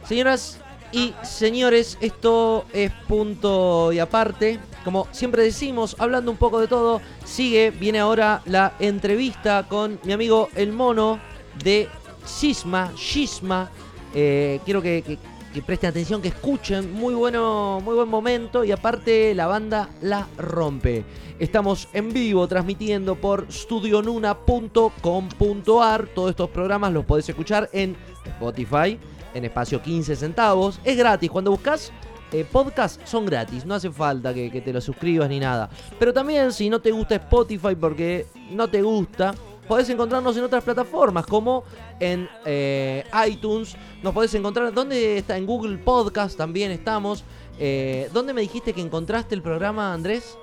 Señoras 0.08 0.60
y 0.92 1.14
señores, 1.24 1.98
esto 2.02 2.66
es 2.74 2.92
punto 3.08 3.92
y 3.92 4.00
aparte. 4.00 4.60
Como 4.84 5.08
siempre 5.12 5.42
decimos, 5.44 5.96
hablando 6.00 6.30
un 6.32 6.38
poco 6.38 6.60
de 6.62 6.68
todo, 6.68 7.02
sigue, 7.26 7.72
viene 7.72 8.00
ahora 8.00 8.42
la 8.46 8.74
entrevista 8.80 9.66
con 9.68 10.00
mi 10.04 10.14
amigo 10.14 10.48
El 10.56 10.72
Mono 10.74 11.20
de 11.64 11.90
Sisma, 12.24 12.92
Shisma. 12.96 13.70
Eh, 14.14 14.60
quiero 14.64 14.82
que, 14.82 15.02
que- 15.06 15.18
que 15.56 15.62
presten 15.62 15.92
atención, 15.92 16.22
que 16.22 16.28
escuchen. 16.28 16.94
Muy 16.94 17.14
bueno, 17.14 17.80
muy 17.82 17.96
buen 17.96 18.10
momento. 18.10 18.66
Y 18.66 18.74
aparte, 18.74 19.34
la 19.34 19.48
banda 19.48 19.88
la 20.02 20.28
rompe. 20.38 21.06
Estamos 21.40 21.88
en 21.94 22.12
vivo 22.12 22.46
transmitiendo 22.46 23.16
por 23.16 23.50
studionuna.com.ar. 23.50 26.08
Todos 26.08 26.32
estos 26.32 26.50
programas 26.50 26.92
los 26.92 27.06
podés 27.06 27.30
escuchar 27.30 27.70
en 27.72 27.96
Spotify, 28.26 29.00
en 29.34 29.46
espacio 29.46 29.82
15 29.82 30.18
centavos. 30.18 30.82
Es 30.84 30.98
gratis. 30.98 31.32
Cuando 31.32 31.52
buscas 31.52 31.94
eh, 32.34 32.46
podcast 32.52 33.00
son 33.08 33.26
gratis, 33.26 33.66
no 33.66 33.76
hace 33.76 33.90
falta 33.90 34.34
que, 34.34 34.52
que 34.52 34.60
te 34.60 34.74
lo 34.74 34.82
suscribas 34.82 35.30
ni 35.30 35.40
nada. 35.40 35.70
Pero 35.98 36.12
también 36.12 36.52
si 36.52 36.70
no 36.70 36.82
te 36.82 36.92
gusta 36.92 37.16
Spotify 37.16 37.76
porque 37.80 38.26
no 38.52 38.68
te 38.68 38.82
gusta, 38.82 39.34
podés 39.68 39.90
encontrarnos 39.90 40.36
en 40.38 40.44
otras 40.44 40.64
plataformas 40.64 41.26
como 41.26 41.64
en 42.00 42.28
eh, 42.46 43.04
iTunes. 43.28 43.76
Nos 44.04 44.14
podés 44.14 44.34
encontrar, 44.34 44.74
¿dónde 44.74 45.18
está? 45.18 45.38
En 45.38 45.46
Google 45.46 45.78
Podcast 45.78 46.38
también 46.38 46.72
estamos. 46.72 47.24
Eh, 47.60 48.10
¿Dónde 48.14 48.34
me 48.34 48.42
dijiste 48.42 48.74
que 48.74 48.82
encontraste 48.82 49.36
el 49.36 49.42
programa, 49.42 49.94
Andrés? 49.94 50.38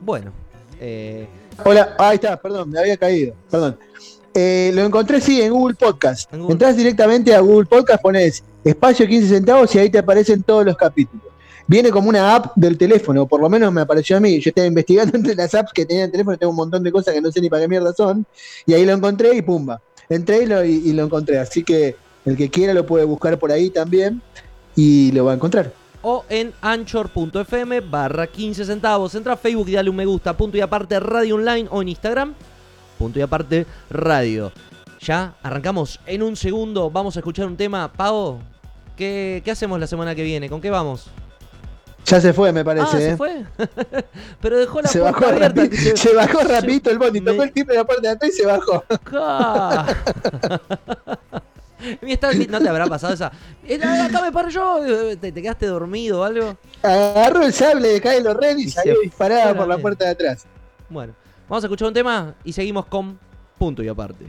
Bueno, 0.00 0.32
eh, 0.80 1.28
Hola, 1.64 1.94
ahí 1.98 2.16
está, 2.16 2.36
perdón, 2.36 2.70
me 2.70 2.80
había 2.80 2.96
caído. 2.96 3.34
Perdón. 3.50 3.78
Eh, 4.34 4.72
lo 4.74 4.82
encontré, 4.82 5.20
sí, 5.20 5.40
en 5.40 5.52
Google 5.52 5.76
Podcast. 5.76 6.32
Google. 6.32 6.52
Entrás 6.52 6.76
directamente 6.76 7.34
a 7.34 7.40
Google 7.40 7.66
Podcast, 7.66 8.02
pones 8.02 8.42
espacio 8.64 9.06
15 9.06 9.28
centavos 9.28 9.74
y 9.74 9.78
ahí 9.78 9.90
te 9.90 9.98
aparecen 9.98 10.42
todos 10.42 10.64
los 10.64 10.76
capítulos. 10.76 11.31
Viene 11.72 11.90
como 11.90 12.10
una 12.10 12.34
app 12.36 12.52
del 12.54 12.76
teléfono, 12.76 13.26
por 13.26 13.40
lo 13.40 13.48
menos 13.48 13.72
me 13.72 13.80
apareció 13.80 14.18
a 14.18 14.20
mí. 14.20 14.38
Yo 14.40 14.50
estaba 14.50 14.66
investigando 14.66 15.16
entre 15.16 15.34
las 15.34 15.54
apps 15.54 15.72
que 15.72 15.86
tenía 15.86 16.04
el 16.04 16.10
teléfono, 16.10 16.36
tengo 16.36 16.50
un 16.50 16.56
montón 16.56 16.82
de 16.82 16.92
cosas 16.92 17.14
que 17.14 17.20
no 17.22 17.32
sé 17.32 17.40
ni 17.40 17.48
para 17.48 17.62
qué 17.62 17.68
mierda 17.68 17.94
son. 17.94 18.26
Y 18.66 18.74
ahí 18.74 18.84
lo 18.84 18.92
encontré 18.92 19.34
y 19.34 19.40
pumba. 19.40 19.80
Entré 20.10 20.42
y 20.42 20.46
lo, 20.46 20.62
y- 20.64 20.92
lo 20.92 21.04
encontré. 21.04 21.38
Así 21.38 21.64
que 21.64 21.96
el 22.26 22.36
que 22.36 22.50
quiera 22.50 22.74
lo 22.74 22.84
puede 22.84 23.04
buscar 23.06 23.38
por 23.38 23.50
ahí 23.50 23.70
también 23.70 24.20
y 24.76 25.12
lo 25.12 25.24
va 25.24 25.32
a 25.32 25.34
encontrar. 25.36 25.72
o 26.02 26.24
en 26.28 26.52
anchor.fm 26.60 27.80
barra 27.80 28.26
15 28.26 28.66
centavos. 28.66 29.14
Entra 29.14 29.32
a 29.32 29.36
Facebook 29.38 29.68
y 29.70 29.72
dale 29.72 29.88
un 29.88 29.96
me 29.96 30.04
gusta. 30.04 30.36
Punto 30.36 30.58
y 30.58 30.60
aparte 30.60 31.00
Radio 31.00 31.36
Online 31.36 31.68
o 31.70 31.80
en 31.80 31.88
Instagram. 31.88 32.34
Punto 32.98 33.18
y 33.18 33.22
aparte 33.22 33.64
Radio. 33.88 34.52
Ya 35.00 35.34
arrancamos 35.42 35.98
en 36.06 36.22
un 36.22 36.36
segundo. 36.36 36.90
Vamos 36.90 37.16
a 37.16 37.20
escuchar 37.20 37.46
un 37.46 37.56
tema. 37.56 37.90
Pau, 37.90 38.40
¿qué, 38.96 39.40
qué 39.44 39.50
hacemos 39.50 39.80
la 39.80 39.86
semana 39.86 40.14
que 40.14 40.22
viene? 40.22 40.50
¿Con 40.50 40.60
qué 40.60 40.68
vamos? 40.70 41.06
Ya 42.04 42.20
se 42.20 42.32
fue, 42.32 42.52
me 42.52 42.64
parece. 42.64 42.86
ah, 42.88 42.98
¿se 42.98 43.08
¿eh? 43.10 43.16
fue? 43.16 43.44
Pero 44.40 44.58
dejó 44.58 44.82
la 44.82 44.88
Se 44.88 44.98
puerta 44.98 45.20
bajó, 45.20 45.32
abierta. 45.34 45.76
Se- 45.76 45.96
se 45.96 46.14
bajó 46.14 46.40
rapidito 46.40 46.90
el 46.90 46.98
bondi, 46.98 47.20
me- 47.20 47.30
tocó 47.30 47.42
el 47.44 47.52
timbre 47.52 47.74
de 47.74 47.78
la 47.80 47.86
puerta 47.86 48.02
de 48.02 48.08
atrás 48.14 48.32
y 48.32 48.36
se 48.36 48.46
bajó. 48.46 48.84
¿No 52.48 52.60
te 52.60 52.68
habrá 52.68 52.86
pasado 52.86 53.12
esa? 53.14 53.32
"Eh, 53.66 53.80
Acá 53.82 54.22
me 54.22 54.30
paro 54.32 54.48
yo. 54.48 54.84
eh, 54.84 55.16
¿Te, 55.16 55.32
te 55.32 55.42
quedaste 55.42 55.66
dormido 55.66 56.20
o 56.20 56.24
algo? 56.24 56.56
Agarró 56.82 57.42
el 57.42 57.52
sable 57.52 57.88
de 57.88 58.00
Kylo 58.00 58.34
Ren 58.34 58.58
y 58.60 58.64
Y 58.64 58.70
salió 58.70 59.00
disparada 59.00 59.54
por 59.56 59.66
la 59.66 59.78
puerta 59.78 60.04
de 60.04 60.10
atrás. 60.12 60.46
Bueno, 60.88 61.14
vamos 61.48 61.64
a 61.64 61.66
escuchar 61.66 61.88
un 61.88 61.94
tema 61.94 62.34
y 62.44 62.52
seguimos 62.52 62.86
con 62.86 63.18
punto 63.58 63.82
y 63.82 63.88
aparte. 63.88 64.26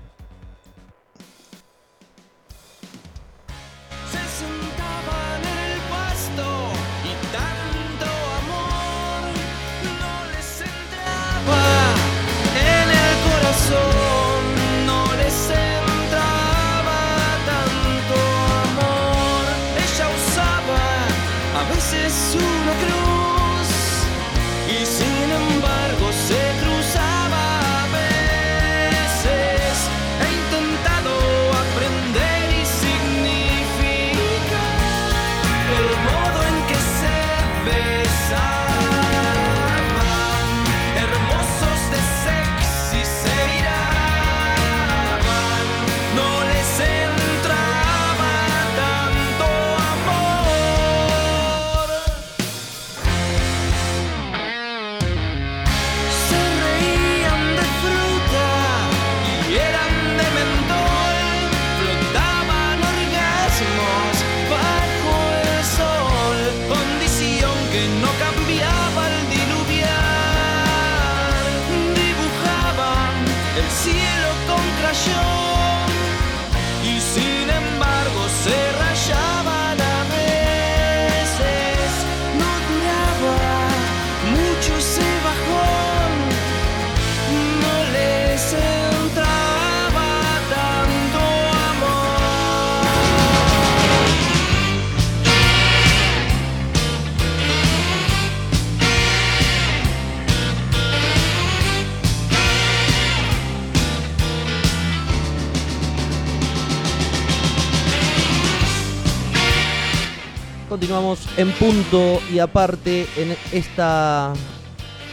En 111.37 111.51
punto 111.51 112.21
y 112.31 112.39
aparte 112.39 113.07
en 113.17 113.35
esta 113.51 114.33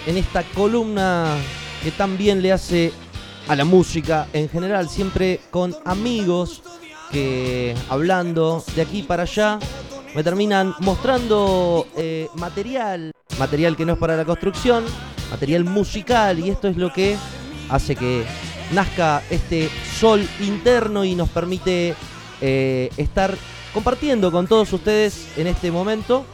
en 0.06 0.16
esta 0.16 0.42
columna 0.42 1.36
que 1.82 1.90
tan 1.90 2.16
bien 2.16 2.42
le 2.42 2.52
hace 2.52 2.92
a 3.48 3.56
la 3.56 3.64
música 3.64 4.28
en 4.32 4.48
general, 4.48 4.88
siempre 4.88 5.40
con 5.50 5.74
amigos 5.84 6.62
que 7.10 7.74
hablando 7.88 8.64
de 8.74 8.82
aquí 8.82 9.02
para 9.02 9.24
allá 9.24 9.58
me 10.14 10.22
terminan 10.22 10.74
mostrando 10.80 11.86
eh, 11.96 12.28
material, 12.36 13.12
material 13.38 13.76
que 13.76 13.84
no 13.84 13.94
es 13.94 13.98
para 13.98 14.16
la 14.16 14.24
construcción, 14.24 14.84
material 15.30 15.64
musical 15.64 16.38
y 16.38 16.50
esto 16.50 16.68
es 16.68 16.76
lo 16.76 16.92
que 16.92 17.16
hace 17.68 17.96
que 17.96 18.24
nazca 18.72 19.22
este 19.30 19.68
sol 19.98 20.26
interno 20.40 21.04
y 21.04 21.14
nos 21.14 21.28
permite 21.28 21.94
eh, 22.40 22.90
estar 22.96 23.36
compartiendo 23.72 24.30
con 24.32 24.46
todos 24.46 24.72
ustedes 24.72 25.28
en 25.36 25.46
este 25.46 25.70
momento. 25.70 26.24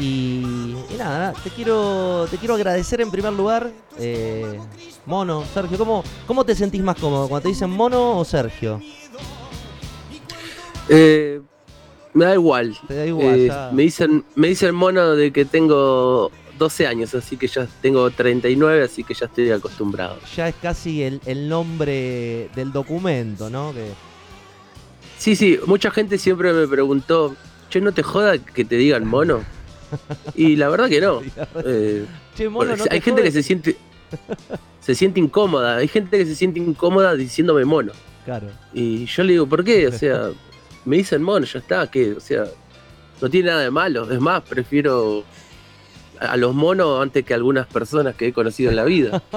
Y, 0.00 0.76
y 0.90 0.94
nada, 0.96 1.32
te 1.42 1.50
quiero, 1.50 2.26
te 2.30 2.36
quiero 2.36 2.54
agradecer 2.54 3.00
en 3.00 3.10
primer 3.10 3.32
lugar. 3.32 3.70
eh, 3.98 4.58
mono, 5.06 5.42
Sergio, 5.52 5.76
¿cómo, 5.76 6.04
¿cómo 6.26 6.44
te 6.44 6.54
sentís 6.54 6.82
más 6.82 6.96
cómodo? 6.96 7.28
¿Cuando 7.28 7.42
te 7.42 7.48
dicen 7.48 7.70
Mono 7.70 8.18
o 8.18 8.24
Sergio? 8.24 8.80
Eh, 10.88 11.40
me 12.14 12.24
da 12.24 12.34
igual. 12.34 12.76
Te 12.86 12.94
da 12.94 13.06
igual, 13.06 13.38
Eh, 13.40 13.52
me 13.72 13.82
dicen 13.82 14.24
me 14.34 14.48
dicen 14.48 14.74
mono 14.74 15.14
de 15.16 15.32
que 15.32 15.44
tengo 15.44 16.30
12 16.58 16.86
años, 16.86 17.14
así 17.14 17.36
que 17.36 17.46
ya 17.48 17.66
tengo 17.82 18.10
39, 18.10 18.84
así 18.84 19.04
que 19.04 19.14
ya 19.14 19.26
estoy 19.26 19.50
acostumbrado. 19.50 20.16
Ya 20.36 20.48
es 20.48 20.54
casi 20.62 21.02
el, 21.02 21.20
el 21.26 21.48
nombre 21.48 22.48
del 22.54 22.72
documento, 22.72 23.50
¿no? 23.50 23.72
Que, 23.72 23.92
Sí, 25.18 25.36
sí, 25.36 25.58
mucha 25.66 25.90
gente 25.90 26.16
siempre 26.16 26.52
me 26.52 26.66
preguntó, 26.66 27.34
che, 27.68 27.80
¿no 27.80 27.92
te 27.92 28.02
joda 28.02 28.38
que 28.38 28.64
te 28.64 28.76
digan 28.76 29.06
mono? 29.06 29.42
Y 30.34 30.56
la 30.56 30.68
verdad 30.68 30.88
que 30.88 31.00
no. 31.00 31.20
Eh, 31.64 32.06
che, 32.36 32.48
Mono, 32.48 32.76
no 32.76 32.84
hay 32.90 33.00
gente 33.00 33.22
que 33.22 33.32
se 33.32 33.42
siente 33.42 33.76
se 34.80 34.94
siente 34.94 35.20
incómoda, 35.20 35.76
hay 35.76 35.88
gente 35.88 36.16
que 36.16 36.24
se 36.24 36.34
siente 36.34 36.58
incómoda 36.58 37.14
diciéndome 37.14 37.64
mono. 37.64 37.92
Claro. 38.24 38.46
Y 38.72 39.04
yo 39.04 39.22
le 39.22 39.32
digo, 39.32 39.46
¿por 39.46 39.62
qué? 39.62 39.86
O 39.86 39.92
sea, 39.92 40.30
me 40.86 40.96
dicen 40.96 41.22
mono, 41.22 41.44
ya 41.44 41.58
está, 41.58 41.90
que, 41.90 42.12
o 42.12 42.20
sea, 42.20 42.44
no 43.20 43.28
tiene 43.28 43.50
nada 43.50 43.62
de 43.62 43.70
malo. 43.70 44.10
Es 44.10 44.20
más, 44.20 44.42
prefiero 44.42 45.24
a 46.20 46.36
los 46.36 46.54
monos 46.54 47.02
antes 47.02 47.24
que 47.24 47.34
algunas 47.34 47.66
personas 47.66 48.14
que 48.14 48.28
he 48.28 48.32
conocido 48.32 48.70
en 48.70 48.76
la 48.76 48.84
vida. 48.84 49.22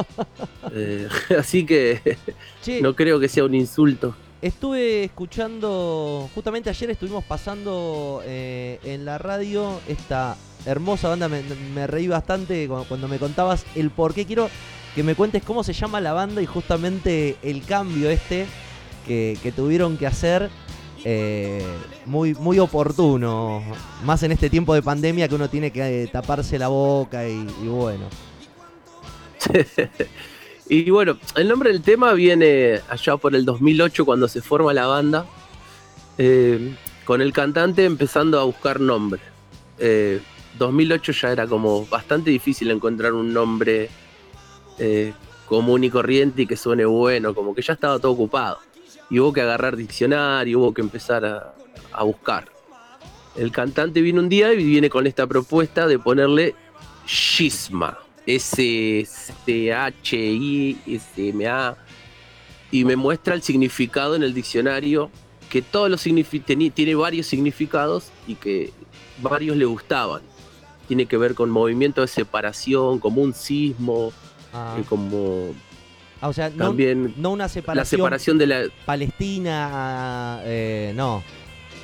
Eh, 0.73 1.09
así 1.37 1.65
que 1.65 2.17
Che, 2.61 2.81
no 2.81 2.95
creo 2.95 3.19
que 3.19 3.27
sea 3.27 3.43
un 3.43 3.53
insulto. 3.53 4.15
Estuve 4.41 5.03
escuchando, 5.03 6.27
justamente 6.33 6.69
ayer 6.71 6.89
estuvimos 6.89 7.23
pasando 7.23 8.23
eh, 8.25 8.79
en 8.83 9.05
la 9.05 9.19
radio 9.19 9.79
esta 9.87 10.35
hermosa 10.65 11.09
banda, 11.09 11.29
me, 11.29 11.85
reí 11.87 12.07
bastante 12.07 12.67
cu- 12.67 12.85
cuando 12.87 13.07
me 13.07 13.19
contabas 13.19 13.65
el 13.75 13.91
por 13.91 14.15
qué. 14.15 14.25
Quiero 14.25 14.49
que 14.95 15.03
me 15.03 15.13
cuentes 15.13 15.43
cómo 15.43 15.63
se 15.63 15.73
llama 15.73 16.01
la 16.01 16.13
banda 16.13 16.41
y 16.41 16.47
justamente 16.47 17.37
el 17.43 17.63
cambio 17.65 18.09
este 18.09 18.47
que, 19.05 19.37
que 19.43 19.51
tuvieron 19.51 19.97
que 19.97 20.07
hacer. 20.07 20.49
eh, 21.05 21.63
muy, 22.05 22.33
muy 22.35 22.57
oportuno, 22.59 23.61
más 24.03 24.21
en 24.23 24.31
este 24.31 24.49
tiempo 24.49 24.73
de 24.73 24.81
pandemia 24.83 25.27
que 25.27 25.35
uno 25.35 25.49
tiene 25.49 25.71
que 25.71 26.03
eh, 26.03 26.07
taparse 26.07 26.57
la 26.59 26.67
boca 26.67 27.27
y, 27.27 27.47
y 27.63 27.67
bueno. 27.67 28.05
y 30.73 30.89
bueno, 30.89 31.17
el 31.35 31.49
nombre 31.49 31.69
del 31.69 31.81
tema 31.81 32.13
viene 32.13 32.79
allá 32.87 33.17
por 33.17 33.35
el 33.35 33.43
2008 33.43 34.05
cuando 34.05 34.29
se 34.29 34.41
forma 34.41 34.73
la 34.73 34.87
banda, 34.87 35.25
eh, 36.17 36.73
con 37.03 37.21
el 37.21 37.33
cantante 37.33 37.83
empezando 37.83 38.39
a 38.39 38.45
buscar 38.45 38.79
nombre. 38.79 39.19
Eh, 39.79 40.21
2008 40.57 41.11
ya 41.11 41.31
era 41.33 41.45
como 41.45 41.85
bastante 41.87 42.29
difícil 42.29 42.71
encontrar 42.71 43.11
un 43.11 43.33
nombre 43.33 43.89
eh, 44.79 45.11
común 45.45 45.83
y 45.83 45.89
corriente 45.89 46.43
y 46.43 46.47
que 46.47 46.55
suene 46.55 46.85
bueno, 46.85 47.35
como 47.35 47.53
que 47.53 47.61
ya 47.61 47.73
estaba 47.73 47.99
todo 47.99 48.13
ocupado. 48.13 48.59
Y 49.09 49.19
hubo 49.19 49.33
que 49.33 49.41
agarrar 49.41 49.75
diccionario, 49.75 50.59
hubo 50.59 50.73
que 50.73 50.79
empezar 50.79 51.25
a, 51.25 51.53
a 51.91 52.03
buscar. 52.03 52.45
El 53.35 53.51
cantante 53.51 53.99
viene 53.99 54.21
un 54.21 54.29
día 54.29 54.53
y 54.53 54.63
viene 54.63 54.89
con 54.89 55.05
esta 55.05 55.27
propuesta 55.27 55.85
de 55.85 55.99
ponerle 55.99 56.55
Shisma. 57.05 57.97
S-H-I-S-M-A. 60.41 61.75
Y 62.71 62.85
me 62.85 62.95
muestra 62.95 63.33
el 63.35 63.41
significado 63.41 64.15
en 64.15 64.23
el 64.23 64.33
diccionario, 64.33 65.11
que 65.49 65.61
todos 65.61 65.89
los 65.89 66.01
tiene 66.01 66.95
varios 66.95 67.27
significados 67.27 68.05
y 68.27 68.35
que 68.35 68.71
varios 69.21 69.57
le 69.57 69.65
gustaban. 69.65 70.21
Tiene 70.87 71.05
que 71.05 71.17
ver 71.17 71.35
con 71.35 71.49
movimiento 71.49 72.01
de 72.01 72.07
separación, 72.07 72.99
como 72.99 73.21
un 73.21 73.33
sismo, 73.33 74.13
Ah, 74.53 74.75
eh, 74.77 74.83
como 74.89 75.53
ah, 76.19 76.27
o 76.27 76.33
sea, 76.33 76.49
no, 76.49 76.65
también 76.65 77.13
no 77.15 77.31
una 77.31 77.45
la 77.45 77.49
separación, 77.49 77.99
separación 77.99 78.37
de 78.37 78.47
la... 78.47 78.63
Palestina, 78.85 80.41
eh, 80.43 80.91
no. 80.93 81.23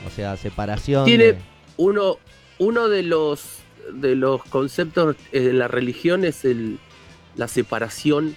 O 0.05 0.09
sea, 0.13 0.35
separación. 0.35 1.05
Tiene 1.05 1.23
de- 1.31 1.39
uno, 1.77 2.17
uno 2.59 2.89
de 2.89 3.03
los 3.03 3.59
de 3.93 4.15
los 4.15 4.43
conceptos 4.45 5.15
en 5.31 5.59
la 5.59 5.67
religión 5.67 6.23
es 6.25 6.45
el, 6.45 6.79
la 7.35 7.47
separación 7.47 8.35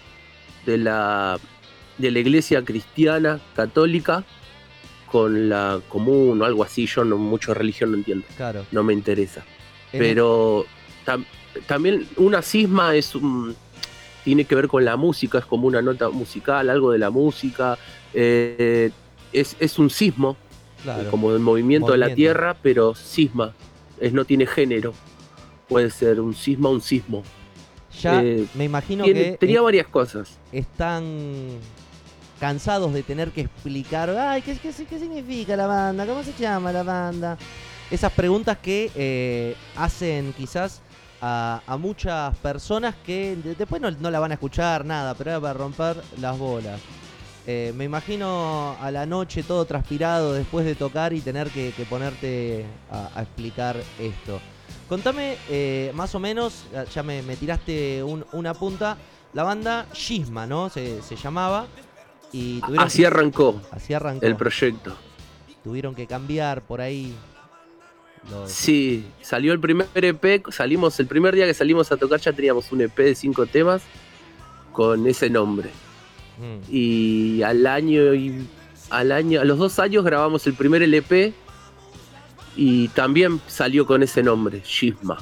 de 0.66 0.78
la, 0.78 1.38
de 1.98 2.10
la 2.10 2.18
iglesia 2.18 2.64
cristiana 2.64 3.40
católica 3.54 4.24
con 5.10 5.48
la 5.48 5.80
común 5.88 6.40
o 6.40 6.44
algo 6.44 6.62
así. 6.64 6.86
Yo 6.86 7.04
no 7.04 7.16
mucho 7.18 7.52
religión 7.54 7.90
no 7.92 7.96
entiendo, 7.96 8.26
Claro. 8.36 8.64
no 8.70 8.82
me 8.82 8.92
interesa. 8.92 9.44
En- 9.92 9.98
Pero 9.98 10.66
tam- 11.04 11.24
también 11.66 12.06
una 12.16 12.42
cisma 12.42 12.94
es 12.94 13.14
un, 13.14 13.56
tiene 14.24 14.44
que 14.44 14.54
ver 14.54 14.68
con 14.68 14.84
la 14.84 14.96
música, 14.96 15.38
es 15.38 15.44
como 15.46 15.66
una 15.66 15.82
nota 15.82 16.10
musical, 16.10 16.70
algo 16.70 16.92
de 16.92 16.98
la 16.98 17.10
música. 17.10 17.76
eh, 18.14 18.90
es, 19.32 19.56
es 19.60 19.78
un 19.78 19.90
sismo, 19.90 20.36
claro. 20.82 21.08
como 21.10 21.32
el 21.32 21.38
movimiento, 21.38 21.92
de 21.92 21.98
la 21.98 22.06
Movimiento. 22.06 22.16
Tierra, 22.34 22.56
pero 22.60 22.94
sisma. 22.96 23.54
Es, 24.00 24.12
no 24.12 24.24
tiene 24.24 24.44
género. 24.46 24.92
Puede 25.70 25.88
ser 25.90 26.20
un 26.20 26.34
sisma 26.34 26.68
o 26.68 26.72
un 26.72 26.80
sismo. 26.82 27.22
Ya 28.02 28.20
eh, 28.22 28.44
me 28.54 28.64
imagino 28.64 29.04
Tiene- 29.04 29.22
que 29.32 29.38
tenía 29.38 29.56
es- 29.58 29.62
varias 29.62 29.86
cosas. 29.86 30.28
están 30.52 31.04
cansados 32.40 32.92
de 32.92 33.02
tener 33.02 33.30
que 33.30 33.42
explicar, 33.42 34.10
ay, 34.10 34.42
¿qué, 34.42 34.56
qué, 34.58 34.70
qué 34.84 34.98
significa 34.98 35.56
la 35.56 35.66
banda? 35.66 36.04
¿Cómo 36.06 36.22
se 36.24 36.32
llama 36.38 36.72
la 36.72 36.82
banda? 36.82 37.38
Esas 37.90 38.12
preguntas 38.12 38.58
que 38.58 38.90
eh, 38.96 39.54
hacen 39.76 40.32
quizás 40.36 40.80
a, 41.20 41.60
a 41.66 41.76
muchas 41.76 42.36
personas 42.38 42.94
que 43.06 43.36
de- 43.36 43.54
después 43.54 43.80
no, 43.80 43.90
no 43.92 44.10
la 44.10 44.18
van 44.20 44.32
a 44.32 44.34
escuchar 44.34 44.84
nada, 44.84 45.14
pero 45.14 45.30
era 45.30 45.40
para 45.40 45.54
romper 45.54 46.02
las 46.20 46.36
bolas. 46.36 46.80
Eh, 47.46 47.72
me 47.76 47.84
imagino 47.84 48.76
a 48.80 48.90
la 48.90 49.06
noche 49.06 49.42
todo 49.44 49.64
transpirado 49.66 50.32
después 50.34 50.64
de 50.66 50.74
tocar 50.74 51.12
y 51.12 51.20
tener 51.20 51.48
que, 51.50 51.72
que 51.76 51.84
ponerte 51.84 52.64
a, 52.90 53.10
a 53.18 53.22
explicar 53.22 53.76
esto. 54.00 54.40
Contame 54.90 55.36
eh, 55.48 55.90
más 55.94 56.14
o 56.14 56.18
menos, 56.20 56.64
ya- 56.92 57.02
me, 57.02 57.22
me 57.22 57.36
tiraste 57.36 58.02
un- 58.02 58.26
una 58.32 58.52
punta, 58.52 58.98
la 59.32 59.44
banda 59.44 59.86
Shisma, 59.94 60.46
¿no? 60.46 60.68
Se, 60.68 61.00
se 61.00 61.16
llamaba. 61.16 61.66
Y 62.32 62.60
tuvieron 62.60 62.86
Así 62.86 63.04
arrancó 63.04 63.60
así 63.72 63.94
arrancó. 63.94 64.24
el 64.26 64.36
proyecto. 64.36 64.94
Tuvieron 65.64 65.94
que 65.94 66.06
cambiar 66.06 66.60
por 66.62 66.80
ahí. 66.80 67.14
los- 68.30 68.50
Sí, 68.52 69.06
salió 69.22 69.52
el 69.54 69.60
primer 69.60 69.86
EP, 69.94 70.42
salimos, 70.50 70.98
el 71.00 71.06
primer 71.06 71.34
día 71.34 71.46
que 71.46 71.54
salimos 71.54 71.90
a 71.90 71.96
tocar 71.96 72.20
ya 72.20 72.32
teníamos 72.32 72.70
un 72.70 72.82
EP 72.82 73.02
de 73.04 73.14
cinco 73.14 73.46
temas 73.46 73.80
con 74.72 75.06
ese 75.06 75.30
nombre. 75.30 75.70
Mm, 76.38 76.70
Y 76.70 77.42
al 77.42 77.66
año 77.66 78.12
y 78.14 78.46
al 78.90 79.12
año, 79.12 79.40
a 79.40 79.44
los 79.44 79.56
dos 79.58 79.78
años 79.78 80.04
grabamos 80.04 80.46
el 80.46 80.54
primer 80.54 80.82
LP 80.82 81.32
y 82.56 82.88
también 82.88 83.40
salió 83.46 83.86
con 83.86 84.02
ese 84.02 84.22
nombre, 84.22 84.62
Shisma. 84.64 85.18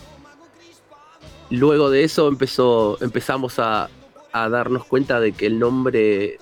Luego 1.51 1.91
de 1.91 2.05
eso 2.05 2.29
empezó, 2.29 2.99
empezamos 3.01 3.59
a, 3.59 3.89
a 4.33 4.49
darnos 4.49 4.85
cuenta 4.85 5.21
de 5.21 5.33
que 5.33 5.47
el 5.47 5.59
nombre 5.59 6.39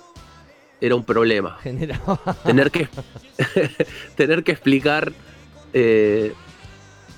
era 0.81 0.95
un 0.95 1.03
problema. 1.03 1.57
generaba. 1.61 2.19
tener 2.43 2.71
que 2.71 2.87
tener 4.15 4.43
que 4.43 4.51
explicar 4.51 5.11
eh, 5.73 6.33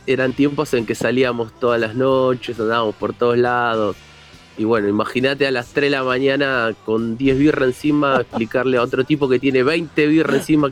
eran 0.07 0.33
tiempos 0.33 0.73
en 0.73 0.85
que 0.85 0.95
salíamos 0.95 1.57
todas 1.59 1.79
las 1.79 1.95
noches 1.95 2.59
andábamos 2.59 2.95
por 2.95 3.13
todos 3.13 3.37
lados 3.37 3.95
y 4.57 4.63
bueno 4.63 4.87
imagínate 4.87 5.45
a 5.45 5.51
las 5.51 5.67
3 5.69 5.91
de 5.91 5.97
la 5.97 6.03
mañana 6.03 6.73
con 6.85 7.17
10 7.17 7.37
birras 7.37 7.67
encima 7.67 8.21
explicarle 8.21 8.77
a 8.77 8.81
otro 8.81 9.03
tipo 9.03 9.29
que 9.29 9.39
tiene 9.39 9.63
20 9.63 10.07
birras 10.07 10.37
encima 10.37 10.71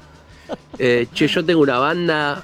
eh, 0.80 1.08
che 1.14 1.28
yo 1.28 1.44
tengo 1.46 1.62
una 1.62 1.78
banda 1.78 2.44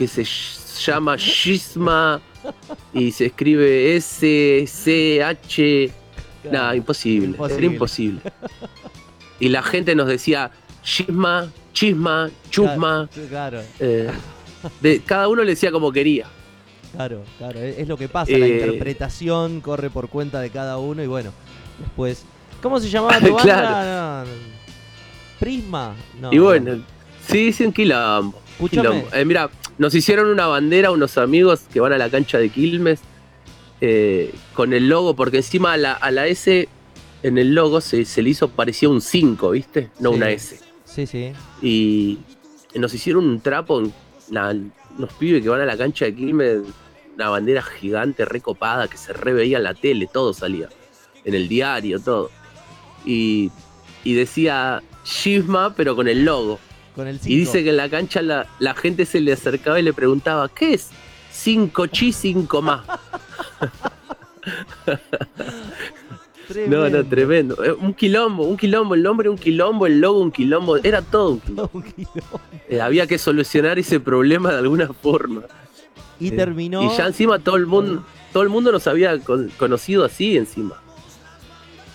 que 0.00 0.08
se 0.08 0.24
llama 0.24 1.14
Shisma 1.16 2.22
y 2.94 3.10
se 3.12 3.26
escribe 3.26 3.96
S 3.96 4.64
C 4.66 5.22
H 5.22 5.92
Nada, 6.50 6.74
imposible, 6.74 7.26
Imposible. 7.26 7.58
Era 7.58 7.66
imposible. 7.74 8.20
Y 9.38 9.50
la 9.50 9.62
gente 9.62 9.94
nos 9.94 10.08
decía 10.08 10.50
chisma, 10.82 11.52
chisma, 11.74 12.30
chusma. 12.48 13.10
Claro, 13.28 13.60
eh, 13.78 14.10
de, 14.80 15.02
cada 15.02 15.28
uno 15.28 15.42
le 15.44 15.50
decía 15.50 15.70
como 15.70 15.92
quería. 15.92 16.26
claro, 16.94 17.22
claro. 17.36 17.60
Es 17.60 17.80
es 17.80 17.88
lo 17.88 17.98
que 17.98 18.08
pasa. 18.08 18.32
La 18.32 18.46
Eh, 18.46 18.54
interpretación 18.54 19.60
corre 19.60 19.90
por 19.90 20.08
cuenta 20.08 20.40
de 20.40 20.48
cada 20.48 20.78
uno 20.78 21.02
y 21.02 21.06
bueno, 21.06 21.30
después. 21.78 22.24
¿Cómo 22.62 22.80
se 22.80 22.88
llamaba 22.88 23.20
tu 23.20 23.34
banda? 23.34 23.42
Claro. 23.42 24.28
No, 24.30 24.32
no. 24.32 24.38
Prisma. 25.38 25.94
No, 26.18 26.32
y 26.32 26.38
bueno, 26.38 26.82
sí, 27.28 27.54
un 27.60 27.72
quilombo. 27.74 28.39
Escúchame. 28.64 29.04
Eh, 29.12 29.24
mira, 29.24 29.50
nos 29.78 29.94
hicieron 29.94 30.28
una 30.28 30.46
bandera 30.46 30.90
unos 30.90 31.16
amigos 31.18 31.60
que 31.72 31.80
van 31.80 31.92
a 31.92 31.98
la 31.98 32.10
cancha 32.10 32.38
de 32.38 32.48
Quilmes 32.50 33.00
eh, 33.80 34.34
con 34.54 34.72
el 34.72 34.88
logo, 34.88 35.14
porque 35.16 35.38
encima 35.38 35.72
a 35.72 35.76
la, 35.76 35.92
a 35.92 36.10
la 36.10 36.26
S 36.26 36.68
en 37.22 37.38
el 37.38 37.54
logo 37.54 37.80
se, 37.80 38.04
se 38.04 38.22
le 38.22 38.30
hizo, 38.30 38.48
parecía 38.50 38.88
un 38.88 39.00
5, 39.00 39.50
¿viste? 39.50 39.90
No 39.98 40.10
Sí. 40.10 40.16
una 40.16 40.30
S. 40.30 40.60
Sí, 40.84 41.06
sí. 41.06 41.32
y 41.62 42.18
nos 42.74 42.92
hicieron 42.94 43.24
un 43.28 43.40
trapo, 43.40 43.82
la- 44.30 44.54
unos 44.98 45.12
pibes 45.18 45.42
que 45.42 45.48
van 45.48 45.60
a 45.60 45.64
la 45.64 45.76
cancha 45.76 46.04
de 46.06 46.14
Quilmes, 46.14 46.58
una 47.14 47.28
bandera 47.28 47.62
gigante, 47.62 48.24
recopada, 48.24 48.88
que 48.88 48.96
se 48.96 49.12
reveía 49.12 49.58
en 49.58 49.64
la 49.64 49.74
tele, 49.74 50.08
todo 50.12 50.32
salía, 50.34 50.68
en 51.24 51.34
el 51.34 51.48
diario, 51.48 52.00
todo. 52.00 52.30
Y, 53.04 53.50
y 54.04 54.14
decía 54.14 54.82
Shisma, 55.04 55.74
pero 55.76 55.94
con 55.96 56.08
el 56.08 56.24
logo. 56.24 56.58
Con 56.94 57.06
el 57.06 57.16
Y 57.16 57.20
5. 57.20 57.28
dice 57.38 57.64
que 57.64 57.70
en 57.70 57.76
la 57.76 57.88
cancha 57.88 58.20
la, 58.22 58.46
la 58.58 58.74
gente 58.74 59.06
se 59.06 59.20
le 59.20 59.32
acercaba 59.32 59.78
y 59.78 59.82
le 59.82 59.92
preguntaba, 59.92 60.48
¿qué 60.48 60.74
es? 60.74 60.90
5 61.32 61.86
chi, 61.86 62.12
5 62.12 62.62
más. 62.62 62.82
No, 66.66 66.88
no, 66.88 67.04
tremendo. 67.04 67.62
Eh, 67.64 67.70
Un 67.72 67.94
quilombo, 67.94 68.42
un 68.42 68.56
quilombo, 68.56 68.94
el 68.96 69.02
nombre 69.04 69.28
un 69.28 69.38
quilombo, 69.38 69.86
el 69.86 70.00
logo 70.00 70.20
un 70.20 70.32
quilombo, 70.32 70.78
era 70.78 71.00
todo 71.00 71.38
un 71.72 71.82
quilombo. 71.82 72.40
Eh, 72.68 72.80
había 72.80 73.06
que 73.06 73.18
solucionar 73.18 73.78
ese 73.78 74.00
problema 74.00 74.50
de 74.50 74.58
alguna 74.58 74.88
forma. 74.92 75.42
Y 76.18 76.28
Eh, 76.28 76.32
terminó. 76.32 76.82
Y 76.92 76.96
ya 76.96 77.06
encima 77.06 77.38
todo 77.38 77.54
el 77.54 77.66
mundo, 77.66 78.04
todo 78.32 78.42
el 78.42 78.48
mundo 78.48 78.72
nos 78.72 78.88
había 78.88 79.16
con- 79.20 79.48
conocido 79.50 80.04
así 80.04 80.36
encima. 80.36 80.74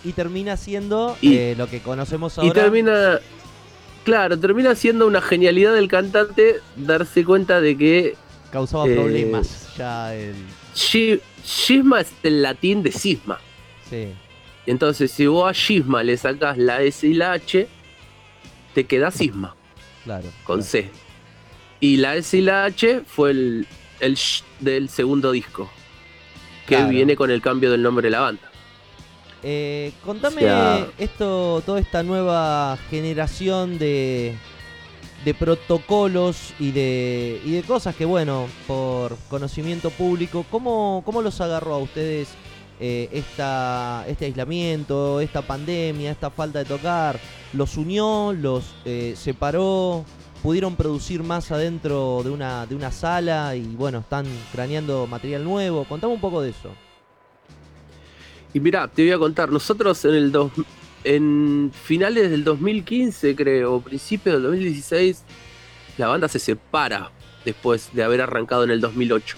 y 0.05 0.13
termina 0.13 0.55
siendo 0.55 1.17
Y- 1.19 1.35
eh, 1.35 1.55
lo 1.57 1.67
que 1.67 1.81
conocemos 1.81 2.37
ahora. 2.37 2.47
Y 2.49 2.53
termina, 2.53 3.19
claro, 4.05 4.39
termina 4.39 4.73
siendo 4.75 5.05
una 5.07 5.19
genialidad 5.21 5.73
del 5.73 5.89
cantante 5.89 6.61
darse 6.77 7.25
cuenta 7.25 7.59
de 7.59 7.75
que 7.77 8.15
causaba 8.51 8.87
eh, 8.87 8.95
problemas 8.95 9.75
ya 9.77 10.15
el. 10.15 10.35
Shi- 10.73 11.19
Shisma 11.43 12.01
es 12.01 12.11
el 12.23 12.41
latín 12.41 12.81
de 12.83 12.91
cisma. 12.91 13.39
Sí. 13.89 14.07
Entonces 14.65 15.11
si 15.11 15.27
vos 15.27 15.49
a 15.49 15.51
Shisma 15.51 16.01
le 16.03 16.15
sacás 16.17 16.57
la 16.57 16.81
S 16.81 17.05
y 17.05 17.13
la 17.13 17.33
H, 17.33 17.67
te 18.73 18.85
queda 18.85 19.11
cisma. 19.11 19.55
Claro. 20.05 20.27
con 20.43 20.61
C. 20.63 20.89
Y 21.79 21.97
la 21.97 22.15
S 22.15 22.37
y 22.37 22.41
la 22.41 22.65
H 22.65 23.01
fue 23.07 23.31
el, 23.31 23.67
el 23.99 24.15
sh 24.15 24.43
del 24.59 24.87
segundo 24.89 25.31
disco. 25.31 25.69
Que 26.67 26.75
Claro. 26.75 26.89
viene 26.89 27.15
con 27.15 27.29
el 27.31 27.41
cambio 27.41 27.71
del 27.71 27.81
nombre 27.83 28.07
de 28.07 28.11
la 28.11 28.21
banda. 28.21 28.51
Eh, 29.47 29.91
contame 30.03 30.41
esto, 30.97 31.61
toda 31.63 31.79
esta 31.79 32.01
nueva 32.01 32.79
generación 32.89 33.77
de, 33.77 34.35
de 35.23 35.33
protocolos 35.35 36.55
y 36.59 36.71
de, 36.71 37.39
y 37.45 37.51
de 37.51 37.61
cosas 37.61 37.95
que, 37.95 38.05
bueno, 38.05 38.47
por 38.65 39.15
conocimiento 39.29 39.91
público, 39.91 40.47
¿cómo, 40.49 41.03
cómo 41.05 41.21
los 41.21 41.41
agarró 41.41 41.75
a 41.75 41.77
ustedes 41.77 42.29
eh, 42.79 43.07
esta, 43.11 44.03
este 44.07 44.25
aislamiento, 44.25 45.21
esta 45.21 45.43
pandemia, 45.43 46.09
esta 46.09 46.31
falta 46.31 46.57
de 46.57 46.65
tocar? 46.65 47.19
¿Los 47.53 47.77
unió? 47.77 48.33
¿Los 48.33 48.73
eh, 48.83 49.13
separó? 49.15 50.05
¿Pudieron 50.41 50.75
producir 50.75 51.21
más 51.21 51.51
adentro 51.51 52.21
de 52.23 52.31
una, 52.31 52.65
de 52.65 52.73
una 52.73 52.89
sala? 52.89 53.55
Y 53.55 53.61
bueno, 53.75 53.99
están 53.99 54.25
craneando 54.51 55.05
material 55.05 55.43
nuevo. 55.43 55.83
Contame 55.83 56.13
un 56.13 56.19
poco 56.19 56.41
de 56.41 56.49
eso. 56.49 56.71
Y 58.55 58.61
mirá, 58.61 58.87
te 58.87 59.03
voy 59.03 59.11
a 59.11 59.17
contar, 59.17 59.51
nosotros 59.51 60.05
en 60.05 60.13
el 61.03 61.71
finales 61.73 62.31
del 62.31 62.45
2015, 62.45 63.35
creo, 63.35 63.73
o 63.73 63.81
principios 63.81 64.35
del 64.35 64.43
2016, 64.43 65.25
la 65.97 66.07
banda 66.07 66.29
se 66.29 66.39
separa 66.39 67.11
después 67.43 67.89
de 67.91 68.01
haber 68.01 68.21
arrancado 68.21 68.63
en 68.63 68.71
el 68.71 68.79
2008. 68.79 69.35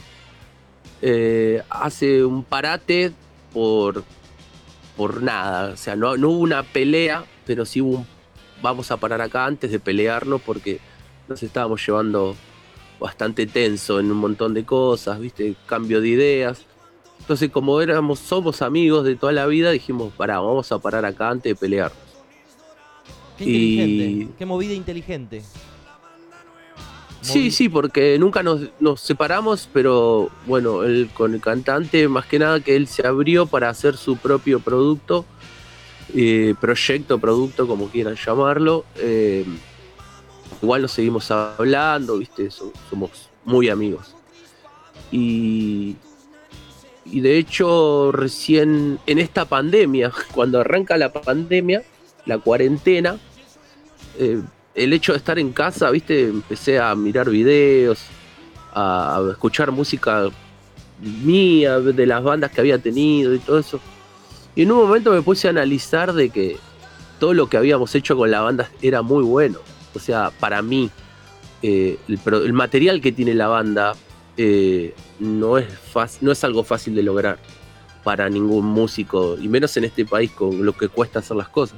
Eh, 1.02 1.64
hace 1.68 2.24
un 2.24 2.44
parate 2.44 3.12
por, 3.52 4.04
por 4.96 5.24
nada, 5.24 5.74
o 5.74 5.78
sea, 5.78 5.96
no, 5.96 6.16
no 6.16 6.30
hubo 6.30 6.38
una 6.38 6.62
pelea, 6.62 7.26
pero 7.44 7.66
sí 7.66 7.82
hubo 7.82 7.98
un 7.98 8.08
vamos 8.62 8.92
a 8.92 8.98
parar 8.98 9.22
acá 9.22 9.48
antes 9.48 9.72
de 9.72 9.80
pelearnos 9.80 10.44
porque 10.44 10.80
nos 11.28 11.42
estábamos 11.42 11.84
llevando 11.84 12.36
bastante 13.00 13.48
tenso 13.48 14.00
en 14.00 14.12
un 14.12 14.18
montón 14.18 14.54
de 14.54 14.64
cosas, 14.64 15.20
viste, 15.20 15.56
cambio 15.66 16.02
de 16.02 16.08
ideas. 16.08 16.67
Entonces, 17.20 17.50
como 17.52 17.82
éramos, 17.82 18.20
somos 18.20 18.62
amigos 18.62 19.04
de 19.04 19.16
toda 19.16 19.34
la 19.34 19.46
vida, 19.48 19.72
dijimos, 19.72 20.14
pará, 20.16 20.40
vamos 20.40 20.72
a 20.72 20.80
parar 20.80 21.04
acá 21.06 21.30
antes 21.30 21.52
de 21.52 21.56
pelear. 21.56 21.92
Qué 23.38 23.44
Y- 23.46 23.74
inteligente, 23.74 24.36
qué 24.38 24.46
movida 24.46 24.74
inteligente. 24.74 25.44
Sí, 27.22 27.48
Movi- 27.48 27.52
sí, 27.52 27.70
porque 27.70 28.18
nunca 28.18 28.42
nos, 28.44 28.62
nos 28.80 29.02
separamos, 29.02 29.68
pero 29.74 30.30
bueno, 30.46 30.84
él 30.84 31.10
con 31.14 31.34
el 31.34 31.42
cantante, 31.42 32.08
más 32.08 32.26
que 32.26 32.40
nada 32.40 32.60
que 32.62 32.76
él 32.76 32.88
se 32.88 33.06
abrió 33.06 33.46
para 33.48 33.70
hacer 33.70 33.98
su 33.98 34.16
propio 34.18 34.60
producto, 34.62 35.26
eh, 36.16 36.56
proyecto, 36.62 37.20
producto, 37.20 37.68
como 37.68 37.90
quieran 37.90 38.16
llamarlo. 38.16 38.86
eh, 38.96 39.46
igual 40.62 40.82
nos 40.84 40.92
seguimos 40.92 41.30
hablando, 41.30 42.18
¿viste? 42.18 42.50
So- 42.50 42.72
somos 42.90 43.30
muy 43.44 43.68
amigos. 43.70 44.16
Y, 45.12 45.96
y 47.12 47.22
de 47.22 47.38
hecho, 47.38 48.12
recién 48.12 49.00
en 49.06 49.20
esta 49.20 49.46
pandemia, 49.46 50.12
cuando 50.34 50.60
arranca 50.60 50.98
la 50.98 51.12
pandemia, 51.12 51.84
la 52.26 52.38
cuarentena, 52.38 53.18
eh, 54.20 54.42
el 54.76 54.94
hecho 54.94 55.14
de 55.14 55.18
estar 55.18 55.40
en 55.40 55.54
casa, 55.54 55.90
¿viste? 55.90 56.28
Empecé 56.28 56.80
a 56.80 56.94
mirar 56.96 57.30
videos, 57.30 58.00
a, 58.74 59.22
escuchar 59.32 59.72
música 59.72 60.28
mía, 61.02 61.80
de 61.80 62.06
las 62.06 62.24
bandas 62.24 62.52
que 62.52 62.62
había 62.62 62.78
tenido 62.78 63.34
y 63.34 63.40
todo 63.40 63.60
eso. 63.60 63.80
Y 64.56 64.64
en 64.64 64.72
un 64.72 64.80
momento 64.80 65.12
me 65.12 65.22
puse 65.22 65.48
a 65.48 65.52
analizar 65.52 66.14
de 66.14 66.30
que 66.30 66.58
todo 67.20 67.34
lo 67.34 67.48
que 67.48 67.58
habíamos 67.58 67.94
hecho 67.96 68.16
con 68.16 68.30
la 68.30 68.42
banda 68.42 68.70
era 68.82 69.02
muy 69.02 69.24
bueno. 69.24 69.60
O 69.96 70.00
sea, 70.00 70.32
para 70.40 70.62
mí, 70.62 70.92
eh, 71.64 71.98
el 72.08 72.54
material 72.54 73.02
que 73.02 73.12
tiene 73.12 73.34
la 73.34 73.48
banda 73.48 73.96
eh, 74.38 74.94
no, 75.20 75.58
es 75.58 75.68
no 76.22 76.32
es 76.32 76.44
algo 76.44 76.64
fácil 76.64 76.96
de 76.96 77.04
lograr 77.04 77.40
para 78.04 78.30
ningún 78.30 78.66
músico, 78.66 79.38
y 79.40 79.48
menos 79.50 79.76
en 79.78 79.84
este 79.84 80.06
país 80.06 80.32
con 80.32 80.66
lo 80.66 80.72
que 80.74 80.88
cuesta 80.88 81.20
hacer 81.20 81.36
las 81.36 81.50
cosas. 81.50 81.78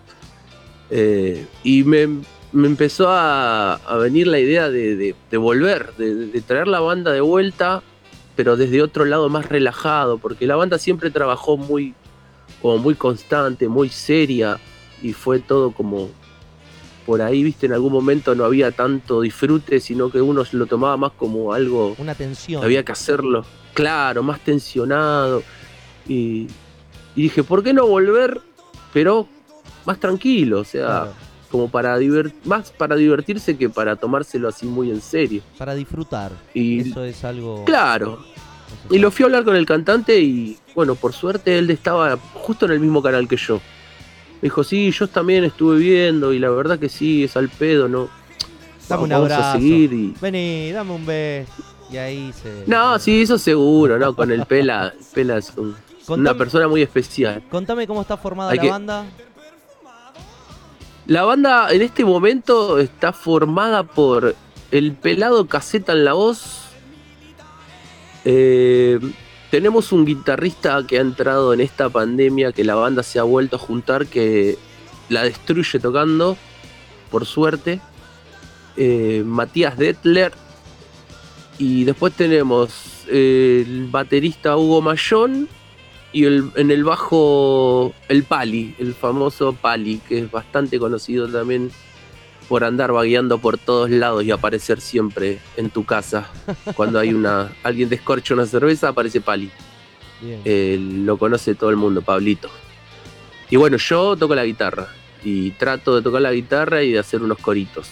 Eh, 0.91 1.45
y 1.64 1.84
me, 1.84 2.07
me 2.52 2.68
empezó 2.68 3.07
a, 3.10 3.80
venir 4.02 4.27
la 4.27 4.40
idea 4.40 4.69
de, 4.69 4.95
de- 4.95 5.15
de 5.31 5.38
volver, 5.38 5.94
de, 5.98 6.14
de 6.27 6.41
traer 6.41 6.68
la 6.68 6.80
banda 6.81 7.11
de 7.11 7.22
vuelta, 7.22 7.81
pero 8.36 8.57
desde 8.57 8.81
otro 8.81 9.06
lado 9.06 9.30
más 9.30 9.48
relajado, 9.48 10.18
porque 10.18 10.45
la 10.45 10.56
banda 10.56 10.77
siempre 10.77 11.10
trabajó 11.11 11.57
muy, 11.57 11.94
como 12.61 12.77
muy 12.77 12.95
constante, 12.95 13.68
muy 13.68 13.90
seria, 13.90 14.60
y 15.02 15.14
fue 15.14 15.40
todo 15.40 15.72
como 15.72 16.10
por 17.10 17.23
ahí, 17.23 17.41
viste, 17.41 17.65
en 17.65 17.73
algún 17.73 17.91
momento 17.91 18.36
no 18.36 18.45
había 18.45 18.69
tanto 18.72 19.22
disfrute, 19.22 19.80
sino 19.80 20.11
que 20.11 20.22
uno 20.22 20.44
lo 20.52 20.65
tomaba 20.68 20.95
más 20.95 21.11
como 21.14 21.53
algo 21.53 21.95
Una 21.98 22.14
tensión. 22.14 22.64
había 22.64 22.86
que 22.86 22.91
hacerlo, 22.91 23.44
claro, 23.73 24.22
más 24.22 24.40
tensionado. 24.41 25.41
Y, 26.07 26.45
y 27.15 27.23
dije, 27.23 27.41
¿por 27.44 27.64
qué 27.64 27.73
no 27.73 27.88
volver, 27.88 28.40
pero 28.94 29.27
más 29.86 29.99
tranquilo? 29.99 30.60
O 30.60 30.64
sea, 30.64 30.86
Claro, 30.86 31.14
como 31.49 31.68
para 31.72 31.98
divert 31.98 32.31
más 32.45 32.69
para 32.69 32.95
divertirse 32.95 33.57
que 33.57 33.69
para 33.69 33.95
tomárselo 33.95 34.48
así 34.48 34.68
muy 34.68 34.91
en 34.91 35.02
serio. 35.02 35.41
para 35.57 35.73
disfrutar. 35.73 36.31
Y 36.53 36.81
Eso 36.91 37.03
es 37.03 37.23
algo. 37.23 37.65
claro, 37.65 38.19
y 38.91 38.99
lo 38.99 39.10
fui 39.10 39.23
a 39.23 39.26
hablar 39.26 39.44
con 39.45 39.56
el 39.56 39.65
cantante 39.65 40.19
y 40.19 40.60
bueno, 40.76 40.94
por 40.94 41.14
suerte 41.14 41.57
él 41.57 41.72
estaba 41.72 42.18
justo 42.36 42.68
en 42.68 42.73
el 42.73 42.80
mismo 42.80 43.02
canal 43.02 43.27
que 43.27 43.36
yo. 43.38 43.60
Me 44.41 44.48
dijo, 44.48 44.64
sí, 44.64 44.91
yo 44.91 45.07
también 45.07 45.44
estuve 45.44 45.78
viendo 45.80 46.32
y 46.34 46.40
la 46.40 46.49
verdad 46.49 46.80
que 46.80 46.88
sí, 46.90 47.24
es 47.26 47.36
al 47.36 47.49
pedo, 47.49 47.88
¿no? 47.90 48.10
Dame 48.88 49.03
un 49.03 49.10
Vamos 49.10 49.32
a 49.32 49.36
abrazo. 49.38 49.57
seguir 49.60 49.94
y... 49.94 50.16
Vení, 50.22 50.72
dame 50.72 50.91
un 50.94 51.06
beso. 51.06 51.52
Y 51.91 51.98
ahí 51.98 52.32
se. 52.34 52.64
No, 52.68 52.98
sí, 52.99 53.24
eso 53.24 53.38
seguro, 53.38 53.98
¿no? 53.99 54.16
Con 54.16 54.32
el 54.32 54.45
Pela, 54.45 54.94
Pela 55.14 55.38
es 55.38 55.52
un- 55.57 55.76
una 56.07 56.34
persona 56.36 56.68
muy 56.68 56.82
especial. 56.82 57.44
Contame 57.52 57.86
cómo 57.86 58.02
está 58.02 58.16
formada 58.18 58.52
Hay 58.52 58.57
la 58.57 58.64
que- 58.64 58.70
banda. 58.70 59.06
La 61.07 61.24
banda 61.24 61.68
en 61.72 61.82
este 61.82 62.06
momento 62.06 62.78
está 62.80 63.11
formada 63.14 63.84
por 63.84 64.36
el 64.72 64.91
pelado 64.94 65.48
caseta 65.48 65.94
en 65.94 66.06
la 66.06 66.14
voz. 66.14 66.66
Eh, 68.26 68.99
tenemos 69.52 69.92
un 69.92 70.06
guitarrista 70.06 70.86
que 70.88 70.98
ha 70.98 71.02
entrado 71.02 71.54
en 71.54 71.62
esta 71.62 71.90
pandemia, 71.90 72.52
que 72.52 72.64
la 72.64 72.76
banda 72.76 73.04
se 73.04 73.20
ha 73.20 73.24
vuelto 73.24 73.56
a 73.56 73.60
juntar, 73.60 74.06
que 74.08 74.58
la 75.10 75.24
destruye 75.24 75.80
tocando, 75.80 76.38
por 77.10 77.26
suerte. 77.26 77.82
Eh, 78.78 79.24
Matías 79.26 79.78
Detler. 79.78 80.32
Y 81.58 81.84
después 81.84 82.14
tenemos 82.14 82.70
eh, 83.08 83.66
el 83.68 83.88
baterista 83.88 84.56
Hugo 84.56 84.82
Mayón 84.82 85.50
y 86.14 86.26
en 86.26 86.72
el 86.72 86.84
bajo 86.84 87.94
el 88.08 88.24
Pali, 88.24 88.76
el 88.80 88.94
famoso 88.94 89.54
Pali, 89.54 90.00
que 90.08 90.20
es 90.20 90.32
bastante 90.32 90.80
conocido 90.80 91.28
también 91.28 91.70
por 92.50 92.64
andar 92.64 92.92
vagueando 92.92 93.38
por 93.38 93.60
todos 93.60 93.92
lados 93.92 94.24
y 94.24 94.32
aparecer 94.32 94.82
siempre 94.82 95.40
en 95.56 95.70
tu 95.70 95.86
casa. 95.86 96.28
Cuando 96.76 96.98
hay 97.00 97.14
una 97.14 97.54
alguien 97.64 97.88
descorcha 97.88 98.34
una 98.34 98.48
cerveza, 98.48 98.90
aparece 98.90 99.22
Pali. 99.22 99.52
Eh, 100.44 100.78
lo 100.82 101.18
conoce 101.18 101.54
todo 101.54 101.70
el 101.70 101.78
mundo, 101.78 102.02
Pablito. 102.02 102.50
Y 103.52 103.56
bueno, 103.56 103.78
yo 103.78 104.18
toco 104.18 104.34
la 104.34 104.44
guitarra 104.44 104.88
y 105.24 105.52
trato 105.52 105.96
de 105.96 106.02
tocar 106.02 106.22
la 106.22 106.34
guitarra 106.34 106.82
y 106.82 106.92
de 106.92 107.00
hacer 107.00 107.22
unos 107.22 107.38
coritos 107.38 107.88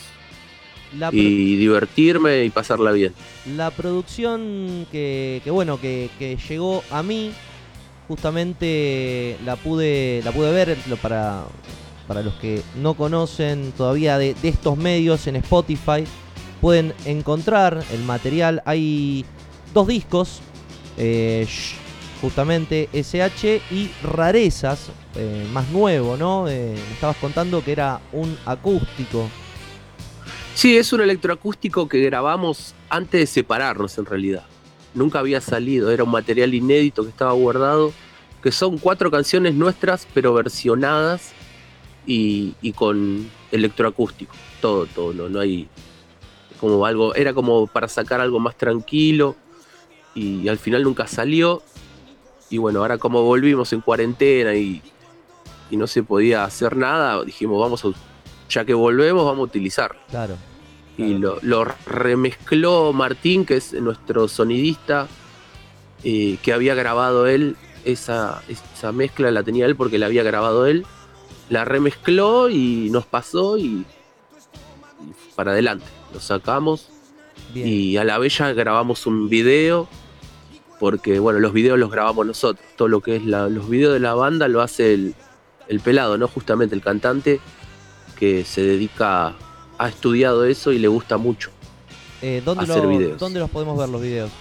la, 0.97 1.09
y 1.11 1.55
divertirme 1.55 2.43
y 2.43 2.49
pasarla 2.49 2.91
bien. 2.91 3.13
la 3.55 3.71
producción 3.71 4.87
que, 4.91 5.41
que 5.43 5.51
bueno, 5.51 5.79
que, 5.79 6.09
que 6.17 6.37
llegó 6.49 6.83
a 6.89 7.03
mí, 7.03 7.31
justamente 8.07 9.37
la 9.45 9.55
pude, 9.55 10.21
la 10.23 10.31
pude 10.31 10.51
ver 10.51 10.77
para, 11.01 11.43
para 12.07 12.23
los 12.23 12.33
que 12.35 12.63
no 12.75 12.93
conocen 12.93 13.73
todavía 13.73 14.17
de, 14.17 14.35
estos 14.43 14.77
medios 14.77 15.27
en 15.27 15.35
Spotify. 15.37 16.05
Pueden 16.61 16.93
encontrar 17.05 17.83
el 17.91 18.03
material. 18.03 18.63
Hay 18.65 19.25
dos 19.73 19.87
discos, 19.87 20.39
eh, 20.97 21.47
justamente 22.21 22.89
SH 22.93 23.61
y 23.69 23.91
Rarezas, 24.01 24.89
eh, 25.15 25.45
más 25.51 25.69
nuevo, 25.69 26.17
¿no? 26.17 26.47
Eh, 26.47 26.73
me 26.73 26.93
estabas 26.93 27.17
contando 27.17 27.63
que 27.63 27.73
era 27.73 27.99
un 28.13 28.37
acústico. 28.45 29.29
Sí, 30.55 30.75
es 30.75 30.91
un 30.93 31.01
electroacústico 31.01 31.87
que 31.87 31.99
grabamos 31.99 32.73
antes 32.89 33.19
de 33.19 33.27
separarnos 33.27 33.97
en 33.99 34.05
realidad. 34.05 34.43
Nunca 34.95 35.19
había 35.19 35.41
salido, 35.41 35.91
era 35.91 36.03
un 36.03 36.09
material 36.09 36.55
inédito 36.55 37.03
que 37.03 37.09
estaba 37.09 37.33
guardado, 37.33 37.93
que 38.41 38.51
son 38.51 38.79
cuatro 38.79 39.11
canciones 39.11 39.53
nuestras, 39.53 40.07
pero 40.15 40.33
versionadas 40.33 41.33
y, 42.07 42.55
y 42.61 42.71
con 42.73 43.29
electroacústico. 43.51 44.33
Todo, 44.61 44.87
todo, 44.87 45.13
no, 45.13 45.29
no 45.29 45.39
hay 45.39 45.67
como 46.59 46.83
algo, 46.87 47.13
era 47.13 47.33
como 47.35 47.67
para 47.67 47.87
sacar 47.87 48.19
algo 48.21 48.39
más 48.39 48.55
tranquilo 48.57 49.35
y 50.15 50.47
al 50.47 50.57
final 50.57 50.81
nunca 50.83 51.05
salió. 51.05 51.61
Y 52.49 52.57
bueno, 52.57 52.79
ahora 52.79 52.97
como 52.97 53.21
volvimos 53.23 53.71
en 53.73 53.81
cuarentena 53.81 54.55
y, 54.55 54.81
y 55.69 55.77
no 55.77 55.85
se 55.85 56.01
podía 56.01 56.45
hacer 56.45 56.75
nada, 56.77 57.23
dijimos, 57.23 57.59
vamos 57.59 57.85
a, 57.85 57.89
ya 58.49 58.65
que 58.65 58.73
volvemos, 58.73 59.25
vamos 59.25 59.41
a 59.41 59.43
utilizarlo 59.43 59.99
Claro. 60.09 60.35
y 60.97 61.15
lo, 61.15 61.37
lo 61.41 61.65
remezcló 61.85 62.93
Martín, 62.93 63.45
que 63.45 63.57
es 63.57 63.73
nuestro 63.73 64.27
sonidista, 64.29 65.07
eh, 66.05 66.37
que 66.41 66.53
había 66.53 66.73
grabado 66.73 67.27
él, 67.27 67.57
esa, 67.83 68.41
esa 68.47 68.91
mezcla 68.93 69.29
la 69.29 69.43
tenía 69.43 69.65
él 69.65 69.75
porque 69.75 69.97
la 69.99 70.05
había 70.05 70.23
grabado 70.23 70.65
él, 70.67 70.85
la 71.49 71.65
remezcló 71.65 72.49
y 72.49 72.89
nos 72.91 73.05
pasó 73.05 73.57
y, 73.57 73.63
y 73.63 73.85
para 75.35 75.51
adelante, 75.51 75.85
lo 76.13 76.19
sacamos 76.19 76.89
Bien. 77.53 77.67
y 77.67 77.97
a 77.97 78.03
la 78.03 78.17
bella 78.17 78.51
grabamos 78.53 79.05
un 79.07 79.29
video, 79.29 79.87
porque 80.79 81.19
bueno, 81.19 81.39
los 81.39 81.53
videos 81.53 81.79
los 81.79 81.89
grabamos 81.91 82.25
nosotros, 82.25 82.65
todo 82.75 82.87
lo 82.87 83.01
que 83.01 83.15
es 83.17 83.25
la- 83.25 83.49
los 83.49 83.69
videos 83.69 83.93
de 83.93 83.99
la 83.99 84.13
banda 84.13 84.47
lo 84.47 84.61
hace 84.61 84.93
el, 84.93 85.15
el 85.67 85.79
pelado, 85.79 86.17
¿no? 86.17 86.27
Justamente 86.27 86.75
el 86.75 86.81
cantante 86.81 87.39
que 88.17 88.43
se 88.45 88.61
dedica, 88.61 89.35
ha 89.77 89.87
estudiado 89.89 90.43
eso 90.45 90.71
y 90.71 90.79
le 90.79 90.87
gusta 90.87 91.17
mucho. 91.17 91.51
Eh, 92.21 92.41
¿dónde, 92.43 92.63
hacer 92.63 92.83
lo- 92.83 92.89
videos. 92.89 93.19
¿Dónde 93.19 93.39
los 93.39 93.49
podemos 93.49 93.77
ver 93.77 93.89
los 93.89 94.01
videos? 94.01 94.31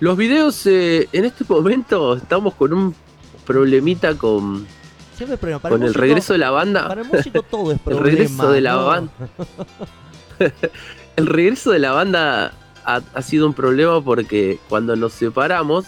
Los 0.00 0.16
videos, 0.16 0.66
eh, 0.66 1.08
en 1.12 1.24
este 1.24 1.44
momento 1.48 2.16
estamos 2.16 2.54
con 2.54 2.72
un 2.72 2.94
problemita 3.46 4.16
con, 4.16 4.66
Siempre 5.16 5.34
es 5.34 5.40
problema. 5.40 5.60
Para 5.60 5.72
con 5.74 5.82
el 5.82 5.88
músico- 5.90 6.00
regreso 6.00 6.32
de 6.34 6.38
la 6.38 6.50
banda. 6.50 6.88
Para 6.88 7.00
el 7.02 7.08
músico 7.08 7.42
todo 7.42 7.72
es 7.72 7.78
El 7.78 7.80
problema. 7.84 8.04
regreso 8.06 8.50
de 8.52 8.60
la 8.60 8.72
¿no? 8.74 8.86
banda. 8.86 9.12
El 11.16 11.26
regreso 11.26 11.70
de 11.70 11.78
la 11.78 11.92
banda 11.92 12.52
ha, 12.84 13.00
ha 13.14 13.22
sido 13.22 13.46
un 13.46 13.54
problema 13.54 14.02
porque 14.04 14.58
cuando 14.68 14.94
nos 14.96 15.14
separamos, 15.14 15.86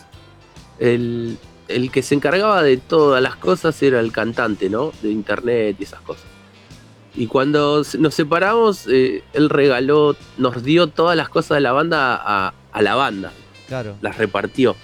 el, 0.78 1.36
el 1.68 1.90
que 1.90 2.02
se 2.02 2.14
encargaba 2.14 2.62
de 2.62 2.78
todas 2.78 3.22
las 3.22 3.36
cosas 3.36 3.80
era 3.82 4.00
el 4.00 4.10
cantante, 4.12 4.70
¿no? 4.70 4.92
De 5.02 5.10
internet 5.10 5.76
y 5.78 5.82
esas 5.84 6.00
cosas. 6.00 6.24
Y 7.14 7.26
cuando 7.26 7.82
nos 7.98 8.14
separamos, 8.14 8.86
eh, 8.88 9.22
él 9.34 9.50
regaló, 9.50 10.16
nos 10.38 10.62
dio 10.62 10.86
todas 10.86 11.16
las 11.16 11.28
cosas 11.28 11.56
de 11.56 11.60
la 11.60 11.72
banda 11.72 12.14
a, 12.24 12.54
a 12.72 12.82
la 12.82 12.94
banda, 12.94 13.32
Claro. 13.66 13.96
las 14.00 14.16
repartió. 14.16 14.76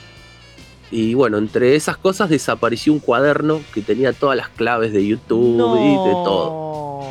Y 0.97 1.15
bueno, 1.15 1.39
entre 1.39 1.75
esas 1.75 1.97
cosas 1.97 2.31
desapareció 2.31 2.93
un 2.93 3.01
cuaderno 3.01 3.61
que 3.75 3.83
tenía 3.83 4.13
todas 4.13 4.37
las 4.37 4.49
claves 4.49 4.93
de 4.93 5.05
YouTube 5.05 5.77
y 5.81 6.09
de 6.09 6.13
todo. 6.25 7.05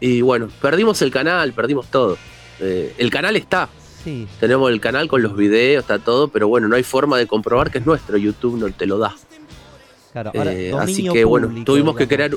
Y 0.00 0.20
bueno, 0.22 0.48
perdimos 0.60 1.00
el 1.02 1.12
canal, 1.12 1.52
perdimos 1.52 1.86
todo. 1.86 2.18
Eh, 2.58 2.92
el 2.98 3.08
canal 3.10 3.36
está, 3.36 3.68
Sí. 4.02 4.26
tenemos 4.40 4.68
el 4.70 4.80
canal 4.80 5.06
con 5.06 5.22
los 5.22 5.36
videos, 5.36 5.82
está 5.84 6.00
todo, 6.00 6.26
pero 6.26 6.48
bueno, 6.48 6.66
no 6.66 6.74
hay 6.74 6.82
forma 6.82 7.18
de 7.18 7.28
comprobar 7.28 7.70
que 7.70 7.78
es 7.78 7.86
nuestro, 7.86 8.16
YouTube 8.16 8.58
no 8.58 8.68
te 8.72 8.84
lo 8.86 8.98
da. 8.98 9.14
Claro. 10.12 10.32
Ahora, 10.34 10.52
Eh, 10.52 10.72
así 10.76 11.08
que 11.08 11.24
bueno, 11.24 11.52
tuvimos 11.64 11.94
que 11.94 12.08
crear, 12.08 12.32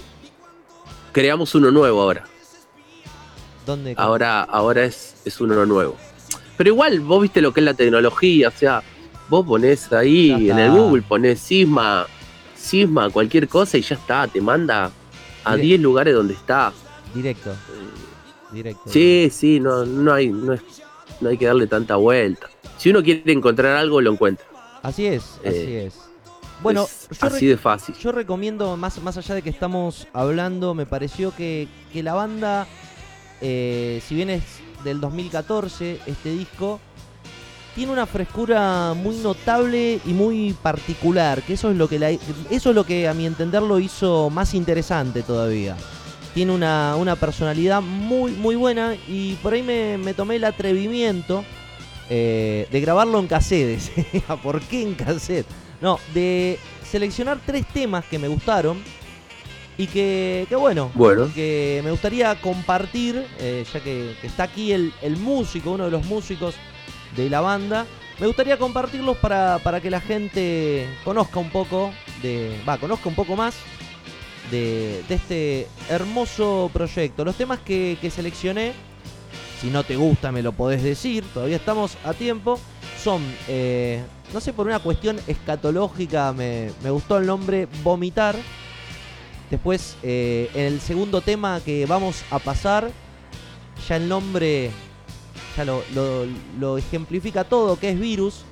creamos 1.12 1.56
uno 1.56 1.72
nuevo 1.72 2.00
ahora. 2.04 2.26
¿Dónde? 3.66 3.96
Ahora, 3.98 4.44
ahora 4.44 4.84
es, 4.84 5.16
es 5.26 5.42
uno 5.42 5.66
nuevo. 5.66 5.96
Pero 6.56 6.70
igual, 6.70 7.00
vos 7.00 7.20
viste 7.20 7.42
lo 7.42 7.52
que 7.52 7.62
es 7.62 7.66
la 7.66 7.74
tecnología, 7.74 8.50
o 8.50 8.52
sea, 8.52 8.84
vos 9.30 9.46
ponés 9.46 9.92
ahí 9.94 10.50
en 10.50 10.60
el. 10.60 10.72
Google, 10.72 11.02
ponés 11.04 11.40
Sisma, 11.40 12.06
Sisma, 12.56 13.10
cualquier 13.10 13.48
cosa 13.48 13.78
y 13.78 13.82
ya 13.82 13.96
está, 13.96 14.28
te 14.28 14.42
manda 14.42 14.92
a 15.44 15.52
Mire. 15.52 15.64
10 15.64 15.82
lugares 15.82 16.14
donde 16.14 16.34
está. 16.34 16.72
Directo. 17.14 17.54
Directo. 18.52 18.84
Sí, 18.88 19.30
sí, 19.32 19.60
no, 19.60 19.86
no, 19.86 20.14
hay, 20.14 20.30
no, 20.30 20.54
es- 20.54 20.62
no 21.22 21.30
hay 21.30 21.38
que 21.38 21.46
darle 21.46 21.68
tanta 21.68 21.96
vuelta. 21.96 22.50
Si 22.78 22.90
uno 22.90 23.02
quiere 23.04 23.32
encontrar 23.32 23.76
algo, 23.78 24.02
lo 24.02 24.12
encuentra. 24.12 24.46
Así 24.82 25.06
es, 25.06 25.24
así 25.46 25.56
Eh, 25.58 25.86
es. 25.88 25.96
Bueno, 26.62 26.84
Es 26.84 27.20
yo, 27.20 27.28
así 27.28 27.46
de 27.48 27.58
fácil. 27.58 27.96
yo 27.96 28.12
recomiendo, 28.12 28.78
más, 28.78 29.02
más 29.02 29.18
allá 29.18 29.36
de 29.36 29.42
que 29.42 29.50
estamos 29.50 30.08
hablando, 30.14 30.74
me 30.74 30.86
pareció 30.86 31.36
que, 31.36 31.68
que 31.92 32.04
la 32.04 32.14
banda, 32.14 32.68
eh, 33.42 34.02
si 34.08 34.16
bien 34.16 34.30
es 34.30 34.44
del 34.84 35.02
2014, 35.02 36.00
este 36.06 36.32
disco, 36.32 36.80
tiene 37.76 37.92
una 37.92 38.06
frescura 38.06 38.94
muy 38.96 39.16
notable 39.18 40.00
y 40.06 40.14
muy 40.14 40.54
particular, 40.62 41.42
que 41.42 41.54
eso 41.54 41.72
es 41.72 41.78
lo 41.78 41.88
que 41.90 41.98
la- 42.00 42.12
eso 42.12 42.70
es 42.70 42.76
lo 42.76 42.84
que 42.86 43.08
a 43.08 43.14
mi 43.14 43.26
entender 43.26 43.62
lo 43.64 43.80
hizo 43.80 44.30
más 44.30 44.54
interesante 44.54 45.24
todavía. 45.24 45.76
Tiene 46.34 46.52
una, 46.52 46.96
una 46.98 47.16
personalidad 47.16 47.82
muy, 47.82 48.32
muy 48.32 48.56
buena 48.56 48.96
y 49.08 49.34
por 49.36 49.54
ahí 49.54 49.62
me, 49.64 49.98
me 49.98 50.14
tomé 50.14 50.36
el 50.38 50.44
atrevimiento 50.46 51.44
eh, 52.10 52.68
de 52.72 52.82
grabarlo 52.82 53.20
en 53.20 53.28
cassette. 53.28 53.80
¿Por 54.44 54.62
qué 54.62 54.82
en 54.84 54.94
cassette? 54.96 55.46
No, 55.82 56.00
de 56.14 56.60
seleccionar 56.90 57.40
tres 57.46 57.66
temas 57.74 58.06
que 58.06 58.18
me 58.20 58.28
gustaron 58.28 58.78
y 59.78 59.88
que, 59.88 60.46
que 60.50 60.56
bueno, 60.56 60.92
Bueno. 60.94 61.30
que 61.34 61.82
me 61.84 61.90
gustaría 61.92 62.40
compartir, 62.40 63.26
eh, 63.40 63.66
ya 63.72 63.80
que, 63.80 64.16
que 64.22 64.28
está 64.28 64.44
aquí 64.44 64.72
el, 64.72 64.94
el 65.02 65.18
músico, 65.18 65.72
uno 65.72 65.86
de 65.86 65.92
los 65.92 66.06
músicos 66.06 66.56
de 67.16 67.30
la 67.30 67.42
banda. 67.42 67.86
Me 68.20 68.28
gustaría 68.28 68.58
compartirlos 68.58 69.18
para, 69.18 69.60
para 69.60 69.82
que 69.82 69.90
la 69.90 70.00
gente 70.00 70.88
conozca 71.04 71.40
un 71.40 71.50
poco 71.50 71.92
de. 72.22 72.60
Va, 72.68 72.78
conozca 72.78 73.10
un 73.10 73.16
poco 73.16 73.36
más 73.36 73.56
de, 74.52 75.04
de 75.08 75.16
este 75.16 75.68
hermoso 75.90 76.70
proyecto. 76.72 77.26
Los 77.26 77.36
temas 77.36 77.60
que, 77.60 77.98
seleccioné, 78.14 78.74
si 79.62 79.70
no 79.70 79.84
te 79.84 79.96
gusta 79.96 80.32
me 80.32 80.42
lo 80.42 80.52
podés 80.52 80.84
decir, 80.84 81.24
todavía 81.34 81.58
estamos 81.58 81.98
a 82.04 82.14
tiempo. 82.14 82.60
Son, 83.02 83.22
eh, 83.48 84.02
no 84.34 84.40
sé, 84.40 84.54
por 84.54 84.68
una 84.68 84.80
cuestión 84.80 85.20
escatológica 85.28 86.32
me, 86.32 86.72
me 86.84 86.92
gustó 86.92 87.18
el 87.18 87.26
nombre 87.26 87.68
Vomitar. 87.84 88.36
Después, 89.50 89.98
eh, 90.04 90.50
en 90.54 90.66
el 90.66 90.82
segundo 90.82 91.22
tema 91.22 91.60
que 91.64 91.86
vamos 91.86 92.24
a 92.32 92.40
pasar, 92.40 92.90
ya 93.88 93.98
el 93.98 94.08
nombre 94.08 94.72
ya 95.58 95.66
lo, 95.66 95.84
lo- 95.94 96.26
lo 96.60 96.78
ejemplifica 96.78 97.44
todo, 97.44 97.78
que 97.78 97.90
es 97.90 98.00
virus. 98.00 98.44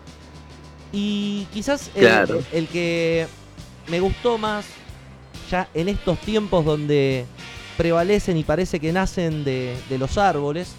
Y 0.91 1.45
quizás 1.53 1.90
el, 1.95 2.02
Claro. 2.07 2.40
el 2.52 2.68
que 2.68 3.28
me 3.88 3.99
gustó 3.99 4.38
más, 4.38 4.65
ya 5.49 5.69
en 5.73 5.88
estos 5.90 6.19
tiempos 6.19 6.65
donde 6.65 7.26
prevalecen 7.78 8.38
y 8.38 8.44
parece 8.44 8.80
que 8.80 8.91
nacen 8.91 9.44
de, 9.44 9.76
de 9.90 9.98
los 9.98 10.18
árboles, 10.18 10.73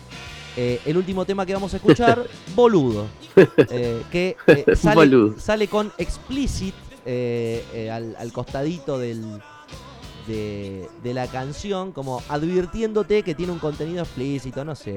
eh, 0.57 0.81
el 0.85 0.99
último 0.99 1.24
tema 1.24 1.47
que 1.47 1.55
vamos 1.55 1.73
a 1.73 1.77
escuchar, 1.78 2.27
Boludo. 2.55 3.07
eh, 3.36 4.03
que 4.11 4.36
eh, 4.47 4.65
sale, 4.77 4.94
Boludo. 4.97 5.40
sale 5.40 5.66
con 5.69 5.90
explicit 5.97 6.74
eh, 7.07 7.90
al, 7.90 8.15
al 8.19 8.32
costadito 8.32 8.99
del, 8.99 9.40
de, 10.27 10.89
de 11.03 11.15
la 11.15 11.27
canción, 11.27 11.90
como 11.93 12.23
advirtiéndote 12.28 13.23
que 13.23 13.35
tiene 13.35 13.53
un 13.53 13.59
contenido 13.59 14.03
explícito, 14.03 14.62
no 14.65 14.74
sé. 14.77 14.94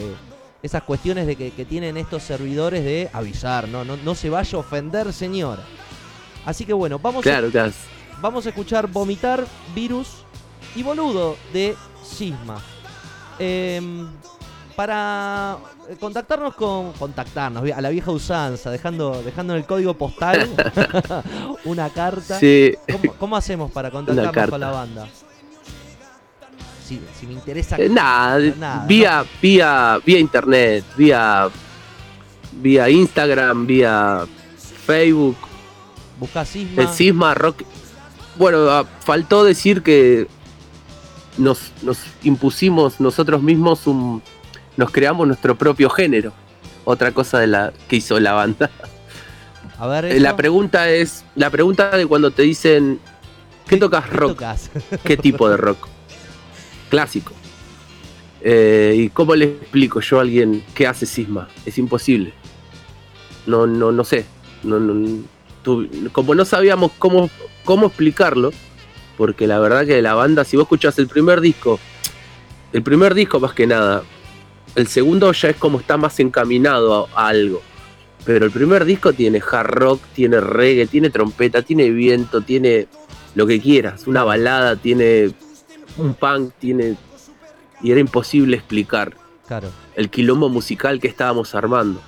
Esas 0.66 0.82
cuestiones 0.82 1.28
de 1.28 1.36
que, 1.36 1.52
que 1.52 1.64
tienen 1.64 1.96
estos 1.96 2.24
servidores 2.24 2.84
de 2.84 3.08
avisar, 3.14 3.68
¿no? 3.68 3.86
No, 3.86 3.98
no 3.98 4.16
se 4.16 4.32
vaya 4.32 4.58
a 4.58 4.62
ofender, 4.62 5.14
señora. 5.14 5.62
Así 6.44 6.66
que 6.66 6.74
bueno, 6.74 6.98
vamos, 6.98 7.22
Claro, 7.22 7.52
claro. 7.52 7.70
a, 7.70 8.20
vamos 8.20 8.48
a 8.48 8.50
escuchar 8.50 8.88
Vomitar, 8.88 9.46
Virus 9.76 10.24
y 10.76 10.82
Boludo 10.82 11.38
de 11.54 11.76
Sisma. 12.04 12.60
Em, 13.38 14.08
para 14.76 15.58
eh, 15.88 15.98
contactarnos 16.00 16.56
con. 16.56 16.94
Contactarnos 16.94 17.64
a 17.72 17.82
la 17.82 17.90
vieja 17.90 18.10
usanza, 18.10 18.72
dejando, 18.72 19.22
dejando 19.22 19.54
en 19.54 19.60
el 19.60 19.68
código 19.68 19.94
postal 19.94 20.50
una 21.66 21.92
carta. 21.92 22.40
Sí. 22.40 22.74
¿Cómo, 22.92 23.14
cómo 23.20 23.38
hacemos 23.38 23.70
para 23.72 23.92
contactarnos 23.92 24.50
con 24.50 24.60
la 24.60 24.72
banda? 24.72 25.08
Si, 26.86 27.02
si 27.20 27.26
me 27.28 27.34
interesa. 27.34 27.78
Eh, 27.78 27.90
nada, 27.90 28.40
nada, 28.58 28.86
vía, 28.86 29.26
vía, 29.42 30.00
vía 30.06 30.20
internet, 30.20 30.84
vía, 30.96 31.50
vía 32.54 32.90
Instagram, 32.90 33.66
vía 33.66 34.26
Facebook, 34.86 35.36
Busca 36.20 36.46
Sisma. 36.46 36.82
el 36.84 36.88
Sisma 36.90 37.34
Rock. 37.34 37.64
Bueno, 38.38 38.70
ah, 38.70 38.86
faltó 39.00 39.44
decir 39.44 39.82
que 39.82 40.28
nos, 41.38 41.72
nos 41.82 41.98
impusimos 42.24 43.00
nosotros 43.00 43.42
mismos 43.42 43.88
un, 43.88 44.22
nos 44.78 44.92
creamos 44.92 45.26
nuestro 45.28 45.56
propio 45.56 45.90
género. 45.90 46.34
Otra 46.84 47.12
cosa 47.12 47.40
de 47.40 47.48
la 47.48 47.74
que 47.88 47.96
hizo 47.96 48.20
la 48.20 48.34
banda. 48.34 48.70
A 49.80 49.88
ver, 49.88 50.06
Eh, 50.06 50.20
La 50.20 50.36
pregunta 50.36 50.88
es, 50.90 51.26
la 51.36 51.50
pregunta 51.50 51.90
de 51.98 52.06
cuando 52.06 52.30
te 52.32 52.44
dicen 52.44 53.00
¿qué 53.68 53.78
tocas 53.78 54.06
¿Qué 54.06 54.12
rock? 54.16 54.44
¿Qué 55.04 55.18
tipo 55.18 55.50
de 55.50 55.58
rock? 55.58 55.88
Clásico. 56.90 57.34
Eh, 58.42 58.94
¿Y 58.98 59.10
cómo 59.10 59.36
le 59.36 59.46
explico 59.46 60.00
yo 60.02 60.20
a 60.20 60.22
alguien 60.22 60.64
qué 60.76 60.86
hace 60.88 61.06
Sisma? 61.06 61.48
Es 61.66 61.78
imposible. 61.78 62.34
No, 63.48 63.66
no, 63.66 63.92
no 63.92 64.04
sé. 64.04 64.26
No, 64.64 64.80
no- 64.80 65.24
como 66.12 66.36
no 66.36 66.46
sabíamos 66.46 66.92
cómo, 67.00 67.28
cómo 67.64 67.88
explicarlo, 67.88 68.52
porque 69.18 69.48
la 69.48 69.58
verdad 69.58 69.86
que 69.86 70.00
la 70.02 70.14
banda, 70.14 70.44
si 70.44 70.58
vos 70.58 70.66
escuchás 70.66 71.00
el 71.00 71.08
primer 71.08 71.42
disco, 71.42 71.80
el 72.72 72.84
primer 72.84 73.16
disco 73.16 73.40
más 73.40 73.54
que 73.54 73.66
nada, 73.66 74.04
el 74.76 74.86
segundo 74.88 75.32
ya 75.32 75.50
es 75.50 75.56
como 75.56 75.80
está 75.80 75.98
más 75.98 76.20
encaminado 76.20 77.10
a 77.16 77.28
algo. 77.30 77.64
Pero 78.26 78.46
el 78.46 78.52
primer 78.52 78.86
disco 78.86 79.14
tiene 79.14 79.42
hard 79.52 79.68
rock, 79.72 80.02
tiene 80.14 80.40
reggae, 80.40 80.86
tiene 80.86 81.10
trompeta, 81.10 81.64
tiene 81.64 81.90
viento, 81.90 82.42
tiene 82.42 82.88
lo 83.34 83.48
que 83.48 83.60
quieras, 83.60 84.06
una 84.06 84.24
balada, 84.24 84.76
tiene 84.76 85.32
un 85.98 86.14
punk, 86.14 86.54
tiene... 86.60 86.96
Y 87.82 87.92
era 87.92 88.00
imposible 88.00 88.56
explicar 88.58 89.14
Claro. 89.48 89.70
el 89.96 90.10
quilombo 90.10 90.50
musical 90.50 91.00
que 91.00 91.08
estábamos 91.08 91.54
armando. 91.56 92.02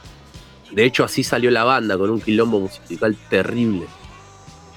De 0.71 0.83
hecho, 0.85 1.03
así 1.03 1.23
salió 1.23 1.51
la 1.51 1.63
banda, 1.63 1.97
con 1.97 2.09
un 2.09 2.19
quilombo 2.21 2.59
musical 2.61 3.15
terrible. 3.29 3.85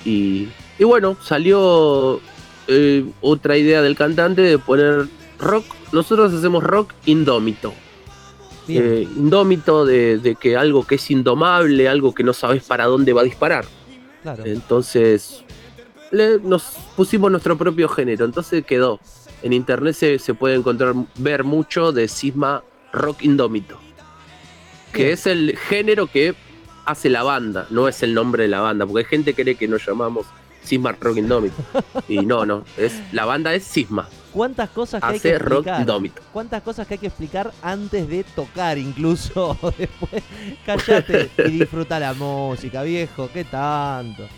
Y, 0.05 0.49
y 0.79 0.85
bueno, 0.85 1.17
salió 1.23 2.21
eh, 2.69 3.05
otra 3.21 3.57
idea 3.57 3.83
del 3.83 3.97
cantante 3.97 4.43
de 4.43 4.59
poner 4.59 5.09
rock. 5.39 5.65
Nosotros 5.93 6.33
hacemos 6.35 6.63
rock 6.63 6.93
indómito. 7.07 7.73
Eh, 8.69 9.09
indómito 9.17 9.85
de, 9.85 10.19
de 10.19 10.37
que 10.37 10.57
algo 10.57 10.87
que 10.87 10.95
es 10.95 11.11
indomable, 11.11 11.89
algo 11.89 12.15
que 12.15 12.23
no 12.23 12.33
sabes 12.33 12.63
para 12.63 12.85
dónde 12.87 13.13
va 13.13 13.23
a 13.23 13.25
disparar. 13.25 13.65
claro. 14.23 14.45
Entonces, 14.47 15.43
le- 16.11 16.39
nos 16.41 16.63
pusimos 16.97 17.31
nuestro 17.31 17.57
propio 17.57 17.89
género. 17.89 18.25
Entonces 18.25 18.65
quedó. 18.65 19.01
En 19.43 19.53
internet 19.55 19.95
se, 19.95 20.19
se 20.19 20.35
puede 20.35 20.55
encontrar, 20.57 20.95
ver 21.17 21.45
mucho 21.45 21.93
de 21.93 22.09
Sisma 22.09 22.63
Rock 22.93 23.23
Indómito. 23.23 23.79
Que 24.93 25.05
Bien. 25.05 25.15
es 25.15 25.27
el 25.27 25.57
género 25.57 26.07
que 26.09 26.35
hace 26.85 27.09
la 27.09 27.23
banda, 27.23 27.67
no 27.71 27.89
es 27.89 28.03
el 28.03 28.13
nombre 28.13 28.43
de 28.43 28.49
la 28.51 28.61
banda. 28.61 28.85
Porque 28.87 29.01
hay 29.07 29.09
gente 29.09 29.33
que 29.35 29.43
cree 29.43 29.55
que 29.55 29.67
nos 29.69 29.87
llamamos 29.87 30.27
Sisma 30.63 30.93
Rock 30.93 31.19
Indómito. 31.19 31.55
y 32.09 32.19
no, 32.19 32.45
no. 32.45 32.65
Es, 32.77 33.01
la 33.13 33.25
banda 33.25 33.55
es 33.55 33.65
Sisma. 33.65 34.09
¿Cuántas 34.33 34.69
cosas 34.71 35.01
que 35.01 35.07
hay 35.09 35.21
que 35.21 35.29
Hace 35.31 35.39
rock 35.39 35.53
explicar? 35.59 35.81
indómito. 35.81 36.23
¿Cuántas 36.33 36.63
cosas 36.63 36.87
que 36.87 36.95
hay 36.95 36.99
que 36.99 37.07
explicar 37.09 37.51
antes 37.63 38.09
de 38.09 38.23
tocar 38.25 38.77
incluso? 38.79 39.57
Después, 39.79 40.23
cállate 40.67 41.31
y 41.47 41.51
disfruta 41.51 41.99
la 41.99 42.13
música, 42.15 42.83
viejo, 42.83 43.29
qué 43.33 43.45
tanto. 43.45 44.29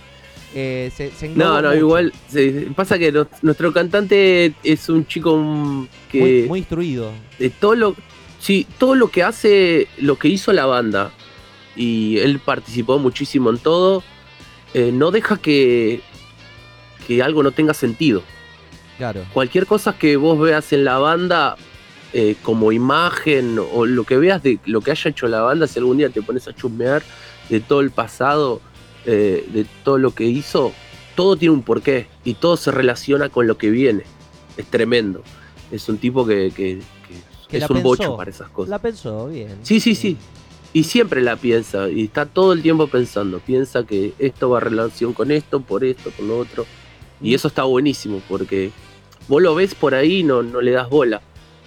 Eh, 0.55 0.91
se, 0.95 1.11
se 1.13 1.27
englobó 1.27 1.51
No, 1.51 1.63
no, 1.63 1.69
mucho. 1.69 1.79
igual. 1.81 2.13
se- 2.29 2.69
pasa 2.77 2.99
que 2.99 3.11
nuestro 3.43 3.73
cantante 3.73 4.53
es 4.63 4.89
un 4.89 5.07
chico 5.07 5.87
que. 6.11 6.21
Muy, 6.21 6.43
muy 6.49 6.59
instruido. 6.61 7.11
de 7.39 7.51
todo 7.51 7.75
lo 7.75 7.97
sí, 8.39 8.67
todo 8.79 8.95
lo 8.95 9.09
que 9.09 9.23
hace 9.23 9.87
lo 9.99 10.17
que 10.19 10.29
hizo 10.29 10.53
la 10.53 10.67
banda 10.67 11.11
y 11.77 12.19
él 12.19 12.39
participó 12.39 12.99
muchísimo 12.99 13.49
en 13.51 13.59
todo 13.59 14.03
eh, 14.75 14.91
no 14.93 15.11
deja 15.11 15.37
que 15.39 16.01
que 17.07 17.23
algo 17.23 17.43
no 17.43 17.53
tenga 17.53 17.73
sentido 17.73 18.23
Claro. 18.99 19.25
cualquier 19.33 19.67
cosa 19.67 19.97
que 19.99 20.17
vos 20.17 20.39
veas 20.39 20.73
en 20.73 20.85
la 20.85 20.99
banda 20.99 21.57
eh, 22.13 22.37
como 22.43 22.73
imagen 22.73 23.59
o 23.73 23.87
lo 23.87 24.05
que 24.05 24.17
veas 24.19 24.43
de 24.43 24.59
lo 24.67 24.81
que 24.83 24.91
haya 24.91 25.11
hecho 25.11 25.27
la 25.29 25.41
banda 25.41 25.67
si 25.67 25.79
algún 25.79 25.97
día 25.99 26.11
te 26.11 26.21
pones 26.21 26.47
a 26.47 26.53
chusmear 26.55 27.03
de 27.49 27.61
todo 27.61 27.81
el 27.81 27.91
pasado 27.91 28.61
eh, 29.07 29.45
de 29.53 29.67
todo 29.85 29.99
lo 29.99 30.13
que 30.15 30.25
hizo 30.25 30.73
todo 31.17 31.37
tiene 31.37 31.55
un 31.55 31.63
porqué 31.63 32.07
y 32.25 32.35
todo 32.35 32.57
se 32.57 32.71
relaciona 32.71 33.29
con 33.29 33.47
lo 33.47 33.59
que 33.59 33.71
viene 33.71 34.05
es 34.57 34.67
tremendo 34.67 35.23
es 35.71 35.89
un 35.89 35.99
tipo 35.99 36.27
que, 36.27 36.53
que- 36.55 36.79
que 37.09 37.49
Que 37.49 37.59
la 37.59 37.65
es 37.67 37.71
un 37.71 37.77
pensó. 37.77 37.89
bocho 37.89 38.17
para 38.17 38.31
esas 38.31 38.49
cosas. 38.51 38.71
La 38.71 38.79
pensó 38.79 39.29
bien. 39.29 39.59
Sí, 39.63 39.81
sí, 39.81 39.95
sí. 39.95 40.17
Y 40.75 40.85
siempre 40.85 41.21
la 41.21 41.37
piensa, 41.37 41.91
y 41.91 42.05
está 42.05 42.25
todo 42.27 42.53
el 42.55 42.63
tiempo 42.63 42.87
pensando. 42.87 43.41
Piensa 43.41 43.85
que 43.85 44.15
esto 44.19 44.49
va 44.51 44.57
a 44.59 44.61
relación 44.61 45.13
con 45.13 45.31
esto, 45.31 45.61
por 45.61 45.85
esto, 45.85 46.11
por 46.11 46.25
lo 46.27 46.39
otro. 46.39 46.65
Y 47.21 47.35
eso 47.35 47.49
está 47.49 47.65
buenísimo, 47.65 48.23
porque 48.29 48.71
vos 49.29 49.43
lo 49.43 49.55
ves 49.55 49.75
por 49.75 49.95
ahí 49.95 50.21
y 50.21 50.23
no, 50.25 50.43
no 50.43 50.61
le 50.63 50.71
das 50.73 50.89
bola. 50.89 51.21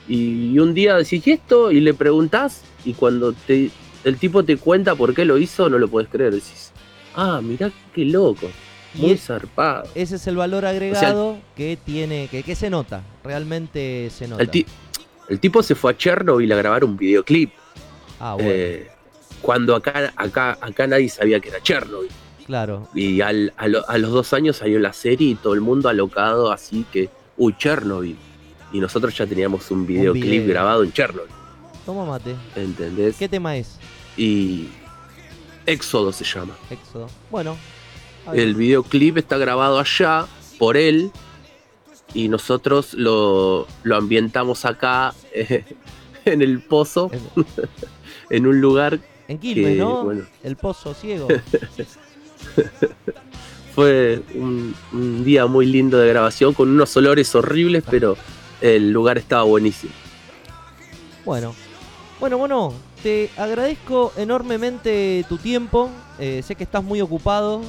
Y 0.07 0.57
un 0.60 0.74
día 0.74 0.95
decís 0.98 1.26
"¿Y 1.28 1.32
esto 1.32 1.72
y 1.72 1.82
le 1.82 1.94
preguntás, 1.94 2.62
y 2.84 2.94
cuando 2.94 3.34
te, 3.34 3.70
el 4.03 4.18
tipo 4.18 4.44
te 4.44 4.57
cuenta 4.57 4.95
por 4.95 5.14
qué 5.14 5.24
lo 5.26 5.38
hizo, 5.38 5.70
no 5.70 5.78
lo 5.78 5.88
puedes 5.88 6.10
creer. 6.10 6.34
Decís, 6.34 6.72
ah, 7.16 7.42
mirá 7.42 7.72
qué 7.94 8.06
loco. 8.06 8.48
Y 8.94 9.02
Muy 9.02 9.12
es- 9.12 9.26
zarpado. 9.26 9.84
Ese 9.96 10.16
es 10.16 10.28
el 10.28 10.38
valor 10.38 10.66
agregado 10.66 11.38
que 11.56 11.78
tiene, 11.84 12.28
que, 12.30 12.44
que 12.44 12.56
se 12.56 12.70
nota, 12.70 13.02
realmente 13.24 14.10
se 14.10 14.28
nota. 14.28 14.42
El, 14.44 14.50
ti- 14.50 14.66
el 15.30 15.40
tipo 15.40 15.62
se 15.64 15.76
fue 15.76 15.92
a 15.92 15.98
Chernobyl 15.98 16.52
a 16.52 16.56
grabar 16.56 16.84
un 16.84 16.96
videoclip. 16.96 17.52
ah, 18.20 18.36
bueno, 18.36 18.50
eh, 18.52 18.88
cuando 19.42 19.76
acá, 19.76 20.14
acá, 20.16 20.58
acá 20.62 20.88
nadie 20.88 21.10
sabía 21.10 21.40
que 21.40 21.50
era 21.50 21.62
Chernobyl. 21.62 22.10
claro. 22.46 22.88
Y 22.96 23.20
al- 23.22 23.54
a, 23.58 23.68
lo- 23.68 23.88
a 23.90 23.98
los 23.98 24.12
dos 24.12 24.34
años 24.34 24.58
salió 24.58 24.80
la 24.80 24.94
serie 24.94 25.30
y 25.32 25.36
todo 25.36 25.54
el 25.56 25.62
mundo 25.62 25.90
alocado 25.90 26.52
así 26.52 26.86
que, 26.92 27.10
uy, 27.38 27.54
Chernobyl. 27.58 28.16
Y 28.72 28.80
nosotros 28.80 29.16
ya 29.18 29.26
teníamos 29.28 29.70
un 29.72 29.86
videoclip 29.86 30.24
video. 30.26 30.48
grabado 30.48 30.84
en 30.84 30.92
Chernobyl, 30.94 31.32
Toma 31.86 32.04
mate. 32.06 32.36
¿entendés? 32.56 33.16
¿Qué 33.18 33.28
tema 33.30 33.56
es? 33.58 33.78
Y 34.18 34.68
Éxodo 35.66 36.12
se 36.12 36.24
llama. 36.24 36.56
Éxodo. 36.70 37.08
Bueno. 37.32 37.56
El 38.34 38.56
videoclip 38.56 39.18
está 39.18 39.38
grabado 39.38 39.80
allá 39.80 40.26
por 40.58 40.78
él 40.78 41.12
y 42.14 42.28
nosotros 42.28 42.94
lo, 42.96 43.68
lo 43.84 43.96
ambientamos 43.98 44.66
acá 44.66 45.14
eh, 45.34 45.64
en 46.26 46.42
el 46.42 46.60
pozo, 46.62 47.12
En- 47.14 47.46
en 48.32 48.48
un 48.48 48.62
lugar 48.62 49.00
En 49.28 49.38
Quilmes, 49.38 49.74
que, 49.74 49.80
¿no? 49.80 50.04
bueno, 50.06 50.26
El 50.44 50.56
pozo 50.56 50.94
ciego. 50.94 51.28
Fue 53.76 54.22
un, 54.36 54.74
un 54.94 55.24
día 55.26 55.46
muy 55.48 55.66
lindo 55.66 55.98
de 55.98 56.08
grabación 56.08 56.54
con 56.54 56.70
unos 56.70 56.96
olores 56.96 57.34
horribles, 57.36 57.84
pero 57.90 58.16
el 58.62 58.92
lugar 58.92 59.18
estaba 59.18 59.44
buenísimo. 59.44 59.92
Bueno, 61.26 61.54
bueno, 62.20 62.38
bueno, 62.38 62.74
te 63.06 63.30
agradezco 63.38 64.11
enormemente 64.18 65.23
tu 65.30 65.38
tiempo. 65.38 65.91
eh, 66.18 66.41
sé 66.44 66.56
que 66.56 66.64
estás 66.64 66.84
muy 66.84 67.02
ocupado. 67.02 67.61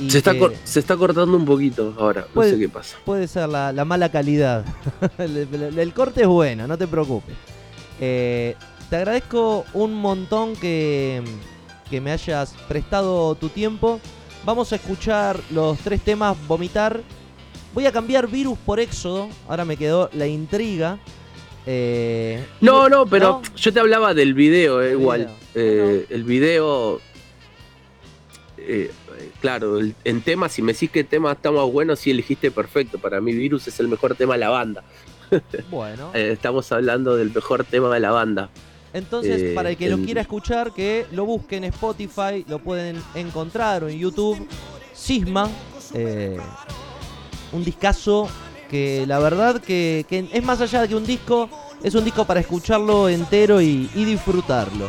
Y 0.00 0.08
Se 0.08 0.18
está, 0.18 0.32
se 0.62 0.78
está 0.78 0.96
cortando 0.96 1.36
un 1.36 1.44
poquito 1.44 1.94
ahora, 1.98 2.20
no 2.28 2.34
Puede- 2.34 2.52
sé 2.52 2.58
qué 2.60 2.68
pasa. 2.68 2.96
puede 3.04 3.26
ser 3.26 3.48
la, 3.48 3.72
la 3.72 3.84
mala 3.84 4.08
calidad. 4.12 4.64
el, 5.18 5.36
el- 5.52 5.78
el 5.80 5.92
corte 5.94 6.20
es 6.22 6.28
bueno, 6.28 6.68
no 6.68 6.78
te 6.78 6.86
preocupes. 6.86 7.34
Eh, 8.00 8.54
te 8.88 8.94
agradezco 8.96 9.64
un 9.74 9.94
montón 9.94 10.54
que, 10.54 11.24
que 11.90 12.00
me 12.00 12.12
hayas 12.12 12.54
prestado 12.68 13.34
tu 13.34 13.48
tiempo. 13.48 13.98
Vamos 14.44 14.72
a 14.72 14.76
escuchar 14.76 15.40
los 15.50 15.76
tres 15.78 16.02
temas 16.02 16.36
Vomitar. 16.46 17.00
Voy 17.72 17.86
a 17.86 17.90
cambiar 17.90 18.28
Virus 18.28 18.58
por 18.64 18.78
Éxodo. 18.78 19.28
Ahora 19.48 19.64
me 19.64 19.76
quedó 19.76 20.08
la 20.12 20.28
intriga. 20.28 20.98
Eh, 21.66 22.44
No, 22.60 22.88
no, 22.88 23.06
pero 23.06 23.40
¿no? 23.42 23.54
yo 23.56 23.72
te 23.72 23.80
hablaba 23.80 24.12
del 24.14 24.34
video, 24.34 24.82
eh, 24.82 24.92
El 24.92 25.00
igual. 25.00 25.20
video. 25.20 25.36
Eh, 25.54 26.06
El 26.10 26.24
video. 26.24 27.00
claro, 29.40 29.78
el- 29.78 29.94
en 30.04 30.22
temas, 30.22 30.52
si 30.52 30.62
me 30.62 30.72
decís 30.72 30.90
que 30.90 31.04
tema 31.04 31.32
está 31.32 31.50
más 31.50 31.70
bueno, 31.70 31.96
sí 31.96 32.10
elegiste 32.10 32.50
perfecto. 32.50 32.98
Para 32.98 33.20
mí, 33.20 33.32
Virus 33.32 33.68
es 33.68 33.78
el 33.80 33.88
mejor 33.88 34.14
tema 34.14 34.34
de 34.34 34.40
la 34.40 34.50
banda. 34.50 34.84
Bueno. 35.70 36.10
Estamos 36.14 36.70
hablando 36.72 37.16
del 37.16 37.32
mejor 37.34 37.64
tema 37.64 37.92
de 37.92 38.00
la 38.00 38.10
banda. 38.10 38.50
Entonces, 38.92 39.54
para 39.54 39.70
el 39.70 39.76
que 39.76 39.88
lo 39.90 39.98
quiera 39.98 40.20
escuchar, 40.20 40.72
que 40.72 41.06
lo 41.12 41.24
busque 41.24 41.56
en 41.56 41.64
Spotify, 41.64 42.44
lo 42.48 42.60
pueden 42.60 43.02
encontrar 43.16 43.82
o 43.84 43.88
en 43.88 43.98
YouTube. 43.98 44.46
Sisma, 44.92 45.50
un 47.52 47.64
discazo 47.64 48.28
que 48.68 49.04
la 49.06 49.18
verdad 49.18 49.60
que, 49.60 50.04
que 50.08 50.28
es 50.32 50.44
más 50.44 50.60
allá 50.60 50.82
de 50.82 50.88
que 50.88 50.94
un 50.94 51.06
disco, 51.06 51.48
es 51.82 51.94
un 51.94 52.04
disco 52.04 52.24
para 52.24 52.40
escucharlo 52.40 53.08
entero 53.08 53.60
y, 53.60 53.90
y 53.94 54.04
disfrutarlo. 54.04 54.88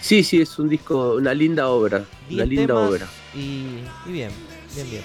Sí, 0.00 0.22
sí, 0.22 0.40
es 0.40 0.58
un 0.58 0.68
disco, 0.68 1.14
una 1.16 1.34
linda 1.34 1.68
obra. 1.68 2.04
Una 2.30 2.44
linda 2.44 2.76
obra. 2.76 3.08
Y, 3.34 3.80
y 4.06 4.12
bien, 4.12 4.30
bien, 4.74 4.90
bien. 4.90 5.02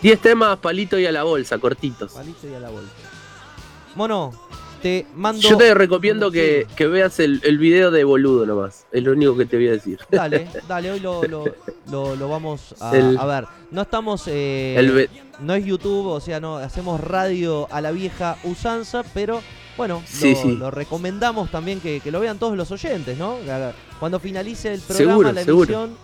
10 0.00 0.20
temas, 0.20 0.58
palito 0.58 0.98
y 0.98 1.06
a 1.06 1.12
la 1.12 1.24
bolsa, 1.24 1.58
cortitos. 1.58 2.12
Palito 2.12 2.48
y 2.48 2.54
a 2.54 2.60
la 2.60 2.70
vuelta. 2.70 2.92
Mono, 3.94 4.32
te 4.82 5.06
mando. 5.14 5.40
Yo 5.40 5.56
te 5.56 5.74
recomiendo 5.74 6.30
que, 6.30 6.66
que 6.76 6.86
veas 6.86 7.20
el, 7.20 7.40
el 7.44 7.58
video 7.58 7.90
de 7.90 8.04
boludo 8.04 8.46
nomás. 8.46 8.86
Es 8.92 9.02
lo 9.02 9.12
único 9.12 9.36
que 9.36 9.46
te 9.46 9.56
voy 9.56 9.68
a 9.68 9.72
decir. 9.72 9.98
Dale, 10.10 10.48
dale, 10.68 10.90
hoy 10.90 11.00
lo, 11.00 11.22
lo, 11.24 11.44
lo- 11.90 12.16
lo 12.16 12.28
vamos 12.28 12.74
a, 12.80 12.96
El- 12.96 13.18
a 13.18 13.24
ver. 13.26 13.44
No 13.70 13.82
estamos. 13.82 14.24
eh, 14.26 14.74
El 14.78 15.10
no 15.40 15.54
es 15.54 15.64
YouTube, 15.64 16.06
o 16.08 16.20
sea, 16.20 16.40
no 16.40 16.56
hacemos 16.56 17.00
radio 17.00 17.68
a 17.70 17.80
la 17.80 17.92
vieja 17.92 18.36
usanza, 18.44 19.04
pero 19.14 19.40
bueno, 19.76 20.02
Sí, 20.04 20.34
lo, 20.34 20.42
sí. 20.42 20.56
lo 20.56 20.70
recomendamos 20.72 21.50
también 21.50 21.80
que, 21.80 22.00
que 22.00 22.10
lo 22.10 22.18
vean 22.18 22.38
todos 22.38 22.56
los 22.56 22.70
oyentes, 22.72 23.16
¿no? 23.16 23.36
Cuando 24.00 24.18
finalice 24.18 24.74
el 24.74 24.80
programa, 24.80 25.10
Seguro, 25.12 25.32
la 25.32 25.44
seguro. 25.44 25.74
emisión, 25.84 25.96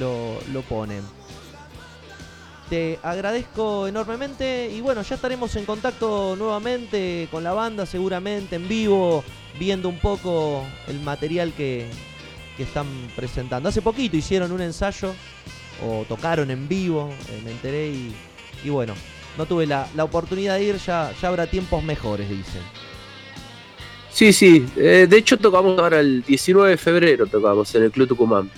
lo, 0.00 0.34
lo 0.52 0.60
ponen. 0.62 1.00
Te 2.74 2.98
agradezco 3.04 3.86
enormemente 3.86 4.68
y 4.68 4.80
bueno, 4.80 5.02
ya 5.02 5.14
estaremos 5.14 5.54
en 5.54 5.64
contacto 5.64 6.34
nuevamente 6.36 7.28
con 7.30 7.44
la 7.44 7.52
banda, 7.52 7.86
seguramente 7.86 8.56
en 8.56 8.66
vivo, 8.66 9.22
viendo 9.60 9.88
un 9.88 10.00
poco 10.00 10.66
el 10.88 10.98
material 10.98 11.52
que, 11.52 11.86
que 12.56 12.64
están 12.64 12.88
presentando. 13.14 13.68
Hace 13.68 13.80
poquito 13.80 14.16
hicieron 14.16 14.50
un 14.50 14.60
ensayo 14.60 15.14
o 15.86 16.04
tocaron 16.08 16.50
en 16.50 16.66
vivo, 16.66 17.10
eh, 17.28 17.42
me 17.44 17.52
enteré 17.52 17.90
y, 17.90 18.12
y 18.64 18.70
bueno, 18.70 18.94
no 19.38 19.46
tuve 19.46 19.68
la, 19.68 19.86
la 19.94 20.02
oportunidad 20.02 20.56
de 20.56 20.64
ir, 20.64 20.76
ya, 20.78 21.12
ya 21.22 21.28
habrá 21.28 21.46
tiempos 21.46 21.80
mejores, 21.84 22.28
dicen. 22.28 22.62
Sí, 24.10 24.32
sí. 24.32 24.66
eh, 24.74 25.06
de 25.08 25.16
hecho, 25.16 25.38
tocamos 25.38 25.78
ahora 25.78 26.00
el 26.00 26.24
19 26.24 26.70
de 26.70 26.76
febrero, 26.76 27.28
tocamos 27.28 27.72
en 27.76 27.84
el 27.84 27.92
Club 27.92 28.08
Tucumán. 28.08 28.50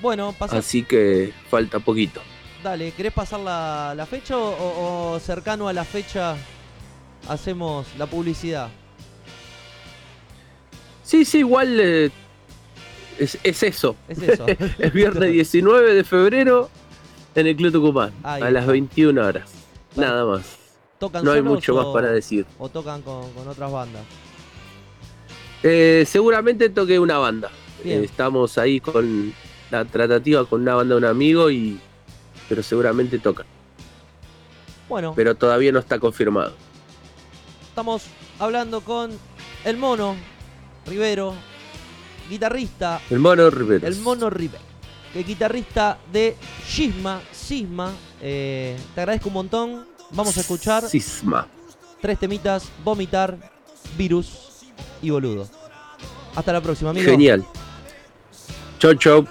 Bueno, 0.00 0.34
pasa, 0.38 0.56
Así 0.56 0.82
que 0.82 1.34
falta 1.50 1.78
poquito. 1.78 2.22
Dale, 2.62 2.92
¿querés 2.92 3.12
pasar 3.12 3.40
la, 3.40 3.94
la 3.96 4.06
fecha 4.06 4.36
o, 4.36 5.12
o 5.14 5.18
cercano 5.20 5.68
a 5.68 5.72
la 5.72 5.84
fecha 5.84 6.36
hacemos 7.28 7.86
la 7.98 8.06
publicidad? 8.06 8.68
Sí, 11.02 11.24
sí, 11.24 11.38
igual 11.38 11.78
eh, 11.80 12.10
es, 13.18 13.38
es 13.42 13.62
eso. 13.62 13.96
Es 14.08 14.22
eso. 14.22 14.46
Es 14.78 14.92
viernes 14.92 15.32
19 15.32 15.94
de 15.94 16.04
febrero 16.04 16.70
en 17.34 17.46
el 17.46 17.56
Club 17.56 17.72
Tucumán, 17.72 18.12
Ahí 18.22 18.42
a 18.42 18.50
las 18.50 18.62
está. 18.62 18.72
21 18.72 19.24
horas. 19.24 19.50
Vale. 19.94 20.08
Nada 20.08 20.24
más. 20.24 20.56
¿Tocan 20.98 21.24
No 21.24 21.32
hay 21.32 21.42
mucho 21.42 21.74
más 21.74 21.86
para 21.86 22.12
decir. 22.12 22.46
¿O 22.58 22.68
tocan 22.68 23.02
con, 23.02 23.32
con 23.32 23.48
otras 23.48 23.72
bandas? 23.72 24.02
Eh, 25.62 26.04
seguramente 26.06 26.68
toqué 26.70 26.98
una 26.98 27.18
banda. 27.18 27.50
Eh, 27.84 28.02
estamos 28.04 28.58
ahí 28.58 28.80
con 28.80 29.32
la 29.70 29.84
tratativa 29.84 30.44
con 30.44 30.62
una 30.62 30.74
banda 30.74 30.94
de 30.94 30.98
un 30.98 31.04
amigo 31.06 31.50
y. 31.50 31.78
Pero 32.50 32.62
seguramente 32.64 33.18
tocan. 33.20 33.46
Bueno, 34.88 35.12
Pero 35.14 35.36
todavía 35.36 35.70
no 35.70 35.78
está 35.78 35.98
confirmado. 36.00 36.52
estamos 37.68 38.02
hablando 38.40 38.80
con 38.80 39.12
el 39.64 39.76
mono 39.76 40.16
Rivero, 40.84 41.34
guitarrista, 42.28 43.00
El 43.08 43.20
mono 43.20 43.48
Rivero. 43.50 43.86
el 43.86 43.96
mono 44.00 44.28
Rivero, 44.30 44.64
es 45.14 45.24
guitarrista 45.26 45.98
de 46.12 46.36
Sisma, 46.66 47.20
Sisma. 47.30 47.92
eh, 48.20 48.76
te 48.96 49.00
agradezco 49.00 49.28
un 49.28 49.34
montón. 49.34 49.86
Vamos 50.10 50.36
a 50.36 50.40
escuchar 50.40 50.82
Sisma. 50.88 51.46
tres 52.00 52.18
temitas, 52.18 52.64
vomitar, 52.82 53.36
virus 53.96 54.64
y 55.00 55.10
boludo. 55.10 55.48
Hasta 56.34 56.52
la 56.52 56.60
próxima, 56.60 56.90
amigo. 56.90 57.08
Genial. 57.08 57.44
Chau, 58.80 58.94
chau. 58.94 59.24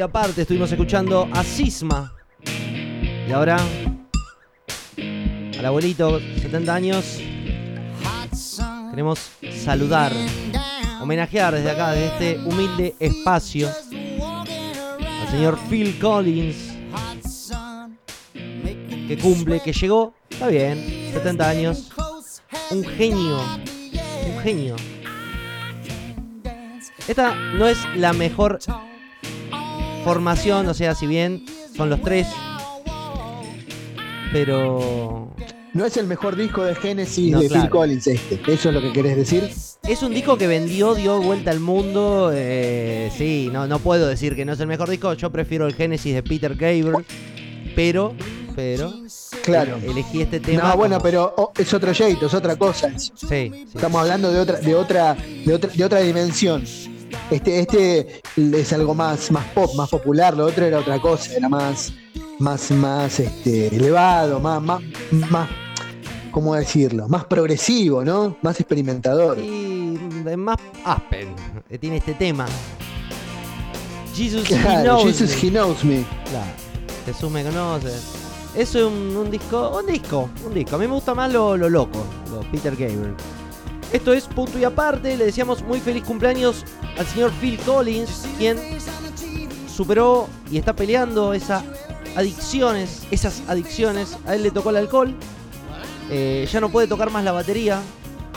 Aparte. 0.00 0.42
Estuvimos 0.42 0.70
escuchando 0.70 1.28
a 1.32 1.44
Sisma. 1.44 2.12
Y 3.28 3.32
ahora, 3.32 3.58
al 5.58 5.64
abuelito, 5.64 6.20
70 6.20 6.74
años, 6.74 7.20
queremos 8.90 9.30
saludar, 9.64 10.12
homenajear 11.00 11.54
desde 11.54 11.70
acá, 11.70 11.92
desde 11.92 12.06
este 12.06 12.48
humilde 12.48 12.94
espacio, 12.98 13.68
al 13.68 15.30
señor 15.30 15.58
Phil 15.68 15.98
Collins, 15.98 16.56
que 18.32 19.18
cumple, 19.20 19.60
que 19.60 19.72
llegó, 19.72 20.14
está 20.28 20.48
bien, 20.48 21.10
70 21.12 21.48
años, 21.48 21.92
un 22.70 22.84
genio, 22.84 23.38
un 24.26 24.40
genio. 24.42 24.76
Esta 27.06 27.34
no 27.34 27.66
es 27.66 27.78
la 27.96 28.12
mejor 28.12 28.58
formación, 30.04 30.66
o 30.68 30.74
sea, 30.74 30.94
si 30.94 31.06
bien 31.06 31.44
son 31.76 31.90
los 31.90 32.00
tres, 32.02 32.26
pero 34.32 35.28
No 35.72 35.84
es 35.84 35.96
el 35.96 36.06
mejor 36.06 36.36
disco 36.36 36.62
de 36.64 36.74
Genesis 36.74 37.30
No, 37.32 37.40
de 37.40 37.48
claro. 37.48 37.62
Phil 37.62 37.70
Collins 37.70 38.06
este. 38.06 38.40
¿Eso 38.52 38.68
es 38.70 38.74
lo 38.74 38.80
que 38.80 38.92
querés 38.92 39.16
decir? 39.16 39.48
es 39.88 40.02
un 40.02 40.12
disco 40.14 40.36
que 40.36 40.46
vendió, 40.46 40.94
dio 40.94 41.20
vuelta 41.20 41.50
al 41.50 41.58
mundo. 41.60 42.30
eh, 42.34 43.10
sí, 43.16 43.50
no, 43.52 43.66
no 43.66 43.78
puedo 43.78 44.06
decir 44.06 44.36
que 44.36 44.44
no 44.44 44.52
es 44.52 44.60
el 44.60 44.66
mejor 44.66 44.88
disco. 44.90 45.14
Yo 45.14 45.30
prefiero 45.30 45.66
el 45.66 45.74
Genesis 45.74 46.14
de 46.14 46.22
Peter 46.22 46.54
Gabriel, 46.54 47.04
pero, 47.74 48.14
pero 48.54 48.92
Claro. 49.42 49.78
elegí 49.82 50.22
este 50.22 50.38
tema. 50.38 50.62
No, 50.70 50.76
bueno, 50.76 50.96
como- 50.96 51.02
pero 51.04 51.34
oh, 51.36 51.52
es 51.56 51.72
otro 51.74 51.92
jeito, 51.94 52.26
es 52.26 52.34
otra 52.34 52.56
cosa. 52.56 52.96
Sí, 52.98 53.10
sí. 53.16 53.66
Estamos 53.74 54.00
hablando 54.02 54.30
de 54.32 54.38
otra, 54.40 54.58
de 54.60 54.74
otra, 54.74 55.14
de 55.44 55.54
otra, 55.54 55.70
de 55.72 55.84
otra 55.84 56.00
dimensión. 56.00 56.62
Este, 57.30 57.60
este 57.60 58.22
es 58.36 58.72
algo 58.72 58.94
más, 58.94 59.30
más 59.30 59.46
pop, 59.46 59.74
más 59.74 59.88
popular, 59.88 60.36
lo 60.36 60.46
otro 60.46 60.64
era 60.64 60.78
otra 60.78 60.98
cosa, 60.98 61.34
era 61.34 61.48
más, 61.48 61.92
más, 62.38 62.70
más 62.70 63.20
este, 63.20 63.74
elevado, 63.74 64.40
más, 64.40 64.60
más, 64.62 64.82
más, 65.30 65.48
¿cómo 66.30 66.54
decirlo? 66.54 67.08
Más 67.08 67.24
progresivo, 67.24 68.04
¿no? 68.04 68.36
Más 68.42 68.58
experimentador. 68.60 69.38
Y 69.38 69.98
más 70.36 70.58
Aspen, 70.84 71.34
que 71.68 71.78
tiene 71.78 71.96
este 71.98 72.14
tema. 72.14 72.46
Jesus 74.14 74.50
He 74.50 74.60
Claro, 74.60 74.82
Knows 74.82 75.04
Jesus 75.04 75.30
Me. 75.30 75.48
He 75.48 75.50
Knows 75.50 75.84
Me. 75.84 76.04
Claro, 76.30 76.50
Jesús 77.06 77.30
me 77.30 77.42
conoce. 77.44 77.92
Es 78.54 78.74
un, 78.74 79.16
un 79.16 79.30
disco, 79.30 79.78
un 79.78 79.86
disco, 79.86 80.28
un 80.44 80.54
disco. 80.54 80.76
A 80.76 80.78
mí 80.78 80.86
me 80.86 80.94
gusta 80.94 81.14
más 81.14 81.32
lo, 81.32 81.56
lo 81.56 81.68
loco, 81.68 82.04
lo 82.30 82.40
Peter 82.50 82.72
Gabriel. 82.72 83.14
Esto 83.92 84.12
es 84.12 84.24
punto 84.24 84.58
y 84.58 84.64
aparte. 84.64 85.16
Le 85.16 85.26
decíamos 85.26 85.62
muy 85.62 85.80
feliz 85.80 86.04
cumpleaños 86.04 86.64
al 86.98 87.06
señor 87.06 87.32
Phil 87.40 87.58
Collins, 87.58 88.26
quien 88.38 88.58
superó 89.74 90.28
y 90.50 90.58
está 90.58 90.74
peleando 90.74 91.32
esas 91.32 91.64
adicciones, 92.14 93.02
esas 93.10 93.42
adicciones. 93.48 94.16
A 94.26 94.34
él 94.34 94.42
le 94.42 94.50
tocó 94.50 94.70
el 94.70 94.76
alcohol. 94.76 95.14
Eh, 96.10 96.48
ya 96.50 96.60
no 96.60 96.70
puede 96.70 96.86
tocar 96.86 97.10
más 97.10 97.24
la 97.24 97.32
batería 97.32 97.80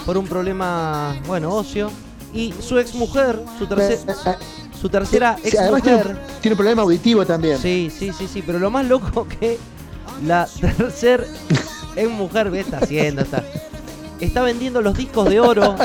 por 0.05 0.17
un 0.17 0.25
problema, 0.27 1.19
bueno, 1.27 1.53
óseo. 1.53 1.91
Y 2.33 2.53
su 2.59 2.79
ex 2.79 2.95
mujer, 2.95 3.39
su, 3.59 3.65
Eh, 3.65 3.99
eh, 4.07 4.35
su 4.79 4.89
tercera 4.89 5.37
sí, 5.41 5.49
ex 5.49 5.59
además 5.59 5.83
tiene, 5.83 5.97
mujer. 5.99 6.17
tiene 6.41 6.53
un 6.53 6.57
problema 6.57 6.81
auditivo 6.81 7.25
también. 7.25 7.59
Sí, 7.59 7.91
sí, 7.95 8.11
sí, 8.11 8.27
sí, 8.27 8.43
pero 8.43 8.57
lo 8.57 8.71
más 8.71 8.87
loco 8.87 9.27
que 9.39 9.59
la 10.25 10.47
tercer 10.59 11.27
ex 11.95 12.09
mujer 12.09 12.51
¿qué 12.51 12.59
está 12.61 12.77
haciendo? 12.79 13.21
Está, 13.21 13.43
está 14.23 14.41
vendiendo 14.41 14.81
los 14.81 14.95
discos 14.97 15.29
de 15.29 15.39
oro 15.39 15.75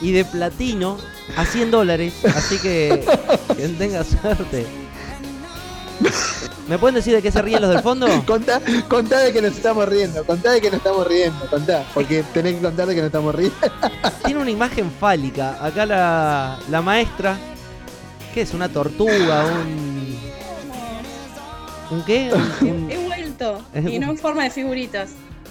y 0.00 0.12
de 0.12 0.24
platino 0.24 0.96
a 1.36 1.44
100 1.44 1.70
dólares, 1.70 2.14
así 2.36 2.58
que 2.58 3.04
tenga 3.78 4.04
suerte. 4.04 4.66
¿Me 6.68 6.78
pueden 6.78 6.96
decir 6.96 7.14
de 7.14 7.22
qué 7.22 7.32
se 7.32 7.40
ríen 7.42 7.62
los 7.62 7.70
del 7.70 7.80
fondo? 7.82 8.06
Contá, 8.26 8.60
contá 8.88 9.20
de 9.20 9.32
que 9.32 9.40
nos 9.40 9.52
estamos 9.52 9.88
riendo, 9.88 10.24
contá 10.24 10.52
de 10.52 10.60
que 10.60 10.68
nos 10.70 10.76
estamos 10.78 11.06
riendo, 11.06 11.46
contá, 11.48 11.82
porque 11.94 12.22
tenés 12.34 12.56
que 12.56 12.60
contar 12.60 12.86
de 12.86 12.94
que 12.94 13.00
nos 13.00 13.06
estamos 13.06 13.34
riendo. 13.34 13.56
Tiene 14.24 14.40
una 14.40 14.50
imagen 14.50 14.90
fálica. 14.90 15.56
Acá 15.64 15.86
la, 15.86 16.58
la 16.70 16.82
maestra, 16.82 17.38
¿qué 18.34 18.42
es? 18.42 18.52
¿Una 18.52 18.68
tortuga? 18.68 19.44
¿Un. 19.46 20.18
¿Un 21.90 22.04
qué? 22.04 22.30
Un- 22.34 22.68
un- 22.70 22.90
He 22.90 22.98
vuelto. 22.98 23.62
Y 23.74 23.98
no 23.98 24.10
en 24.10 24.18
forma 24.18 24.44
de 24.44 24.50
figuritas. 24.50 25.10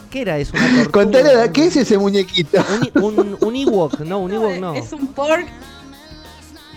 ¿Qué 0.10 0.22
era? 0.22 0.38
¿Es 0.38 0.52
una 0.52 0.62
tortuga? 0.84 0.92
Contale, 0.92 1.52
¿qué 1.52 1.66
es 1.68 1.76
ese 1.76 1.98
muñequito? 1.98 2.64
Un, 2.96 3.20
un, 3.20 3.38
un 3.42 3.56
Ewok, 3.56 4.00
no, 4.02 4.20
un 4.20 4.32
Ewok 4.32 4.56
no. 4.58 4.74
Es 4.74 4.92
un 4.94 5.08
pork. 5.08 5.46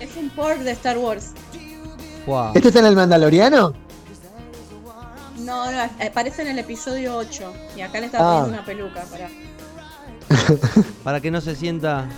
Es 0.01 0.17
un 0.17 0.31
pork 0.31 0.59
de 0.61 0.71
Star 0.73 0.99
Wars. 0.99 1.31
Wow. 2.27 2.53
¿Este 2.55 2.69
está 2.69 2.81
en 2.81 2.87
el 2.87 2.97
Mandaloriano? 2.97 3.73
No, 5.39 5.71
no, 5.73 5.79
aparece 6.07 6.43
en 6.43 6.49
el 6.49 6.59
episodio 6.59 7.17
8. 7.17 7.53
Y 7.77 7.81
acá 7.81 8.01
le 8.01 8.07
está 8.07 8.19
Ah. 8.21 8.43
poniendo 8.43 8.59
una 8.59 8.65
peluca. 8.67 9.03
Para... 9.11 9.29
Para 11.05 11.21
que 11.21 11.31
no 11.31 11.41
se 11.41 11.57
sienta. 11.57 12.09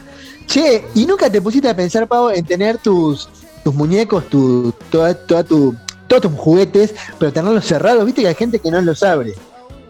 Che, 0.47 0.85
¿y 0.95 1.07
nunca 1.07 1.31
te 1.31 1.41
pusiste 1.41 1.69
a 1.69 1.77
pensar, 1.77 2.07
Pavo, 2.09 2.31
en 2.31 2.45
tener 2.45 2.79
tus, 2.79 3.29
tus 3.65 3.75
muñecos, 3.75 4.29
tu, 4.29 4.73
toda, 4.91 5.15
toda 5.15 5.45
tu, 5.45 5.75
todos 6.09 6.23
tus 6.23 6.33
juguetes, 6.33 6.95
pero 7.19 7.33
tenerlos 7.33 7.65
cerrados? 7.65 8.05
Viste 8.05 8.23
que 8.23 8.29
hay 8.29 8.35
gente 8.35 8.59
que 8.59 8.71
no 8.71 8.81
los 8.83 9.03
abre. 9.03 9.35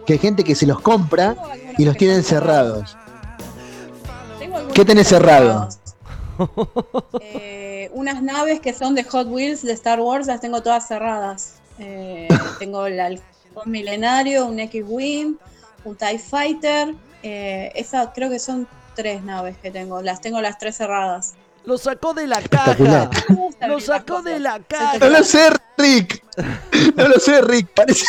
Que 0.05 0.13
hay 0.13 0.19
gente 0.19 0.43
que 0.43 0.55
se 0.55 0.65
los 0.65 0.79
compra 0.81 1.35
y 1.77 1.85
los 1.85 1.95
tienen 1.97 2.23
cerrados. 2.23 2.97
¿Qué 4.73 4.83
tenés 4.85 5.07
cerrado? 5.07 5.69
cerrados. 5.69 5.79
Eh, 7.21 7.89
unas 7.93 8.21
naves 8.21 8.59
que 8.59 8.73
son 8.73 8.95
de 8.95 9.03
Hot 9.03 9.27
Wheels 9.27 9.61
de 9.61 9.73
Star 9.73 9.99
Wars 9.99 10.27
las 10.27 10.41
tengo 10.41 10.61
todas 10.61 10.87
cerradas. 10.87 11.55
Eh, 11.79 12.27
tengo 12.59 12.85
el 12.87 12.99
halcón 12.99 13.23
milenario, 13.65 14.45
un 14.47 14.59
X-Wing, 14.59 15.35
un 15.85 15.95
TIE 15.95 16.19
Fighter. 16.19 16.95
Eh, 17.21 17.71
esa 17.75 18.11
creo 18.13 18.29
que 18.29 18.39
son 18.39 18.67
tres 18.95 19.23
naves 19.23 19.57
que 19.61 19.71
tengo. 19.71 20.01
Las 20.01 20.21
tengo 20.21 20.41
las 20.41 20.57
tres 20.57 20.75
cerradas. 20.77 21.33
Lo 21.65 21.77
sacó 21.77 22.13
de 22.13 22.27
la 22.27 22.41
caja. 22.41 23.09
Lo 23.67 23.79
sacó 23.79 24.21
de 24.21 24.39
la 24.39 24.59
No 24.59 24.65
caja. 24.67 24.97
lo 25.09 25.23
sé, 25.23 25.49
Rick. 25.77 26.21
No 26.97 27.07
lo 27.07 27.19
sé, 27.19 27.41
Rick. 27.41 27.69
Parece. 27.73 28.05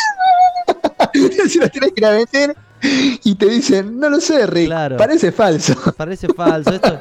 si 1.49 1.59
lo 1.59 1.69
tienes 1.69 1.91
que 1.93 1.99
ir 2.01 2.05
a 2.05 2.11
meter 2.11 2.55
y 2.81 3.35
te 3.35 3.45
dicen, 3.47 3.99
no 3.99 4.09
lo 4.09 4.19
sé, 4.19 4.45
Rick. 4.47 4.67
Claro. 4.67 4.97
Parece 4.97 5.31
falso. 5.31 5.75
Parece 5.97 6.27
falso. 6.29 6.71
Esto. 6.71 6.99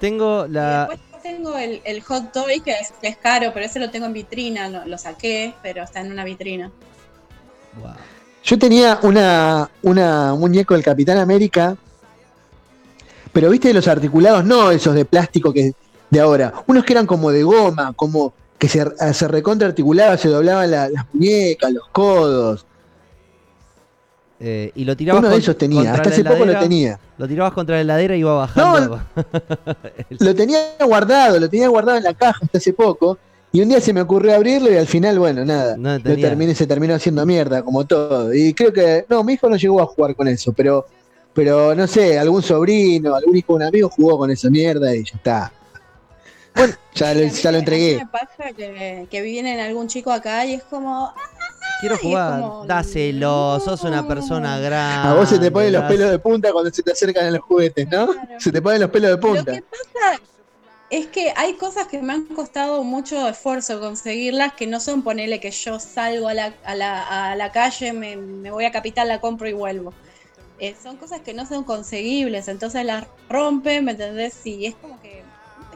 Tengo 0.00 0.46
la. 0.48 0.88
después 0.90 1.22
tengo 1.22 1.56
el, 1.56 1.80
el 1.84 2.02
Hot 2.02 2.32
Toy 2.32 2.60
que 2.60 2.72
es, 2.72 2.92
que 3.00 3.06
es 3.08 3.16
caro, 3.16 3.52
pero 3.54 3.64
ese 3.66 3.78
lo 3.78 3.90
tengo 3.90 4.06
en 4.06 4.12
vitrina. 4.12 4.68
no- 4.68 4.84
lo 4.86 4.98
saqué, 4.98 5.54
pero 5.62 5.84
está 5.84 6.00
en 6.00 6.10
una 6.10 6.24
vitrina. 6.24 6.70
Wow. 7.80 7.92
Yo 8.44 8.58
tenía 8.58 8.98
una, 9.02 9.70
una 9.82 10.34
un 10.34 10.40
muñeco 10.40 10.74
del 10.74 10.82
Capitán 10.82 11.18
América, 11.18 11.76
pero 13.32 13.48
viste 13.50 13.72
los 13.72 13.86
articulados, 13.86 14.44
no 14.44 14.70
esos 14.72 14.94
de 14.94 15.04
plástico 15.04 15.52
que 15.52 15.72
de 16.10 16.20
ahora, 16.20 16.52
unos 16.66 16.84
que 16.84 16.92
eran 16.92 17.06
como 17.06 17.30
de 17.30 17.42
goma, 17.44 17.92
como 17.94 18.34
que 18.58 18.68
se, 18.68 18.84
se 19.14 19.28
recontra 19.28 19.68
articulaba, 19.68 20.16
se 20.18 20.28
doblaban 20.28 20.70
la- 20.70 20.88
las 20.88 21.06
muñecas, 21.14 21.72
los 21.72 21.88
codos. 21.92 22.66
Eh, 24.44 24.72
y 24.74 24.84
lo 24.84 24.96
tirabas 24.96 25.20
Uno 25.20 25.28
de 25.30 25.36
esos 25.36 25.56
tenía, 25.56 25.94
hasta 25.94 26.10
hace 26.10 26.24
poco 26.24 26.44
lo 26.44 26.58
tenía. 26.58 26.98
Lo 27.16 27.28
tirabas 27.28 27.52
contra 27.52 27.76
la 27.76 27.82
heladera 27.82 28.16
y 28.16 28.20
iba 28.20 28.34
bajando. 28.34 29.00
Lo 30.18 30.34
tenía 30.34 30.58
guardado, 30.84 31.38
lo 31.38 31.48
tenía 31.48 31.68
guardado 31.68 31.98
en 31.98 32.04
la 32.04 32.14
caja 32.14 32.40
hasta 32.42 32.58
hace 32.58 32.72
poco. 32.72 33.18
Y 33.52 33.60
un 33.60 33.68
día 33.68 33.80
se 33.80 33.92
me 33.92 34.00
ocurrió 34.00 34.34
abrirlo 34.34 34.72
y 34.72 34.76
al 34.76 34.86
final, 34.88 35.18
bueno, 35.18 35.44
nada. 35.44 35.76
No 35.76 35.96
lo 35.96 36.16
terminé, 36.16 36.54
se 36.54 36.66
terminó 36.66 36.94
haciendo 36.94 37.24
mierda, 37.24 37.62
como 37.62 37.84
todo. 37.84 38.32
Y 38.34 38.52
creo 38.54 38.72
que, 38.72 39.04
no, 39.08 39.22
mi 39.22 39.34
hijo 39.34 39.48
no 39.48 39.56
llegó 39.56 39.80
a 39.80 39.86
jugar 39.86 40.16
con 40.16 40.26
eso, 40.26 40.52
pero, 40.52 40.86
pero 41.34 41.74
no 41.74 41.86
sé, 41.86 42.18
algún 42.18 42.42
sobrino, 42.42 43.14
algún 43.14 43.36
hijo 43.36 43.52
de 43.52 43.56
un 43.56 43.62
amigo 43.68 43.88
jugó 43.90 44.18
con 44.18 44.30
esa 44.30 44.48
mierda 44.50 44.92
y 44.96 45.04
ya 45.04 45.12
está. 45.14 45.52
Bueno, 46.54 46.74
ya, 46.94 47.14
lo- 47.14 47.20
Y 47.20 47.24
a 47.24 47.26
mí 47.26 47.32
ya 47.32 47.42
lo 47.42 47.42
me- 47.42 47.48
a 47.48 47.52
mí 47.52 47.58
entregué. 47.58 47.96
me 47.98 48.06
pasa 48.06 48.52
que, 48.56 49.06
que 49.10 49.22
viene 49.22 49.60
algún 49.62 49.86
chico 49.86 50.10
acá 50.10 50.44
y 50.46 50.54
es 50.54 50.62
como, 50.64 51.06
"Ah, 51.06 51.14
Quiero 51.82 51.96
es 51.96 52.00
jugar. 52.00 52.40
como- 52.40 52.64
Dáselo, 52.66 53.60
sos 53.60 53.82
una 53.82 54.06
persona 54.08 54.58
grande. 54.58 55.08
A 55.08 55.14
vos 55.14 55.28
se 55.28 55.38
te 55.38 55.50
ponen 55.50 55.72
los 55.72 55.84
pelos 55.84 56.10
de 56.10 56.18
punta 56.18 56.52
cuando 56.52 56.70
se 56.72 56.82
te 56.82 56.92
acercan 56.92 57.26
a 57.26 57.30
los 57.32 57.40
juguetes, 57.42 57.86
¿no? 57.90 58.06
Claro. 58.06 58.28
Se 58.40 58.50
te 58.50 58.62
ponen 58.62 58.80
los 58.80 58.90
pelos 58.90 59.10
de 59.10 59.16
Lo 59.16 59.20
punta. 59.20 59.52
que 59.52 59.62
pasa 59.62 60.20
es 60.90 61.06
que 61.08 61.32
hay 61.36 61.54
cosas 61.54 61.86
que 61.88 62.00
me 62.02 62.12
han 62.12 62.24
costado 62.26 62.84
mucho 62.84 63.26
esfuerzo 63.28 63.80
conseguirlas, 63.80 64.52
que 64.54 64.66
no 64.66 64.78
son 64.80 65.02
ponerle 65.02 65.40
que 65.40 65.50
yo 65.50 65.78
salgo 65.80 66.28
a 66.28 66.34
la, 66.34 66.54
a 66.64 66.74
la, 66.74 67.30
a 67.32 67.36
la 67.36 67.50
calle, 67.52 67.92
me, 67.92 68.16
me 68.16 68.50
voy 68.50 68.64
a 68.64 68.70
Capital, 68.72 69.08
la 69.08 69.20
compro 69.20 69.48
y 69.48 69.52
vuelvo. 69.52 69.92
Eh, 70.58 70.76
son 70.80 70.96
cosas 70.96 71.20
que 71.22 71.34
no 71.34 71.44
son 71.46 71.64
conseguibles, 71.64 72.46
entonces 72.46 72.84
las 72.84 73.06
rompen, 73.28 73.84
¿me 73.84 73.92
entendés? 73.92 74.34
Y 74.46 74.66
es 74.66 74.74
como 74.76 75.00
que 75.02 75.21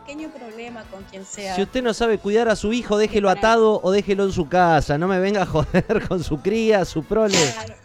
pequeño 0.07 0.29
problema 0.31 0.85
con 0.91 1.03
quien 1.05 1.25
sea. 1.25 1.55
Si 1.57 1.63
usted 1.63 1.83
no 1.83 1.93
sabe 1.93 2.19
cuidar 2.19 2.49
a 2.49 2.57
su 2.57 2.73
hijo, 2.73 2.97
déjelo 2.97 3.29
Para- 3.29 3.41
atado 3.41 3.81
o 3.83 3.91
déjelo 3.91 4.25
en 4.25 4.33
su 4.33 4.49
casa. 4.49 4.99
No 4.99 5.09
me 5.09 5.19
venga 5.19 5.43
a 5.43 5.47
joder 5.47 6.07
con 6.09 6.23
su 6.23 6.39
cría, 6.41 6.85
su 6.85 7.03
prole. 7.03 7.37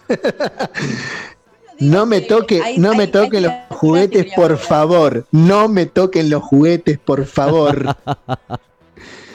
Claro. 0.07 0.69
No 1.79 2.05
me 2.05 2.21
que 2.21 2.27
toque, 2.27 2.61
hay- 2.61 2.77
no 2.77 2.91
hay- 2.91 2.97
me 2.97 3.03
hay 3.03 3.11
toquen 3.11 3.43
los 3.43 3.51
criaturas 3.51 3.71
y 3.71 3.75
juguetes, 3.75 4.33
por 4.35 4.57
favor. 4.57 5.25
No 5.31 5.67
me 5.67 5.85
toquen 5.87 6.29
los 6.29 6.43
juguetes, 6.43 6.99
por 6.99 7.25
favor. 7.25 7.95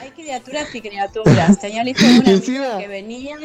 Hay 0.01 0.11
criaturas 0.11 0.73
y 0.75 0.81
criaturas. 0.81 1.59
Tenía 1.61 1.83
listo 1.85 2.05
una 2.05 2.31
Encima- 2.31 2.79
que 2.79 2.87
venía. 2.89 3.37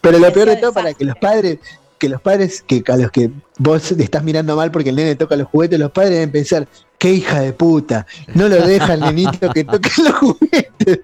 Pero 0.00 0.18
lo 0.18 0.32
peor 0.32 0.48
de 0.48 0.56
todo 0.56 0.72
para 0.72 0.92
que 0.94 1.04
desastre. 1.04 1.06
los 1.06 1.16
padres, 1.18 1.58
que 1.98 2.08
los 2.08 2.20
padres 2.20 2.62
que 2.66 2.82
a 2.88 2.96
los 2.96 3.10
que 3.10 3.30
vos 3.58 3.82
te 3.82 4.02
estás 4.02 4.22
mirando 4.22 4.54
mal 4.56 4.70
porque 4.70 4.90
el 4.90 4.96
nene 4.96 5.14
toca 5.16 5.36
los 5.36 5.48
juguetes, 5.48 5.78
los 5.78 5.90
padres 5.90 6.12
deben 6.12 6.32
pensar, 6.32 6.66
qué 6.98 7.10
hija 7.12 7.40
de 7.40 7.52
puta, 7.52 8.06
no 8.34 8.48
lo 8.48 8.66
deja 8.66 8.94
el 8.94 9.00
nenito 9.00 9.50
que 9.52 9.64
toque 9.64 9.90
los 10.02 10.12
juguetes. 10.14 11.00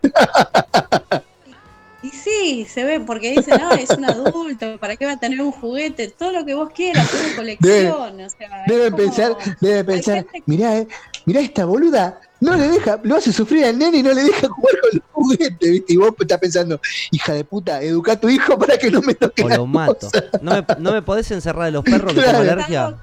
Y 2.03 2.09
sí, 2.11 2.67
se 2.69 2.83
ve, 2.83 2.99
porque 2.99 3.31
dicen, 3.31 3.61
no, 3.61 3.71
es 3.73 3.89
un 3.91 4.05
adulto, 4.05 4.77
¿para 4.79 4.97
qué 4.97 5.07
va 5.07 5.13
a 5.13 5.21
tener 5.21 5.41
un 5.41 5.53
juguete? 5.53 6.09
Todo 6.09 6.33
lo 6.33 6.45
que 6.45 6.55
vos 6.55 6.71
quieras, 6.75 7.09
una 7.15 7.37
colección. 7.37 8.21
o 8.21 8.29
sea, 8.29 8.65
Deben 8.67 8.91
como- 8.91 8.97
pensar, 9.05 9.37
deben 9.61 9.87
pensar, 9.87 10.17
gente 10.17 10.43
mirá, 10.47 10.79
eh, 10.79 10.89
mirá 11.27 11.41
esta 11.41 11.65
boluda, 11.65 12.21
no 12.43 12.57
le 12.57 12.69
deja, 12.69 12.99
lo 13.05 13.17
hace 13.17 13.33
sufrir 13.33 13.65
al 13.65 13.79
nene 13.79 13.99
y 13.99 14.03
no 14.03 14.13
le 14.13 14.25
deja 14.25 14.49
jugar 14.49 14.75
con 14.81 14.91
los 14.95 15.03
juguetes, 15.13 15.71
¿viste? 15.71 15.93
Y 15.93 15.97
vos 15.97 16.13
estás 16.21 16.39
pensando, 16.39 16.81
hija 17.11 17.33
de 17.35 17.45
puta, 17.45 17.81
educa 17.83 18.13
a 18.13 18.17
tu 18.21 18.29
hijo 18.29 18.59
para 18.59 18.77
que 18.77 18.91
no 18.91 19.01
me 19.01 19.15
toque 19.15 19.45
O 19.45 19.49
lo 19.49 19.67
mato. 19.67 19.95
cosa". 20.11 20.25
¿No 20.41 20.51
me, 20.53 20.65
no 20.79 20.93
me 20.93 21.03
podés 21.03 21.31
encerrar 21.31 21.67
de 21.67 21.71
los 21.73 21.85
perros 21.85 22.13
que 22.13 22.21
tengo 22.21 22.31
Claro. 22.39 22.51
alergia? 22.53 22.95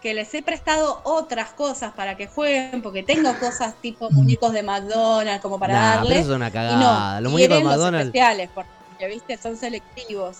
que 0.00 0.14
les 0.14 0.34
he 0.34 0.42
prestado 0.42 1.00
otras 1.04 1.50
cosas 1.50 1.92
para 1.92 2.16
que 2.16 2.26
jueguen, 2.26 2.82
porque 2.82 3.04
tengo 3.04 3.38
cosas 3.38 3.74
tipo 3.80 4.10
muñecos 4.10 4.52
de 4.52 4.64
McDonald's 4.64 5.40
como 5.40 5.60
para 5.60 5.74
Nah, 5.74 5.80
pero 5.92 5.96
darles. 6.02 6.18
eso 6.24 6.30
es 6.32 6.36
una 6.36 6.48
Y 6.48 6.50
cagada. 6.50 7.14
no, 7.14 7.20
los 7.20 7.30
muñecos 7.30 7.56
de 7.58 7.62
quieren 7.62 7.64
los 7.64 7.72
McDonald's. 7.76 8.06
especiales, 8.08 8.50
porque 8.52 9.06
viste, 9.06 9.38
son 9.40 9.56
selectivos. 9.56 10.38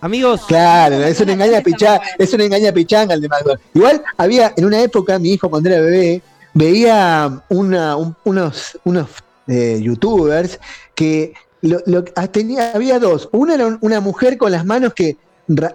Amigos, 0.00 0.42
Claro, 0.46 0.96
es 1.04 1.20
una 1.20 1.32
engaña 1.34 1.60
pichanga, 1.60 2.00
es 2.18 2.32
una 2.32 2.44
engaña 2.44 2.72
pichanga 2.72 3.12
el 3.14 3.20
de 3.20 3.28
McDonald's. 3.28 3.64
Igual 3.74 4.02
había, 4.16 4.54
en 4.56 4.64
una 4.64 4.80
época, 4.80 5.18
mi 5.18 5.30
hijo 5.32 5.50
cuando 5.50 5.68
era 5.68 5.80
bebé, 5.80 6.22
veía 6.56 7.42
una, 7.50 7.96
un- 7.96 8.16
unos, 8.24 8.78
unos 8.84 9.08
eh, 9.46 9.78
youtubers 9.82 10.58
que 10.94 11.34
lo- 11.60 11.80
lo- 11.86 12.04
ah, 12.16 12.26
tenía, 12.28 12.72
había 12.72 12.98
dos. 12.98 13.28
Una 13.32 13.54
era 13.54 13.66
un- 13.66 13.78
una 13.82 14.00
mujer 14.00 14.36
con 14.38 14.50
las 14.50 14.64
manos 14.64 14.94
que 14.94 15.16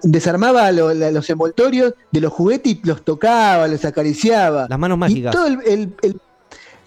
desarmaba 0.04 0.72
lo- 0.72 0.94
la- 0.94 1.12
los 1.12 1.30
envoltorios 1.30 1.94
de 2.12 2.20
los 2.20 2.34
juguetes 2.34 2.74
y 2.74 2.82
los 2.84 3.04
tocaba, 3.06 3.68
los 3.68 3.86
acariciaba. 3.86 4.68
las 4.70 4.80
manos 4.80 4.98
Y 4.98 5.00
mágicas. 5.00 5.32
todo 5.34 5.48
el, 5.48 5.60
el- 5.66 5.94
el- 6.02 6.20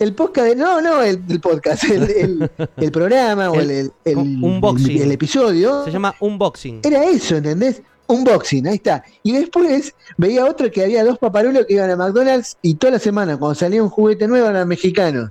el 0.00 0.12
podcast, 0.12 0.48
de- 0.48 0.56
no, 0.56 0.80
no 0.80 1.00
el, 1.02 1.18
podcast, 1.40 1.84
el, 1.84 2.50
programa 2.92 3.50
o 3.50 3.54
el- 3.60 3.92
el 4.04 5.12
episodio 5.12 5.84
Se 5.84 5.92
llama 5.92 6.14
unboxing. 6.20 6.80
era 6.82 7.04
eso, 7.04 7.36
¿entendés? 7.36 7.80
Unboxing, 8.06 8.66
ahí 8.68 8.76
está. 8.76 9.02
Y 9.22 9.32
después 9.32 9.94
veía 10.16 10.44
otro 10.44 10.70
que 10.70 10.82
había 10.82 11.04
dos 11.04 11.18
paparulos 11.18 11.66
que 11.66 11.74
iban 11.74 11.90
a 11.90 11.96
McDonald's 11.96 12.56
y 12.62 12.74
toda 12.74 12.92
la 12.94 12.98
semana, 12.98 13.36
cuando 13.36 13.54
salía 13.54 13.82
un 13.82 13.88
juguete 13.90 14.26
nuevo, 14.28 14.48
eran 14.48 14.68
mexicanos. 14.68 15.30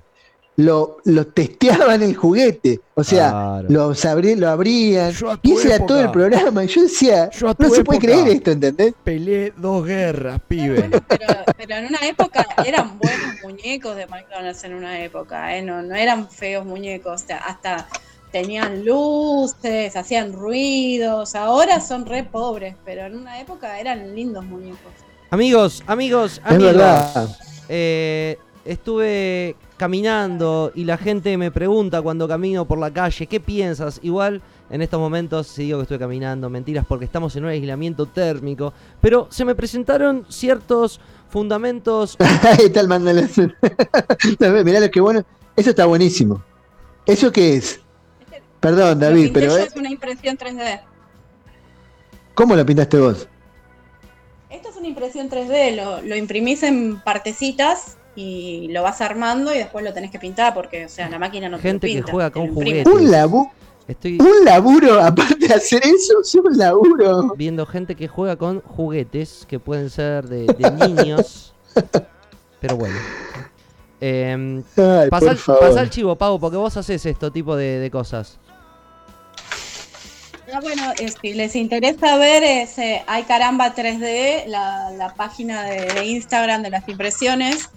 Lo, 0.56 0.98
lo 1.06 1.26
testeaban 1.26 2.04
el 2.04 2.16
juguete. 2.16 2.80
O 2.94 3.04
sea, 3.04 3.30
Claro. 3.32 3.68
lo, 3.70 4.36
lo 4.36 4.50
abrían. 4.50 5.12
Y 5.42 5.52
ese 5.54 5.74
era 5.74 5.84
todo 5.84 6.00
el 6.00 6.12
programa. 6.12 6.64
Y 6.64 6.68
yo 6.68 6.84
decía, 6.84 7.32
Yo 7.32 7.56
no 7.58 7.70
se 7.72 7.84
puede 7.84 8.00
creer 8.00 8.28
esto, 8.28 8.52
¿entendés? 8.52 8.94
Peleé 9.04 9.52
dos 9.58 9.84
guerras, 9.84 10.40
pibe. 10.48 10.80
Bueno, 10.82 11.00
pero, 11.08 11.26
pero 11.58 11.76
en 11.76 11.86
una 11.88 12.08
época 12.08 12.46
eran 12.66 13.00
buenos 13.00 13.42
muñecos 13.44 13.96
de 13.96 14.06
McDonald's 14.06 14.64
en 14.64 14.76
una 14.76 15.04
época, 15.04 15.58
¿eh? 15.58 15.64
no, 15.64 15.82
no 15.82 15.96
eran 15.96 16.30
feos 16.30 16.66
muñecos, 16.66 17.24
o 17.24 17.26
sea, 17.26 17.38
hasta 17.38 17.88
tenían 18.34 18.84
luces, 18.84 19.96
hacían 19.96 20.34
ruidos, 20.34 21.36
ahora 21.36 21.80
son 21.80 22.06
re 22.06 22.24
pobres, 22.24 22.76
pero 22.84 23.06
en 23.06 23.16
una 23.16 23.40
época 23.40 23.80
eran 23.80 24.14
lindos 24.16 24.44
muñecos. 24.44 24.92
Amigos, 25.30 25.84
amigos, 25.88 26.42
Es 26.46 26.52
amigos. 26.52 26.74
verdad. 26.74 27.30
eh, 27.70 28.38
estuve 28.66 29.56
caminando 29.78 30.72
y 30.74 30.84
la 30.86 30.98
gente 30.98 31.38
me 31.38 31.52
pregunta 31.52 32.02
cuando 32.02 32.28
camino 32.28 32.66
por 32.66 32.80
la 32.80 32.92
calle, 32.92 33.28
¿qué 33.28 33.40
piensas? 33.40 34.00
Igual 34.02 34.42
en 34.70 34.82
estos 34.82 35.00
momentos 35.00 35.48
si 35.48 35.64
digo 35.64 35.78
que 35.80 35.84
estoy 35.84 36.00
caminando, 36.00 36.50
mentiras 36.50 36.86
porque 36.88 37.06
estamos 37.06 37.36
en 37.36 37.44
un 37.44 37.50
aislamiento 37.52 38.08
térmico, 38.08 38.74
pero 39.00 39.28
se 39.30 39.46
me 39.46 39.54
presentaron 39.54 40.26
ciertos 40.30 41.00
fundamentos. 41.30 42.16
Ahí 42.42 42.66
está 42.66 42.80
el. 42.80 42.88
Mirá 44.66 44.80
lo 44.80 44.90
que 44.92 45.02
bueno. 45.02 45.24
Eso 45.56 45.70
está 45.70 45.86
buenísimo. 45.86 46.42
¿Eso 47.06 47.32
qué 47.32 47.58
es? 47.58 47.83
Perdón, 48.64 49.00
Lo 49.00 49.06
David, 49.06 49.26
pinté 49.26 49.40
pero 49.42 49.52
yo, 49.52 49.58
eh, 49.60 49.68
es 49.68 49.76
una 49.76 49.90
impresión 49.92 50.38
3D. 50.38 50.80
¿cómo 52.34 52.56
lo 52.56 52.66
pintaste 52.66 52.98
vos? 52.98 53.28
Esto 54.50 54.70
es 54.70 54.76
una 54.78 54.88
impresión 54.88 55.30
3D, 55.30 55.76
lo, 55.76 56.02
lo 56.02 56.16
imprimís 56.16 56.64
en 56.64 57.02
partecitas 57.02 57.98
y 58.16 58.70
lo 58.72 58.82
vas 58.82 59.02
armando 59.02 59.54
y 59.54 59.58
después 59.58 59.84
lo 59.84 59.94
tenés 59.94 60.12
que 60.12 60.20
pintar 60.20 60.54
porque, 60.54 60.86
o 60.86 60.90
sea, 60.90 61.10
la 61.10 61.20
máquina 61.20 61.50
no 61.50 61.58
te 61.58 61.64
Gente 61.64 61.88
lo 61.88 61.92
que 61.92 61.98
pinta, 61.98 62.12
juega 62.12 62.30
te 62.30 62.34
con 62.34 62.48
lo 62.48 62.54
juguetes. 62.54 62.86
Un, 62.94 63.12
labu 63.12 63.52
Estoy 63.88 64.18
un 64.18 64.46
laburo, 64.46 65.02
aparte 65.02 65.48
de 65.48 65.54
hacer 65.54 65.82
eso, 65.84 66.22
es 66.22 66.34
un 66.36 66.58
laburo. 66.58 67.34
viendo 67.36 67.66
gente 67.66 67.96
que 67.96 68.08
juega 68.08 68.38
con 68.38 68.62
juguetes 68.62 69.46
que 69.48 69.60
pueden 69.60 69.90
ser 69.90 70.26
de, 70.30 70.46
de 70.46 70.72
niños. 70.88 71.54
Pero 72.62 72.78
bueno. 72.78 72.96
Em, 74.00 74.64
Ay, 74.78 75.10
Pasá, 75.10 75.28
por 75.28 75.38
favor. 75.38 75.62
pasá 75.62 75.82
el 75.82 75.90
chivo, 75.90 76.16
Pau, 76.16 76.40
porque 76.40 76.56
vos 76.58 76.76
haces 76.78 77.06
esto 77.06 77.32
tipo 77.32 77.56
de, 77.58 77.80
de 77.80 77.92
cosas. 77.92 78.40
Ah, 80.54 80.60
bueno, 80.62 80.94
eh, 81.00 81.12
si 81.20 81.34
les 81.34 81.56
interesa 81.56 82.16
ver, 82.18 82.44
es, 82.44 82.78
eh, 82.78 83.04
hay 83.08 83.24
Caramba 83.24 83.74
3D, 83.74 84.46
la, 84.46 84.92
la 84.92 85.16
página 85.16 85.64
de, 85.64 86.06
Instagram 86.06 86.62
de 86.62 86.70
las 86.70 86.88
impresiones. 86.88 87.70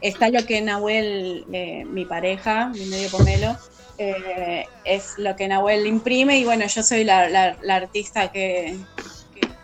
Está 0.00 0.30
lo 0.30 0.44
que 0.44 0.60
Nahuel, 0.60 1.46
eh, 1.52 1.84
mi 1.84 2.04
pareja, 2.04 2.70
mi 2.70 2.86
medio 2.86 3.08
pomelo, 3.10 3.56
es 3.96 5.16
lo 5.18 5.36
que 5.36 5.46
Nahuel 5.46 5.86
imprime 5.86 6.36
y 6.38 6.44
bueno, 6.44 6.66
yo 6.66 6.82
soy 6.82 7.04
la, 7.04 7.28
la- 7.28 7.74
artista 7.76 8.32
que, 8.32 8.76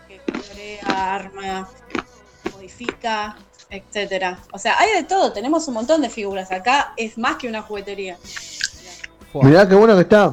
que, 0.07 0.21
colorea, 0.31 1.13
arma, 1.15 1.69
modifica, 2.53 3.35
etcétera. 3.69 4.39
O 4.53 4.57
sea, 4.57 4.79
hay 4.79 4.93
de 4.93 5.03
todo, 5.03 5.33
tenemos 5.33 5.67
un 5.67 5.73
montón 5.73 6.01
de 6.01 6.09
figuras. 6.09 6.49
Acá 6.53 6.93
es 6.95 7.17
más 7.17 7.35
que 7.35 7.49
una 7.49 7.61
juguetería. 7.63 8.17
Fua. 9.33 9.43
Mirá 9.43 9.67
qué 9.67 9.75
bueno 9.75 9.95
que 9.95 10.01
está. 10.03 10.31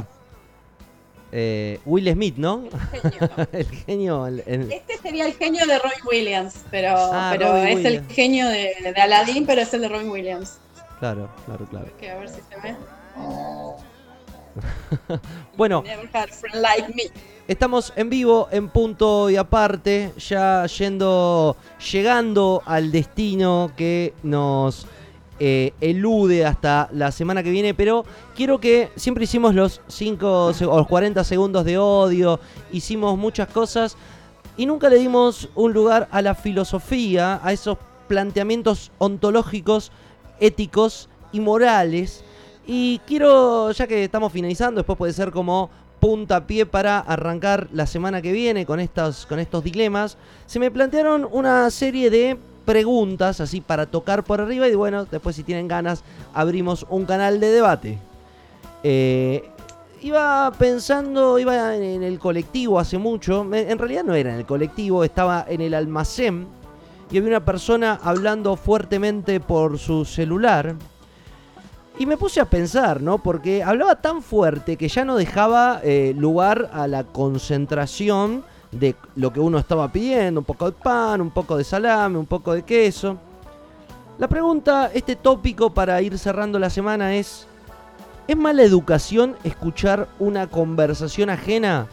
Eh, 1.31 1.79
Will 1.85 2.11
Smith, 2.13 2.37
¿no? 2.37 2.65
Genio. 3.03 3.31
el 3.53 3.67
genio. 3.67 4.27
el- 4.27 4.43
el- 4.47 4.73
Este 4.73 4.97
sería 4.99 5.27
el 5.27 5.35
genio 5.35 5.67
de 5.67 5.79
Robin 5.79 5.99
Williams, 6.11 6.65
pero, 6.71 6.95
Ah, 6.97 7.29
pero 7.37 7.55
es 7.57 7.77
Williams. 7.77 8.09
el 8.09 8.15
genio 8.15 8.49
de, 8.49 8.75
de 8.95 9.01
Aladdin, 9.01 9.45
pero 9.47 9.61
es 9.61 9.73
el 9.75 9.83
de 9.83 9.89
Robin 9.89 10.09
Williams. 10.11 10.59
Claro, 10.99 11.29
claro, 11.47 11.67
claro. 11.67 11.87
Que 12.01 12.11
a 12.11 12.17
ver 12.17 12.29
si 12.29 12.37
se 12.49 12.57
ve. 12.63 12.75
Bueno, 15.57 15.85
like 16.55 16.89
me. 16.95 17.03
estamos 17.47 17.93
en 17.97 18.11
vivo, 18.11 18.49
en 18.51 18.69
punto 18.69 19.31
y 19.31 19.37
aparte, 19.37 20.13
ya 20.19 20.67
yendo, 20.67 21.57
llegando 21.93 22.63
al 22.67 22.91
destino 22.91 23.71
que 23.77 24.15
nos 24.25 24.87
eh, 25.41 25.73
elude 25.81 26.45
hasta 26.45 26.89
la 26.93 27.13
semana 27.13 27.43
que 27.43 27.51
viene, 27.51 27.75
pero 27.75 28.05
quiero 28.35 28.59
que 28.59 28.91
siempre 28.97 29.25
hicimos 29.25 29.55
los 29.55 29.81
5 29.87 30.47
o 30.47 30.77
los 30.77 30.87
40 30.87 31.23
segundos 31.25 31.65
de 31.65 31.79
odio, 31.79 32.41
hicimos 32.73 33.17
muchas 33.17 33.49
cosas 33.49 33.97
y 34.57 34.67
nunca 34.67 34.89
le 34.89 34.97
dimos 34.97 35.49
un 35.55 35.73
lugar 35.73 36.09
a 36.11 36.21
la 36.23 36.35
filosofía, 36.35 37.41
a 37.43 37.53
esos 37.53 37.79
planteamientos 38.09 38.91
ontológicos, 38.99 39.93
éticos 40.41 41.09
y 41.33 41.41
morales. 41.41 42.25
Y 42.67 43.01
quiero, 43.07 43.71
ya 43.71 43.87
que 43.87 44.05
estamos 44.05 44.33
finalizando, 44.33 44.81
después 44.81 44.99
puede 44.99 45.13
ser 45.13 45.31
como 45.31 45.71
puntapié 46.01 46.67
para 46.67 46.99
arrancar 46.99 47.69
la 47.73 47.87
semana 47.87 48.23
que 48.23 48.33
viene 48.33 48.67
con 48.67 48.81
estos, 48.81 49.27
con 49.27 49.39
estos 49.39 49.65
dilemas, 49.65 50.17
se 50.47 50.59
me 50.59 50.71
plantearon 50.71 51.27
una 51.31 51.71
serie 51.71 52.11
de 52.11 52.39
preguntas 52.69 53.41
así 53.41 53.63
para 53.63 53.87
tocar 53.87 54.25
por 54.25 54.43
arriba 54.43 54.69
y 54.69 54.75
bueno, 54.75 55.07
después 55.07 55.35
si 55.35 55.43
tienen 55.43 55.69
ganas 55.69 56.05
abrimos 56.35 56.85
un 56.91 57.07
canal 57.07 57.41
de 57.41 57.47
debate. 57.47 57.99
Eh, 58.83 59.49
iba 60.03 60.53
pensando, 60.59 61.39
iba 61.39 61.75
en, 61.75 62.03
el 62.03 62.19
colectivo 62.19 62.79
hace 62.79 62.99
mucho, 62.99 63.41
en 63.55 63.79
realidad 63.79 64.05
no 64.05 64.15
era 64.15 64.35
en 64.35 64.41
el 64.41 64.45
colectivo, 64.45 65.03
estaba 65.03 65.47
en 65.49 65.63
el 65.63 65.73
almacén 65.73 66.47
y 67.11 67.17
había 67.17 67.31
una 67.31 67.45
persona 67.47 67.99
hablando 68.03 68.55
fuertemente 68.55 69.41
por 69.41 69.79
su 69.79 70.05
celular. 70.05 70.75
Y 71.99 72.05
me 72.05 72.19
puse 72.19 72.39
a 72.39 72.51
pensar, 72.51 73.01
¿no? 73.01 73.17
Porque 73.17 73.63
hablaba 73.63 74.03
tan 74.03 74.21
fuerte 74.21 74.77
que 74.77 74.89
ya 74.89 75.07
no 75.07 75.17
dejaba 75.17 75.81
eh, 75.83 76.13
lugar 76.15 76.69
a 76.75 76.87
la 76.87 77.05
concentración 77.05 78.45
de 78.71 78.95
lo 79.17 79.33
que 79.33 79.41
uno 79.41 79.59
estaba 79.59 79.91
pidiendo, 79.91 80.41
un 80.41 80.45
poco 80.45 80.67
de 80.67 80.73
pan, 80.73 81.21
un 81.21 81.31
poco 81.31 81.57
de 81.57 81.65
salame, 81.65 82.19
un 82.19 82.27
poco 82.27 82.53
de 82.53 82.63
queso. 82.63 83.17
La 84.19 84.29
pregunta, 84.29 84.91
este 84.93 85.17
tópico 85.17 85.71
para 85.71 86.01
ir 86.03 86.19
cerrando 86.19 86.59
la 86.59 86.71
semana 86.71 87.15
es, 87.15 87.47
¿es 88.27 88.37
mala 88.37 88.63
educación 88.63 89.37
escuchar 89.45 90.09
una 90.19 90.49
conversación 90.49 91.31
ajena? 91.31 91.87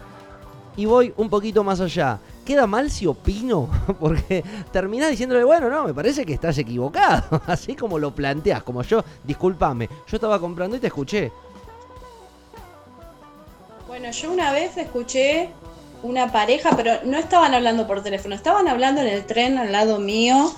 Y 0.76 0.86
voy 0.86 1.14
un 1.18 1.30
poquito 1.30 1.64
más 1.64 1.80
allá. 1.80 2.20
¿Queda 2.44 2.68
mal 2.68 2.92
si 2.92 3.08
opino? 3.08 3.70
Porque 4.00 4.44
terminás 4.72 5.12
diciéndole, 5.12 5.44
bueno, 5.44 5.70
no, 5.70 5.86
me 5.86 5.94
parece 5.94 6.26
que 6.26 6.34
estás 6.34 6.58
equivocado. 6.58 7.42
Así 7.48 7.76
como 7.76 7.98
lo 7.98 8.14
planteas, 8.14 8.64
como 8.64 8.82
yo, 8.82 9.04
discúlpame, 9.24 9.88
yo 10.08 10.18
estaba 10.18 10.40
comprando 10.40 10.76
y 10.76 10.80
te 10.80 10.88
escuché. 10.88 11.32
Bueno, 13.88 14.12
yo 14.12 14.32
una 14.32 14.52
vez 14.52 14.76
escuché 14.78 15.52
una 16.06 16.32
pareja, 16.32 16.72
pero 16.76 16.94
no 17.04 17.18
estaban 17.18 17.54
hablando 17.54 17.88
por 17.88 18.04
teléfono, 18.04 18.36
estaban 18.36 18.68
hablando 18.68 19.02
en 19.02 19.08
el 19.08 19.26
tren 19.26 19.58
al 19.58 19.72
lado 19.72 20.00
mío 20.00 20.54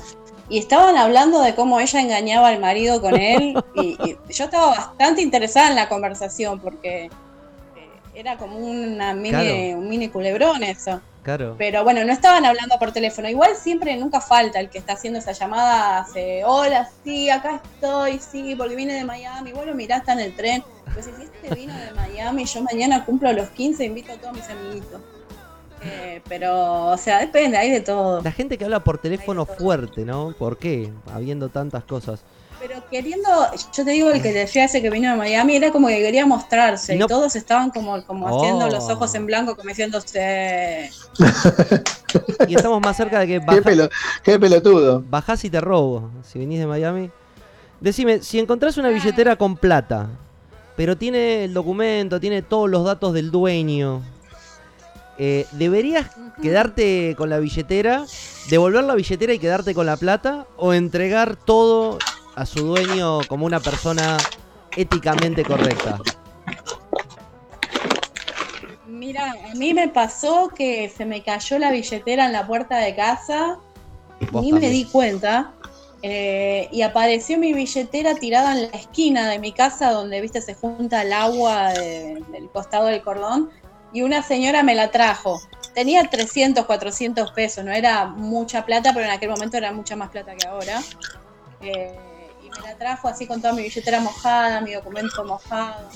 y 0.50 0.60
estaban 0.60 0.96
hablando 0.98 1.42
de 1.42 1.56
cómo 1.56 1.80
ella 1.80 2.00
engañaba 2.02 2.50
al 2.50 2.60
marido 2.60 3.02
con 3.02 3.16
él 3.18 3.62
y, 3.76 3.98
y 4.04 4.18
yo 4.34 4.46
estaba 4.46 4.68
bastante 4.68 5.22
interesada 5.22 5.70
en 5.70 5.76
la 5.76 5.90
conversación 5.90 6.60
porque 6.60 7.06
eh, 7.06 7.10
era 8.16 8.38
como 8.38 8.58
una 8.58 9.14
mini, 9.14 9.30
Claro. 9.32 9.80
un 9.80 9.90
mini 9.90 10.10
culebrón 10.10 10.64
eso. 10.64 11.02
Claro. 11.24 11.56
Pero 11.58 11.84
bueno, 11.84 12.06
no 12.06 12.14
estaban 12.14 12.46
hablando 12.46 12.80
por 12.80 12.94
teléfono. 12.94 13.28
Igual 13.28 13.58
siempre 13.58 13.98
nunca 13.98 14.22
falta 14.22 14.62
el 14.62 14.70
que 14.70 14.78
está 14.78 14.94
haciendo 14.94 15.20
esa 15.20 15.34
llamada. 15.34 16.00
Hace, 16.00 16.46
hola, 16.46 16.90
sí, 17.04 17.30
acá 17.30 17.60
estoy, 17.74 18.18
sí, 18.20 18.56
porque 18.56 18.76
vine 18.76 18.94
de 18.94 19.04
Miami. 19.04 19.52
Vos 19.52 19.66
lo 19.66 19.76
mirás, 19.76 20.00
está 20.00 20.14
en 20.14 20.20
el 20.20 20.34
tren. 20.38 20.64
Pues 20.94 21.04
si 21.04 21.12
este 21.22 21.54
vino 21.54 21.74
de 21.78 21.92
Miami, 21.92 22.46
yo 22.46 22.62
mañana 22.62 23.04
cumplo 23.04 23.34
los 23.34 23.50
15, 23.50 23.84
invito 23.84 24.14
a 24.14 24.16
todos 24.16 24.36
mis 24.36 24.48
amiguitos. 24.50 25.02
Eh, 25.84 26.22
pero, 26.28 26.88
o 26.88 26.98
sea, 26.98 27.20
depende, 27.20 27.58
hay 27.58 27.70
de 27.72 27.82
todo. 27.82 28.22
La 28.22 28.32
gente 28.32 28.58
que 28.58 28.66
habla 28.66 28.84
por 28.84 28.98
teléfono 28.98 29.46
fuerte, 29.46 30.04
¿no? 30.06 30.34
¿Por 30.38 30.58
qué? 30.58 30.92
Habiendo 31.14 31.50
tantas 31.50 31.84
cosas. 31.84 32.22
Pero 32.60 32.84
queriendo, 32.90 33.30
yo 33.76 33.86
te 33.86 33.92
digo, 33.92 34.10
el 34.10 34.20
que 34.20 34.34
decía 34.34 34.66
ese 34.66 34.82
que 34.82 34.90
vino 34.90 35.12
de 35.12 35.16
Miami 35.16 35.56
era 35.58 35.72
como 35.72 35.88
que 35.90 36.00
quería 36.00 36.26
mostrarse. 36.26 36.96
Y 36.96 37.00
todos 37.06 37.36
estaban 37.36 37.70
como, 37.70 38.04
como 38.06 38.26
Oh. 38.26 38.40
haciendo 38.42 38.68
los 38.68 38.90
ojos 38.90 39.14
en 39.14 39.28
blanco, 39.28 39.56
como 39.56 39.70
diciéndose. 39.70 40.90
Y 42.48 42.56
estamos 42.56 42.82
más 42.82 42.98
cerca 42.98 43.20
de 43.20 43.28
que 43.28 43.42
Qué, 43.46 43.62
pelo, 43.62 43.90
qué 44.24 44.40
pelotudo. 44.40 45.04
bajás 45.08 45.44
y 45.46 45.50
te 45.52 45.62
robo. 45.62 46.10
Si 46.24 46.40
venís 46.40 46.60
de 46.60 46.66
Miami. 46.68 47.12
Decime, 47.80 48.24
si 48.24 48.40
encontrás 48.40 48.78
una 48.78 48.90
billetera 48.90 49.36
con 49.36 49.56
plata, 49.56 50.10
pero 50.76 50.98
tiene 50.98 51.44
el 51.44 51.54
documento, 51.54 52.20
tiene 52.20 52.42
todos 52.42 52.68
los 52.68 52.84
datos 52.84 53.14
del 53.14 53.30
dueño, 53.30 54.02
eh, 55.18 55.48
¿deberías 55.52 56.08
quedarte 56.42 57.16
con 57.18 57.30
la 57.30 57.40
billetera, 57.40 58.06
devolver 58.50 58.84
la 58.84 58.96
billetera 58.96 59.34
y 59.34 59.40
quedarte 59.40 59.74
con 59.74 59.86
la 59.86 59.98
plata? 59.98 60.48
¿O 60.58 60.74
entregar 60.74 61.36
todo 61.36 62.00
a 62.36 62.46
su 62.46 62.62
dueño 62.62 63.28
como 63.28 63.46
una 63.46 63.60
persona 63.60 64.28
éticamente 64.76 65.44
correcta? 65.44 65.98
Mira, 68.88 69.36
a 69.52 69.56
mí 69.56 69.74
me 69.74 69.90
pasó 69.90 70.50
que 70.56 70.90
se 70.90 71.06
me 71.06 71.22
cayó 71.24 71.60
la 71.60 71.72
billetera 71.72 72.26
en 72.26 72.32
la 72.32 72.48
puerta 72.48 72.78
de 72.78 72.96
casa, 72.96 73.60
ni 74.32 74.52
me 74.54 74.70
di 74.70 74.86
cuenta. 74.86 75.54
eh, 76.04 76.70
y 76.72 76.84
apareció 76.84 77.40
mi 77.40 77.54
billetera 77.54 78.14
tirada 78.14 78.54
en 78.54 78.70
la 78.72 78.78
esquina 78.78 79.28
de 79.28 79.40
mi 79.40 79.52
casa 79.52 79.92
donde, 79.92 80.22
viste, 80.22 80.42
se 80.42 80.54
junta 80.54 81.02
el 81.02 81.12
agua 81.12 81.74
de- 81.74 82.24
del 82.32 82.50
costado 82.52 82.86
del 82.86 83.02
cordón. 83.02 83.50
Y 83.98 84.04
una 84.04 84.22
señora 84.22 84.62
me 84.62 84.76
la 84.76 84.92
trajo. 84.92 85.42
Tenía 85.74 86.04
300, 86.08 86.68
400 86.68 87.32
pesos, 87.32 87.66
no 87.66 87.72
era 87.72 88.06
mucha 88.06 88.64
plata, 88.64 88.92
pero 88.94 89.06
en 89.06 89.12
aquel 89.12 89.32
momento 89.32 89.58
era 89.58 89.72
mucha 89.72 89.96
más 89.96 90.12
plata 90.12 90.36
que 90.36 90.46
ahora. 90.48 90.80
Eh, 91.62 91.98
y 92.44 92.50
me 92.52 92.60
la 92.68 92.76
trajo 92.78 93.08
así 93.08 93.26
con 93.26 93.42
toda 93.42 93.54
mi 93.54 93.64
billetera 93.64 94.00
mojada, 94.00 94.62
mi 94.62 94.74
documento 94.74 95.26
mojado. 95.26 95.90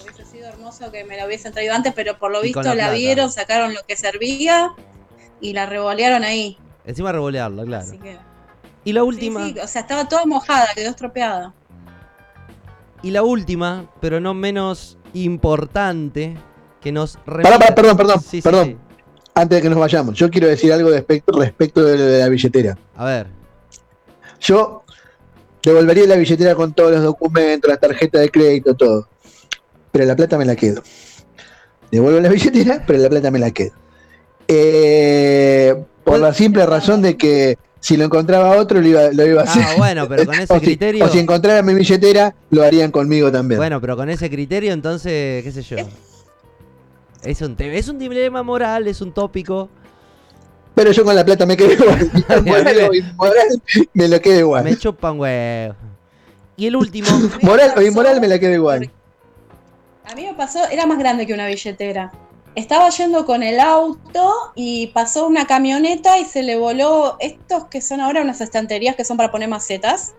Hubiese 0.00 0.24
sido 0.24 0.46
hermoso 0.50 0.92
que 0.92 1.02
me 1.02 1.16
la 1.16 1.26
hubiesen 1.26 1.52
traído 1.52 1.74
antes, 1.74 1.92
pero 1.94 2.16
por 2.16 2.30
lo 2.30 2.38
Y 2.42 2.44
visto 2.44 2.62
la 2.62 2.74
plata. 2.74 2.92
vieron, 2.92 3.32
sacaron 3.32 3.74
lo 3.74 3.80
que 3.88 3.96
servía 3.96 4.70
y 5.40 5.52
la 5.52 5.66
revolearon 5.66 6.22
ahí. 6.22 6.56
Encima 6.84 7.10
revolearlo, 7.10 7.64
claro. 7.64 7.82
Así 7.82 7.98
que, 7.98 8.18
Y 8.84 8.92
la 8.92 9.00
sí, 9.00 9.06
última, 9.08 9.46
sí, 9.48 9.58
o 9.58 9.66
sea, 9.66 9.80
estaba 9.82 10.06
toda 10.06 10.26
mojada, 10.26 10.68
quedó 10.76 10.90
estropeada. 10.90 11.52
y 13.02 13.10
la 13.10 13.24
última, 13.24 13.90
pero 14.00 14.20
no 14.20 14.32
menos 14.32 14.96
importante, 15.12 16.36
que 16.82 16.92
nos 16.92 17.16
Pará, 17.18 17.58
pará, 17.58 17.74
perdón, 17.74 17.96
perdón, 17.96 18.20
Sí, 18.22 18.42
perdón. 18.42 18.66
sí. 18.68 18.76
Antes 19.34 19.56
de 19.58 19.62
que 19.62 19.70
nos 19.70 19.78
vayamos, 19.78 20.14
yo 20.16 20.28
quiero 20.30 20.46
decir 20.48 20.72
algo 20.72 20.90
respecto, 20.90 21.32
respecto 21.38 21.82
de, 21.82 21.96
lo 21.96 22.04
de 22.04 22.18
la 22.18 22.28
billetera. 22.28 22.76
A 22.96 23.04
ver, 23.06 23.26
Yo 24.40 24.82
devolvería 25.62 26.06
la 26.06 26.16
billetera 26.16 26.54
con 26.54 26.74
todos 26.74 26.90
los 26.92 27.02
documentos, 27.02 27.70
la 27.70 27.76
tarjeta 27.78 28.18
de 28.18 28.28
crédito, 28.30 28.74
todo. 28.74 29.08
Pero 29.90 30.04
la 30.04 30.16
plata 30.16 30.36
me 30.36 30.44
la 30.44 30.54
quedo. 30.56 30.82
Devuelvo 31.90 32.20
la 32.20 32.28
billetera, 32.30 32.82
pero 32.86 32.98
la 32.98 33.08
plata 33.08 33.30
me 33.30 33.38
la 33.38 33.50
quedo. 33.52 33.72
Eh, 34.48 35.74
por 36.04 36.18
la 36.18 36.34
simple 36.34 36.66
razón 36.66 37.00
de 37.00 37.16
que 37.16 37.56
si 37.80 37.96
lo 37.96 38.04
encontraba 38.04 38.56
otro, 38.58 38.80
lo 38.80 38.86
iba, 38.88 39.10
lo 39.12 39.26
iba 39.26 39.40
a 39.42 39.44
hacer. 39.44 39.62
ah, 39.66 39.74
bueno, 39.78 40.08
pero 40.08 40.26
con 40.26 40.34
ese 40.40 40.52
o, 40.52 40.58
si, 40.58 40.64
criterio. 40.66 41.04
o 41.04 41.08
si 41.08 41.18
encontrara 41.20 41.62
mi 41.62 41.72
billetera, 41.74 42.34
lo 42.50 42.62
harían 42.62 42.90
conmigo 42.90 43.32
también. 43.32 43.58
Bueno, 43.58 43.80
pero 43.80 43.96
con 43.96 44.10
ese 44.10 44.28
criterio, 44.28 44.72
entonces, 44.72 45.42
qué 45.42 45.52
sé 45.52 45.62
yo. 45.62 45.76
Es 47.24 47.40
un, 47.42 47.56
te- 47.56 47.76
es 47.78 47.88
un 47.88 47.98
dilema 47.98 48.42
moral, 48.42 48.86
es 48.88 49.00
un 49.00 49.12
tópico. 49.12 49.68
Pero 50.74 50.90
yo 50.90 51.04
con 51.04 51.14
la 51.14 51.24
plata 51.24 51.44
me 51.46 51.56
quedo 51.56 51.72
igual. 51.72 52.10
Moral 52.46 52.88
o 52.90 52.94
inmoral, 52.94 53.62
me 53.92 54.08
lo 54.08 54.20
quedo 54.20 54.38
igual. 54.40 54.64
Me 54.64 54.76
chupan 54.76 55.20
huevo. 55.20 55.74
Y 56.56 56.66
el 56.66 56.76
último, 56.76 57.08
Moral 57.42 57.72
o 57.76 57.82
inmoral, 57.82 58.20
me 58.20 58.28
la 58.28 58.38
quedo 58.38 58.54
igual. 58.54 58.90
A 60.10 60.14
mí 60.14 60.24
me 60.24 60.34
pasó, 60.34 60.66
era 60.70 60.86
más 60.86 60.98
grande 60.98 61.26
que 61.26 61.34
una 61.34 61.46
billetera. 61.46 62.10
Estaba 62.54 62.88
yendo 62.90 63.24
con 63.24 63.42
el 63.42 63.60
auto 63.60 64.32
y 64.54 64.88
pasó 64.88 65.26
una 65.26 65.46
camioneta 65.46 66.18
y 66.18 66.24
se 66.24 66.42
le 66.42 66.56
voló 66.56 67.16
estos 67.20 67.64
que 67.66 67.80
son 67.80 68.00
ahora 68.00 68.20
unas 68.20 68.40
estanterías 68.40 68.94
que 68.96 69.04
son 69.04 69.16
para 69.16 69.30
poner 69.30 69.48
macetas. 69.48 70.14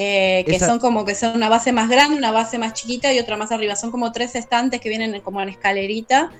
Eh, 0.00 0.44
que 0.46 0.54
Esa- 0.54 0.66
son 0.66 0.78
como 0.78 1.04
que 1.04 1.16
son 1.16 1.34
una 1.34 1.48
base 1.48 1.72
más 1.72 1.88
grande, 1.88 2.16
una 2.16 2.30
base 2.30 2.56
más 2.56 2.72
chiquita 2.72 3.12
y 3.12 3.18
otra 3.18 3.36
más 3.36 3.50
arriba. 3.50 3.74
Son 3.74 3.90
como 3.90 4.12
tres 4.12 4.36
estantes 4.36 4.80
que 4.80 4.88
vienen 4.88 5.20
como 5.22 5.40
en 5.42 5.48
escalerita. 5.48 6.30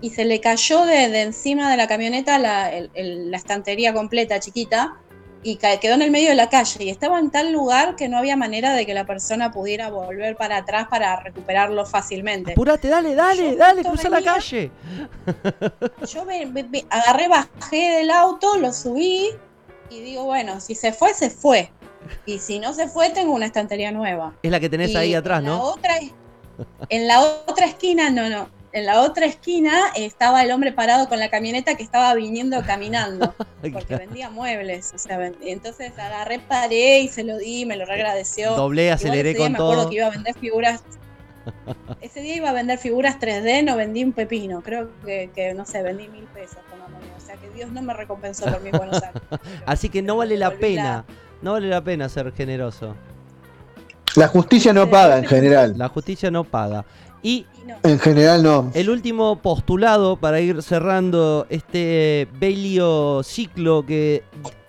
Y 0.00 0.10
se 0.10 0.24
le 0.24 0.38
cayó 0.40 0.84
de, 0.84 1.08
de 1.08 1.22
encima 1.22 1.68
de 1.68 1.76
la 1.76 1.88
camioneta 1.88 2.38
la, 2.38 2.70
el- 2.72 2.90
el- 2.94 3.32
la 3.32 3.36
estantería 3.36 3.92
completa, 3.92 4.38
chiquita, 4.38 4.94
y 5.42 5.56
quedó 5.56 5.94
en 5.94 6.02
el 6.02 6.12
medio 6.12 6.28
de 6.28 6.36
la 6.36 6.48
calle. 6.48 6.84
Y 6.84 6.90
estaba 6.90 7.18
en 7.18 7.30
tal 7.32 7.50
lugar 7.50 7.96
que 7.96 8.08
no 8.08 8.18
había 8.18 8.36
manera 8.36 8.74
de 8.74 8.86
que 8.86 8.94
la 8.94 9.04
persona 9.04 9.50
pudiera 9.50 9.90
volver 9.90 10.36
para 10.36 10.58
atrás 10.58 10.86
para 10.88 11.18
recuperarlo 11.20 11.84
fácilmente. 11.86 12.52
apurate, 12.52 12.86
dale, 12.86 13.16
dale, 13.16 13.50
Yo 13.52 13.56
dale, 13.56 13.82
cruza 13.82 14.08
la 14.10 14.16
venía- 14.18 14.34
calle. 14.34 14.70
Yo 16.12 16.24
agarré, 16.90 17.26
bajé 17.28 17.90
del 17.98 18.10
auto, 18.12 18.56
lo 18.58 18.72
subí 18.72 19.30
y 19.90 20.00
digo, 20.00 20.24
bueno, 20.24 20.60
si 20.60 20.76
se 20.76 20.92
fue, 20.92 21.12
se 21.14 21.30
fue. 21.30 21.72
Y 22.26 22.38
si 22.38 22.58
no 22.58 22.72
se 22.74 22.88
fue, 22.88 23.10
tengo 23.10 23.32
una 23.32 23.46
estantería 23.46 23.92
nueva. 23.92 24.34
Es 24.42 24.50
la 24.50 24.60
que 24.60 24.68
tenés 24.68 24.90
Y 24.90 24.96
ahí 24.96 25.14
atrás, 25.14 25.40
en 25.40 25.44
La 25.46 25.50
¿no? 25.50 25.62
otra, 25.62 25.94
en 26.88 27.06
la 27.06 27.20
otra 27.20 27.66
esquina, 27.66 28.10
no, 28.10 28.28
no. 28.28 28.48
En 28.72 28.84
la 28.84 29.00
otra 29.00 29.24
esquina 29.24 29.72
estaba 29.96 30.42
el 30.42 30.50
hombre 30.50 30.72
parado 30.72 31.08
con 31.08 31.18
la 31.18 31.30
camioneta 31.30 31.74
que 31.74 31.82
estaba 31.82 32.14
viniendo 32.14 32.62
caminando, 32.66 33.34
porque 33.72 33.96
vendía 33.96 34.28
muebles. 34.28 34.92
O 34.94 34.98
sea, 34.98 35.32
entonces 35.40 35.92
agarré, 35.98 36.38
paré 36.38 37.00
y 37.00 37.08
se 37.08 37.24
lo 37.24 37.38
di, 37.38 37.64
me 37.64 37.76
lo 37.76 37.86
reagradeció. 37.86 38.54
Doblé, 38.54 38.92
aceleré 38.92 39.34
con 39.34 39.52
me 39.52 39.58
acuerdo 39.58 39.82
todo. 39.82 39.90
que 39.90 39.96
iba 39.96 40.06
a 40.06 40.10
vender 40.10 40.34
figuras. 40.34 40.82
Ese 42.02 42.20
día 42.20 42.36
iba 42.36 42.50
a 42.50 42.52
vender 42.52 42.78
figuras 42.78 43.18
3D, 43.18 43.64
no 43.64 43.74
vendí 43.76 44.04
un 44.04 44.12
pepino. 44.12 44.62
Creo 44.62 44.90
que, 45.04 45.30
que, 45.34 45.54
no 45.54 45.64
sé, 45.64 45.82
vendí 45.82 46.08
mil 46.08 46.24
pesos 46.24 46.58
con. 46.68 46.78
O 47.16 47.20
sea 47.20 47.36
que 47.36 47.48
Dios 47.50 47.70
no 47.72 47.80
me 47.82 47.94
recompensó 47.94 48.44
por 48.46 48.60
mis 48.60 48.72
buenos 48.72 49.02
actos. 49.02 49.40
Así 49.66 49.88
que 49.88 50.02
no 50.02 50.16
vale 50.16 50.36
la- 50.36 50.50
pena. 50.50 51.04
No 51.42 51.52
vale 51.52 51.68
la 51.68 51.82
pena 51.82 52.08
ser 52.08 52.32
generoso. 52.32 52.94
La 54.16 54.28
justicia 54.28 54.72
no 54.72 54.88
paga 54.90 55.18
en 55.18 55.24
general. 55.24 55.74
La 55.76 55.88
justicia 55.88 56.30
no 56.30 56.44
paga. 56.44 56.84
Y 57.22 57.46
En 57.82 57.98
general 57.98 58.42
no. 58.42 58.70
el 58.74 58.90
último 58.90 59.40
postulado 59.40 60.16
para 60.16 60.40
ir 60.40 60.62
cerrando 60.62 61.46
este 61.50 62.28
bello 62.38 63.22
ciclo 63.24 63.84
que 63.84 64.22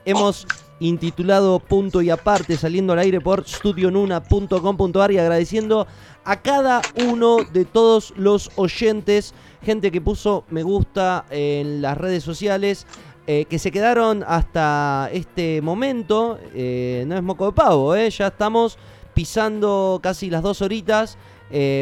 hemos 0.06 0.48
intitulado 0.80 1.60
Punto 1.60 2.02
y 2.02 2.10
Aparte, 2.10 2.58
saliendo 2.58 2.94
al 2.94 3.00
aire 3.00 3.22
por 3.22 3.46
studionuna.com.ar 3.48 5.12
y 5.12 5.18
agradeciendo 5.18 5.88
a 6.24 6.42
cada 6.42 6.82
uno 7.08 7.38
de 7.52 7.66
todos 7.66 8.14
los 8.18 8.50
oyentes, 8.56 9.34
gente 9.62 9.92
que 9.92 10.02
puso 10.02 10.46
me 10.50 10.64
gusta 10.64 11.26
en 11.30 11.82
las 11.82 11.98
redes 11.98 12.24
sociales, 12.24 12.88
eh, 13.32 13.46
que 13.46 13.60
se 13.60 13.70
quedaron 13.70 14.26
hasta 14.26 15.08
este 15.14 15.62
momento. 15.62 16.40
eh, 16.56 17.04
no 17.06 17.16
es 17.16 17.22
moco 17.22 17.46
de 17.46 17.52
pavo, 17.52 17.94
eh, 17.94 18.10
ya 18.10 18.26
estamos 18.26 18.80
pisando 19.14 20.00
casi 20.02 20.32
las 20.32 20.42
dos 20.42 20.64
horitas, 20.64 21.16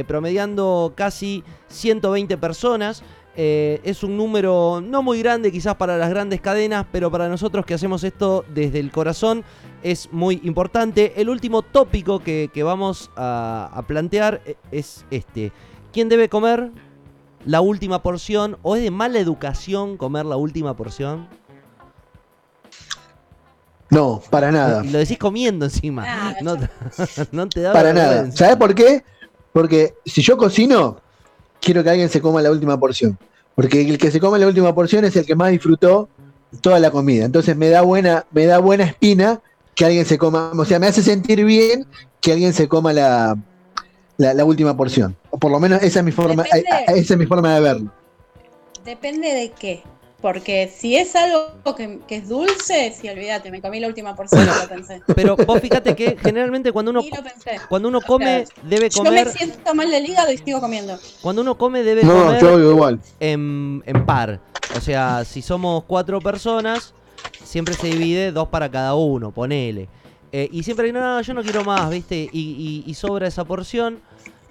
promediando 0.07 0.91
casi 0.93 1.45
120 1.69 2.37
personas. 2.37 3.01
Es 3.33 4.03
un 4.03 4.17
número 4.17 4.81
no 4.81 5.01
muy 5.01 5.19
grande 5.19 5.49
quizás 5.49 5.75
para 5.75 5.97
las 5.97 6.09
grandes 6.09 6.41
cadenas, 6.41 6.85
pero 6.91 7.09
para 7.09 7.29
nosotros 7.29 7.65
que 7.65 7.75
hacemos 7.75 8.03
esto 8.03 8.43
desde 8.53 8.79
el 8.79 8.91
corazón 8.91 9.45
es 9.83 10.09
muy 10.11 10.41
importante. 10.43 11.13
El 11.15 11.29
último 11.29 11.61
tópico 11.61 12.19
que, 12.19 12.61
vamos 12.61 13.09
a, 13.15 13.71
a 13.73 13.87
plantear 13.87 14.41
es 14.71 15.05
este. 15.11 15.53
¿Quién 15.93 16.09
debe 16.09 16.27
comer 16.27 16.71
la 17.47 17.61
última 17.61 18.03
porción 18.03 18.57
o 18.61 18.75
es 18.75 18.83
de 18.83 18.91
mala 18.91 19.19
educación 19.19 19.95
comer 19.95 20.25
la 20.25 20.35
última 20.35 20.75
porción? 20.75 21.27
No, 23.89 24.21
para 24.29 24.51
nada. 24.51 24.83
Y 24.83 24.89
lo 24.89 24.99
decís 24.99 25.17
comiendo 25.17 25.65
encima. 25.65 26.03
Ah, 26.05 26.35
no, 26.41 26.57
no 27.31 27.47
te 27.47 27.61
da 27.61 27.71
Para 27.71 27.93
nada. 27.93 28.29
¿Sabes 28.33 28.57
por 28.57 28.75
qué? 28.75 29.03
Porque 29.53 29.95
si 30.05 30.21
yo 30.21 30.37
cocino, 30.37 30.97
quiero 31.61 31.83
que 31.83 31.89
alguien 31.89 32.09
se 32.09 32.21
coma 32.21 32.41
la 32.41 32.51
última 32.51 32.77
porción. 32.77 33.17
Porque 33.55 33.81
el 33.81 33.97
que 33.97 34.11
se 34.11 34.19
come 34.19 34.37
la 34.37 34.47
última 34.47 34.75
porción 34.75 35.05
es 35.05 35.15
el 35.15 35.25
que 35.25 35.35
más 35.35 35.49
disfrutó 35.49 36.09
toda 36.59 36.79
la 36.79 36.91
comida. 36.91 37.23
Entonces 37.23 37.55
me 37.55 37.69
da 37.69 37.81
buena, 37.81 38.25
me 38.31 38.45
da 38.45 38.59
buena 38.59 38.83
espina 38.83 39.41
que 39.73 39.85
alguien 39.85 40.05
se 40.05 40.17
coma. 40.17 40.51
O 40.55 40.65
sea, 40.65 40.79
me 40.79 40.87
hace 40.87 41.01
sentir 41.01 41.45
bien 41.45 41.87
que 42.19 42.33
alguien 42.33 42.53
se 42.53 42.67
coma 42.67 42.91
la, 42.91 43.37
la, 44.17 44.33
la 44.33 44.43
última 44.43 44.75
porción. 44.75 45.15
O 45.37 45.39
por 45.39 45.51
lo 45.51 45.59
menos 45.59 45.83
esa 45.83 45.99
es 45.99 46.05
mi 46.05 46.11
forma, 46.11 46.41
Depende. 46.41 46.67
eh, 46.67 46.85
esa 46.87 47.13
es 47.13 47.19
mi 47.19 47.27
forma 47.27 47.53
de 47.53 47.61
verlo. 47.61 47.91
Depende 48.83 49.27
de 49.35 49.51
qué. 49.51 49.83
Porque 50.19 50.67
si 50.75 50.95
es 50.95 51.15
algo 51.15 51.75
que, 51.75 51.99
que 52.07 52.15
es 52.15 52.27
dulce, 52.27 52.91
sí, 52.99 53.07
olvídate, 53.07 53.51
me 53.51 53.61
comí 53.61 53.79
la 53.79 53.87
última 53.87 54.15
porción, 54.15 54.43
Bueno, 54.47 54.59
lo 54.63 54.67
pensé. 54.67 54.99
Pero 55.15 55.35
vos 55.35 55.59
fíjate 55.61 55.95
que 55.95 56.17
generalmente 56.19 56.71
cuando 56.71 56.89
uno 56.89 57.01
cuando 57.69 57.89
uno 57.89 58.01
come 58.01 58.45
debe 58.63 58.89
Yo 58.89 59.03
me 59.03 59.09
comer 59.09 59.29
siento 59.29 59.75
mal 59.75 59.91
del 59.91 60.07
hígado 60.09 60.31
y 60.31 60.39
sigo 60.39 60.59
comiendo. 60.59 60.97
cuando 61.21 61.43
uno 61.43 61.55
come 61.55 61.83
debe 61.83 62.03
No, 62.03 62.25
comer 62.25 62.41
yo 62.41 62.59
igual. 62.71 62.99
en, 63.19 63.83
en 63.85 64.05
par. 64.07 64.39
O 64.75 64.81
sea, 64.81 65.23
si 65.23 65.43
somos 65.43 65.83
cuatro 65.83 66.19
personas, 66.19 66.95
siempre 67.43 67.75
se 67.75 67.85
divide 67.85 68.31
dos 68.31 68.47
para 68.47 68.71
cada 68.71 68.95
uno, 68.95 69.29
ponele. 69.29 69.87
Eh, 70.31 70.49
y 70.51 70.63
siempre, 70.63 70.91
no, 70.91 70.99
no, 70.99 71.21
yo 71.21 71.33
no 71.35 71.43
quiero 71.43 71.63
más, 71.63 71.91
¿viste? 71.91 72.27
Y, 72.33 72.83
y- 72.87 72.89
y 72.89 72.93
sobra 72.95 73.27
esa 73.27 73.45
porción. 73.45 73.99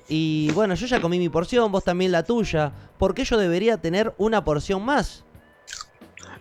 Y 0.08 0.50
bueno, 0.52 0.74
yo 0.74 0.86
ya 0.86 1.00
comí 1.00 1.18
mi 1.18 1.28
porción, 1.28 1.70
vos 1.72 1.82
también 1.84 2.12
la 2.12 2.22
tuya. 2.22 2.72
¿Por 2.98 3.14
qué 3.14 3.24
yo 3.24 3.36
debería 3.38 3.76
tener 3.78 4.14
una 4.18 4.44
porción 4.44 4.84
más? 4.84 5.24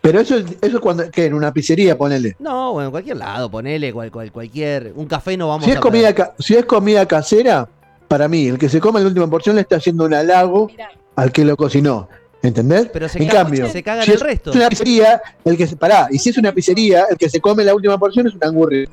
Pero 0.01 0.19
eso, 0.19 0.37
es- 0.37 0.45
eso 0.61 0.75
es 0.77 0.79
cuando, 0.81 1.09
que 1.09 1.25
en 1.25 1.33
una 1.33 1.51
pizzería, 1.51 1.97
ponele. 1.97 2.35
No, 2.39 2.73
bueno, 2.73 2.87
en 2.87 2.91
cualquier 2.91 3.17
lado, 3.17 3.49
ponele 3.49 3.91
cual, 3.91 4.11
cual- 4.11 4.31
cualquier. 4.31 4.93
Un 4.95 5.07
café 5.07 5.35
no 5.35 5.47
vamos 5.47 5.65
Si 5.65 5.71
es, 5.71 5.77
a. 5.77 5.79
comida, 5.79 6.13
ca- 6.13 6.33
si 6.37 6.55
es 6.55 6.65
comida 6.65 7.07
casera, 7.07 7.67
para 8.07 8.27
mí, 8.27 8.47
el 8.47 8.59
que 8.59 8.69
se 8.69 8.79
come 8.79 9.01
la 9.01 9.07
última 9.07 9.27
porción 9.27 9.55
le 9.55 9.61
está 9.63 9.77
haciendo 9.77 10.05
un 10.05 10.13
halago 10.13 10.67
Mirá, 10.67 10.89
al 11.15 11.31
que 11.31 11.43
lo 11.43 11.57
cocinó. 11.57 12.07
¿Entendés? 12.43 12.87
Pero 12.93 13.09
se 13.09 13.17
en 13.17 13.27
caga- 13.27 13.43
cambio, 13.43 13.67
se 13.71 13.81
caga 13.81 14.01
en 14.01 14.05
si 14.05 14.11
el 14.11 14.17
es 14.17 14.21
resto. 14.21 14.51
una 14.51 14.69
pizzería, 14.69 15.19
el 15.43 15.57
que 15.57 15.65
se, 15.65 15.75
pará, 15.75 16.07
y 16.11 16.19
si 16.19 16.29
es 16.29 16.37
una 16.37 16.51
pizzería, 16.51 17.05
el 17.09 17.17
que 17.17 17.27
se 17.27 17.41
come 17.41 17.63
la 17.63 17.73
última 17.73 17.97
porción 17.97 18.27
es 18.27 18.35
un 18.35 18.43
angurri. 18.43 18.87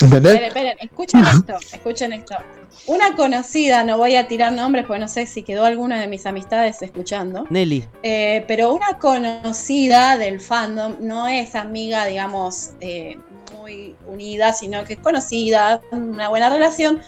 ¿Entendés? 0.00 0.34
esperen, 0.34 0.44
esperen, 0.48 0.76
escuchen 0.80 1.20
esto, 1.24 1.54
escuchen 1.72 2.12
esto. 2.12 2.36
Una 2.86 3.14
conocida, 3.16 3.82
no 3.84 3.98
voy 3.98 4.16
a 4.16 4.28
tirar 4.28 4.52
nombres 4.52 4.86
porque 4.86 5.00
no 5.00 5.08
sé 5.08 5.26
si 5.26 5.42
quedó 5.42 5.64
alguna 5.64 6.00
de 6.00 6.06
mis 6.06 6.24
amistades 6.26 6.80
escuchando. 6.82 7.44
Nelly. 7.50 7.84
Eh, 8.02 8.44
pero 8.46 8.72
una 8.72 8.98
conocida 8.98 10.16
del 10.16 10.40
fandom 10.40 10.96
no 11.00 11.26
es 11.28 11.54
amiga, 11.54 12.06
digamos, 12.06 12.70
eh, 12.80 13.18
muy 13.58 13.96
unida, 14.06 14.52
sino 14.52 14.84
que 14.84 14.94
es 14.94 15.00
conocida, 15.00 15.80
una 15.90 16.28
buena 16.28 16.48
relación. 16.48 17.00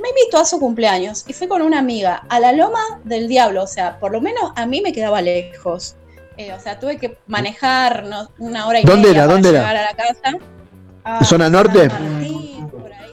Me 0.00 0.08
invitó 0.10 0.38
a 0.38 0.44
su 0.44 0.58
cumpleaños 0.60 1.24
y 1.28 1.32
fui 1.32 1.48
con 1.48 1.60
una 1.60 1.80
amiga 1.80 2.24
a 2.28 2.40
la 2.40 2.52
Loma 2.52 3.00
del 3.04 3.28
Diablo. 3.28 3.64
O 3.64 3.66
sea, 3.66 3.98
por 3.98 4.12
lo 4.12 4.20
menos 4.20 4.52
a 4.56 4.64
mí 4.66 4.80
me 4.80 4.92
quedaba 4.92 5.20
lejos. 5.20 5.96
Eh, 6.36 6.52
o 6.52 6.60
sea, 6.60 6.78
tuve 6.78 6.98
que 6.98 7.18
manejar 7.26 8.04
no, 8.04 8.30
una 8.38 8.66
hora 8.68 8.80
y 8.80 8.84
¿Dónde 8.84 9.08
media 9.08 9.10
era? 9.10 9.20
para 9.22 9.32
¿Dónde 9.32 9.48
era? 9.50 9.58
llegar 9.58 9.76
a 9.76 9.82
la 9.82 9.96
casa. 9.96 10.38
Ah, 11.04 11.24
¿Zona 11.24 11.48
norte? 11.48 11.88
Por 11.90 11.98
ahí. 12.00 12.66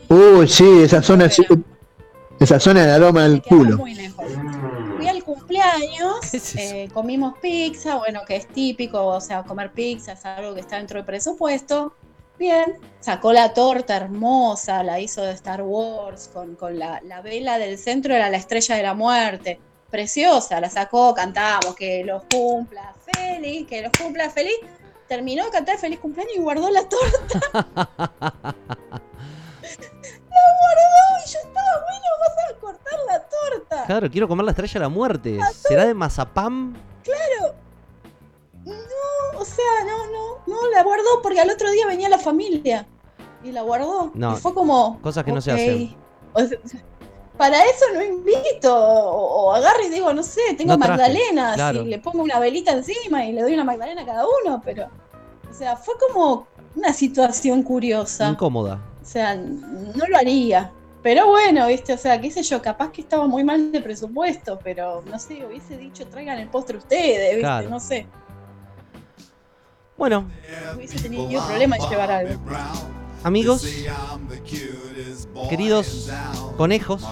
Uy, 0.10 0.48
sí, 0.48 0.82
esa 0.84 1.02
zona, 1.02 1.26
es- 1.26 1.42
esa 2.40 2.60
zona 2.60 2.82
de 2.82 2.88
la 2.88 2.98
loma 2.98 3.24
del 3.24 3.42
culo. 3.42 3.78
muy 3.78 3.94
lejos. 3.96 4.26
Fui 4.98 5.08
al 5.08 5.24
cumpleaños, 5.24 6.56
eh, 6.58 6.90
comimos 6.94 7.36
pizza, 7.42 7.96
bueno, 7.96 8.22
que 8.28 8.36
es 8.38 8.48
típico, 8.48 9.06
o 9.06 9.22
sea, 9.22 9.44
comer 9.44 9.72
pizza 9.72 10.14
es 10.14 10.26
algo 10.26 10.54
que 10.54 10.62
está 10.62 10.78
dentro 10.78 10.98
del 10.98 11.06
presupuesto. 11.06 11.94
Bien, 12.38 12.74
sacó 13.00 13.32
la 13.32 13.54
torta 13.54 13.96
hermosa, 13.96 14.84
la 14.84 15.00
hizo 15.00 15.22
de 15.22 15.32
Star 15.34 15.62
Wars, 15.62 16.30
con, 16.34 16.56
con 16.56 16.78
la, 16.78 17.00
la 17.06 17.22
vela 17.22 17.58
del 17.58 17.78
centro 17.78 18.14
era 18.14 18.30
la 18.30 18.38
estrella 18.38 18.76
de 18.76 18.84
la 18.84 18.94
muerte. 18.94 19.60
Preciosa, 19.90 20.60
la 20.60 20.70
sacó, 20.70 21.14
cantamos, 21.14 21.76
que 21.76 22.04
los 22.04 22.24
cumpla 22.30 22.94
feliz, 23.14 23.66
que 23.68 23.82
los 23.84 23.92
cumpla 23.98 24.30
feliz. 24.30 24.56
Terminó 25.08 25.46
de 25.46 25.52
cantar 25.52 25.78
feliz 25.78 26.00
cumpleaños 26.00 26.36
y 26.36 26.40
guardó 26.40 26.70
la 26.70 26.88
torta. 26.90 27.40
la 27.54 28.56
guardó 30.60 30.96
y 31.24 31.30
yo 31.30 31.40
estaba, 31.40 31.86
bueno, 31.86 32.08
vas 32.20 32.36
a 32.50 32.60
cortar 32.60 33.00
la 33.08 33.20
torta. 33.20 33.86
Claro, 33.86 34.10
quiero 34.10 34.28
comer 34.28 34.46
la 34.46 34.52
estrella 34.52 34.74
de 34.74 34.80
la 34.80 34.90
muerte. 34.90 35.40
¿Será 35.54 35.86
de 35.86 35.94
mazapán? 35.94 36.76
Claro. 37.04 37.56
No, 38.66 39.40
o 39.40 39.46
sea, 39.46 39.84
no, 39.86 40.08
no, 40.08 40.40
no, 40.48 40.70
la 40.72 40.82
guardó 40.84 41.22
porque 41.22 41.40
al 41.40 41.52
otro 41.52 41.70
día 41.70 41.86
venía 41.86 42.10
la 42.10 42.18
familia. 42.18 42.88
Y 43.44 43.52
la 43.52 43.62
guardó. 43.62 44.12
No, 44.16 44.36
y 44.36 44.40
fue 44.40 44.56
como. 44.56 45.00
cosas 45.02 45.24
que 45.24 45.32
no 45.32 45.40
se 45.40 45.52
hacen. 45.52 45.96
O 46.34 46.42
sea, 46.42 46.60
para 47.38 47.58
eso 47.64 47.86
no 47.94 48.02
invito. 48.04 48.74
O, 48.76 49.46
o 49.48 49.54
agarro 49.54 49.84
y 49.86 49.90
digo, 49.90 50.14
no 50.14 50.24
sé, 50.24 50.42
tengo 50.58 50.74
No 50.74 50.78
magdalenas 50.78 51.56
claro. 51.56 51.82
y 51.84 51.86
le 51.86 52.00
pongo 52.00 52.24
una 52.24 52.40
velita 52.40 52.72
encima 52.72 53.26
y 53.26 53.32
le 53.34 53.42
doy 53.42 53.54
una 53.54 53.64
magdalena 53.64 54.02
a 54.02 54.06
cada 54.06 54.26
uno, 54.44 54.62
pero. 54.64 54.88
O 55.50 55.54
sea, 55.54 55.76
fue 55.78 55.94
como 55.98 56.48
una 56.76 56.92
situación 56.94 57.64
curiosa. 57.64 58.30
Incómoda. 58.30 58.82
O 59.02 59.06
sea, 59.06 59.36
no 59.36 60.06
lo 60.08 60.18
haría. 60.18 60.72
Pero 61.04 61.28
bueno, 61.28 61.68
viste, 61.68 61.94
o 61.94 61.98
sea, 61.98 62.20
qué 62.20 62.32
sé 62.32 62.42
yo, 62.42 62.62
capaz 62.64 62.92
que 62.92 63.02
estaba 63.02 63.28
muy 63.28 63.44
mal 63.44 63.72
de 63.72 63.80
presupuesto, 63.80 64.58
pero 64.64 65.04
no 65.06 65.20
sé, 65.20 65.46
hubiese 65.46 65.78
dicho 65.78 66.08
traigan 66.08 66.40
el 66.40 66.48
postre 66.50 66.78
ustedes, 66.78 67.28
viste, 67.30 67.42
Claro. 67.42 67.70
no 67.70 67.80
sé. 67.80 68.08
Bueno, 69.98 70.28
Hubiese 70.76 71.00
tenido 71.00 71.46
problema 71.46 71.78
en 71.78 71.90
llevar 71.90 72.12
algo. 72.12 72.34
Amigos, 73.26 73.66
queridos 75.50 76.10
conejos, 76.58 77.04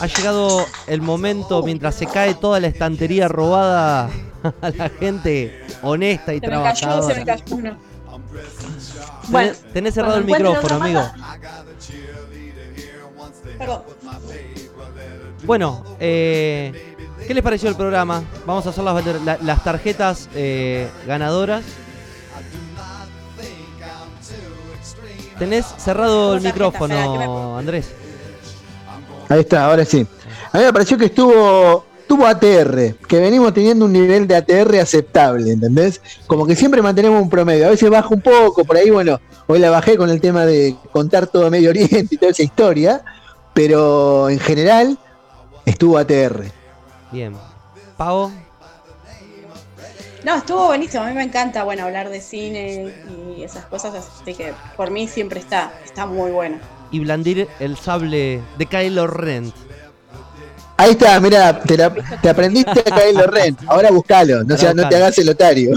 ha 0.00 0.06
llegado 0.06 0.64
el 0.86 1.00
momento 1.02 1.62
mientras 1.62 1.94
se 1.94 2.06
cae 2.06 2.34
toda 2.34 2.60
la 2.60 2.66
estantería 2.68 3.26
robada 3.28 4.10
a 4.60 4.70
la 4.70 4.88
gente 4.90 5.64
honesta 5.82 6.34
y 6.34 6.40
Se 6.40 6.46
me 6.46 6.52
cayó, 6.62 6.74
se 7.02 7.14
me 7.14 7.24
trabajadora. 7.24 7.24
cayó 7.24 7.56
uno. 7.56 7.76
Bueno, 9.28 9.52
Tenés, 9.52 9.72
tenés 9.72 9.94
cerrado 9.94 10.18
el 10.18 10.24
micrófono, 10.24 10.74
amigo. 10.76 11.02
Perdón. 13.58 13.82
Bueno, 15.44 15.84
eh, 16.00 16.94
¿qué 17.26 17.34
les 17.34 17.42
pareció 17.42 17.68
el 17.68 17.76
programa? 17.76 18.22
Vamos 18.46 18.66
a 18.66 18.70
hacer 18.70 18.84
las, 18.84 19.04
la- 19.24 19.38
las 19.40 19.64
tarjetas 19.64 20.28
eh, 20.34 20.88
ganadoras. 21.06 21.64
Tenés 25.44 25.66
cerrado 25.76 26.36
el 26.36 26.40
micrófono, 26.40 27.58
Andrés. 27.58 27.90
Ahí 29.28 29.40
está, 29.40 29.66
ahora 29.66 29.84
sí. 29.84 30.06
A 30.50 30.56
mí 30.56 30.64
me 30.64 30.72
pareció 30.72 30.96
que 30.96 31.04
estuvo, 31.04 31.84
tuvo 32.08 32.26
ATR, 32.26 32.94
que 33.06 33.20
venimos 33.20 33.52
teniendo 33.52 33.84
un 33.84 33.92
nivel 33.92 34.26
de 34.26 34.36
ATR 34.36 34.76
aceptable, 34.80 35.52
¿entendés? 35.52 36.00
Como 36.26 36.46
que 36.46 36.56
siempre 36.56 36.80
mantenemos 36.80 37.20
un 37.20 37.28
promedio. 37.28 37.66
A 37.66 37.70
veces 37.70 37.90
baja 37.90 38.08
un 38.08 38.22
poco, 38.22 38.64
por 38.64 38.78
ahí, 38.78 38.88
bueno, 38.88 39.20
hoy 39.46 39.58
la 39.58 39.68
bajé 39.68 39.98
con 39.98 40.08
el 40.08 40.18
tema 40.18 40.46
de 40.46 40.76
contar 40.90 41.26
todo 41.26 41.50
Medio 41.50 41.68
Oriente 41.68 42.08
y 42.10 42.16
toda 42.16 42.32
esa 42.32 42.42
historia, 42.42 43.04
pero 43.52 44.30
en 44.30 44.38
general 44.38 44.98
estuvo 45.66 45.98
ATR. 45.98 46.44
Bien. 47.12 47.36
Pavo, 47.98 48.32
No, 50.24 50.36
estuvo 50.36 50.66
buenísimo, 50.68 51.02
a 51.04 51.06
mí 51.08 51.12
me 51.12 51.22
encanta, 51.22 51.64
bueno, 51.64 51.84
hablar 51.84 52.08
de 52.08 52.20
cine 52.20 52.92
y 53.36 53.42
esas 53.42 53.66
cosas, 53.66 53.94
así 53.94 54.34
que 54.34 54.54
por 54.76 54.90
mí 54.90 55.06
siempre 55.06 55.38
está, 55.40 55.72
está 55.84 56.06
muy 56.06 56.30
bueno. 56.30 56.56
y 56.90 57.00
blandir 57.00 57.46
el 57.60 57.76
sable 57.76 58.40
de 58.56 58.66
Kylo 58.66 59.06
Ren. 59.06 59.52
Ahí 60.76 60.92
está, 60.92 61.20
mira, 61.20 61.60
te, 61.60 61.76
la- 61.76 61.92
te 61.92 62.28
aprendiste 62.28 62.80
a 62.80 62.84
Kylo 63.00 63.26
Ren, 63.26 63.56
ahora 63.66 63.90
buscalo, 63.90 64.42
no, 64.44 64.56
sea, 64.56 64.72
no 64.72 64.88
te 64.88 64.96
hagas 64.96 65.18
el 65.18 65.28
otario. 65.28 65.72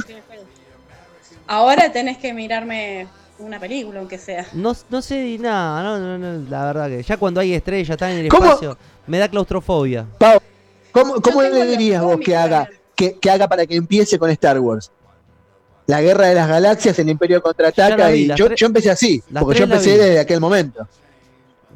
Ahora 1.48 1.92
tenés 1.92 2.17
que 2.17 2.34
mirarme 2.34 3.08
una 3.40 3.59
película, 3.59 4.00
aunque 4.00 4.17
sea. 4.17 4.45
No, 4.53 4.74
no 4.90 5.01
sé 5.01 5.38
nada, 5.40 5.84
no, 5.84 6.00
no, 6.00 6.17
no, 6.17 6.50
la 6.50 6.66
verdad 6.66 6.88
que 6.90 7.03
ya 7.03 7.17
cuando 7.17 7.40
hay 7.42 7.53
estrellas, 7.53 7.90
están 7.92 8.11
en 8.11 8.19
el 8.19 8.30
¿Cómo? 8.30 8.45
espacio, 8.45 8.77
me 9.08 9.17
da 9.17 9.27
claustrofobia. 9.30 10.06
Pau, 10.17 10.40
¿cómo, 10.92 11.22
cómo 11.22 11.42
le 11.42 11.66
dirías 11.66 12.01
vos 12.01 12.17
que 12.24 12.35
haga. 12.35 12.67
Que, 12.98 13.17
que 13.17 13.30
haga 13.30 13.48
para 13.48 13.66
que 13.66 13.76
empiece 13.76 14.19
con 14.19 14.30
Star 14.32 14.59
Wars? 14.59 14.92
La 15.85 16.01
guerra 16.01 16.27
de 16.27 16.35
las 16.35 16.50
galaxias, 16.50 17.00
el 17.00 17.08
Imperio 17.08 17.42
contraataca 17.42 18.09
vi, 18.09 18.24
y 18.24 18.35
yo, 18.35 18.53
yo 18.53 18.67
empecé 18.67 18.90
así, 18.92 19.24
porque 19.40 19.59
yo 19.59 19.64
empecé 19.64 19.98
desde 19.98 20.19
aquel 20.19 20.42
momento. 20.42 20.85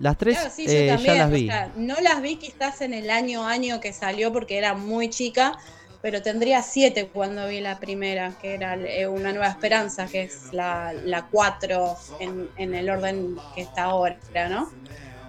Las 0.02 0.18
tres 0.18 0.38
Claro, 0.38 0.54
sí, 0.54 0.66
yo 0.66 0.72
eh, 0.74 0.88
también, 0.88 1.16
ya 1.16 1.22
las 1.24 1.30
o 1.30 1.34
vi. 1.34 1.46
sea, 1.48 1.72
no 1.78 1.96
las 2.02 2.22
vi 2.22 2.36
quizás 2.38 2.82
en 2.82 2.94
el 2.94 3.10
año 3.10 3.46
año 3.46 3.80
que 3.80 3.94
salió 3.94 4.34
porque 4.34 4.58
era 4.58 4.74
muy 4.74 5.10
chica, 5.10 5.58
pero 6.02 6.22
tendría 6.22 6.64
siete 6.64 7.08
cuando 7.08 7.48
vi 7.48 7.62
la 7.62 7.80
primera, 7.80 8.34
que 8.42 8.56
era 8.56 8.76
eh, 8.76 9.08
Una 9.08 9.32
Nueva 9.32 9.48
Esperanza, 9.48 10.08
que 10.08 10.24
es 10.24 10.52
la, 10.52 10.92
la 11.06 11.28
cuatro 11.28 11.96
en, 12.20 12.50
en 12.58 12.74
el 12.74 12.90
orden 12.90 13.38
que 13.54 13.62
está 13.62 13.84
ahora, 13.84 14.18
¿no? 14.50 14.72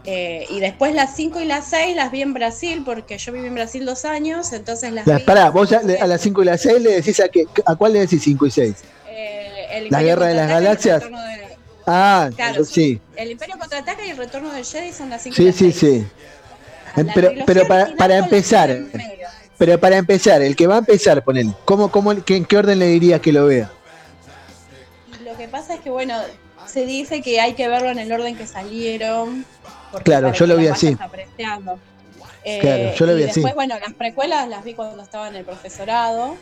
Eh, 0.05 0.47
y 0.51 0.59
después 0.59 0.95
las 0.95 1.15
5 1.15 1.41
y 1.41 1.45
las 1.45 1.69
6 1.71 1.95
las 1.95 2.11
vi 2.11 2.23
en 2.23 2.35
Brasil, 2.35 2.83
porque 2.85 3.19
yo 3.19 3.33
viví 3.33 3.47
en 3.47 3.55
Brasil 3.55 3.85
dos 3.85 4.05
años, 4.05 4.53
entonces 4.53 4.93
las 4.93 5.07
La- 5.07 5.19
vi. 5.19 5.23
pará, 5.23 5.51
vos 5.51 5.73
a, 5.73 5.79
a 5.79 6.07
las 6.09 6.21
5 6.21 6.43
y 6.43 6.47
las 6.47 6.61
6 6.61 6.81
le 6.81 6.91
decís 6.93 7.21
a, 7.21 7.29
qué, 7.29 7.45
a 7.65 7.77
cuál 7.77 7.93
le 7.93 8.01
decís 8.01 8.21
5 8.23 8.47
y 8.47 8.51
6. 8.51 8.75
Eh, 9.09 9.87
La 9.91 10.03
Guerra 10.03 10.27
de 10.27 10.35
las 10.35 10.47
y 10.49 10.53
Galaxias. 10.53 11.01
De- 11.03 11.53
Ah, 11.87 12.31
Claro, 12.37 12.65
sí. 12.65 13.01
El 13.17 13.31
Imperio 13.33 13.57
contraataca 13.59 14.05
y 14.07 14.11
el 14.11 14.17
retorno 14.17 14.53
del 14.53 14.65
Jedi 14.65 14.93
son 14.93 15.11
las 15.11 15.23
5 15.23 15.35
y 15.35 15.37
Sí, 15.37 15.45
las 15.47 15.55
sí, 15.57 15.73
6. 15.73 15.79
sí. 15.79 16.07
A 16.95 17.03
la 17.03 17.13
Pero, 17.15 17.33
pero 17.47 17.67
para, 17.69 17.95
para 17.97 18.19
empezar, 18.19 18.77
pero 19.59 19.79
para 19.81 19.97
empezar, 19.97 20.43
el 20.43 20.55
que 20.57 20.67
va 20.67 20.77
a 20.77 20.79
empezar, 20.79 21.23
ponele, 21.25 21.53
¿cómo, 21.65 21.91
cómo, 21.91 22.25
qué, 22.25 22.37
¿en 22.37 22.45
qué 22.45 22.57
orden 22.57 22.79
le 22.81 22.87
dirías 22.87 23.21
que 23.21 23.33
lo 23.33 23.47
vea? 23.47 23.71
Y 25.21 25.25
lo 25.25 25.37
que 25.37 25.49
pasa 25.49 25.75
es 25.75 25.81
que, 25.81 25.91
bueno, 25.91 26.17
se 26.67 26.85
dice 26.87 27.23
que 27.23 27.41
hay 27.41 27.55
que 27.55 27.67
verlo 27.69 27.91
en 27.91 27.99
el 27.99 28.13
orden 28.13 28.37
que 28.37 28.47
salieron. 28.47 29.45
Porque 29.93 30.05
Claro, 30.05 30.33
yo 30.33 30.47
lo 30.47 30.57
vi 30.57 30.65
vayas 30.65 30.79
así. 30.79 30.97
apreciando. 30.99 31.79
Eh, 32.45 32.59
Claro, 32.61 32.93
yo 32.95 33.07
lo 33.07 33.13
y 33.13 33.17
vi 33.17 33.23
así. 33.25 33.35
después, 33.35 33.55
bueno, 33.55 33.79
las 33.79 33.95
precuelas 33.95 34.49
las 34.49 34.65
vi 34.65 34.75
cuando 34.75 35.01
estaba 35.03 35.29
en 35.29 35.37
el 35.37 35.45
profesorado. 35.45 36.37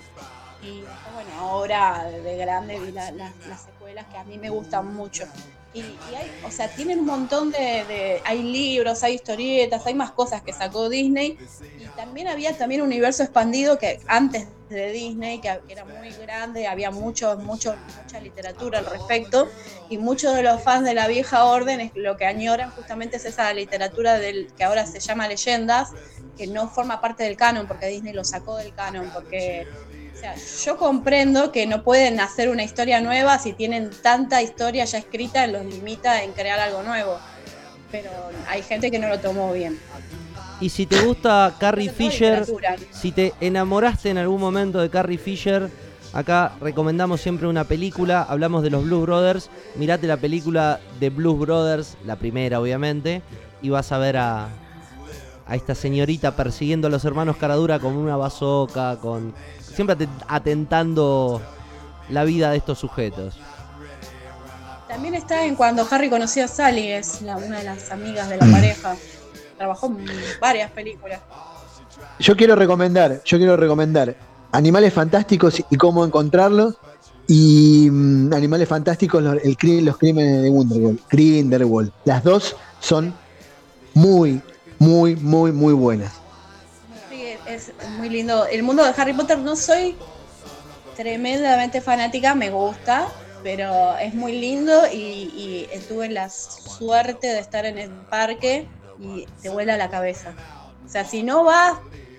Y 0.63 0.81
después, 0.81 1.15
bueno, 1.15 1.31
ahora 1.39 2.05
de 2.05 2.37
grande 2.37 2.79
vi 2.79 2.93
la- 2.93 3.11
la- 3.11 3.33
las 3.49 3.63
secuelas 3.63 4.07
que 4.07 4.17
a 4.17 4.25
mí 4.25 4.39
me 4.39 4.49
gustan 4.51 4.95
mucho. 4.95 5.25
Y, 5.73 6.01
y 6.03 6.15
hay, 6.17 6.37
o 6.43 6.51
sea, 6.51 6.73
tienen 6.75 7.01
un 7.01 7.07
montón 7.07 7.51
de, 7.53 7.59
de- 7.87 8.23
Hay 8.25 8.43
libros, 8.43 9.03
hay 9.05 9.15
historietas, 9.15 9.87
hay 9.87 9.95
más 9.95 10.13
cosas 10.13 10.43
que 10.43 10.53
sacó 10.53 10.89
Disney. 10.89 11.39
Y 11.77 11.91
también 11.91 12.29
había 12.29 12.57
también 12.57 12.83
un 12.83 12.89
universo 12.89 13.23
expandido 13.23 13.79
que 13.79 14.01
antes 14.07 14.49
de 14.69 14.91
Disney, 14.93 15.41
que, 15.41 15.63
era 15.69 15.85
muy 15.87 16.15
grande, 16.15 16.67
había 16.67 16.91
mucho, 16.91 17.37
mucho, 17.39 17.79
mucha 17.87 18.21
literatura 18.21 18.79
al 18.81 18.87
respecto. 18.87 19.51
Y 19.89 19.99
muchos 19.99 20.35
de 20.35 20.43
los 20.43 20.63
fans 20.63 20.85
de 20.85 20.95
la 20.95 21.07
vieja 21.09 21.45
orden 21.45 21.81
es, 21.81 21.93
lo 21.95 22.17
que 22.17 22.27
añoran 22.27 22.71
justamente 22.73 23.17
es 23.17 23.25
esa 23.25 23.53
literatura 23.55 24.19
del 24.19 24.53
que 24.57 24.65
ahora 24.65 24.87
se 24.87 25.01
llama 25.01 25.29
leyendas, 25.29 25.91
que 26.37 26.47
no 26.47 26.69
forma 26.69 27.01
parte 27.01 27.25
del 27.25 27.37
canon, 27.37 27.67
porque 27.67 27.87
Disney 27.87 28.13
lo 28.13 28.25
sacó 28.25 28.57
del 28.57 28.73
canon, 28.75 29.11
porque 29.11 29.69
sea, 30.21 30.35
yo 30.65 30.77
comprendo 30.77 31.53
que 31.53 31.67
no 31.67 31.83
pueden 31.83 32.21
hacer 32.21 32.49
una 32.49 32.63
historia 32.63 33.01
nueva 33.01 33.39
si 33.39 33.53
tienen 33.53 33.91
tanta 34.03 34.43
historia 34.43 34.85
ya 34.85 34.99
escrita, 34.99 35.47
los 35.47 35.65
limita 35.65 36.23
en 36.23 36.33
crear 36.33 36.59
algo 36.61 36.83
nuevo. 36.83 37.19
Pero 37.91 38.11
hay 38.49 38.63
gente 38.63 38.91
que 38.91 38.99
no 38.99 39.09
lo 39.09 39.19
tomó 39.19 39.53
bien. 39.53 39.79
Y 40.61 40.69
si 40.69 40.87
te 40.87 41.01
gusta 41.01 41.55
Carrie 41.59 41.91
Fisher, 41.91 42.45
si 42.91 43.13
te 43.13 43.33
enamoraste 43.41 44.11
en 44.11 44.19
algún 44.19 44.41
momento 44.41 44.79
de 44.79 44.91
Carrie 44.91 45.17
Fisher, 45.19 45.71
acá 46.13 46.53
recomendamos 46.61 47.21
siempre 47.21 47.49
una 47.49 47.65
película, 47.65 48.23
hablamos 48.23 48.63
de 48.63 48.71
los 48.71 48.85
Blues 48.85 49.03
Brothers, 49.03 49.51
mirate 49.77 50.07
la 50.07 50.19
película 50.19 50.79
de 51.01 51.09
Blues 51.09 51.39
Brothers, 51.39 51.97
la 52.05 52.17
primera 52.17 52.61
obviamente, 52.61 53.23
y 53.63 53.71
vas 53.71 53.91
a 53.91 53.99
ver 53.99 54.19
a, 54.19 54.49
a 55.47 55.57
esta 55.57 55.75
señorita 55.75 56.37
persiguiendo 56.37 56.87
a 56.87 56.91
los 56.91 57.05
hermanos 57.05 57.37
Caradura 57.37 57.81
con 57.81 57.97
una 57.97 58.17
bazooka, 58.17 58.99
con 59.01 59.35
siempre 59.75 59.97
aten- 59.97 60.09
atentando 60.29 61.41
la 62.09 62.25
vida 62.25 62.51
de 62.51 62.57
estos 62.59 62.79
sujetos. 62.79 63.39
También 64.89 65.15
está 65.15 65.45
en 65.47 65.55
cuando 65.55 65.87
Harry 65.91 66.11
conoció 66.11 66.45
a 66.45 66.49
Sally, 66.49 66.89
es 66.91 67.23
la- 67.23 67.37
una 67.37 67.59
de 67.59 67.65
las 67.65 67.91
amigas 67.93 68.29
de 68.29 68.37
la 68.39 68.47
Mm. 68.47 68.53
pareja. 68.53 68.97
Trabajó 69.57 69.87
en 69.87 70.07
varias 70.41 70.71
películas. 70.73 71.21
Yo 72.19 72.37
quiero 72.37 72.57
recomendar, 72.57 73.23
yo 73.25 73.39
quiero 73.39 73.57
recomendar 73.57 74.17
Animales 74.53 74.93
Fantásticos 74.93 75.63
y 75.71 75.77
cómo 75.77 76.05
encontrarlos 76.05 76.75
y 77.29 77.89
mm, 77.91 78.33
Animales 78.35 78.69
Fantásticos, 78.69 79.23
los, 79.23 79.37
el 79.45 79.85
los 79.85 79.97
crímenes 79.97 80.43
de 80.43 80.51
Wonderwall, 80.51 81.01
Grindelwald. 81.09 81.93
Las 82.05 82.25
dos 82.25 82.57
son 82.81 83.15
muy, 83.95 84.41
muy, 84.79 85.15
muy, 85.17 85.53
muy 85.53 85.73
buenas. 85.73 86.15
Es 87.51 87.73
muy 87.99 88.09
lindo. 88.09 88.47
El 88.47 88.63
mundo 88.63 88.85
de 88.85 88.93
Harry 88.97 89.13
Potter 89.13 89.39
no 89.39 89.57
soy 89.57 89.97
tremendamente 90.97 91.81
fanática, 91.81 92.35
me 92.35 92.51
gusta, 92.51 93.09
pero 93.43 93.97
es 93.99 94.15
muy 94.15 94.39
lindo 94.39 94.83
y, 94.93 95.67
y 95.73 95.79
tuve 95.89 96.09
la 96.09 96.29
suerte 96.31 97.27
de 97.29 97.39
estar 97.41 97.65
en 97.65 97.79
el 97.79 97.91
parque 97.91 98.69
y 99.01 99.27
te 99.43 99.49
vuela 99.49 99.77
la 99.77 99.89
cabeza. 99.91 100.35
O 100.85 100.89
sea, 100.89 101.05
si 101.05 101.23
no 101.23 101.45
vas 101.45 101.79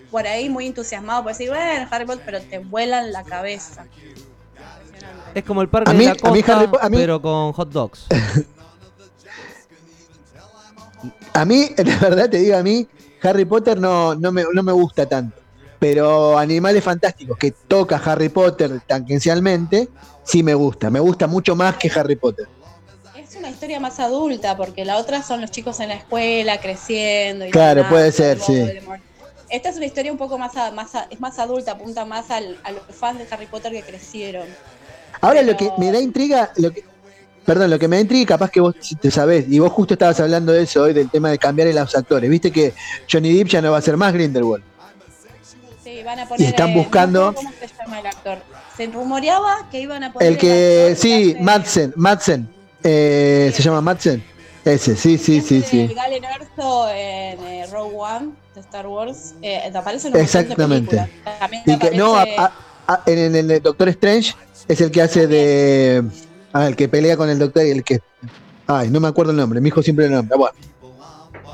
por 0.09 0.27
ahí 0.27 0.49
muy 0.49 0.67
entusiasmado, 0.67 1.23
puedes 1.23 1.37
decir, 1.37 1.53
bueno, 1.53 1.87
Harry 1.91 2.05
Potter, 2.05 2.23
pero 2.25 2.41
te 2.41 2.59
vuelan 2.59 3.11
la 3.13 3.23
cabeza. 3.23 3.85
Es 5.33 5.43
como 5.45 5.61
el 5.61 5.69
parque 5.69 5.91
mí- 5.93 5.99
de 5.99 6.05
la 6.05 6.11
a 6.11 6.31
mí 6.33 6.43
costa, 6.43 6.69
a 6.81 6.89
mí- 6.89 6.97
pero 6.97 7.21
con 7.21 7.53
hot 7.53 7.69
dogs. 7.69 8.07
A 11.33 11.45
mí, 11.45 11.69
de 11.77 11.83
verdad 11.95 12.29
te 12.29 12.39
digo, 12.39 12.57
a 12.57 12.61
mí 12.61 12.87
Harry 13.23 13.45
Potter 13.45 13.79
no, 13.79 14.15
no, 14.15 14.31
me, 14.31 14.43
no 14.53 14.63
me 14.63 14.71
gusta 14.71 15.05
tanto. 15.05 15.37
Pero 15.79 16.37
Animales 16.37 16.83
Fantásticos, 16.83 17.37
que 17.37 17.51
toca 17.51 17.95
Harry 18.05 18.29
Potter 18.29 18.81
tangencialmente, 18.85 19.89
sí 20.23 20.43
me 20.43 20.53
gusta. 20.53 20.89
Me 20.89 20.99
gusta 20.99 21.25
mucho 21.27 21.55
más 21.55 21.75
que 21.77 21.91
Harry 21.95 22.15
Potter. 22.15 22.47
Es 23.15 23.35
una 23.35 23.49
historia 23.49 23.79
más 23.79 23.99
adulta, 23.99 24.55
porque 24.57 24.85
la 24.85 24.97
otra 24.97 25.23
son 25.23 25.41
los 25.41 25.49
chicos 25.51 25.79
en 25.79 25.89
la 25.89 25.95
escuela 25.95 26.59
creciendo. 26.59 27.45
Y 27.47 27.51
Claro, 27.51 27.77
demás, 27.77 27.91
puede 27.91 28.11
ser, 28.11 28.39
sí. 28.39 28.63
Esta 29.49 29.69
es 29.69 29.75
una 29.75 29.85
historia 29.85 30.11
un 30.11 30.17
poco 30.17 30.37
más, 30.37 30.55
a- 30.55 30.71
más 30.71 30.95
a- 30.95 31.07
es 31.09 31.19
más 31.19 31.37
adulta, 31.39 31.73
apunta 31.73 32.05
más 32.05 32.29
al- 32.31 32.57
a 32.63 32.71
los 32.71 32.83
fans 32.91 33.19
de 33.19 33.27
Harry 33.31 33.47
Potter 33.47 33.71
que 33.73 33.81
crecieron. 33.83 34.47
Ahora 35.19 35.41
lo 35.41 35.57
que 35.57 35.69
me 35.77 35.91
da 35.91 35.99
intriga, 35.99 36.51
lo 36.55 36.71
que, 36.71 36.85
perdón, 37.45 37.69
lo 37.69 37.79
que 37.79 37.87
me 37.87 37.99
intriga, 37.99 38.27
capaz 38.27 38.49
que 38.51 38.59
vos 38.61 38.75
sí 38.79 38.95
te 38.95 39.09
sabés, 39.11 39.45
y 39.49 39.59
vos 39.59 39.71
justo 39.71 39.93
estabas 39.95 40.19
hablando 40.19 40.51
de 40.51 40.63
eso 40.63 40.83
hoy, 40.83 40.93
del 40.93 41.09
tema 41.09 41.29
de 41.29 41.37
cambiar 41.37 41.67
a 41.67 41.73
los 41.73 41.95
actores. 41.95 42.29
Viste 42.29 42.51
que 42.51 42.73
Johnny 43.11 43.33
Depp 43.33 43.47
ya 43.49 43.61
no 43.61 43.71
va 43.71 43.77
a 43.77 43.81
ser 43.81 43.97
más 43.97 44.13
Grindelwald. 44.13 44.63
Sí, 45.83 46.03
van 46.03 46.19
a 46.19 46.27
poner, 46.27 46.47
están 46.49 46.69
eh, 46.69 46.75
buscando- 46.75 47.33
¿Cómo 47.33 47.51
se 47.51 47.67
llama 47.67 47.99
el 47.99 48.05
actor? 48.07 48.37
Se 48.77 48.87
rumoreaba 48.87 49.67
que 49.71 49.81
iban 49.81 50.03
a 50.03 50.13
poner. 50.13 50.27
El 50.29 50.37
que, 50.37 50.95
sí, 50.97 51.31
hace- 51.31 51.41
Madsen, 51.43 51.93
Madsen, 51.95 52.49
eh, 52.83 53.51
se 53.53 53.61
llama 53.63 53.81
Madsen. 53.81 54.23
Ese, 54.63 54.95
sí, 54.95 55.17
sí, 55.17 55.41
sí, 55.41 55.55
El 55.57 55.63
sí. 55.65 55.87
Galen 55.95 56.23
Erso 56.23 56.87
en 56.89 57.39
eh, 57.43 57.65
Rogue 57.71 57.95
One 57.97 58.29
de 58.53 58.61
Star 58.61 58.85
Wars. 58.85 59.33
Aparece 59.73 60.07
en 60.09 60.13
un 60.13 60.17
de 60.19 60.23
Exactamente. 60.23 61.09
También 61.39 61.63
te 61.63 61.71
Y 61.73 61.77
que, 61.79 61.91
no, 61.97 62.15
a- 62.15 62.51
a- 62.87 63.01
en, 63.07 63.35
el- 63.35 63.49
el 63.51 63.61
Doctor 63.63 63.89
Strange 63.89 64.35
es 64.67 64.79
el 64.81 64.91
que 64.91 65.01
hace 65.01 65.25
de. 65.25 66.03
Ah, 66.53 66.67
el 66.67 66.75
que 66.75 66.87
pelea 66.89 67.15
con 67.17 67.29
el 67.29 67.39
Doctor 67.39 67.65
y 67.65 67.71
el 67.71 67.83
que. 67.83 67.99
Ay, 68.67 68.89
no 68.89 68.99
me 68.99 69.07
acuerdo 69.07 69.31
el 69.31 69.37
nombre, 69.37 69.59
mi 69.61 69.69
hijo 69.69 69.81
siempre 69.81 70.05
el 70.05 70.11
nombre. 70.11 70.37
Bueno. 70.37 70.55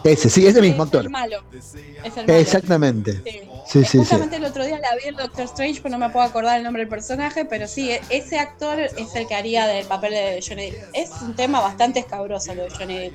Ese, 0.03 0.30
sí, 0.30 0.45
ese 0.45 0.61
mismo 0.61 0.84
es 0.84 0.88
actor. 0.88 1.03
el 1.03 1.09
malo. 1.09 1.38
Es 1.51 1.74
el 2.17 2.26
malo. 2.27 2.40
Exactamente. 2.40 3.14
Sí. 3.26 3.42
Sí, 3.67 3.80
sí, 3.80 3.85
sí. 3.85 3.98
Justamente 3.98 4.38
el 4.38 4.45
otro 4.45 4.64
día 4.66 4.80
la 4.80 4.95
vi 4.95 5.09
en 5.09 5.16
Doctor 5.17 5.43
Strange, 5.43 5.82
pero 5.82 5.98
no 5.98 6.06
me 6.08 6.09
puedo 6.09 6.26
acordar 6.26 6.58
el 6.58 6.64
nombre 6.64 6.84
del 6.84 6.90
personaje, 6.90 7.43
pero 7.43 7.67
sí, 7.67 7.92
e- 7.92 8.01
ese 8.09 8.40
actor 8.40 8.80
es 8.80 9.14
el 9.16 9.27
que 9.27 9.35
haría 9.35 9.67
del 9.67 9.85
papel 9.85 10.11
de 10.11 10.40
Johnny 10.48 10.72
Depp. 10.72 10.84
Es 10.93 11.09
un 11.22 11.35
tema 11.35 11.59
bastante 11.59 12.00
escabroso 12.00 12.56
lo 12.56 12.64
de 12.64 12.69
Johnny 12.69 12.98
Depp. 13.00 13.14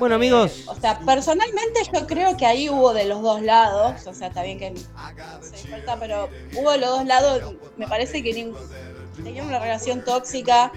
Bueno 0.00 0.16
amigos, 0.16 0.64
O 0.66 0.74
sea, 0.80 0.98
personalmente 1.00 1.80
yo 1.92 2.06
creo 2.06 2.36
que 2.36 2.46
ahí 2.46 2.68
hubo 2.68 2.92
de 2.94 3.04
los 3.04 3.22
dos 3.22 3.42
lados, 3.42 4.04
o 4.06 4.14
sea, 4.14 4.28
está 4.28 4.42
bien 4.42 4.58
que 4.58 4.70
no 4.72 4.80
se 5.42 5.56
disperta, 5.58 5.96
pero 6.00 6.28
hubo 6.56 6.72
de 6.72 6.78
los 6.78 6.88
dos 6.90 7.04
lados, 7.06 7.54
me 7.76 7.86
parece 7.86 8.22
que 8.24 8.34
nin- 8.34 8.56
tenían 9.22 9.46
una 9.46 9.58
relación 9.58 10.04
tóxica 10.04 10.72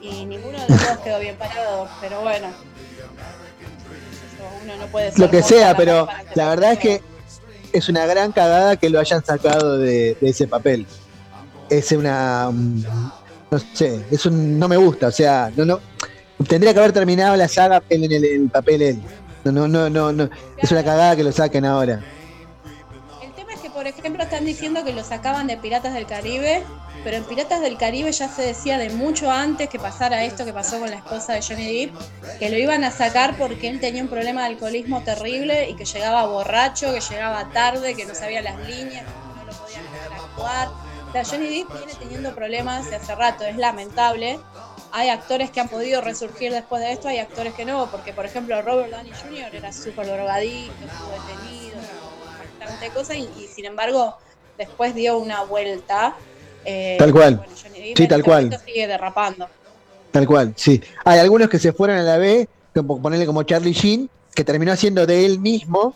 y 0.00 0.24
ninguno 0.26 0.58
de 0.60 0.68
los 0.68 0.80
dos 0.88 0.98
quedó 1.04 1.18
bien 1.20 1.36
parado, 1.36 1.88
pero 2.00 2.20
bueno. 2.22 2.48
Uno 4.64 4.76
no 4.76 4.86
puede 4.86 5.10
ser 5.10 5.20
Lo 5.20 5.30
que 5.30 5.42
sea, 5.42 5.76
pero 5.76 6.08
la 6.34 6.48
verdad 6.48 6.72
es 6.72 6.78
que 6.78 7.02
es 7.72 7.88
una 7.88 8.06
gran 8.06 8.32
cagada 8.32 8.76
que 8.76 8.90
lo 8.90 8.98
hayan 8.98 9.24
sacado 9.24 9.78
de, 9.78 10.16
de 10.20 10.28
ese 10.30 10.46
papel. 10.46 10.86
Es 11.68 11.92
una. 11.92 12.50
mm, 12.50 12.84
No 13.50 13.58
sé, 13.74 14.04
es 14.10 14.26
un, 14.26 14.58
no 14.58 14.68
me 14.68 14.76
gusta, 14.76 15.08
o 15.08 15.12
sea, 15.12 15.50
no, 15.56 15.64
no. 15.64 15.80
Tendría 16.48 16.72
que 16.72 16.78
haber 16.80 16.92
terminado 16.92 17.36
la 17.36 17.48
saga 17.48 17.82
en 17.90 18.04
el, 18.04 18.24
el 18.24 18.48
papel 18.48 18.82
él. 18.82 19.02
No, 19.44 19.52
no, 19.52 19.68
no, 19.68 19.90
no, 19.90 20.12
no. 20.12 20.30
Es 20.56 20.70
una 20.72 20.82
cagada 20.82 21.16
que 21.16 21.22
lo 21.22 21.32
saquen 21.32 21.64
ahora. 21.64 22.00
El 23.22 23.32
tema 23.32 23.52
es 23.52 23.60
que, 23.60 23.70
por 23.70 23.86
ejemplo, 23.86 24.22
están 24.22 24.44
diciendo 24.44 24.82
que 24.84 24.92
lo 24.92 25.04
sacaban 25.04 25.46
de 25.46 25.56
Piratas 25.58 25.92
del 25.94 26.06
Caribe, 26.06 26.62
pero 27.02 27.16
en 27.16 27.24
Piratas 27.24 27.60
del 27.60 27.76
Caribe 27.76 28.12
ya 28.12 28.28
se 28.28 28.42
decía 28.42 28.78
de 28.78 28.90
mucho 28.90 29.30
antes 29.30 29.68
que 29.68 29.78
pasara 29.78 30.24
esto 30.24 30.44
que 30.44 30.52
pasó 30.52 30.78
con 30.78 30.90
la 30.90 30.96
esposa 30.96 31.32
de 31.32 31.42
Johnny 31.42 31.86
Depp, 31.86 31.94
que 32.38 32.50
lo 32.50 32.58
iban 32.58 32.84
a 32.84 32.90
sacar 32.90 33.36
porque 33.36 33.68
él 33.68 33.80
tenía 33.80 34.02
un 34.02 34.08
problema 34.08 34.42
de 34.42 34.48
alcoholismo 34.48 35.02
terrible 35.02 35.70
y 35.70 35.74
que 35.74 35.84
llegaba 35.84 36.26
borracho, 36.26 36.92
que 36.92 37.00
llegaba 37.00 37.48
tarde, 37.50 37.94
que 37.94 38.04
no 38.04 38.14
sabía 38.14 38.42
las 38.42 38.58
líneas, 38.66 39.04
que 39.04 39.38
no 39.38 39.44
lo 39.44 39.52
podían 39.52 39.86
hacer 39.86 40.12
actuar. 40.12 40.90
Johnny 41.24 41.58
Depp 41.58 41.72
viene 41.76 41.94
teniendo 41.98 42.34
problemas 42.34 42.92
hace 42.92 43.14
rato, 43.14 43.44
es 43.44 43.56
lamentable. 43.56 44.38
Hay 44.92 45.08
actores 45.08 45.50
que 45.50 45.60
han 45.60 45.68
podido 45.68 46.00
resurgir 46.00 46.52
después 46.52 46.82
de 46.82 46.92
esto, 46.92 47.08
hay 47.08 47.18
actores 47.18 47.54
que 47.54 47.64
no, 47.64 47.90
porque 47.90 48.12
por 48.12 48.26
ejemplo 48.26 48.60
Robert 48.62 48.90
Downey 48.90 49.12
Jr. 49.12 49.54
era 49.54 49.72
súper 49.72 50.06
drogadicto, 50.06 50.84
estuvo 50.84 51.10
detenido, 51.10 51.76
bastante 52.58 52.90
cosas 52.90 53.16
y, 53.16 53.28
y, 53.40 53.48
sin 53.48 53.66
embargo 53.66 54.16
después 54.58 54.94
dio 54.94 55.18
una 55.18 55.42
vuelta. 55.42 56.16
Eh, 56.64 56.96
Tal 56.98 57.12
cual. 57.12 57.36
bueno, 57.36 57.52
Johnny 57.62 57.80
Depp 57.88 57.96
Sí, 57.96 58.08
tal 58.08 58.22
cual. 58.22 58.60
sigue 58.64 58.86
derrapando. 58.86 59.46
Tal 60.10 60.26
cual, 60.26 60.52
sí. 60.56 60.80
Hay 61.04 61.18
algunos 61.20 61.48
que 61.48 61.58
se 61.58 61.72
fueron 61.72 61.96
a 61.98 62.02
la 62.02 62.18
B, 62.18 62.48
como 62.74 63.00
ponerle 63.00 63.26
como 63.26 63.42
Charlie 63.44 63.72
Sheen, 63.72 64.10
que 64.34 64.44
terminó 64.44 64.74
siendo 64.76 65.06
de 65.06 65.24
él 65.24 65.38
mismo, 65.38 65.94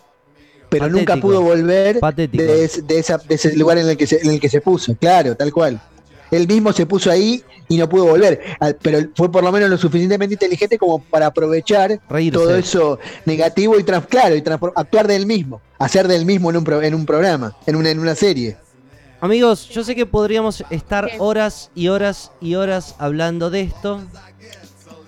pero 0.68 0.84
Patético. 0.86 0.99
nunca 1.12 1.17
pudo 1.20 1.43
volver 1.43 1.99
Patético. 2.01 2.43
de, 2.44 2.65
es- 2.65 2.86
de 2.86 2.99
esa- 2.99 3.18
de 3.18 3.34
ese 3.34 3.55
lugar 3.57 3.78
en 3.78 3.89
el, 3.89 3.97
que 3.97 4.07
se, 4.07 4.20
en 4.20 4.31
el 4.31 4.41
que 4.41 4.49
se 4.49 4.60
puso, 4.60 4.97
claro, 4.97 5.36
tal 5.36 5.52
cual. 5.52 5.81
Él 6.31 6.49
mismo 6.49 6.73
se 6.73 6.84
puso 6.86 7.10
ahí 7.10 7.44
y 7.68 7.76
no 7.76 7.89
pudo 7.89 8.07
volver, 8.07 8.41
Al- 8.60 8.76
pero 8.81 8.99
fue 9.15 9.31
por 9.31 9.44
lo 9.44 9.52
menos 9.52 9.68
lo 9.70 9.78
suficientemente 9.78 10.34
inteligente 10.34 10.78
como 10.78 11.01
para 11.02 11.26
aprovechar 11.26 12.01
Reírse. 12.09 12.39
todo 12.39 12.57
eso 12.57 12.99
negativo 13.25 13.78
y 13.78 13.84
trans- 13.84 14.07
claro, 14.07 14.34
y 14.34 14.43
transfor- 14.43 14.73
actuar 14.75 15.07
del 15.07 15.26
mismo, 15.26 15.60
hacer 15.78 16.09
del 16.09 16.25
mismo 16.25 16.51
en 16.51 16.57
un, 16.57 16.65
pro- 16.65 16.83
en 16.83 16.94
un 16.94 17.07
programa, 17.07 17.57
en 17.67 17.76
una, 17.76 17.91
en 17.91 17.99
una 18.01 18.15
serie. 18.17 18.57
Amigos, 19.28 19.70
yo 19.70 19.83
sé 19.83 19.94
que 19.94 20.05
podríamos 20.05 20.62
estar 20.69 21.09
horas 21.19 21.70
y 21.75 21.89
horas 21.89 22.31
y 22.43 22.57
horas 22.57 22.94
hablando 22.99 23.49
de 23.49 23.62
esto, 23.62 24.03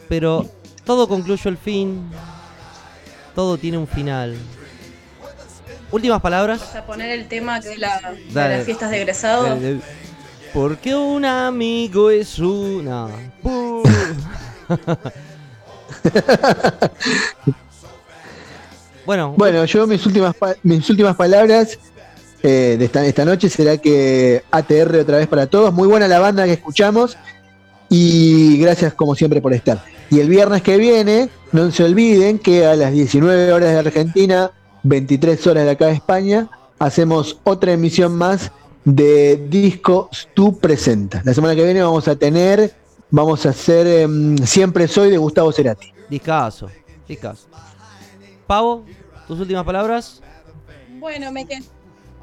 pero 0.09 0.49
todo 0.87 1.07
concluye 1.07 1.47
el 1.51 1.59
fin, 1.59 2.01
todo 3.35 3.59
tiene 3.59 3.77
un 3.77 3.87
final. 3.87 4.35
Últimas 5.93 6.23
palabras. 6.23 6.61
Vas 6.61 6.77
a 6.77 6.87
poner 6.87 7.11
el 7.11 7.29
tema 7.29 7.61
de, 7.61 7.77
la- 7.77 8.01
de 8.11 8.33
Dale. 8.33 8.57
las 8.57 8.65
fiestas 8.65 8.91
de 8.91 8.97
egresado. 9.03 9.55
Eh, 9.61 9.79
Porque 10.55 10.95
un 10.95 11.27
amigo 11.27 12.09
es 12.11 12.39
una... 12.39 13.09
bueno, 19.05 19.35
Bueno, 19.37 19.65
yo 19.67 19.87
mis 19.87 20.05
últimas, 20.07 20.35
pa- 20.35 20.55
mis 20.63 20.89
últimas 20.89 21.15
palabras 21.17 21.79
eh, 22.47 22.77
de 22.79 22.85
esta, 22.85 23.05
esta 23.05 23.25
noche 23.25 23.49
será 23.51 23.77
que 23.77 24.45
ATR 24.53 25.01
otra 25.01 25.17
vez 25.19 25.27
para 25.27 25.47
todos. 25.49 25.73
Muy 25.75 25.89
buena 25.89 26.07
la 26.07 26.21
banda 26.21 26.45
que 26.45 26.53
escuchamos 26.53 27.17
y 27.89 28.59
gracias 28.59 28.95
como 28.95 29.15
siempre 29.15 29.41
por 29.41 29.53
estar. 29.53 29.83
Y 30.11 30.21
el 30.21 30.29
viernes 30.29 30.63
que 30.63 30.77
viene, 30.77 31.29
no 31.53 31.71
se 31.73 31.83
olviden 31.85 32.39
que 32.39 32.65
a 32.65 32.77
las 32.77 32.93
19 32.93 33.53
horas 33.53 33.73
de 33.73 33.79
Argentina, 33.79 34.51
23 34.85 35.45
horas 35.49 35.65
de 35.65 35.71
acá 35.73 35.87
de 35.87 35.95
España, 35.95 36.49
hacemos 36.79 37.39
otra 37.43 37.73
emisión 37.73 38.15
más 38.17 38.53
de 38.85 39.45
Disco 39.49 40.09
Stu 40.13 40.59
Presenta. 40.59 41.23
La 41.25 41.35
semana 41.35 41.57
que 41.57 41.65
viene 41.65 41.83
vamos 41.83 42.07
a 42.07 42.15
tener, 42.15 42.73
vamos 43.11 43.45
a 43.47 43.49
hacer 43.49 43.87
em, 43.89 44.39
Siempre 44.39 44.87
Soy 44.87 45.11
de 45.11 45.19
Gustavo 45.19 45.51
Cerati. 45.51 45.93
discaso, 46.09 46.69
discaso. 47.09 47.49
Pavo, 48.47 48.85
tus 49.27 49.41
últimas 49.41 49.65
palabras. 49.65 50.23
Bueno, 51.01 51.33
me, 51.33 51.45
que- 51.47 51.63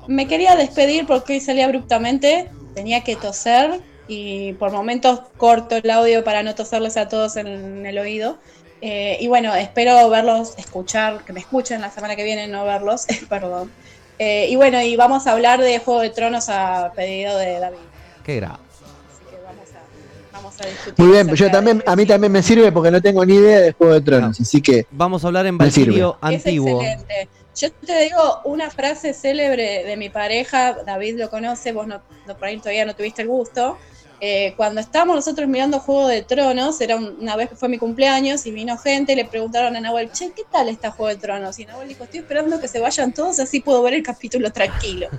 me 0.07 0.27
quería 0.27 0.55
despedir 0.55 1.05
porque 1.07 1.33
hoy 1.33 1.39
salí 1.39 1.61
abruptamente. 1.61 2.49
Tenía 2.75 3.01
que 3.03 3.15
toser 3.15 3.79
y 4.07 4.53
por 4.53 4.71
momentos 4.71 5.21
corto 5.37 5.75
el 5.77 5.89
audio 5.89 6.23
para 6.23 6.43
no 6.43 6.55
toserles 6.55 6.97
a 6.97 7.07
todos 7.07 7.35
en 7.37 7.85
el 7.85 7.97
oído. 7.99 8.37
Eh, 8.81 9.17
y 9.21 9.27
bueno, 9.27 9.55
espero 9.55 10.09
verlos, 10.09 10.55
escuchar, 10.57 11.23
que 11.23 11.31
me 11.31 11.39
escuchen 11.39 11.79
la 11.81 11.89
semana 11.91 12.15
que 12.17 12.23
viene, 12.23 12.47
no 12.47 12.65
verlos, 12.65 13.05
perdón. 13.29 13.71
Eh, 14.19 14.47
y 14.49 14.55
bueno, 14.55 14.81
y 14.81 14.95
vamos 14.95 15.25
a 15.27 15.31
hablar 15.31 15.61
de 15.61 15.79
Juego 15.79 16.01
de 16.01 16.09
Tronos 16.09 16.49
a 16.49 16.91
pedido 16.95 17.37
de 17.37 17.59
David. 17.59 17.77
Qué 18.25 18.35
grave. 18.37 18.55
Así 18.55 19.23
que 19.29 19.37
vamos 19.43 19.69
a, 19.73 20.33
vamos 20.33 20.53
a 20.61 20.65
discutir. 20.67 20.93
Muy 21.05 21.13
bien, 21.13 21.33
yo 21.35 21.49
también, 21.51 21.77
de- 21.79 21.83
a 21.87 21.95
mí 21.95 22.05
también 22.05 22.31
me 22.31 22.43
sirve 22.43 22.71
porque 22.71 22.91
no 22.91 23.01
tengo 23.01 23.25
ni 23.25 23.35
idea 23.35 23.59
de 23.59 23.71
Juego 23.71 23.93
de 23.93 24.01
Tronos, 24.01 24.39
así 24.39 24.61
que 24.61 24.85
Vamos 24.91 25.23
a 25.23 25.27
hablar 25.27 25.45
en 25.45 25.55
Me 25.57 25.71
sirve. 25.71 26.01
Valkyrio 26.03 26.17
Es 26.21 26.45
antiguo. 26.45 26.81
excelente. 26.81 27.29
Yo 27.55 27.71
te 27.71 27.99
digo 28.03 28.41
una 28.45 28.69
frase 28.69 29.13
célebre 29.13 29.83
de 29.83 29.95
mi 29.97 30.09
pareja, 30.09 30.75
David 30.85 31.19
lo 31.19 31.29
conoce, 31.29 31.71
vos 31.71 31.85
no, 31.87 32.01
no- 32.25 32.35
por 32.35 32.47
ahí 32.47 32.57
todavía 32.57 32.85
no 32.85 32.95
tuviste 32.95 33.21
el 33.21 33.27
gusto. 33.27 33.77
Eh, 34.19 34.53
cuando 34.55 34.79
estábamos 34.79 35.17
nosotros 35.17 35.47
mirando 35.49 35.79
Juego 35.79 36.07
de 36.07 36.21
Tronos, 36.23 36.79
era 36.81 36.95
un- 36.95 37.17
una 37.19 37.35
vez 37.35 37.49
que 37.49 37.55
fue 37.55 37.67
mi 37.69 37.77
cumpleaños 37.77 38.45
y 38.45 38.51
vino 38.51 38.77
gente 38.77 39.11
y 39.13 39.15
le 39.17 39.25
preguntaron 39.25 39.75
a 39.75 39.81
Nahuel, 39.81 40.11
che, 40.11 40.31
¿qué 40.33 40.43
tal 40.49 40.69
está 40.69 40.91
Juego 40.91 41.09
de 41.09 41.17
Tronos? 41.21 41.59
Y 41.59 41.65
Nahuel 41.65 41.89
dijo, 41.89 42.05
estoy 42.05 42.21
esperando 42.21 42.59
que 42.59 42.67
se 42.69 42.79
vayan 42.79 43.13
todos, 43.13 43.39
así 43.39 43.59
puedo 43.59 43.83
ver 43.83 43.95
el 43.95 44.03
capítulo 44.03 44.51
tranquilo. 44.51 45.09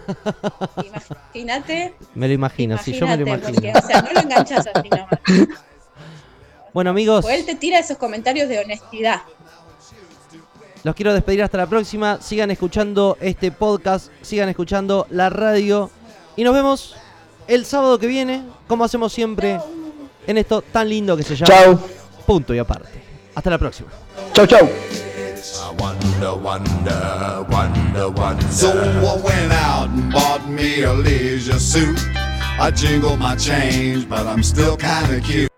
Imagínate, 0.84 1.94
Me 2.14 2.28
lo 2.28 2.34
imagino, 2.34 2.78
sí, 2.78 2.92
yo 2.92 3.06
me 3.06 3.16
lo 3.16 3.22
imagino. 3.26 3.52
porque, 3.52 3.72
o 3.78 3.86
sea, 3.86 4.02
no 4.02 4.12
lo 4.12 4.20
enganchas 4.20 4.66
así 4.66 4.88
nomás. 4.88 5.20
Bueno, 6.72 6.90
amigos, 6.90 7.22
Porque 7.22 7.36
él 7.38 7.46
te 7.46 7.54
tira 7.54 7.78
esos 7.78 7.96
comentarios 7.98 8.48
de 8.48 8.58
honestidad. 8.58 9.20
Los 10.84 10.94
quiero 10.94 11.12
despedir 11.14 11.42
hasta 11.42 11.58
la 11.58 11.66
próxima. 11.66 12.20
Sigan 12.20 12.50
escuchando 12.50 13.16
este 13.20 13.50
podcast, 13.50 14.12
sigan 14.22 14.48
escuchando 14.50 15.06
la 15.10 15.30
radio. 15.30 15.90
Y 16.36 16.44
nos 16.44 16.54
vemos 16.54 16.94
el 17.48 17.64
sábado 17.64 17.98
que 17.98 18.06
viene, 18.06 18.42
como 18.68 18.84
hacemos 18.84 19.12
siempre, 19.12 19.58
en 20.26 20.38
esto 20.38 20.62
tan 20.62 20.88
lindo 20.88 21.16
que 21.16 21.22
se 21.22 21.36
llama 21.36 21.52
Chau. 21.52 21.80
Punto 22.26 22.54
y 22.54 22.58
aparte. 22.58 23.02
Hasta 23.34 23.50
la 23.50 23.58
próxima. 23.58 23.88
chau 24.32 24.46
chau. 24.46 24.68
I 25.56 25.70
wonder, 25.78 26.34
wonder, 26.34 27.46
wonder, 27.50 28.08
wonder. 28.10 28.48
So 28.50 28.70
I 28.70 29.20
went 29.22 29.52
out 29.52 29.88
and 29.88 30.12
bought 30.12 30.46
me 30.48 30.82
a 30.82 30.92
leisure 30.92 31.58
suit. 31.58 31.98
I 32.58 32.70
jingle 32.70 33.16
my 33.16 33.36
change, 33.36 34.08
but 34.08 34.26
I'm 34.26 34.42
still 34.42 34.76
kinda 34.76 35.20
cute. 35.20 35.53